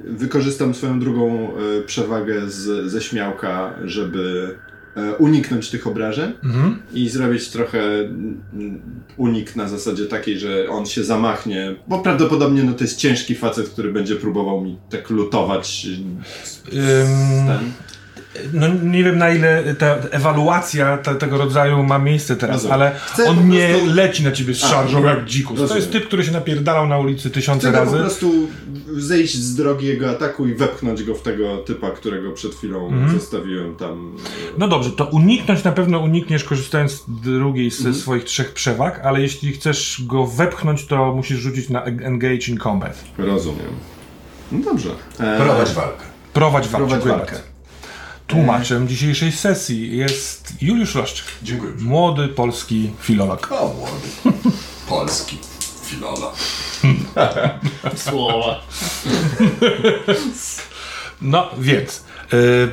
wykorzystam 0.04 0.74
swoją 0.74 1.00
drugą 1.00 1.48
e, 1.56 1.82
przewagę 1.82 2.50
z, 2.50 2.90
ze 2.90 3.00
śmiałka, 3.00 3.74
żeby 3.84 4.48
e, 4.60 4.73
uniknąć 5.18 5.70
tych 5.70 5.86
obrażeń 5.86 6.32
Mhm. 6.44 6.82
i 6.94 7.08
zrobić 7.08 7.48
trochę 7.48 7.80
mm, 7.82 8.80
unik 9.16 9.56
na 9.56 9.68
zasadzie 9.68 10.06
takiej, 10.06 10.38
że 10.38 10.68
on 10.68 10.86
się 10.86 11.04
zamachnie, 11.04 11.74
bo 11.88 11.98
prawdopodobnie 11.98 12.62
no, 12.62 12.72
to 12.72 12.84
jest 12.84 12.98
ciężki 12.98 13.34
facet, 13.34 13.68
który 13.68 13.92
będzie 13.92 14.16
próbował 14.16 14.60
mi 14.60 14.76
tak 14.90 15.10
lutować 15.10 15.86
Ym, 15.86 16.20
ten. 17.46 17.72
No 18.52 18.66
nie 18.82 19.04
wiem 19.04 19.18
na 19.18 19.30
ile 19.30 19.74
ta 19.74 19.86
ewaluacja 20.10 20.98
te, 20.98 21.14
tego 21.14 21.38
rodzaju 21.38 21.82
ma 21.82 21.98
miejsce 21.98 22.36
teraz, 22.36 22.54
Rozumiem. 22.56 22.72
ale 22.74 22.92
Chcę 23.06 23.24
on 23.24 23.48
nie 23.48 23.68
prostu- 23.68 23.94
leci 23.94 24.24
na 24.24 24.32
ciebie 24.32 24.54
z 24.54 24.58
szarżą 24.58 25.04
jak 25.04 25.24
dzikus. 25.24 25.56
To 25.56 25.62
Rozumiem. 25.62 25.80
jest 25.80 25.92
typ, 25.92 26.06
który 26.06 26.24
się 26.24 26.32
napierdalał 26.32 26.86
na 26.86 26.98
ulicy 26.98 27.30
tysiące 27.30 27.60
Chcę 27.70 27.72
go 27.72 27.78
po 27.78 27.84
razy. 27.84 27.98
prostu 27.98 28.32
zejść 28.96 29.34
z 29.36 29.56
drogi 29.56 29.86
jego 29.86 30.10
ataku 30.10 30.46
i 30.46 30.54
wepchnąć 30.54 31.02
go 31.02 31.14
w 31.14 31.22
tego 31.22 31.56
typa, 31.56 31.90
którego 31.90 32.32
przed 32.32 32.54
chwilą 32.54 32.88
Mhm. 32.88 33.18
zostawiłem 33.20 33.76
tam. 33.76 34.16
No 34.58 34.68
dobrze, 34.68 34.90
to 34.90 35.04
uniknąć 35.04 35.64
na 35.64 35.72
pewno 35.72 35.98
unikniesz 35.98 36.44
korzystając 36.44 36.92
z 36.92 37.04
drugiej 37.22 37.70
z 37.70 37.78
Mhm. 37.78 37.94
swoich 37.94 38.24
trzech 38.24 38.52
przewag, 38.52 39.00
ale 39.04 39.20
jeśli 39.20 39.52
chcesz 39.52 40.02
go 40.06 40.26
wepchnąć, 40.26 40.86
to 40.86 41.14
musisz 41.14 41.38
rzucić 41.38 41.68
na 41.68 41.82
engage 41.84 42.46
in 42.48 42.58
combat. 42.58 43.04
Rozumiem. 43.18 43.66
No 44.52 44.58
dobrze. 44.64 44.90
E, 45.20 45.36
Prowadź 45.40 45.70
walkę. 45.72 46.04
Prowadź 46.32 46.68
walkę. 46.68 46.76
Prowadź 46.86 46.90
Dziękuję 46.90 47.14
walkę. 47.14 47.53
Tłumaczem 48.26 48.88
dzisiejszej 48.88 49.32
sesji 49.32 49.96
jest 49.96 50.52
Juliusz 50.62 50.94
Roszczyk, 50.94 51.26
Dziękuję. 51.42 51.72
młody 51.80 52.28
polski 52.28 52.90
filolog. 53.00 53.52
O, 53.52 53.68
młody. 53.78 54.38
Polski. 54.88 55.38
Filona. 55.84 56.26
Słowa. 57.96 58.60
No 61.22 61.50
więc. 61.58 62.04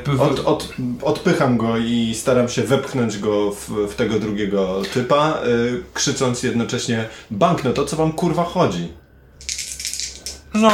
P- 0.04 0.22
Od, 0.22 0.38
od, 0.40 0.72
odpycham 1.02 1.56
go 1.56 1.78
i 1.78 2.14
staram 2.14 2.48
się 2.48 2.62
wepchnąć 2.62 3.18
go 3.18 3.50
w, 3.52 3.68
w 3.92 3.94
tego 3.94 4.18
drugiego 4.18 4.82
typa, 4.94 5.38
y, 5.46 5.82
krzycząc 5.94 6.42
jednocześnie 6.42 7.08
Banknot, 7.30 7.78
o 7.78 7.84
co 7.84 7.96
wam 7.96 8.12
kurwa 8.12 8.44
chodzi? 8.44 8.88
no, 10.54 10.70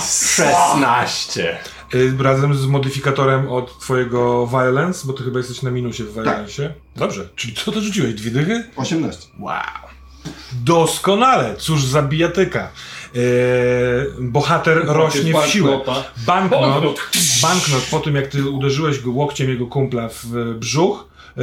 16. 0.00 1.58
Y, 1.94 2.12
razem 2.22 2.54
z 2.54 2.66
modyfikatorem 2.66 3.48
od 3.48 3.78
twojego 3.78 4.46
violence, 4.46 5.06
bo 5.06 5.12
ty 5.12 5.24
chyba 5.24 5.38
jesteś 5.38 5.62
na 5.62 5.70
minusie 5.70 6.04
w 6.04 6.14
Tak. 6.14 6.24
violence. 6.24 6.74
Dobrze, 6.96 7.28
czyli 7.36 7.54
co 7.54 7.72
to 7.72 7.80
rzuciłeś? 7.80 8.14
Dwie 8.14 8.30
dychy? 8.30 8.64
18. 8.76 9.28
Wow. 9.38 9.60
Doskonale, 10.52 11.56
cóż 11.56 11.84
za 11.84 12.02
bijatyka. 12.02 12.68
Yy, 13.14 13.22
bohater 14.20 14.82
rośnie 14.86 15.34
w 15.42 15.46
siłę. 15.46 15.70
Banknota. 15.70 16.04
Banknot, 16.26 17.00
banknot 17.42 17.82
po 17.90 18.00
tym 18.00 18.16
jak 18.16 18.26
ty 18.26 18.50
uderzyłeś 18.50 19.00
go 19.00 19.10
łokciem 19.10 19.48
jego 19.48 19.66
kumpla 19.66 20.08
w 20.08 20.54
brzuch, 20.54 21.08
e, 21.38 21.42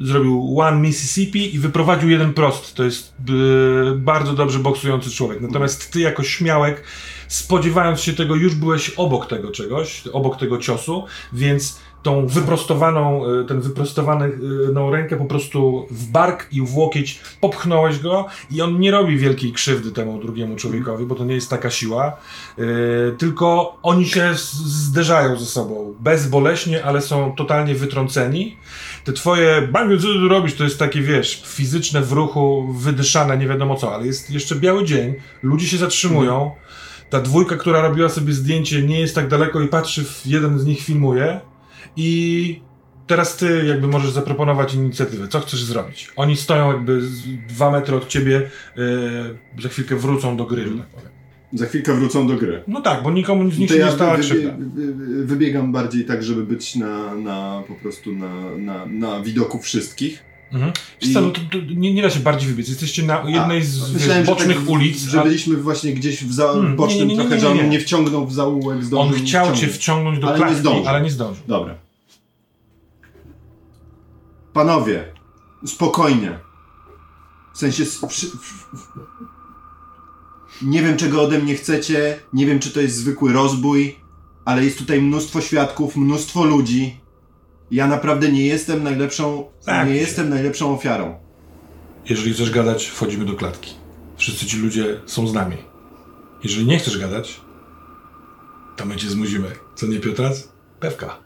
zrobił 0.00 0.60
one 0.60 0.80
Mississippi 0.80 1.54
i 1.54 1.58
wyprowadził 1.58 2.10
jeden 2.10 2.34
prost. 2.34 2.74
To 2.74 2.84
jest 2.84 3.14
e, 3.20 3.94
bardzo 3.96 4.32
dobrze 4.32 4.58
boksujący 4.58 5.10
człowiek. 5.10 5.40
Natomiast 5.40 5.92
ty 5.92 6.00
jako 6.00 6.22
śmiałek, 6.22 6.84
spodziewając 7.28 8.00
się 8.00 8.12
tego, 8.12 8.34
już 8.34 8.54
byłeś 8.54 8.90
obok 8.90 9.26
tego 9.26 9.50
czegoś, 9.50 10.02
obok 10.12 10.36
tego 10.36 10.58
ciosu, 10.58 11.04
więc 11.32 11.78
tą 12.02 12.26
wyprostowaną, 12.26 13.22
e, 13.26 13.44
ten 13.44 13.60
wyprostowaną 13.60 14.90
rękę 14.90 15.16
po 15.16 15.24
prostu 15.24 15.86
w 15.90 16.06
bark 16.06 16.46
i 16.52 16.62
w 16.62 16.76
łokieć 16.76 17.20
popchnąłeś 17.40 17.98
go 17.98 18.26
i 18.50 18.62
on 18.62 18.80
nie 18.80 18.90
robi 18.90 19.18
wielkiej 19.18 19.52
krzywdy 19.52 19.92
temu 19.92 20.18
drugiemu 20.18 20.56
człowiekowi, 20.56 21.06
bo 21.06 21.14
to 21.14 21.24
nie 21.24 21.34
jest 21.34 21.50
taka 21.50 21.70
siła, 21.70 22.16
e, 22.58 22.62
tylko 23.18 23.78
oni 23.82 24.06
się 24.06 24.30
zderzają 24.34 25.38
ze 25.38 25.46
sobą 25.46 25.94
bezboleśnie, 26.00 26.84
ale 26.84 27.00
są 27.00 27.34
totalnie 27.36 27.74
wytrąceni. 27.74 28.56
Te 29.04 29.12
twoje, 29.12 29.68
bang, 29.72 30.00
co 30.00 30.06
ty 30.06 30.28
robisz, 30.28 30.54
to 30.54 30.64
jest 30.64 30.78
takie, 30.78 31.00
wiesz, 31.00 31.42
fizyczne 31.46 32.00
w 32.00 32.12
ruchu, 32.12 32.72
wydyszane, 32.72 33.38
nie 33.38 33.48
wiadomo 33.48 33.76
co, 33.76 33.94
ale 33.94 34.06
jest 34.06 34.30
jeszcze 34.30 34.54
biały 34.54 34.84
dzień, 34.84 35.14
ludzie 35.42 35.66
się 35.66 35.76
zatrzymują, 35.76 36.50
Ta 37.10 37.20
dwójka, 37.20 37.56
która 37.56 37.82
robiła 37.82 38.08
sobie 38.08 38.32
zdjęcie, 38.32 38.82
nie 38.82 39.00
jest 39.00 39.14
tak 39.14 39.28
daleko 39.28 39.60
i 39.60 39.68
patrzy, 39.68 40.04
w 40.04 40.26
jeden 40.26 40.58
z 40.58 40.66
nich 40.66 40.80
filmuje. 40.80 41.40
I 42.02 42.60
teraz 43.06 43.36
ty 43.36 43.64
jakby 43.66 43.86
możesz 43.88 44.10
zaproponować 44.10 44.74
inicjatywę. 44.74 45.28
Co 45.28 45.40
chcesz 45.40 45.64
zrobić? 45.64 46.08
Oni 46.16 46.36
stoją 46.36 46.72
jakby 46.72 47.00
dwa 47.48 47.70
metry 47.70 47.96
od 47.96 48.08
ciebie, 48.08 48.50
yy, 48.76 49.62
za 49.62 49.68
chwilkę 49.68 49.96
wrócą 49.96 50.36
do 50.36 50.44
gry. 50.44 50.64
że 50.64 50.70
tak 50.70 50.86
powiem. 50.86 51.10
Za 51.52 51.66
chwilkę 51.66 51.94
wrócą 51.94 52.26
do 52.28 52.34
gry. 52.36 52.62
No 52.68 52.80
tak, 52.80 53.02
bo 53.02 53.10
nikomu 53.10 53.50
z 53.50 53.58
nich 53.58 53.70
się 53.70 53.76
ja 53.76 53.86
nie 53.86 53.92
stała 53.92 54.16
krzywda. 54.18 54.54
wy- 54.58 55.26
wybiegam 55.26 55.72
bardziej 55.72 56.04
tak, 56.04 56.22
żeby 56.22 56.42
być 56.46 56.76
na, 56.76 57.14
na 57.14 57.62
po 57.68 57.74
prostu 57.74 58.12
na, 58.12 58.56
na, 58.56 58.86
na 58.86 59.20
widoku 59.22 59.58
wszystkich. 59.58 60.24
Mhm. 60.52 60.72
I- 61.00 61.12
co, 61.14 61.20
no 61.20 61.30
to, 61.30 61.40
to 61.52 61.58
nie, 61.74 61.94
nie 61.94 62.02
da 62.02 62.10
się 62.10 62.20
bardziej 62.20 62.48
wybiec. 62.48 62.68
Jesteście 62.68 63.02
na 63.02 63.22
jednej 63.28 63.62
z 63.64 63.92
Myślałem, 63.94 64.24
że 64.24 64.32
bocznych 64.32 64.56
tak, 64.58 64.68
ulic. 64.68 64.98
Że 65.02 65.20
a 65.20 65.24
byliśmy 65.24 65.56
właśnie 65.56 65.92
gdzieś 65.92 66.24
w 66.24 66.32
za, 66.32 66.46
Hmm, 66.52 66.76
bocznym 66.76 67.08
nie, 67.08 67.14
nie, 67.14 67.14
nie, 67.14 67.28
trochę, 67.28 67.40
że 67.40 67.48
on 67.48 67.56
nie, 67.56 67.62
nie. 67.62 67.68
mnie 67.68 67.80
wciągnął 67.80 68.26
w 68.26 68.32
zaułek, 68.32 68.78
On 68.96 69.12
chciał 69.12 69.52
cię 69.52 69.68
wciągnąć. 69.68 70.18
do 70.18 70.28
Ale 70.28 70.36
klatki, 70.38 70.86
ale 70.86 71.00
nie 71.02 71.10
zdążył. 71.10 71.44
Dobra. 71.48 71.74
Panowie, 74.52 75.14
spokojnie. 75.66 76.38
W 77.54 77.58
sensie... 77.58 77.84
Nie 80.62 80.82
wiem, 80.82 80.96
czego 80.96 81.22
ode 81.22 81.38
mnie 81.38 81.54
chcecie, 81.54 82.20
nie 82.32 82.46
wiem, 82.46 82.58
czy 82.58 82.70
to 82.70 82.80
jest 82.80 82.96
zwykły 82.96 83.32
rozbój, 83.32 83.96
ale 84.44 84.64
jest 84.64 84.78
tutaj 84.78 85.02
mnóstwo 85.02 85.40
świadków, 85.40 85.96
mnóstwo 85.96 86.44
ludzi. 86.44 87.00
Ja 87.70 87.86
naprawdę 87.86 88.32
nie 88.32 88.46
jestem 88.46 88.82
najlepszą, 88.82 89.50
Tak. 89.66 89.88
nie 89.88 89.94
jestem 89.94 90.28
najlepszą 90.28 90.74
ofiarą. 90.74 91.18
Jeżeli 92.08 92.32
chcesz 92.34 92.50
gadać, 92.50 92.86
wchodzimy 92.86 93.24
do 93.24 93.34
klatki. 93.34 93.74
Wszyscy 94.16 94.46
ci 94.46 94.58
ludzie 94.58 95.00
są 95.06 95.26
z 95.28 95.34
nami. 95.34 95.56
Jeżeli 96.42 96.66
nie 96.66 96.78
chcesz 96.78 96.98
gadać, 96.98 97.40
to 98.76 98.84
my 98.86 98.96
cię 98.96 99.08
zmuzimy. 99.10 99.50
Co 99.74 99.86
nie, 99.86 100.00
Piotras? 100.00 100.52
Pewka. 100.80 101.18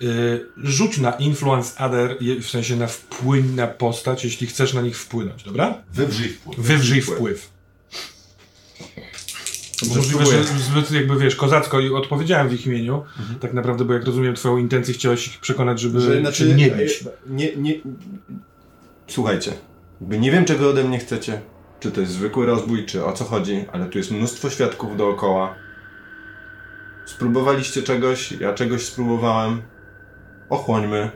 Yy, 0.00 0.46
rzuć 0.56 0.98
na 0.98 1.10
influence 1.12 1.84
other, 1.84 2.16
w 2.42 2.46
sensie 2.48 2.76
na 2.76 2.86
wpływ 2.86 3.54
na 3.56 3.66
postać, 3.66 4.24
jeśli 4.24 4.46
chcesz 4.46 4.74
na 4.74 4.82
nich 4.82 4.98
wpłynąć, 4.98 5.42
dobra? 5.44 5.82
Wywrzyj 5.92 6.28
wpływ. 6.28 6.58
Wywrzyj 6.58 7.02
wpływ. 7.02 7.50
Bo 9.88 9.94
możliwe, 9.94 10.24
że 10.26 10.44
zbyt 10.44 10.90
jakby 10.90 11.18
wiesz, 11.18 11.36
kozacko 11.36 11.80
i 11.80 11.88
odpowiedziałem 11.90 12.48
w 12.48 12.52
ich 12.52 12.66
imieniu, 12.66 13.04
tak 13.40 13.52
naprawdę, 13.52 13.84
bo 13.84 13.92
jak 13.94 14.04
rozumiem 14.04 14.34
twoją 14.34 14.56
intencję, 14.56 14.94
chciałeś 14.94 15.26
ich 15.28 15.38
przekonać, 15.40 15.80
żeby 15.80 16.00
Że, 16.00 16.14
się 16.14 16.20
znaczy, 16.20 16.54
nie 16.54 16.70
bić. 16.70 17.02
e, 17.02 17.10
Nie, 17.26 17.56
nie... 17.56 17.74
Słuchajcie, 19.06 19.52
jakby 20.00 20.18
nie 20.18 20.30
wiem 20.30 20.44
czego 20.44 20.70
ode 20.70 20.84
mnie 20.84 20.98
chcecie, 20.98 21.40
czy 21.80 21.90
to 21.92 22.00
jest 22.00 22.12
zwykły 22.12 22.46
rozbój, 22.46 22.86
czy 22.86 23.04
o 23.04 23.12
co 23.12 23.24
chodzi, 23.24 23.64
ale 23.72 23.86
tu 23.86 23.98
jest 23.98 24.10
mnóstwo 24.10 24.50
świadków 24.50 24.96
dookoła. 24.96 25.54
Spróbowaliście 27.06 27.82
czegoś, 27.82 28.32
ja 28.32 28.54
czegoś 28.54 28.82
spróbowałem. 28.84 29.62
Ochłońmy. 30.48 31.10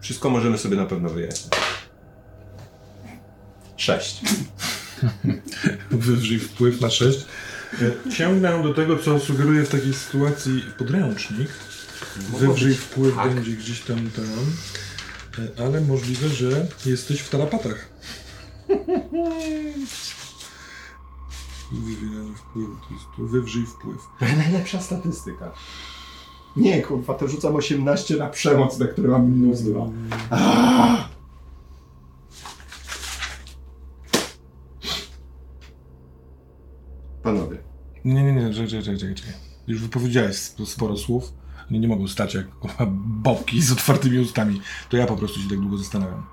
Wszystko 0.00 0.30
możemy 0.30 0.58
sobie 0.58 0.76
na 0.76 0.86
pewno 0.86 1.08
wyjaśnić. 1.08 1.52
Sześć. 3.76 4.20
Wywrzyj 5.90 6.38
wpływ 6.38 6.80
na 6.80 6.90
6. 6.90 7.26
Ciągnę 8.16 8.62
do 8.62 8.74
tego, 8.74 8.98
co 8.98 9.20
sugeruje 9.20 9.64
w 9.64 9.68
takiej 9.68 9.94
sytuacji 9.94 10.64
podręcznik. 10.78 11.48
Wywrzyj 12.16 12.74
wpływ 12.74 13.16
będzie 13.16 13.50
gdzieś 13.50 13.80
tam 13.80 14.10
tam. 14.10 14.52
Ale 15.66 15.80
możliwe, 15.80 16.28
że 16.28 16.66
jesteś 16.86 17.20
w 17.20 17.30
tarapatach. 17.30 17.88
Wywieranie 21.72 22.36
wpływu, 22.36 22.76
to 22.88 22.94
jest 22.94 23.06
tu. 23.16 23.28
Wywrzyj 23.28 23.66
wpływ. 23.66 24.00
Najlepsza 24.20 24.80
statystyka. 24.80 25.52
Nie, 26.56 26.82
kurwa, 26.82 27.14
to 27.14 27.28
rzucam 27.28 27.56
18 27.56 28.16
na 28.16 28.26
przemoc, 28.28 28.78
na 28.78 28.86
które 28.86 29.08
mam 29.08 29.30
minus 29.30 29.60
2. 29.62 29.86
Panowie. 37.22 37.58
Nie, 38.04 38.22
nie, 38.22 38.32
nie, 38.32 38.50
czekaj, 38.54 38.68
czekaj, 38.68 38.98
czekaj, 38.98 39.14
czekaj. 39.14 39.32
Już 39.66 39.82
wypowiedziałeś 39.82 40.36
sp- 40.48 40.66
sporo 40.66 40.96
słów. 40.96 41.32
Nie, 41.70 41.78
nie 41.80 41.88
mogą 41.88 42.08
stać 42.08 42.34
jak 42.34 42.46
bobki 42.96 43.62
z 43.62 43.72
otwartymi 43.72 44.18
ustami. 44.18 44.60
To 44.88 44.96
ja 44.96 45.06
po 45.06 45.16
prostu 45.16 45.40
się 45.40 45.48
tak 45.48 45.60
długo 45.60 45.78
zastanawiam. 45.78 46.26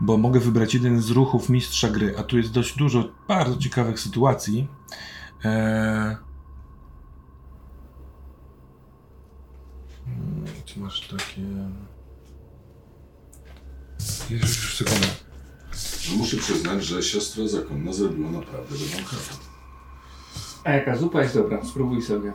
Bo 0.00 0.16
mogę 0.16 0.40
wybrać 0.40 0.74
jeden 0.74 1.02
z 1.02 1.10
ruchów 1.10 1.48
mistrza 1.48 1.88
gry, 1.88 2.14
a 2.18 2.22
tu 2.22 2.36
jest 2.38 2.52
dość 2.52 2.76
dużo 2.76 3.08
bardzo 3.28 3.56
ciekawych 3.56 4.00
sytuacji. 4.00 4.68
Eee... 5.44 6.16
Czy 10.64 10.80
masz 10.80 11.08
takie... 11.08 11.40
Już, 14.30 14.42
już 14.42 14.76
sekundę. 14.76 15.06
Muszę 16.16 16.36
przyznać, 16.36 16.84
że 16.84 17.02
siostra 17.02 17.48
zakonna 17.48 17.92
zrobiła 17.92 18.30
naprawdę 18.30 18.74
dobrą 18.78 19.04
kawę. 19.04 19.22
A 20.64 20.70
jaka 20.72 20.96
zupa 20.96 21.22
jest 21.22 21.34
dobra? 21.34 21.64
Spróbuj 21.64 22.02
sobie. 22.02 22.32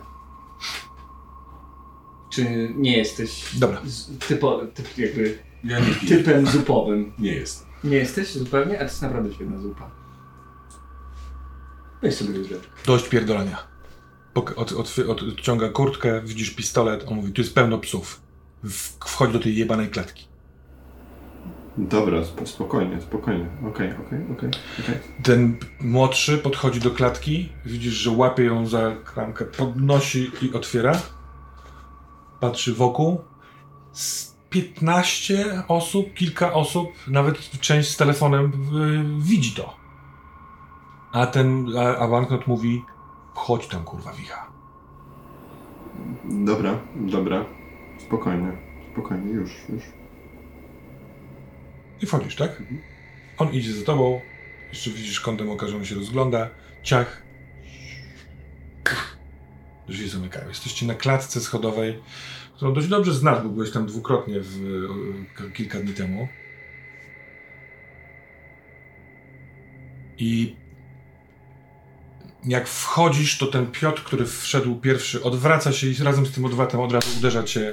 Czy 2.30 2.70
nie 2.76 2.96
jesteś 2.96 3.58
Dobra. 3.58 3.80
z- 3.86 4.18
typo, 4.18 4.60
typ, 4.74 4.98
jakby 4.98 5.38
Ja 5.64 5.80
nie 5.80 5.94
piję. 5.94 6.16
typem 6.18 6.46
zupowym? 6.46 7.12
Nie 7.18 7.32
jest. 7.34 7.66
Nie 7.84 7.96
jesteś 7.96 8.32
zupełnie? 8.32 8.74
A 8.74 8.78
to 8.78 8.84
jest 8.84 9.02
naprawdę 9.02 9.34
świetna 9.34 9.58
zupa. 9.60 9.90
Weź 12.02 12.14
sobie 12.14 12.38
łyżeczkę. 12.38 12.68
Dość 12.86 13.08
pierdolenia. 13.08 13.58
Od, 14.34 14.72
od, 14.72 14.98
od, 15.08 15.22
odciąga 15.22 15.68
kurtkę, 15.68 16.22
widzisz 16.24 16.50
pistolet, 16.50 17.04
on 17.08 17.14
mówi, 17.14 17.32
tu 17.32 17.40
jest 17.40 17.54
pełno 17.54 17.78
psów. 17.78 18.20
Wchodź 19.04 19.32
do 19.32 19.38
tej 19.38 19.56
jebanej 19.56 19.88
klatki. 19.88 20.26
Dobra, 21.78 22.18
sp- 22.30 22.46
spokojnie, 22.46 23.00
spokojnie. 23.00 23.46
Okej, 23.68 23.92
okej, 24.06 24.18
okej, 24.32 24.50
okej. 24.82 24.98
Ten 25.22 25.56
młodszy 25.80 26.38
podchodzi 26.38 26.80
do 26.80 26.90
klatki, 26.90 27.48
widzisz, 27.66 27.94
że 27.94 28.10
łapie 28.10 28.44
ją 28.44 28.66
za 28.66 28.96
klamkę, 29.04 29.44
podnosi 29.44 30.30
i 30.42 30.52
otwiera. 30.52 31.00
Patrzy 32.40 32.74
wokół. 32.74 33.20
Z 33.92 34.34
15 34.50 35.62
osób, 35.68 36.14
kilka 36.14 36.52
osób, 36.52 36.88
nawet 37.08 37.50
część 37.60 37.90
z 37.90 37.96
telefonem 37.96 38.52
y, 39.20 39.22
widzi 39.22 39.52
to. 39.52 39.76
A 41.12 41.26
ten, 41.26 41.66
a, 41.78 41.96
a 41.96 42.08
banknot 42.08 42.46
mówi, 42.46 42.82
chodź 43.34 43.68
tam 43.68 43.84
kurwa 43.84 44.12
wicha. 44.12 44.52
Dobra, 46.24 46.80
dobra. 46.94 47.44
Spokojnie, 48.06 48.52
spokojnie, 48.92 49.32
już, 49.32 49.50
już. 49.68 49.82
I 52.02 52.06
wchodzisz, 52.06 52.36
tak? 52.36 52.62
On 53.38 53.52
idzie 53.52 53.72
za 53.72 53.84
tobą, 53.84 54.20
jeszcze 54.68 54.90
widzisz 54.90 55.20
kątem 55.20 55.50
oka, 55.50 55.68
że 55.68 55.76
on 55.76 55.84
się 55.84 55.94
rozgląda, 55.94 56.50
ciach. 56.82 57.22
Drzwi 59.88 60.08
zamykają. 60.08 60.48
Jesteście 60.48 60.86
na 60.86 60.94
klatce 60.94 61.40
schodowej, 61.40 62.02
którą 62.56 62.72
dość 62.72 62.88
dobrze 62.88 63.14
znasz, 63.14 63.42
bo 63.42 63.48
byłeś 63.48 63.70
tam 63.70 63.86
dwukrotnie 63.86 64.40
w, 64.40 64.56
e, 65.46 65.50
kilka 65.50 65.78
dni 65.78 65.92
temu. 65.92 66.28
I 70.18 70.56
jak 72.44 72.68
wchodzisz, 72.68 73.38
to 73.38 73.46
ten 73.46 73.66
Piotr, 73.66 74.02
który 74.02 74.26
wszedł 74.26 74.76
pierwszy, 74.76 75.22
odwraca 75.22 75.72
się 75.72 75.86
i 75.86 75.94
razem 75.94 76.26
z 76.26 76.32
tym 76.32 76.44
odwratem 76.44 76.80
od 76.80 76.92
razu 76.92 77.08
uderza 77.18 77.42
cię 77.42 77.72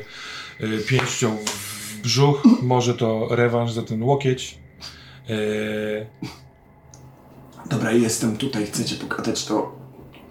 y, 0.62 0.84
pięścią 0.88 1.38
w 1.46 2.02
brzuch. 2.02 2.44
Może 2.62 2.94
to 2.94 3.28
rewanż 3.32 3.72
za 3.72 3.84
ten 3.84 4.04
łokieć. 4.04 4.60
Y, 5.30 6.06
Dobra, 7.70 7.92
jestem 7.92 8.38
tutaj, 8.38 8.66
chcecie 8.66 8.96
pogadać, 8.96 9.46
to... 9.46 9.76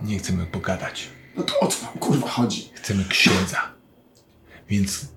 nie 0.02 0.18
chcemy 0.18 0.46
pogadać. 0.46 1.08
No 1.36 1.42
to 1.42 1.60
o 1.60 1.66
co 1.66 1.86
wam 1.86 1.98
kurwa 1.98 2.28
chodzi? 2.28 2.70
Chcemy 2.74 3.04
księdza. 3.04 3.58
Więc 4.68 5.08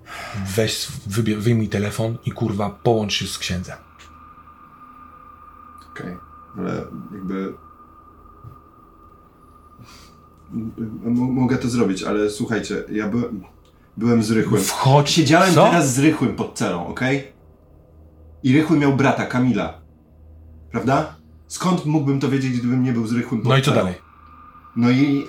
weź, 0.56 0.86
wybie, 1.06 1.36
wyjmij 1.36 1.68
telefon 1.68 2.18
i 2.24 2.30
kurwa 2.30 2.70
połącz 2.70 3.12
się 3.12 3.26
z 3.26 3.38
księdzem. 3.38 3.76
Okej, 5.90 6.16
ale 6.58 6.84
jakby... 7.14 7.54
Mogę 11.14 11.56
to 11.58 11.68
zrobić, 11.68 12.02
ale 12.02 12.30
słuchajcie, 12.30 12.84
ja 12.92 13.08
by, 13.08 13.18
byłem 13.96 14.22
z 14.22 14.30
Rychłym. 14.30 14.62
Wchodź. 14.62 15.10
Siedziałem 15.10 15.54
Co? 15.54 15.64
teraz 15.64 15.94
z 15.94 15.98
Rychłym 15.98 16.36
pod 16.36 16.58
celą, 16.58 16.86
okej? 16.86 17.24
I 18.42 18.52
Rychły 18.52 18.78
miał 18.78 18.96
brata, 18.96 19.26
Kamila. 19.26 19.80
Prawda? 20.70 21.16
Skąd 21.48 21.86
mógłbym 21.86 22.20
to 22.20 22.28
wiedzieć, 22.30 22.58
gdybym 22.58 22.82
nie 22.82 22.92
był 22.92 23.06
z 23.06 23.12
Rychłym 23.12 23.40
pod 23.40 23.50
No 23.50 23.56
i 23.58 23.62
co 23.62 23.70
celą? 23.70 23.76
dalej? 23.76 23.94
No 24.76 24.90
i 24.90 25.24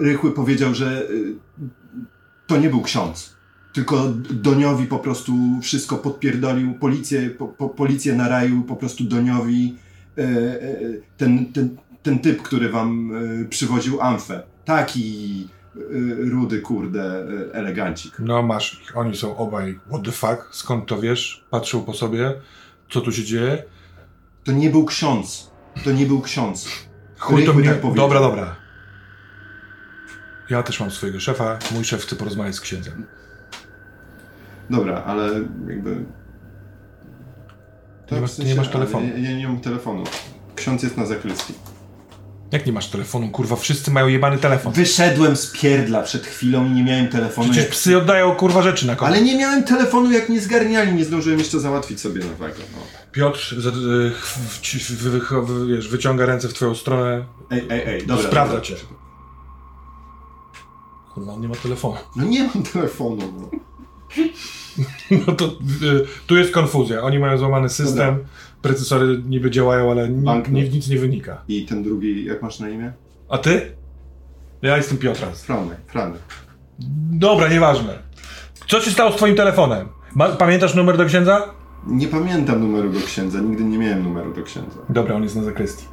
e, 0.00 0.02
Rychły 0.02 0.32
powiedział, 0.32 0.74
że 0.74 1.02
e, 1.02 1.06
to 2.46 2.56
nie 2.56 2.70
był 2.70 2.82
ksiądz. 2.82 3.36
Tylko 3.72 4.08
Doniowi 4.30 4.86
po 4.86 4.98
prostu 4.98 5.32
wszystko 5.62 5.96
podpierdolił. 5.96 6.74
Policję, 6.74 7.30
po, 7.30 7.48
po, 7.48 7.68
policję 7.68 8.14
na 8.14 8.28
raju 8.28 8.62
po 8.62 8.76
prostu 8.76 9.04
Doniowi. 9.04 9.76
E, 10.18 10.22
e, 10.22 10.78
ten, 11.16 11.52
ten, 11.52 11.76
ten 12.02 12.18
typ, 12.18 12.42
który 12.42 12.68
wam 12.68 13.16
y, 13.42 13.46
przywoził 13.50 14.00
amfę. 14.00 14.42
Taki 14.64 15.48
y, 15.76 16.30
rudy, 16.30 16.60
kurde, 16.60 17.24
y, 17.30 17.52
elegancik. 17.54 18.18
No 18.18 18.42
masz 18.42 18.80
ich, 18.82 18.96
oni 18.96 19.16
są 19.16 19.36
obaj. 19.36 19.78
What 19.88 20.02
the 20.04 20.12
fuck? 20.12 20.48
Skąd 20.54 20.86
to 20.86 21.00
wiesz? 21.00 21.44
Patrzą 21.50 21.84
po 21.84 21.94
sobie. 21.94 22.32
Co 22.90 23.00
tu 23.00 23.12
się 23.12 23.24
dzieje? 23.24 23.62
To 24.44 24.52
nie 24.52 24.70
był 24.70 24.84
ksiądz. 24.84 25.50
To 25.84 25.92
nie 25.92 26.06
był 26.06 26.20
ksiądz. 26.20 26.68
Chuj 27.18 27.44
to 27.44 27.52
mnie... 27.54 27.68
tak 27.68 27.80
powiedział. 27.80 28.08
dobra, 28.08 28.20
dobra. 28.20 28.56
Ja 30.50 30.62
też 30.62 30.80
mam 30.80 30.90
swojego 30.90 31.20
szefa. 31.20 31.58
Mój 31.74 31.84
szef 31.84 32.02
chce 32.02 32.16
porozmawiać 32.16 32.54
z 32.54 32.60
księdzem. 32.60 33.06
Dobra, 34.70 35.02
ale 35.04 35.28
jakby... 35.68 36.04
To 38.06 38.14
Nie 38.14 38.20
w 38.20 38.24
masz- 38.24 38.38
nie 38.44 38.54
masz 38.54 38.68
telefonu. 38.68 39.06
ja 39.18 39.32
nie 39.36 39.48
mam 39.48 39.60
telefonu. 39.60 40.04
Ksiądz 40.56 40.82
jest 40.82 40.96
na 40.96 41.06
zakrystii. 41.06 41.54
Jak 42.52 42.66
nie 42.66 42.72
masz 42.72 42.88
telefonu? 42.88 43.28
Kurwa, 43.28 43.56
wszyscy 43.56 43.90
mają 43.90 44.08
jebany 44.08 44.38
telefon. 44.38 44.72
Wyszedłem 44.72 45.36
z 45.36 45.46
pierdla 45.46 46.02
przed 46.02 46.26
chwilą 46.26 46.66
i 46.66 46.70
nie 46.70 46.84
miałem 46.84 47.08
telefonu. 47.08 47.48
Przecież 47.48 47.64
jak... 47.64 47.72
psy 47.72 47.98
oddają 47.98 48.34
kurwa 48.34 48.62
rzeczy 48.62 48.86
na 48.86 48.96
kogoś. 48.96 49.14
Ale 49.14 49.24
nie 49.24 49.38
miałem 49.38 49.64
telefonu, 49.64 50.12
jak 50.12 50.28
nie 50.28 50.40
zgarniali. 50.40 50.92
Nie 50.92 51.04
zdążyłem 51.04 51.38
jeszcze 51.38 51.60
załatwić 51.60 52.00
sobie 52.00 52.24
nowego. 52.24 52.58
No. 52.72 52.78
Piotr 53.12 53.54
z, 53.58 53.66
wy, 54.90 55.20
wiesz, 55.68 55.88
wyciąga 55.88 56.26
ręce 56.26 56.48
w 56.48 56.54
twoją 56.54 56.74
stronę. 56.74 57.24
Ej, 57.50 57.66
ej, 57.70 57.82
ej, 57.86 58.06
dobra. 58.06 58.24
Sprawdza 58.24 58.54
dobra. 58.54 58.66
cię. 58.68 58.76
Kurwa, 61.14 61.32
on 61.32 61.40
nie 61.40 61.48
ma 61.48 61.54
telefonu. 61.54 61.96
No 62.16 62.24
nie 62.24 62.44
mam 62.54 62.62
telefonu. 62.62 63.32
No. 63.40 63.50
No 65.26 65.32
to 65.32 65.44
y, 65.46 66.06
tu 66.26 66.36
jest 66.36 66.52
konfuzja. 66.52 67.02
Oni 67.02 67.18
mają 67.18 67.38
złamany 67.38 67.68
system. 67.68 68.24
Procesory 68.62 69.22
niby 69.28 69.50
działają, 69.50 69.90
ale 69.90 70.08
Banknot. 70.08 70.52
ni, 70.54 70.70
nic 70.70 70.88
nie 70.88 70.98
wynika. 70.98 71.42
I 71.48 71.66
ten 71.66 71.82
drugi, 71.82 72.24
jak 72.24 72.42
masz 72.42 72.60
na 72.60 72.68
imię? 72.68 72.92
A 73.28 73.38
ty? 73.38 73.72
Ja 74.62 74.76
jestem 74.76 74.98
Piotras. 74.98 75.44
Franek, 75.44 75.78
Franek. 75.86 76.20
Dobra, 77.12 77.48
nieważne. 77.48 77.98
Co 78.68 78.80
się 78.80 78.90
stało 78.90 79.12
z 79.12 79.16
twoim 79.16 79.36
telefonem? 79.36 79.88
Ma, 80.14 80.28
pamiętasz 80.28 80.74
numer 80.74 80.96
do 80.96 81.04
księdza? 81.04 81.54
Nie 81.86 82.08
pamiętam 82.08 82.60
numeru 82.60 82.92
do 82.92 83.00
księdza, 83.00 83.40
nigdy 83.40 83.64
nie 83.64 83.78
miałem 83.78 84.02
numeru 84.02 84.34
do 84.34 84.42
księdza. 84.42 84.76
Dobra, 84.88 85.14
on 85.14 85.22
jest 85.22 85.36
na 85.36 85.42
zakrystii. 85.42 85.84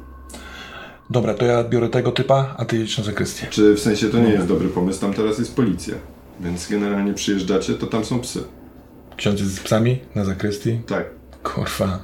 Dobra, 1.10 1.34
to 1.34 1.44
ja 1.44 1.64
biorę 1.64 1.88
tego 1.88 2.12
typa, 2.12 2.54
a 2.58 2.64
ty 2.64 2.78
jedziesz 2.78 2.98
na 2.98 3.04
zakrystię. 3.04 3.46
Czy 3.50 3.74
w 3.74 3.80
sensie 3.80 4.08
to 4.08 4.18
nie 4.18 4.30
jest 4.30 4.46
dobry 4.46 4.68
pomysł, 4.68 5.00
tam 5.00 5.14
teraz 5.14 5.38
jest 5.38 5.56
policja. 5.56 5.94
Więc 6.40 6.68
generalnie 6.68 7.14
przyjeżdżacie, 7.14 7.74
to 7.74 7.86
tam 7.86 8.04
są 8.04 8.20
psy. 8.20 8.44
Ksiądz 9.16 9.40
jest 9.40 9.54
z 9.54 9.60
psami 9.60 9.98
na 10.14 10.24
zakrystii. 10.24 10.80
Tak. 10.86 11.06
Kurwa. 11.42 11.98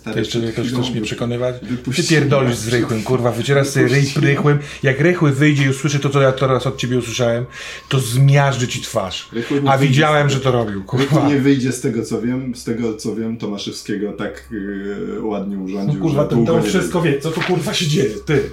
Stary, 0.00 0.14
Ty 0.14 0.20
jeszcze 0.20 0.38
jakoś 0.38 0.72
chcesz 0.72 0.90
mnie 0.90 1.00
przekonywać? 1.00 1.54
Ty 1.96 2.02
pierdolisz 2.08 2.56
z 2.56 2.68
rychłym, 2.68 3.02
kurwa, 3.02 3.30
wycierasz 3.30 3.68
sobie 3.68 3.88
ryj 3.88 4.12
rychłym. 4.22 4.58
Jak 4.82 5.00
rychły 5.00 5.32
wyjdzie 5.32 5.64
i 5.64 5.68
usłyszy 5.68 5.98
to, 5.98 6.08
co 6.10 6.20
ja 6.20 6.32
teraz 6.32 6.66
od 6.66 6.76
ciebie 6.76 6.98
usłyszałem, 6.98 7.46
to 7.88 7.98
zmiażdży 7.98 8.68
ci 8.68 8.80
twarz. 8.80 9.28
A 9.66 9.78
widziałem, 9.78 10.30
że 10.30 10.40
to 10.40 10.52
robił, 10.52 10.84
kurwa. 10.84 11.28
nie 11.28 11.38
wyjdzie 11.38 11.72
z 11.72 11.80
tego 11.80 12.04
co 12.04 12.22
wiem, 12.22 12.54
z 12.54 12.64
tego 12.64 12.96
co 12.96 13.16
wiem, 13.16 13.36
Tomaszewskiego 13.36 14.12
tak 14.12 14.48
yy, 14.50 15.22
ładnie 15.22 15.56
No 15.56 15.62
urządził, 15.62 16.00
kurwa, 16.00 16.24
ten 16.24 16.38
długo 16.38 16.52
to 16.52 16.60
nie 16.60 16.68
wszystko 16.68 17.02
wie. 17.02 17.20
Co 17.20 17.30
tu 17.30 17.40
kurwa 17.40 17.74
się 17.74 17.86
dzieje, 17.86 18.14
ty? 18.26 18.50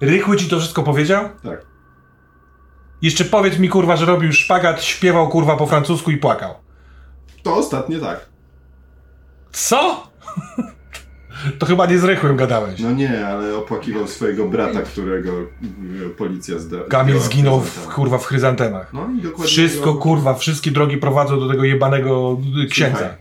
Rychły 0.00 0.36
ci 0.36 0.48
to 0.48 0.58
wszystko 0.58 0.82
powiedział? 0.82 1.28
Tak. 1.42 1.66
Jeszcze 3.02 3.24
powiedz 3.24 3.58
mi, 3.58 3.68
kurwa, 3.68 3.96
że 3.96 4.06
robił 4.06 4.32
szpagat, 4.32 4.84
śpiewał, 4.84 5.28
kurwa, 5.28 5.56
po 5.56 5.66
francusku 5.66 6.10
i 6.10 6.16
płakał. 6.16 6.54
To 7.42 7.56
ostatnie 7.56 7.98
tak. 7.98 8.28
Co? 9.52 10.07
To 11.58 11.66
chyba 11.66 11.86
nie 11.86 11.98
z 11.98 12.04
rychłym 12.04 12.36
gadałeś. 12.36 12.80
No 12.80 12.92
nie, 12.92 13.26
ale 13.26 13.56
opłakiwał 13.56 14.08
swojego 14.08 14.48
brata, 14.48 14.82
którego 14.82 15.32
yy, 15.32 16.10
policja 16.18 16.58
zda. 16.58 16.76
Kamil 16.88 17.20
zginął, 17.20 17.60
w, 17.60 17.88
kurwa, 17.88 18.18
w 18.18 18.24
chryzantemach. 18.24 18.92
No 18.92 19.08
i 19.18 19.22
dokładnie. 19.22 19.46
Wszystko, 19.46 19.94
kurwa, 19.94 20.34
wszystkie 20.34 20.70
drogi 20.70 20.96
prowadzą 20.96 21.40
do 21.40 21.48
tego 21.48 21.64
jebanego 21.64 22.38
y, 22.64 22.66
księdza. 22.66 22.98
Słuchaj, 22.98 23.16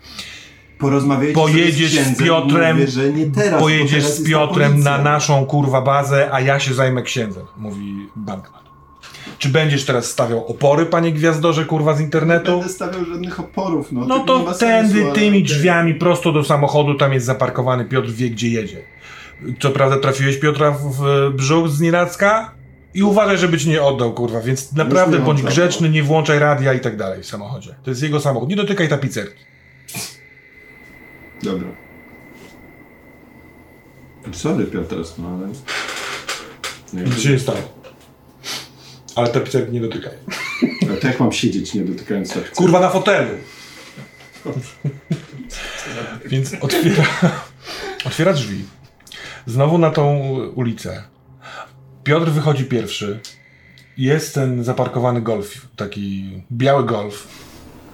Porozmawiajcie 0.77 1.34
Pojedziesz 1.34 1.91
z 1.91 1.94
księdzem, 1.94 2.26
Piotrem, 2.26 2.76
mówię, 2.76 2.88
że 2.88 3.14
nie 3.14 3.26
teraz, 3.26 3.61
Pojedziesz 3.61 4.03
z 4.03 4.23
Piotrem 4.23 4.80
na 4.80 4.98
naszą 4.98 5.45
kurwa 5.45 5.81
bazę, 5.81 6.30
a 6.31 6.41
ja 6.41 6.60
się 6.60 6.73
zajmę 6.73 7.02
księdzem, 7.02 7.45
mówi 7.57 8.07
banknot. 8.15 8.66
Czy 9.38 9.49
będziesz 9.49 9.86
teraz 9.86 10.06
stawiał 10.06 10.45
opory, 10.45 10.86
panie 10.86 11.12
gwiazdorze, 11.12 11.66
kurwa, 11.66 11.94
z 11.94 11.99
Nie 11.99 12.06
internetu? 12.06 12.52
będę 12.52 12.70
stawiał 12.74 13.06
żadnych 13.06 13.40
oporów, 13.40 13.91
no. 13.91 14.06
No 14.06 14.20
to 14.20 14.40
nie 14.40 14.54
tędy 14.54 15.06
tymi 15.14 15.44
drzwiami 15.44 15.95
prosto 15.95 16.32
do 16.32 16.44
samochodu, 16.44 16.95
tam 16.95 17.14
jest 17.14 17.26
zaparkowany, 17.26 17.86
Piotr 17.86 18.10
wie 18.10 18.30
gdzie 18.30 18.49
jedzie. 18.49 18.82
Co 19.60 19.70
prawda 19.70 19.98
trafiłeś 19.98 20.40
Piotra 20.40 20.72
w, 20.72 21.32
brzuch 21.36 21.70
z 21.70 21.80
nienacka 21.82 22.52
i 22.94 23.04
uważaj, 23.04 23.38
żeby 23.38 23.58
ci 23.58 23.70
nie 23.70 23.82
oddał, 23.84 24.14
kurwa, 24.14 24.41
więc 24.41 24.74
naprawdę 24.74 25.20
nie 25.20 25.24
bądź 25.26 25.41
grzeczny, 25.41 25.90
nie 25.90 26.04
włączaj 26.04 26.40
radia 26.40 26.74
i 26.74 26.80
tak 26.80 26.98
dalej 26.98 27.24
w 27.24 27.26
samochodzie. 27.26 27.76
To 27.84 27.90
jest 27.91 28.04
jego 28.04 28.20
samochód, 28.20 28.49
nie 28.49 28.56
dotykaj 28.56 28.90
tapicerki. 28.90 29.44
Dobra. 31.44 31.68
Sorry 34.32 34.66
Piotr, 34.66 34.95
no 35.18 35.30
ale... 35.30 35.48
Nie, 36.94 37.02
Nic 37.10 37.20
się 37.20 37.30
nie 37.30 37.40
stało. 37.40 37.77
Ale 39.18 39.27
tapicerki 39.30 39.72
nie 39.72 39.81
dotykaj. 39.81 40.14
ale 40.89 40.98
to 40.98 41.07
jak 41.07 41.19
mam 41.19 41.31
siedzieć, 41.31 41.73
nie 41.73 41.81
dotykając 41.81 42.34
tak? 42.34 42.52
Kurwa 42.52 42.80
na 42.80 42.89
fotelu. 42.89 43.30
Więc 46.26 46.53
otwiera, 46.61 47.03
otwiera 48.06 48.34
drzwi. 48.34 48.65
Znowu 49.45 49.77
na 49.77 49.91
tą 49.91 50.19
ulicę. 50.56 51.03
Piotr 52.03 52.31
wychodzi 52.31 52.64
pierwszy. 52.64 53.19
Jest 53.98 54.34
ten 54.35 54.64
zaparkowany 54.64 55.22
golf, 55.22 55.68
taki 55.76 56.31
biały 56.52 56.85
golf. 56.85 57.27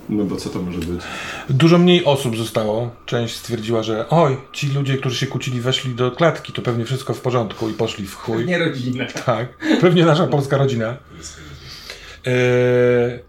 No 0.09 0.23
bo 0.23 0.35
co 0.35 0.49
to 0.49 0.61
może 0.61 0.79
być? 0.79 1.01
Dużo 1.49 1.77
mniej 1.77 2.05
osób 2.05 2.37
zostało. 2.37 2.91
Część 3.05 3.35
stwierdziła, 3.35 3.83
że 3.83 4.09
oj, 4.09 4.37
ci 4.53 4.69
ludzie, 4.69 4.97
którzy 4.97 5.15
się 5.15 5.27
kłócili, 5.27 5.61
weszli 5.61 5.95
do 5.95 6.11
klatki, 6.11 6.53
to 6.53 6.61
pewnie 6.61 6.85
wszystko 6.85 7.13
w 7.13 7.21
porządku 7.21 7.69
i 7.69 7.73
poszli 7.73 8.07
w 8.07 8.15
chuj. 8.15 8.45
Nie 8.45 8.57
rodzinę. 8.59 9.07
Tak, 9.25 9.57
pewnie 9.81 10.05
nasza 10.05 10.27
polska 10.27 10.57
rodzina. 10.57 10.97
Eee, 12.25 13.19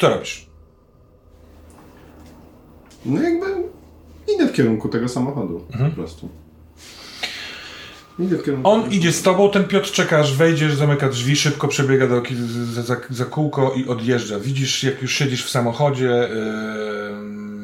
co 0.00 0.08
robisz? 0.08 0.46
No 3.06 3.22
jakby 3.22 3.46
idę 4.34 4.48
w 4.48 4.52
kierunku 4.52 4.88
tego 4.88 5.08
samochodu 5.08 5.64
Mhm. 5.72 5.90
po 5.90 5.96
prostu. 5.96 6.28
Idę 8.22 8.36
w 8.38 8.42
kierunku... 8.44 8.70
On 8.70 8.90
idzie 8.90 9.12
z 9.12 9.22
tobą, 9.22 9.50
ten 9.50 9.64
Piotr 9.64 9.90
czeka, 9.90 10.18
aż 10.18 10.36
wejdziesz, 10.36 10.74
zamyka 10.74 11.08
drzwi, 11.08 11.36
szybko 11.36 11.68
przebiega 11.68 12.06
do, 12.06 12.22
za, 12.72 12.82
za, 12.82 12.96
za 13.10 13.24
kółko 13.24 13.74
i 13.76 13.88
odjeżdża. 13.88 14.40
Widzisz, 14.40 14.84
jak 14.84 15.02
już 15.02 15.12
siedzisz 15.14 15.44
w 15.44 15.50
samochodzie, 15.50 16.28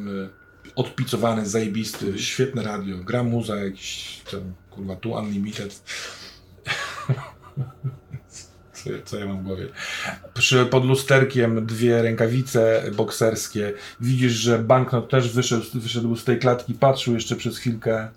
yy, 0.05 0.29
odpicowany, 0.75 1.45
zajebisty, 1.45 2.19
świetne 2.19 2.63
radio, 2.63 2.97
gra 2.97 3.23
muza, 3.23 3.55
jakiś 3.55 4.21
tam, 4.31 4.41
kurwa, 4.71 4.95
tu 4.95 5.11
Unlimited. 5.11 5.81
Co, 8.73 8.91
ja- 8.91 9.01
co 9.05 9.17
ja 9.19 9.25
mam 9.25 9.39
w 9.39 9.43
głowie? 9.43 9.67
Przy, 10.33 10.65
pod 10.65 10.85
lusterkiem 10.85 11.65
dwie 11.65 12.01
rękawice 12.01 12.83
bokserskie. 12.95 13.73
Widzisz, 14.01 14.31
że 14.31 14.59
banknot 14.59 15.09
też 15.09 15.29
wyszedł, 15.33 15.65
wyszedł 15.73 16.15
z 16.15 16.23
tej 16.23 16.39
klatki, 16.39 16.73
patrzył 16.73 17.13
jeszcze 17.13 17.35
przez 17.35 17.57
chwilkę, 17.57 18.09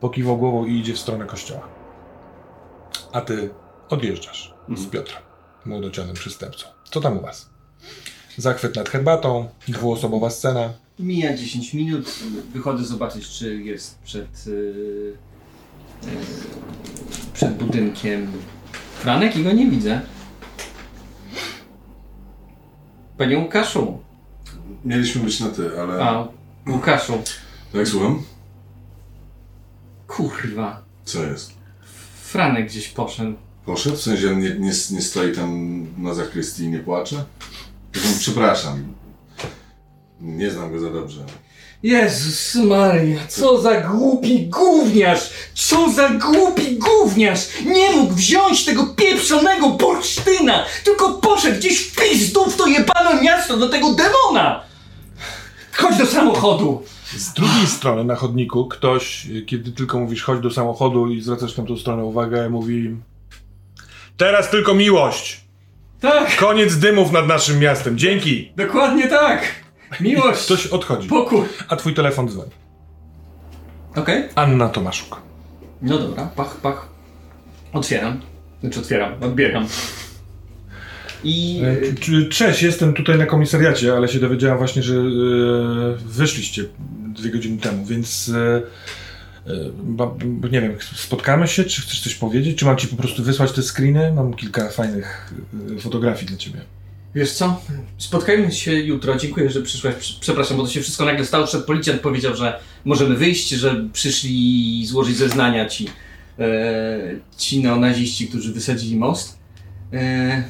pokiwał 0.00 0.38
głową 0.38 0.66
i 0.66 0.78
idzie 0.80 0.94
w 0.94 0.98
stronę 0.98 1.24
kościoła. 1.24 1.81
A 3.12 3.20
ty 3.20 3.50
odjeżdżasz 3.88 4.54
z 4.76 4.86
Piotrem, 4.86 5.22
młodocianym 5.64 6.14
przystępcą. 6.14 6.66
Co 6.90 7.00
tam 7.00 7.18
u 7.18 7.20
was? 7.20 7.50
Zachwyt 8.36 8.76
nad 8.76 8.88
herbatą, 8.88 9.48
dwuosobowa 9.68 10.30
scena. 10.30 10.72
Mija 10.98 11.36
10 11.36 11.74
minut, 11.74 12.06
wychodzę 12.52 12.84
zobaczyć, 12.84 13.28
czy 13.28 13.62
jest 13.62 13.98
przed, 13.98 14.46
yy, 14.46 15.16
yy, 16.02 16.10
przed 17.34 17.56
budynkiem 17.56 18.32
Franek 19.02 19.36
i 19.36 19.44
go 19.44 19.52
nie 19.52 19.70
widzę. 19.70 20.00
Panie 23.18 23.38
Łukaszu. 23.38 23.98
Mieliśmy 24.84 25.22
być 25.22 25.40
na 25.40 25.48
ty, 25.48 25.80
ale... 25.80 26.04
A, 26.04 26.28
Łukaszu. 26.68 27.22
Tak, 27.72 27.88
słucham? 27.88 28.22
Kurwa. 30.06 30.82
Co 31.04 31.24
jest? 31.24 31.61
Franek 32.32 32.66
gdzieś 32.66 32.88
poszedł. 32.88 33.34
Poszedł? 33.66 33.96
W 33.96 34.02
sensie 34.02 34.36
nie, 34.36 34.50
nie, 34.50 34.72
nie 34.90 35.02
stoi 35.02 35.32
tam 35.32 35.86
na 35.98 36.14
zakrystii 36.14 36.62
i 36.62 36.68
nie 36.68 36.78
płacze? 36.78 37.24
Przepraszam. 38.18 38.94
Nie 40.20 40.50
znam 40.50 40.72
go 40.72 40.80
za 40.80 40.90
dobrze. 40.90 41.20
Jezus 41.82 42.54
Maria, 42.54 43.20
co 43.28 43.62
za 43.62 43.80
głupi 43.80 44.46
gówniarz! 44.46 45.30
Co 45.54 45.92
za 45.92 46.08
głupi 46.08 46.78
gówniarz! 46.78 47.48
Nie 47.66 47.90
mógł 47.90 48.14
wziąć 48.14 48.64
tego 48.64 48.86
pieprzonego 48.86 49.68
bursztyna, 49.68 50.64
tylko 50.84 51.10
poszedł 51.10 51.58
gdzieś 51.58 51.78
w 51.78 52.00
pizdu 52.00 52.50
w 52.50 52.56
to 52.56 52.66
jebane 52.66 53.22
miasto 53.22 53.56
do 53.56 53.68
tego 53.68 53.94
demona! 53.94 54.64
Chodź 55.72 55.98
do 55.98 56.06
samochodu! 56.06 56.82
Z 57.16 57.32
drugiej 57.32 57.66
strony 57.66 58.04
na 58.04 58.14
chodniku 58.16 58.66
ktoś, 58.68 59.26
kiedy 59.46 59.72
tylko 59.72 59.98
mówisz 60.00 60.22
chodź 60.22 60.40
do 60.40 60.50
samochodu 60.50 61.08
i 61.10 61.20
zwracasz 61.20 61.54
tam 61.54 61.66
tą 61.66 61.76
stronę 61.76 62.04
uwagę, 62.04 62.50
mówi 62.50 62.96
Teraz 64.16 64.50
tylko 64.50 64.74
miłość! 64.74 65.40
Tak, 66.00 66.36
Koniec 66.36 66.76
dymów 66.76 67.12
nad 67.12 67.26
naszym 67.26 67.58
miastem. 67.58 67.98
Dzięki! 67.98 68.52
dokładnie 68.56 69.08
tak. 69.08 69.42
Miłość, 70.00 70.44
Ktoś 70.44 70.66
odchodzi. 70.66 71.08
pokój. 71.08 71.44
A 71.68 71.76
twój 71.76 71.94
telefon 71.94 72.28
dzwoni. 72.28 72.50
Okej. 73.96 74.28
Anna 74.34 74.68
Tomaszuk. 74.68 75.20
No 75.82 75.98
dobra, 75.98 76.30
pach, 76.36 76.56
pach. 76.56 76.88
Otwieram. 77.72 78.20
Znaczy 78.60 78.80
otwieram, 78.80 79.12
odbieram. 79.22 79.66
I... 81.24 81.62
E, 82.22 82.28
Cześć, 82.28 82.62
jestem 82.62 82.94
tutaj 82.94 83.18
na 83.18 83.26
komisariacie, 83.26 83.92
ale 83.96 84.08
się 84.08 84.18
dowiedziałem 84.18 84.58
właśnie, 84.58 84.82
że 84.82 84.94
e, 84.94 85.02
wyszliście 86.06 86.64
dwie 87.12 87.30
godziny 87.30 87.58
temu, 87.60 87.86
więc 87.86 88.28
e, 88.34 88.62
e, 89.46 90.50
nie 90.52 90.60
wiem, 90.60 90.76
spotkamy 90.96 91.48
się, 91.48 91.64
czy 91.64 91.82
chcesz 91.82 92.00
coś 92.00 92.14
powiedzieć, 92.14 92.58
czy 92.58 92.64
mam 92.64 92.76
ci 92.76 92.88
po 92.88 92.96
prostu 92.96 93.22
wysłać 93.22 93.52
te 93.52 93.62
screeny? 93.62 94.12
Mam 94.12 94.34
kilka 94.34 94.68
fajnych 94.68 95.34
e, 95.76 95.80
fotografii 95.80 96.26
dla 96.26 96.36
ciebie. 96.36 96.60
Wiesz 97.14 97.32
co? 97.32 97.60
Spotkajmy 97.98 98.52
się 98.52 98.72
jutro. 98.72 99.16
Dziękuję, 99.16 99.50
że 99.50 99.62
przyszłaś. 99.62 99.94
Prze- 99.94 100.20
Przepraszam, 100.20 100.56
bo 100.56 100.62
to 100.62 100.70
się 100.70 100.80
wszystko 100.80 101.04
nagle 101.04 101.24
stało. 101.24 101.46
Przed 101.46 101.64
policjant 101.64 102.00
powiedział, 102.00 102.36
że 102.36 102.60
możemy 102.84 103.16
wyjść, 103.16 103.48
że 103.48 103.84
przyszli 103.92 104.86
złożyć 104.86 105.16
zeznania 105.16 105.68
ci, 105.68 105.86
e, 106.38 106.98
ci 107.38 107.62
neonaziści, 107.62 108.28
którzy 108.28 108.52
wysadzili 108.52 108.96
most. 108.96 109.38
E, 109.92 110.42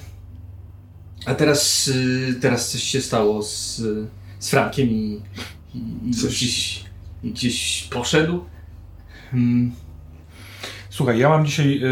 a 1.27 1.35
teraz, 1.35 1.91
teraz 2.41 2.71
coś 2.71 2.83
się 2.83 3.01
stało 3.01 3.43
z, 3.43 3.83
z 4.39 4.51
Frankiem 4.51 4.91
i, 4.91 5.21
i, 5.75 6.09
i, 6.11 6.15
Coś- 6.15 6.31
gdzieś, 6.31 6.85
gdzieś 7.25 7.89
poszedł. 7.91 8.45
Hmm. 9.31 9.73
Słuchaj, 10.91 11.19
ja 11.19 11.29
mam 11.29 11.47
dzisiaj 11.47 11.83
e, 11.83 11.89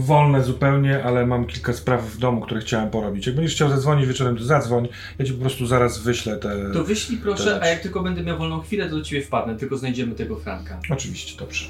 wolne 0.00 0.42
zupełnie, 0.42 1.04
ale 1.04 1.26
mam 1.26 1.46
kilka 1.46 1.72
spraw 1.72 2.04
w 2.04 2.18
domu, 2.18 2.40
które 2.40 2.60
chciałem 2.60 2.90
porobić. 2.90 3.26
Jak 3.26 3.36
będziesz 3.36 3.54
chciał 3.54 3.70
zadzwonić 3.70 4.06
wieczorem, 4.06 4.36
to 4.36 4.44
zadzwoń. 4.44 4.88
Ja 5.18 5.24
ci 5.24 5.32
po 5.32 5.40
prostu 5.40 5.66
zaraz 5.66 5.98
wyślę 5.98 6.36
te... 6.36 6.72
To 6.72 6.84
wyślij 6.84 7.18
proszę, 7.18 7.44
Dodać. 7.44 7.62
a 7.62 7.66
jak 7.66 7.80
tylko 7.80 8.02
będę 8.02 8.22
miał 8.22 8.38
wolną 8.38 8.60
chwilę, 8.60 8.88
to 8.88 8.96
do 8.96 9.02
ciebie 9.02 9.22
wpadnę. 9.22 9.56
Tylko 9.56 9.76
znajdziemy 9.76 10.14
tego 10.14 10.36
Franka. 10.36 10.80
Oczywiście, 10.90 11.38
dobrze. 11.38 11.66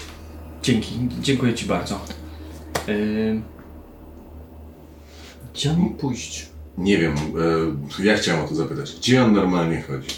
Dzięki, 0.62 0.92
dziękuję 1.20 1.54
Ci 1.54 1.66
bardzo. 1.66 2.00
Yy... 2.88 3.42
Gdzie 5.54 5.72
mam 5.72 5.94
pójść? 5.94 6.51
Nie 6.78 6.98
wiem, 6.98 7.14
e, 7.98 8.04
ja 8.04 8.16
chciałem 8.16 8.44
o 8.44 8.48
to 8.48 8.54
zapytać. 8.54 8.96
Gdzie 8.96 9.24
on 9.24 9.32
normalnie 9.32 9.82
chodzi? 9.82 10.08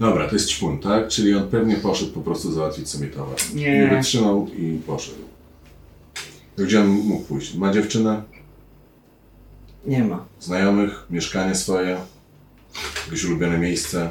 Dobra, 0.00 0.28
to 0.28 0.34
jest 0.34 0.48
czpun, 0.48 0.78
tak? 0.78 1.08
Czyli 1.08 1.34
on 1.34 1.48
pewnie 1.48 1.76
poszedł 1.76 2.12
po 2.12 2.20
prostu 2.20 2.52
załatwić 2.52 2.88
sobie 2.88 3.06
towar. 3.06 3.36
Nie. 3.54 3.78
Nie 3.78 3.88
wytrzymał 3.88 4.48
i 4.48 4.80
poszedł. 4.86 5.18
To 6.56 6.62
Gdzie 6.62 6.80
on 6.80 6.86
mógł 6.88 7.24
pójść? 7.24 7.54
Ma 7.54 7.72
dziewczynę? 7.72 8.22
Nie 9.86 10.04
ma. 10.04 10.24
Znajomych? 10.40 11.06
Mieszkanie 11.10 11.54
swoje? 11.54 11.96
Jakieś 13.06 13.24
ulubione 13.24 13.58
miejsce? 13.58 14.10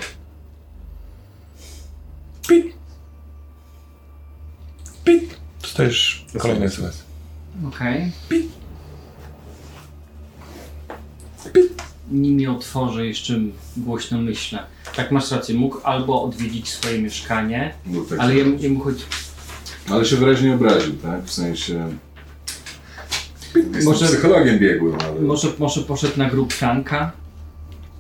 Dostajesz 5.62 6.26
kolejny 6.38 6.66
SMS. 6.66 7.04
Okej. 7.68 8.12
Nim 12.12 12.38
nie 12.38 12.52
otworzę, 12.52 13.06
jeszcze 13.08 13.40
głośno 13.78 14.22
myślę. 14.22 14.60
Tak, 14.96 15.12
masz 15.12 15.32
rację, 15.32 15.56
mógł 15.56 15.80
albo 15.84 16.24
odwiedzić 16.24 16.70
swoje 16.70 17.02
mieszkanie, 17.02 17.74
tak 18.10 18.20
ale 18.20 18.36
jemu, 18.36 18.58
jemu 18.60 18.80
chodzi... 18.80 19.04
Ale 19.90 20.06
się 20.06 20.16
wyraźnie 20.16 20.54
obraził, 20.54 20.94
tak? 20.94 21.24
W 21.24 21.32
sensie... 21.32 21.90
Jestem 23.56 23.84
Może- 23.84 24.06
psychologiem 24.06 24.60
biegłym, 24.60 24.98
ale 25.10 25.22
Może, 25.22 25.48
może 25.60 25.82
poszedł 25.82 26.18
na 26.18 26.30
grób 26.30 26.54
Franka, 26.54 27.12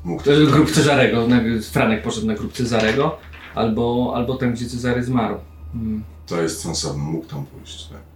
mógł 0.03 0.23
też... 0.23 0.49
grób 0.49 0.71
Cezarego, 0.71 1.27
Franek 1.71 2.03
poszedł 2.03 2.27
na 2.27 2.33
grób 2.33 2.53
Cezarego, 2.53 3.17
albo, 3.55 4.13
albo 4.15 4.35
tam, 4.35 4.53
gdzie 4.53 4.65
Cezary 4.65 5.03
zmarł. 5.03 5.37
Hmm. 5.73 6.03
To 6.27 6.41
jest 6.41 6.61
sensowne, 6.61 7.03
mógł 7.03 7.25
tam 7.25 7.45
pójść, 7.45 7.87
tak? 7.87 8.08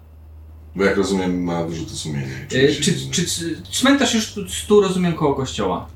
Bo 0.75 0.83
jak 0.83 0.97
rozumiem, 0.97 1.43
ma 1.43 1.63
wyrzuty 1.63 1.95
sumienia. 1.95 2.27
E, 2.45 2.47
Czy, 2.75 2.91
winny. 2.91 3.11
czy, 3.11 3.25
czy 3.25 3.61
cmentarz 3.71 4.13
już 4.13 4.31
tu, 4.33 4.41
tu 4.67 4.81
rozumiem 4.81 5.13
koło 5.13 5.35
kościoła? 5.35 5.87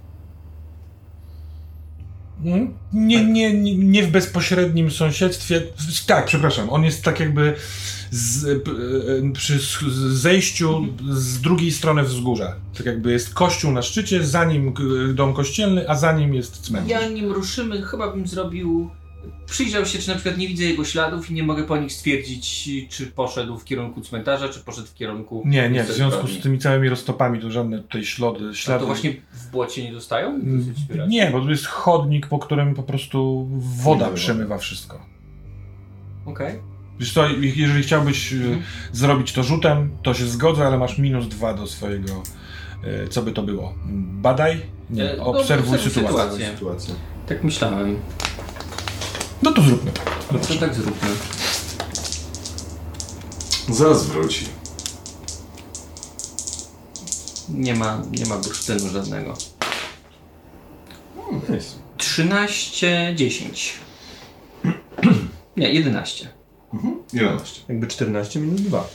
Mm, 2.46 2.74
Nie, 2.94 3.26
nie, 3.26 3.54
nie, 3.78 4.04
w 4.04 4.12
bezpośrednim 4.12 4.92
sąsiedztwie. 4.92 5.62
Tak, 6.08 6.26
przepraszam. 6.26 6.70
On 6.70 6.84
jest 6.84 7.04
tak 7.04 7.20
jakby 7.20 7.54
z, 8.12 8.64
p- 8.64 8.72
e, 8.72 9.32
przy 9.34 9.60
zejściu 10.10 10.86
z 11.10 11.42
drugiej 11.42 11.72
strony 11.72 12.04
wzgórza. 12.04 12.56
Tak 12.78 12.86
jakby 12.86 13.12
jest 13.12 13.34
kościół 13.34 13.72
na 13.72 13.82
szczycie, 13.82 14.24
za 14.24 14.46
nim 14.46 14.74
dom 15.14 15.34
kościelny, 15.34 15.90
a 15.90 15.96
za 15.96 16.12
nim 16.12 16.34
jest 16.34 16.58
cmentarz. 16.62 16.90
Ja 16.92 17.08
nim 17.10 17.32
ruszymy, 17.32 17.82
chyba 17.82 18.12
bym 18.12 18.28
zrobił. 18.28 18.90
Przyjrzał 19.46 19.86
się, 19.86 20.00
czy 20.00 20.08
na 20.10 20.14
przykład 20.16 20.38
nie 20.38 20.48
widzę 20.48 20.64
jego 20.64 20.86
śladów 20.86 21.32
i 21.32 21.34
nie 21.34 21.44
mogę 21.44 21.64
po 21.64 21.78
nich 21.78 21.92
stwierdzić, 21.94 22.70
czy 22.90 23.08
poszedł 23.08 23.58
w 23.58 23.66
kierunku 23.66 24.02
cmentarza, 24.02 24.50
czy 24.50 24.60
poszedł 24.60 24.88
w 24.88 24.94
kierunku. 24.94 25.44
Nie, 25.46 25.70
nie, 25.70 25.84
w 25.84 25.92
związku 25.92 26.28
z 26.28 26.40
tymi 26.42 26.60
całymi 26.60 26.90
roztopami 26.90 27.40
to 27.42 27.52
żadne 27.52 27.80
tutaj 27.80 28.06
ślady. 28.06 28.40
A 28.76 28.80
to 28.80 28.86
właśnie 28.86 29.14
w 29.34 29.52
błocie 29.52 29.84
nie 29.84 29.92
dostają? 29.94 30.30
Mm. 30.30 30.74
Nie, 31.08 31.30
bo 31.32 31.42
tu 31.42 31.50
jest 31.50 31.66
chodnik, 31.66 32.28
po 32.28 32.40
którym 32.40 32.76
po 32.76 32.84
prostu 32.84 33.48
woda 33.84 34.10
przemywa 34.10 34.58
wszystko. 34.58 35.06
Okej. 36.26 36.60
Wiesz 37.00 37.14
co, 37.14 37.28
jeżeli 37.30 37.84
chciałbyś 37.84 38.34
Mhm. 38.34 38.62
zrobić 38.92 39.34
to 39.34 39.44
rzutem, 39.44 39.90
to 40.04 40.14
się 40.14 40.26
zgodzę, 40.26 40.68
ale 40.68 40.78
masz 40.78 40.98
minus 40.98 41.28
dwa 41.28 41.54
do 41.54 41.68
swojego. 41.68 42.24
e, 42.84 43.08
Co 43.08 43.22
by 43.22 43.32
to 43.32 43.44
było? 43.44 43.74
Badaj? 44.22 44.62
Nie, 44.90 45.12
E, 45.14 45.18
no, 45.18 45.24
obserwuj 45.26 45.76
obserwuj 45.78 46.04
sytuację. 46.04 46.46
sytuację. 46.48 46.94
Tak 47.28 47.44
myślałem. 47.44 47.96
No 49.44 49.52
to 49.52 49.62
zróbmy. 49.62 49.92
No 50.32 50.40
to 50.40 50.56
tak 50.56 50.76
zróbmy. 50.76 51.10
Zaraz 53.70 54.06
wróci. 54.06 54.46
Nie 57.50 57.76
ma, 57.76 58.02
nie 58.12 58.26
ma 58.26 58.38
bursztynu 58.38 58.90
żadnego. 58.90 59.34
Nice. 61.50 61.68
13, 61.98 63.14
10. 63.16 63.74
Nie, 65.58 65.74
11. 65.74 66.37
11. 67.14 67.62
Jakby 67.70 67.88
14 67.88 68.40
minus 68.40 68.62
2. 68.62 68.88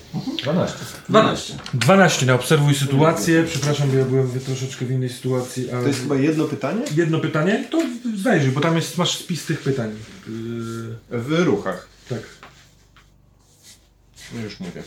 12. 0.42 0.76
12. 1.09 1.54
12 1.74 2.26
na 2.26 2.34
obserwuj 2.34 2.74
sytuację. 2.74 3.44
Przepraszam, 3.48 3.90
bo 3.90 3.96
ja 3.96 4.04
byłem 4.04 4.26
w 4.26 4.44
troszeczkę 4.44 4.86
w 4.86 4.90
innej 4.90 5.09
sytuacji. 5.09 5.70
Ale... 5.70 5.82
To 5.82 5.88
jest 5.88 6.00
chyba 6.00 6.16
jedno 6.16 6.44
pytanie? 6.44 6.82
Jedno 6.96 7.18
pytanie? 7.20 7.64
To 7.70 7.82
zajrzyj, 8.22 8.50
bo 8.52 8.60
tam 8.60 8.76
jest, 8.76 8.98
masz 8.98 9.16
spis 9.18 9.46
tych 9.46 9.60
pytań. 9.60 9.90
Yy, 11.10 11.20
W 11.20 11.32
ruchach. 11.44 11.88
tak. 12.09 12.20
No 14.34 14.40
już 14.40 14.60
mówię. 14.60 14.82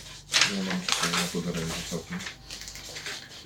Ja 0.57 0.63
mam 0.63 0.81
tutaj 0.81 1.11
na 1.11 1.27
to 1.33 1.41
daremnie 1.41 1.73
całkiem. 1.91 2.17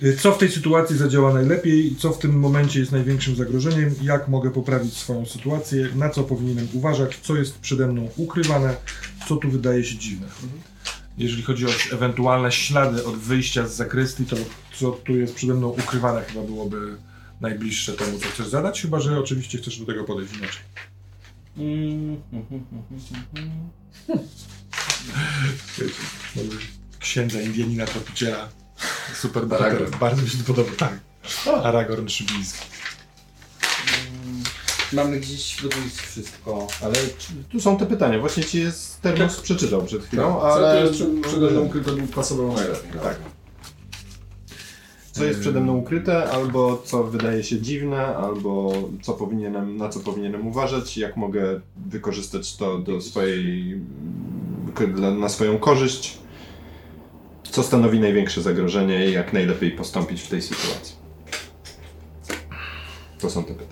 Y, 0.02 0.16
Co 0.16 0.32
w 0.32 0.38
tej 0.38 0.50
sytuacji 0.50 0.96
zadziała 0.96 1.32
najlepiej? 1.34 1.96
Co 1.98 2.10
w 2.12 2.18
tym 2.18 2.38
momencie 2.38 2.80
jest 2.80 2.92
największym 2.92 3.36
zagrożeniem? 3.36 3.94
Jak 4.02 4.28
mogę 4.28 4.50
poprawić 4.50 4.96
swoją 4.96 5.26
sytuację? 5.26 5.88
Na 5.94 6.10
co 6.10 6.24
powinienem 6.24 6.68
uważać? 6.72 7.18
Co 7.22 7.36
jest 7.36 7.58
przede 7.58 7.86
mną 7.86 8.08
ukrywane? 8.16 8.76
Co 9.30 9.36
tu 9.36 9.50
wydaje 9.50 9.84
się 9.84 9.98
dziwne? 9.98 10.26
Jeżeli 11.18 11.42
chodzi 11.42 11.66
o 11.66 11.70
ewentualne 11.92 12.52
ślady 12.52 13.04
od 13.04 13.16
wyjścia 13.16 13.66
z 13.66 13.76
zakrystii, 13.76 14.26
to 14.26 14.36
co 14.74 14.90
tu 14.90 15.16
jest 15.16 15.34
przede 15.34 15.54
mną 15.54 15.68
ukrywane 15.68 16.22
chyba 16.22 16.42
byłoby 16.42 16.96
najbliższe 17.40 17.92
temu, 17.92 18.18
co 18.18 18.28
chcesz 18.28 18.48
zadać, 18.48 18.82
chyba 18.82 19.00
że 19.00 19.18
oczywiście 19.18 19.58
chcesz 19.58 19.78
do 19.78 19.86
tego 19.86 20.04
podejść 20.04 20.34
inaczej. 20.36 20.62
Mm, 21.56 22.16
Wiecie, 25.78 25.94
mamy 26.36 26.48
Księdza 26.98 27.40
Indianina 27.40 27.86
Tropiciela. 27.86 28.48
Super 29.14 29.42
Aragorn. 29.54 29.98
Bardzo 30.00 30.22
mi 30.22 30.28
się 30.30 30.38
podoba. 30.38 30.70
Tak. 30.78 31.00
Aragorn 31.64 32.08
Szybiński. 32.08 32.66
Mamy 34.92 35.20
gdzieś 35.20 35.54
w 35.56 35.64
jest 35.84 36.00
wszystko. 36.00 36.66
Ale 36.82 36.94
tu 37.52 37.60
są 37.60 37.76
te 37.76 37.86
pytania. 37.86 38.18
Właśnie 38.18 38.44
ci 38.44 38.60
jest 38.60 39.00
termos 39.00 39.40
przeczytał 39.40 39.82
przed 39.82 40.04
chwilą, 40.04 40.22
Co 40.40 40.52
ale... 40.54 40.74
to 40.74 40.84
jest 40.84 40.94
przed- 40.94 41.20
przede 41.20 41.50
mną 41.50 41.60
ukryte, 41.60 41.92
by 41.92 42.02
pasowało 42.02 42.54
najlepiej. 42.54 43.00
Tak. 43.02 43.16
Co 45.12 45.24
jest 45.24 45.40
przede 45.40 45.60
mną 45.60 45.76
ukryte, 45.76 46.30
albo 46.30 46.82
co 46.84 47.04
wydaje 47.04 47.44
się 47.44 47.60
dziwne, 47.60 48.06
albo 48.16 48.72
co 49.02 49.12
powinienem, 49.14 49.76
na 49.76 49.88
co 49.88 50.00
powinienem 50.00 50.46
uważać, 50.48 50.96
jak 50.96 51.16
mogę 51.16 51.60
wykorzystać 51.76 52.56
to 52.56 52.78
do 52.78 53.00
swojej, 53.00 53.80
na 55.18 55.28
swoją 55.28 55.58
korzyść, 55.58 56.18
co 57.50 57.62
stanowi 57.62 58.00
największe 58.00 58.42
zagrożenie 58.42 59.08
i 59.08 59.12
jak 59.12 59.32
najlepiej 59.32 59.70
postąpić 59.70 60.22
w 60.22 60.28
tej 60.28 60.42
sytuacji. 60.42 60.96
To 63.20 63.30
są 63.30 63.44
te 63.44 63.54
pytania. 63.54 63.69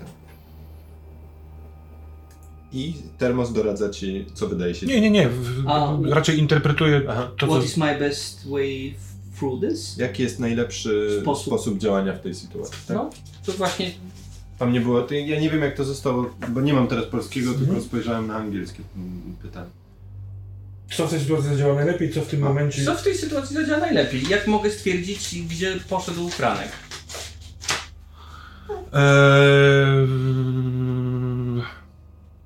I 2.73 2.95
termos 3.19 3.53
doradza 3.53 3.91
ci, 3.91 4.27
co 4.35 4.49
wydaje 4.49 4.75
się 4.75 4.87
Nie, 4.87 5.01
nie, 5.01 5.11
nie. 5.11 5.29
A- 5.67 5.97
Raczej 6.11 6.39
interpretuję 6.39 7.03
Aha. 7.09 7.31
to, 7.39 7.47
co... 7.47 7.53
What 7.53 7.65
is 7.65 7.77
my 7.77 7.99
best 7.99 8.49
way 8.51 8.95
through 9.39 9.61
this? 9.61 9.97
Jaki 9.99 10.23
jest 10.23 10.39
najlepszy 10.39 11.19
Sposób. 11.23 11.47
sposób, 11.47 11.79
działania 11.79 12.13
w 12.13 12.21
tej 12.21 12.35
sytuacji? 12.35 12.75
Tak? 12.89 12.97
No, 12.97 13.11
to 13.47 13.53
właśnie 13.53 13.91
Tam 14.59 14.73
nie 14.73 14.81
było, 14.81 15.07
ja 15.27 15.41
nie 15.41 15.51
wiem 15.51 15.63
jak 15.63 15.77
to 15.77 15.85
zostało, 15.85 16.31
bo 16.49 16.61
nie 16.61 16.73
mam 16.75 16.89
teraz 16.89 17.07
polskiego, 17.07 17.51
Mhm. 17.51 17.67
tylko 17.67 17.83
spojrzałem 17.83 18.27
na 18.27 18.37
angielskie 18.37 18.83
pytanie. 19.43 19.71
Co 20.97 21.07
w 21.07 21.11
tej 21.11 21.21
sytuacji 21.21 21.49
zadziała 21.51 21.75
najlepiej, 21.75 22.13
co 22.13 22.21
w 22.23 22.27
tym 22.27 22.41
momencie... 22.41 22.85
Co 22.85 22.95
w 22.95 23.03
tej 23.03 23.15
sytuacji 23.19 23.57
zadziała 23.57 23.79
najlepiej? 23.81 24.29
Jak 24.29 24.47
mogę 24.47 24.71
stwierdzić, 24.71 25.43
gdzie 25.49 25.77
poszedł 25.89 26.29
Franek? 26.29 26.69
Eee... 28.93 30.09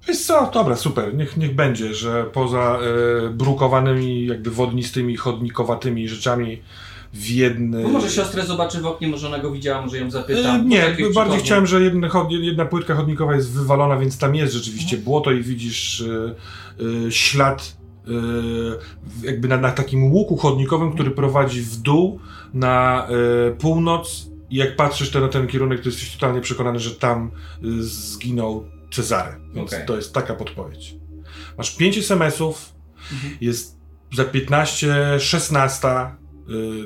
Wiesz 0.08 0.20
co, 0.20 0.50
dobra, 0.54 0.76
super, 0.76 1.14
niech, 1.14 1.36
niech 1.36 1.54
będzie, 1.54 1.94
że 1.94 2.24
poza 2.24 2.78
e, 2.78 3.30
brukowanymi, 3.30 4.26
jakby 4.26 4.50
wodnistymi, 4.50 5.16
chodnikowatymi 5.16 6.08
rzeczami 6.08 6.62
w 7.12 7.30
jednej... 7.30 7.84
No 7.84 7.88
może 7.88 8.10
siostrę 8.10 8.46
zobaczy 8.46 8.80
w 8.80 8.86
oknie, 8.86 9.08
może 9.08 9.26
ona 9.26 9.38
go 9.38 9.50
widziała, 9.50 9.82
może 9.82 9.98
ją 9.98 10.10
zapytam. 10.10 10.60
E, 10.60 10.64
nie, 10.64 10.96
bardziej 11.14 11.40
chciałem, 11.40 11.66
że 11.66 11.80
jedna, 11.82 12.08
jedna 12.30 12.64
płytka 12.64 12.94
chodnikowa 12.94 13.34
jest 13.34 13.50
wywalona, 13.50 13.96
więc 13.96 14.18
tam 14.18 14.34
jest 14.34 14.54
rzeczywiście 14.54 14.96
błoto 14.96 15.32
i 15.32 15.42
widzisz 15.42 16.00
e, 16.00 16.34
e, 17.06 17.12
ślad 17.12 17.76
e, 18.06 18.10
jakby 19.26 19.48
na, 19.48 19.56
na 19.56 19.70
takim 19.70 20.12
łuku 20.12 20.36
chodnikowym, 20.36 20.92
który 20.92 21.10
prowadzi 21.10 21.60
w 21.60 21.76
dół 21.76 22.20
na 22.54 23.06
e, 23.08 23.50
północ. 23.50 24.32
I 24.50 24.56
jak 24.56 24.76
patrzysz 24.76 25.14
na 25.14 25.28
ten 25.28 25.46
kierunek, 25.46 25.80
to 25.80 25.88
jesteś 25.88 26.12
totalnie 26.12 26.40
przekonany, 26.40 26.78
że 26.78 26.90
tam 26.90 27.30
zginął 27.80 28.64
Cezary. 28.93 29.36
Więc 29.55 29.73
Okej. 29.73 29.86
to 29.86 29.97
jest 29.97 30.14
taka 30.14 30.35
podpowiedź. 30.35 30.94
Masz 31.59 31.77
5 31.77 31.98
SMS-ów, 31.98 32.73
Mhm. 33.12 33.36
jest 33.40 33.77
za 34.12 34.24
15, 34.24 35.20
16. 35.20 35.89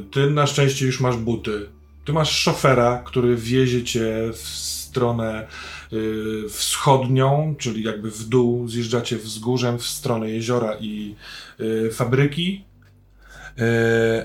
y, 0.03 0.05
Ty 0.11 0.31
na 0.31 0.47
szczęście 0.47 0.87
już 0.87 1.01
masz 1.01 1.17
buty. 1.17 1.69
Ty 2.05 2.13
masz 2.13 2.31
szofera, 2.31 3.03
który 3.07 3.37
wiezie 3.37 3.85
cię 3.85 4.31
w 4.33 4.39
stronę 4.49 5.47
y, 5.93 6.49
wschodnią, 6.49 7.55
czyli 7.59 7.83
jakby 7.83 8.11
w 8.11 8.25
dół 8.25 8.69
zjeżdżacie 8.69 9.17
wzgórzem 9.17 9.79
w 9.79 9.87
stronę 9.87 10.31
jeziora 10.31 10.77
i 10.81 11.15
y, 11.61 11.91
fabryki. 11.93 12.65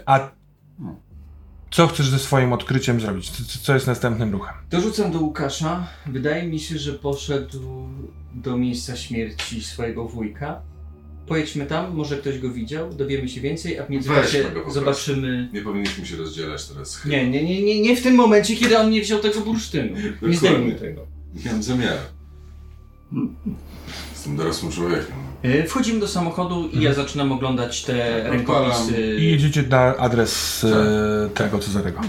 A 0.06 0.32
co 1.72 1.88
chcesz 1.88 2.10
ze 2.10 2.20
swoim 2.20 2.54
odkryciem 2.54 3.02
zrobić? 3.02 3.30
Co- 3.30 3.60
Co, 3.62 3.74
jest 3.74 3.88
następnym 3.88 4.32
ruchem? 4.32 4.54
Dorzucam 4.70 5.12
do 5.12 5.20
Łukasza. 5.20 5.88
Wydaje 6.06 6.48
mi 6.48 6.60
się, 6.60 6.78
że 6.78 6.94
poszedł 6.94 7.88
do 8.34 8.58
miejsca 8.58 8.96
śmierci 8.96 9.64
swojego 9.64 10.06
wujka. 10.08 10.62
Pojedźmy 11.28 11.66
tam, 11.66 11.96
może 11.96 12.18
ktoś 12.18 12.40
go 12.40 12.50
widział, 12.52 12.94
dowiemy 12.94 13.30
się 13.30 13.42
więcej, 13.42 13.80
a 13.80 13.86
w 13.86 13.90
międzyczasie 13.90 14.22
Weźmy 14.38 14.44
go 14.44 14.48
po 14.50 14.54
prostu. 14.62 14.80
zobaczymy. 14.80 15.50
Nie 15.54 15.62
powinniśmy 15.62 16.06
się 16.06 16.16
rozdzielać 16.16 16.68
teraz. 16.68 17.06
Nie, 17.06 17.30
nie, 17.30 17.44
nie, 17.44 17.62
nie, 17.64 17.82
nie 17.82 17.96
w 17.98 18.04
tym 18.04 18.16
momencie, 18.16 18.56
kiedy 18.56 18.78
on 18.80 18.90
nie 18.90 19.02
wziął 19.02 19.20
tego 19.20 19.42
bursztynu. 19.42 19.98
Nie 20.22 20.34
zdejmuj 20.38 20.76
tego. 20.76 21.08
Nie 21.46 21.52
mam 21.52 21.64
zamiaru. 21.64 22.00
Jestem 24.12 24.36
dorosłym 24.38 24.72
człowiekiem. 24.72 25.16
E, 25.44 25.64
Wchodzimy 25.68 26.00
do 26.00 26.08
samochodu 26.08 26.68
i 26.68 26.82
ja 26.82 26.94
zaczynam 26.94 27.32
oglądać 27.32 27.84
te 27.84 28.22
Tak, 28.24 28.32
rękopisy. 28.34 29.16
I 29.18 29.32
jedziecie 29.32 29.64
na 29.64 29.98
adres 29.98 30.64
y, 30.64 30.70
tego 31.34 31.60
Cezarego. 31.60 32.02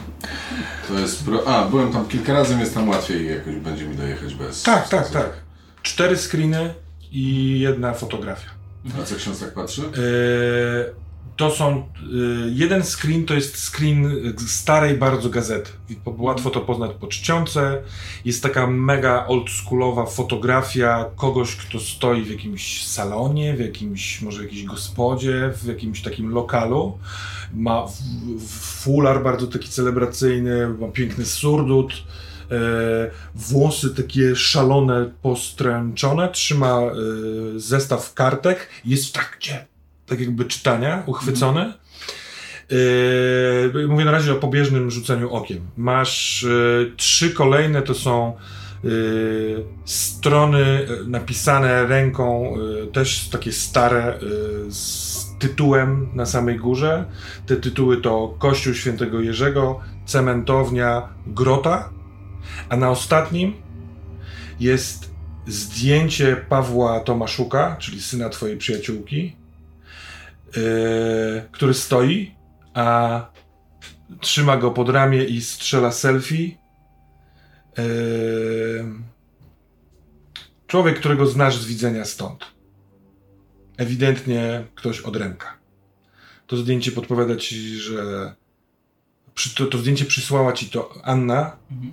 To 0.88 0.98
jest 0.98 1.24
pro... 1.24 1.48
A, 1.48 1.64
byłem 1.68 1.92
tam 1.92 2.08
kilka 2.08 2.32
razy, 2.32 2.56
więc 2.56 2.74
tam 2.74 2.88
łatwiej 2.88 3.28
jakoś 3.30 3.54
będzie 3.54 3.84
mi 3.86 3.96
dojechać 3.96 4.34
bez... 4.34 4.62
Tak, 4.62 4.88
tak, 4.88 5.10
tak. 5.10 5.30
Cztery 5.82 6.16
screeny 6.16 6.74
i 7.12 7.60
jedna 7.60 7.92
fotografia. 7.94 8.50
A 9.02 9.04
co 9.04 9.14
ksiądz 9.16 9.40
tak 9.40 9.54
patrzy? 9.54 9.82
E, 9.82 9.92
To 11.36 11.50
są. 11.50 11.76
e, 11.76 11.82
Jeden 12.50 12.82
screen 12.84 13.24
to 13.26 13.34
jest 13.34 13.74
screen 13.74 14.34
starej 14.46 14.96
bardzo 14.96 15.28
gazety. 15.28 15.70
Łatwo 16.04 16.50
to 16.50 16.60
poznać 16.60 16.90
po 17.00 17.06
czcionce. 17.06 17.82
Jest 18.24 18.42
taka 18.42 18.66
mega 18.66 19.26
oldschoolowa 19.26 20.06
fotografia 20.06 21.04
kogoś, 21.16 21.56
kto 21.56 21.80
stoi 21.80 22.22
w 22.22 22.30
jakimś 22.30 22.86
salonie, 22.86 23.54
w 23.54 23.60
jakimś, 23.60 24.22
może 24.22 24.42
jakiejś 24.42 24.64
gospodzie, 24.64 25.52
w 25.56 25.66
jakimś 25.66 26.02
takim 26.02 26.30
lokalu. 26.30 26.98
Ma 27.54 27.86
fular 28.82 29.22
bardzo 29.22 29.46
taki 29.46 29.68
celebracyjny, 29.68 30.68
ma 30.68 30.88
piękny 30.88 31.26
surdut. 31.26 31.92
E, 32.50 33.10
włosy 33.34 33.94
takie 33.94 34.36
szalone, 34.36 35.10
postręczone, 35.22 36.28
trzyma 36.28 36.80
e, 36.80 36.90
zestaw 37.56 38.14
kartek, 38.14 38.68
jest 38.84 39.06
w 39.06 39.12
trakcie 39.12 39.71
tak 40.12 40.20
jakby 40.20 40.44
czytania, 40.44 41.02
uchwycony. 41.06 41.72
E, 42.70 43.86
mówię 43.88 44.04
na 44.04 44.10
razie 44.10 44.32
o 44.32 44.36
pobieżnym 44.36 44.90
rzuceniu 44.90 45.30
okiem. 45.30 45.60
Masz 45.76 46.44
e, 46.44 46.48
trzy 46.96 47.30
kolejne, 47.30 47.82
to 47.82 47.94
są 47.94 48.36
e, 48.84 48.88
strony 49.84 50.86
napisane 51.06 51.86
ręką, 51.86 52.54
też 52.92 53.28
takie 53.28 53.52
stare, 53.52 54.18
z 54.68 55.26
tytułem 55.38 56.08
na 56.14 56.26
samej 56.26 56.56
górze. 56.56 57.04
Te 57.46 57.56
tytuły 57.56 57.96
to 57.96 58.34
Kościół 58.38 58.74
Świętego 58.74 59.20
Jerzego, 59.20 59.80
Cementownia, 60.06 61.08
Grota, 61.26 61.90
a 62.68 62.76
na 62.76 62.90
ostatnim 62.90 63.54
jest 64.60 65.10
zdjęcie 65.46 66.36
Pawła 66.48 67.00
Tomaszuka, 67.00 67.76
czyli 67.80 68.02
syna 68.02 68.28
twojej 68.28 68.56
przyjaciółki, 68.56 69.22
yy, 69.24 69.41
który 71.52 71.74
stoi, 71.74 72.34
a 72.74 73.26
trzyma 74.20 74.56
go 74.56 74.70
pod 74.70 74.88
ramię 74.88 75.24
i 75.24 75.40
strzela 75.40 75.92
selfie. 75.92 76.58
Yy, 77.78 78.84
człowiek, 80.66 80.98
którego 80.98 81.26
znasz 81.26 81.56
z 81.56 81.66
widzenia 81.66 82.04
stąd. 82.04 82.44
Ewidentnie 83.76 84.64
ktoś 84.74 85.00
od 85.00 85.16
ręka. 85.16 85.58
To 86.46 86.56
zdjęcie 86.56 86.92
podpowiada 86.92 87.36
ci, 87.36 87.78
że 87.78 88.34
to, 89.56 89.66
to 89.66 89.78
zdjęcie 89.78 90.04
przysłała 90.04 90.52
ci 90.52 90.70
to 90.70 90.94
Anna. 91.04 91.56
Mhm. 91.70 91.92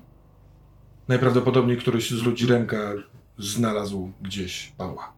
Najprawdopodobniej 1.08 1.78
któryś 1.78 2.12
z 2.12 2.24
ludzi 2.24 2.48
ręka 2.48 2.94
znalazł 3.38 4.12
gdzieś 4.22 4.74
Pawła. 4.78 5.14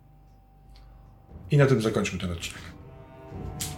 I 1.51 1.57
na 1.57 1.65
tym 1.65 1.81
zakończmy 1.81 2.19
ten 2.19 2.31
odcinek. 2.31 2.70
Thank 3.31 3.63
you. 3.63 3.70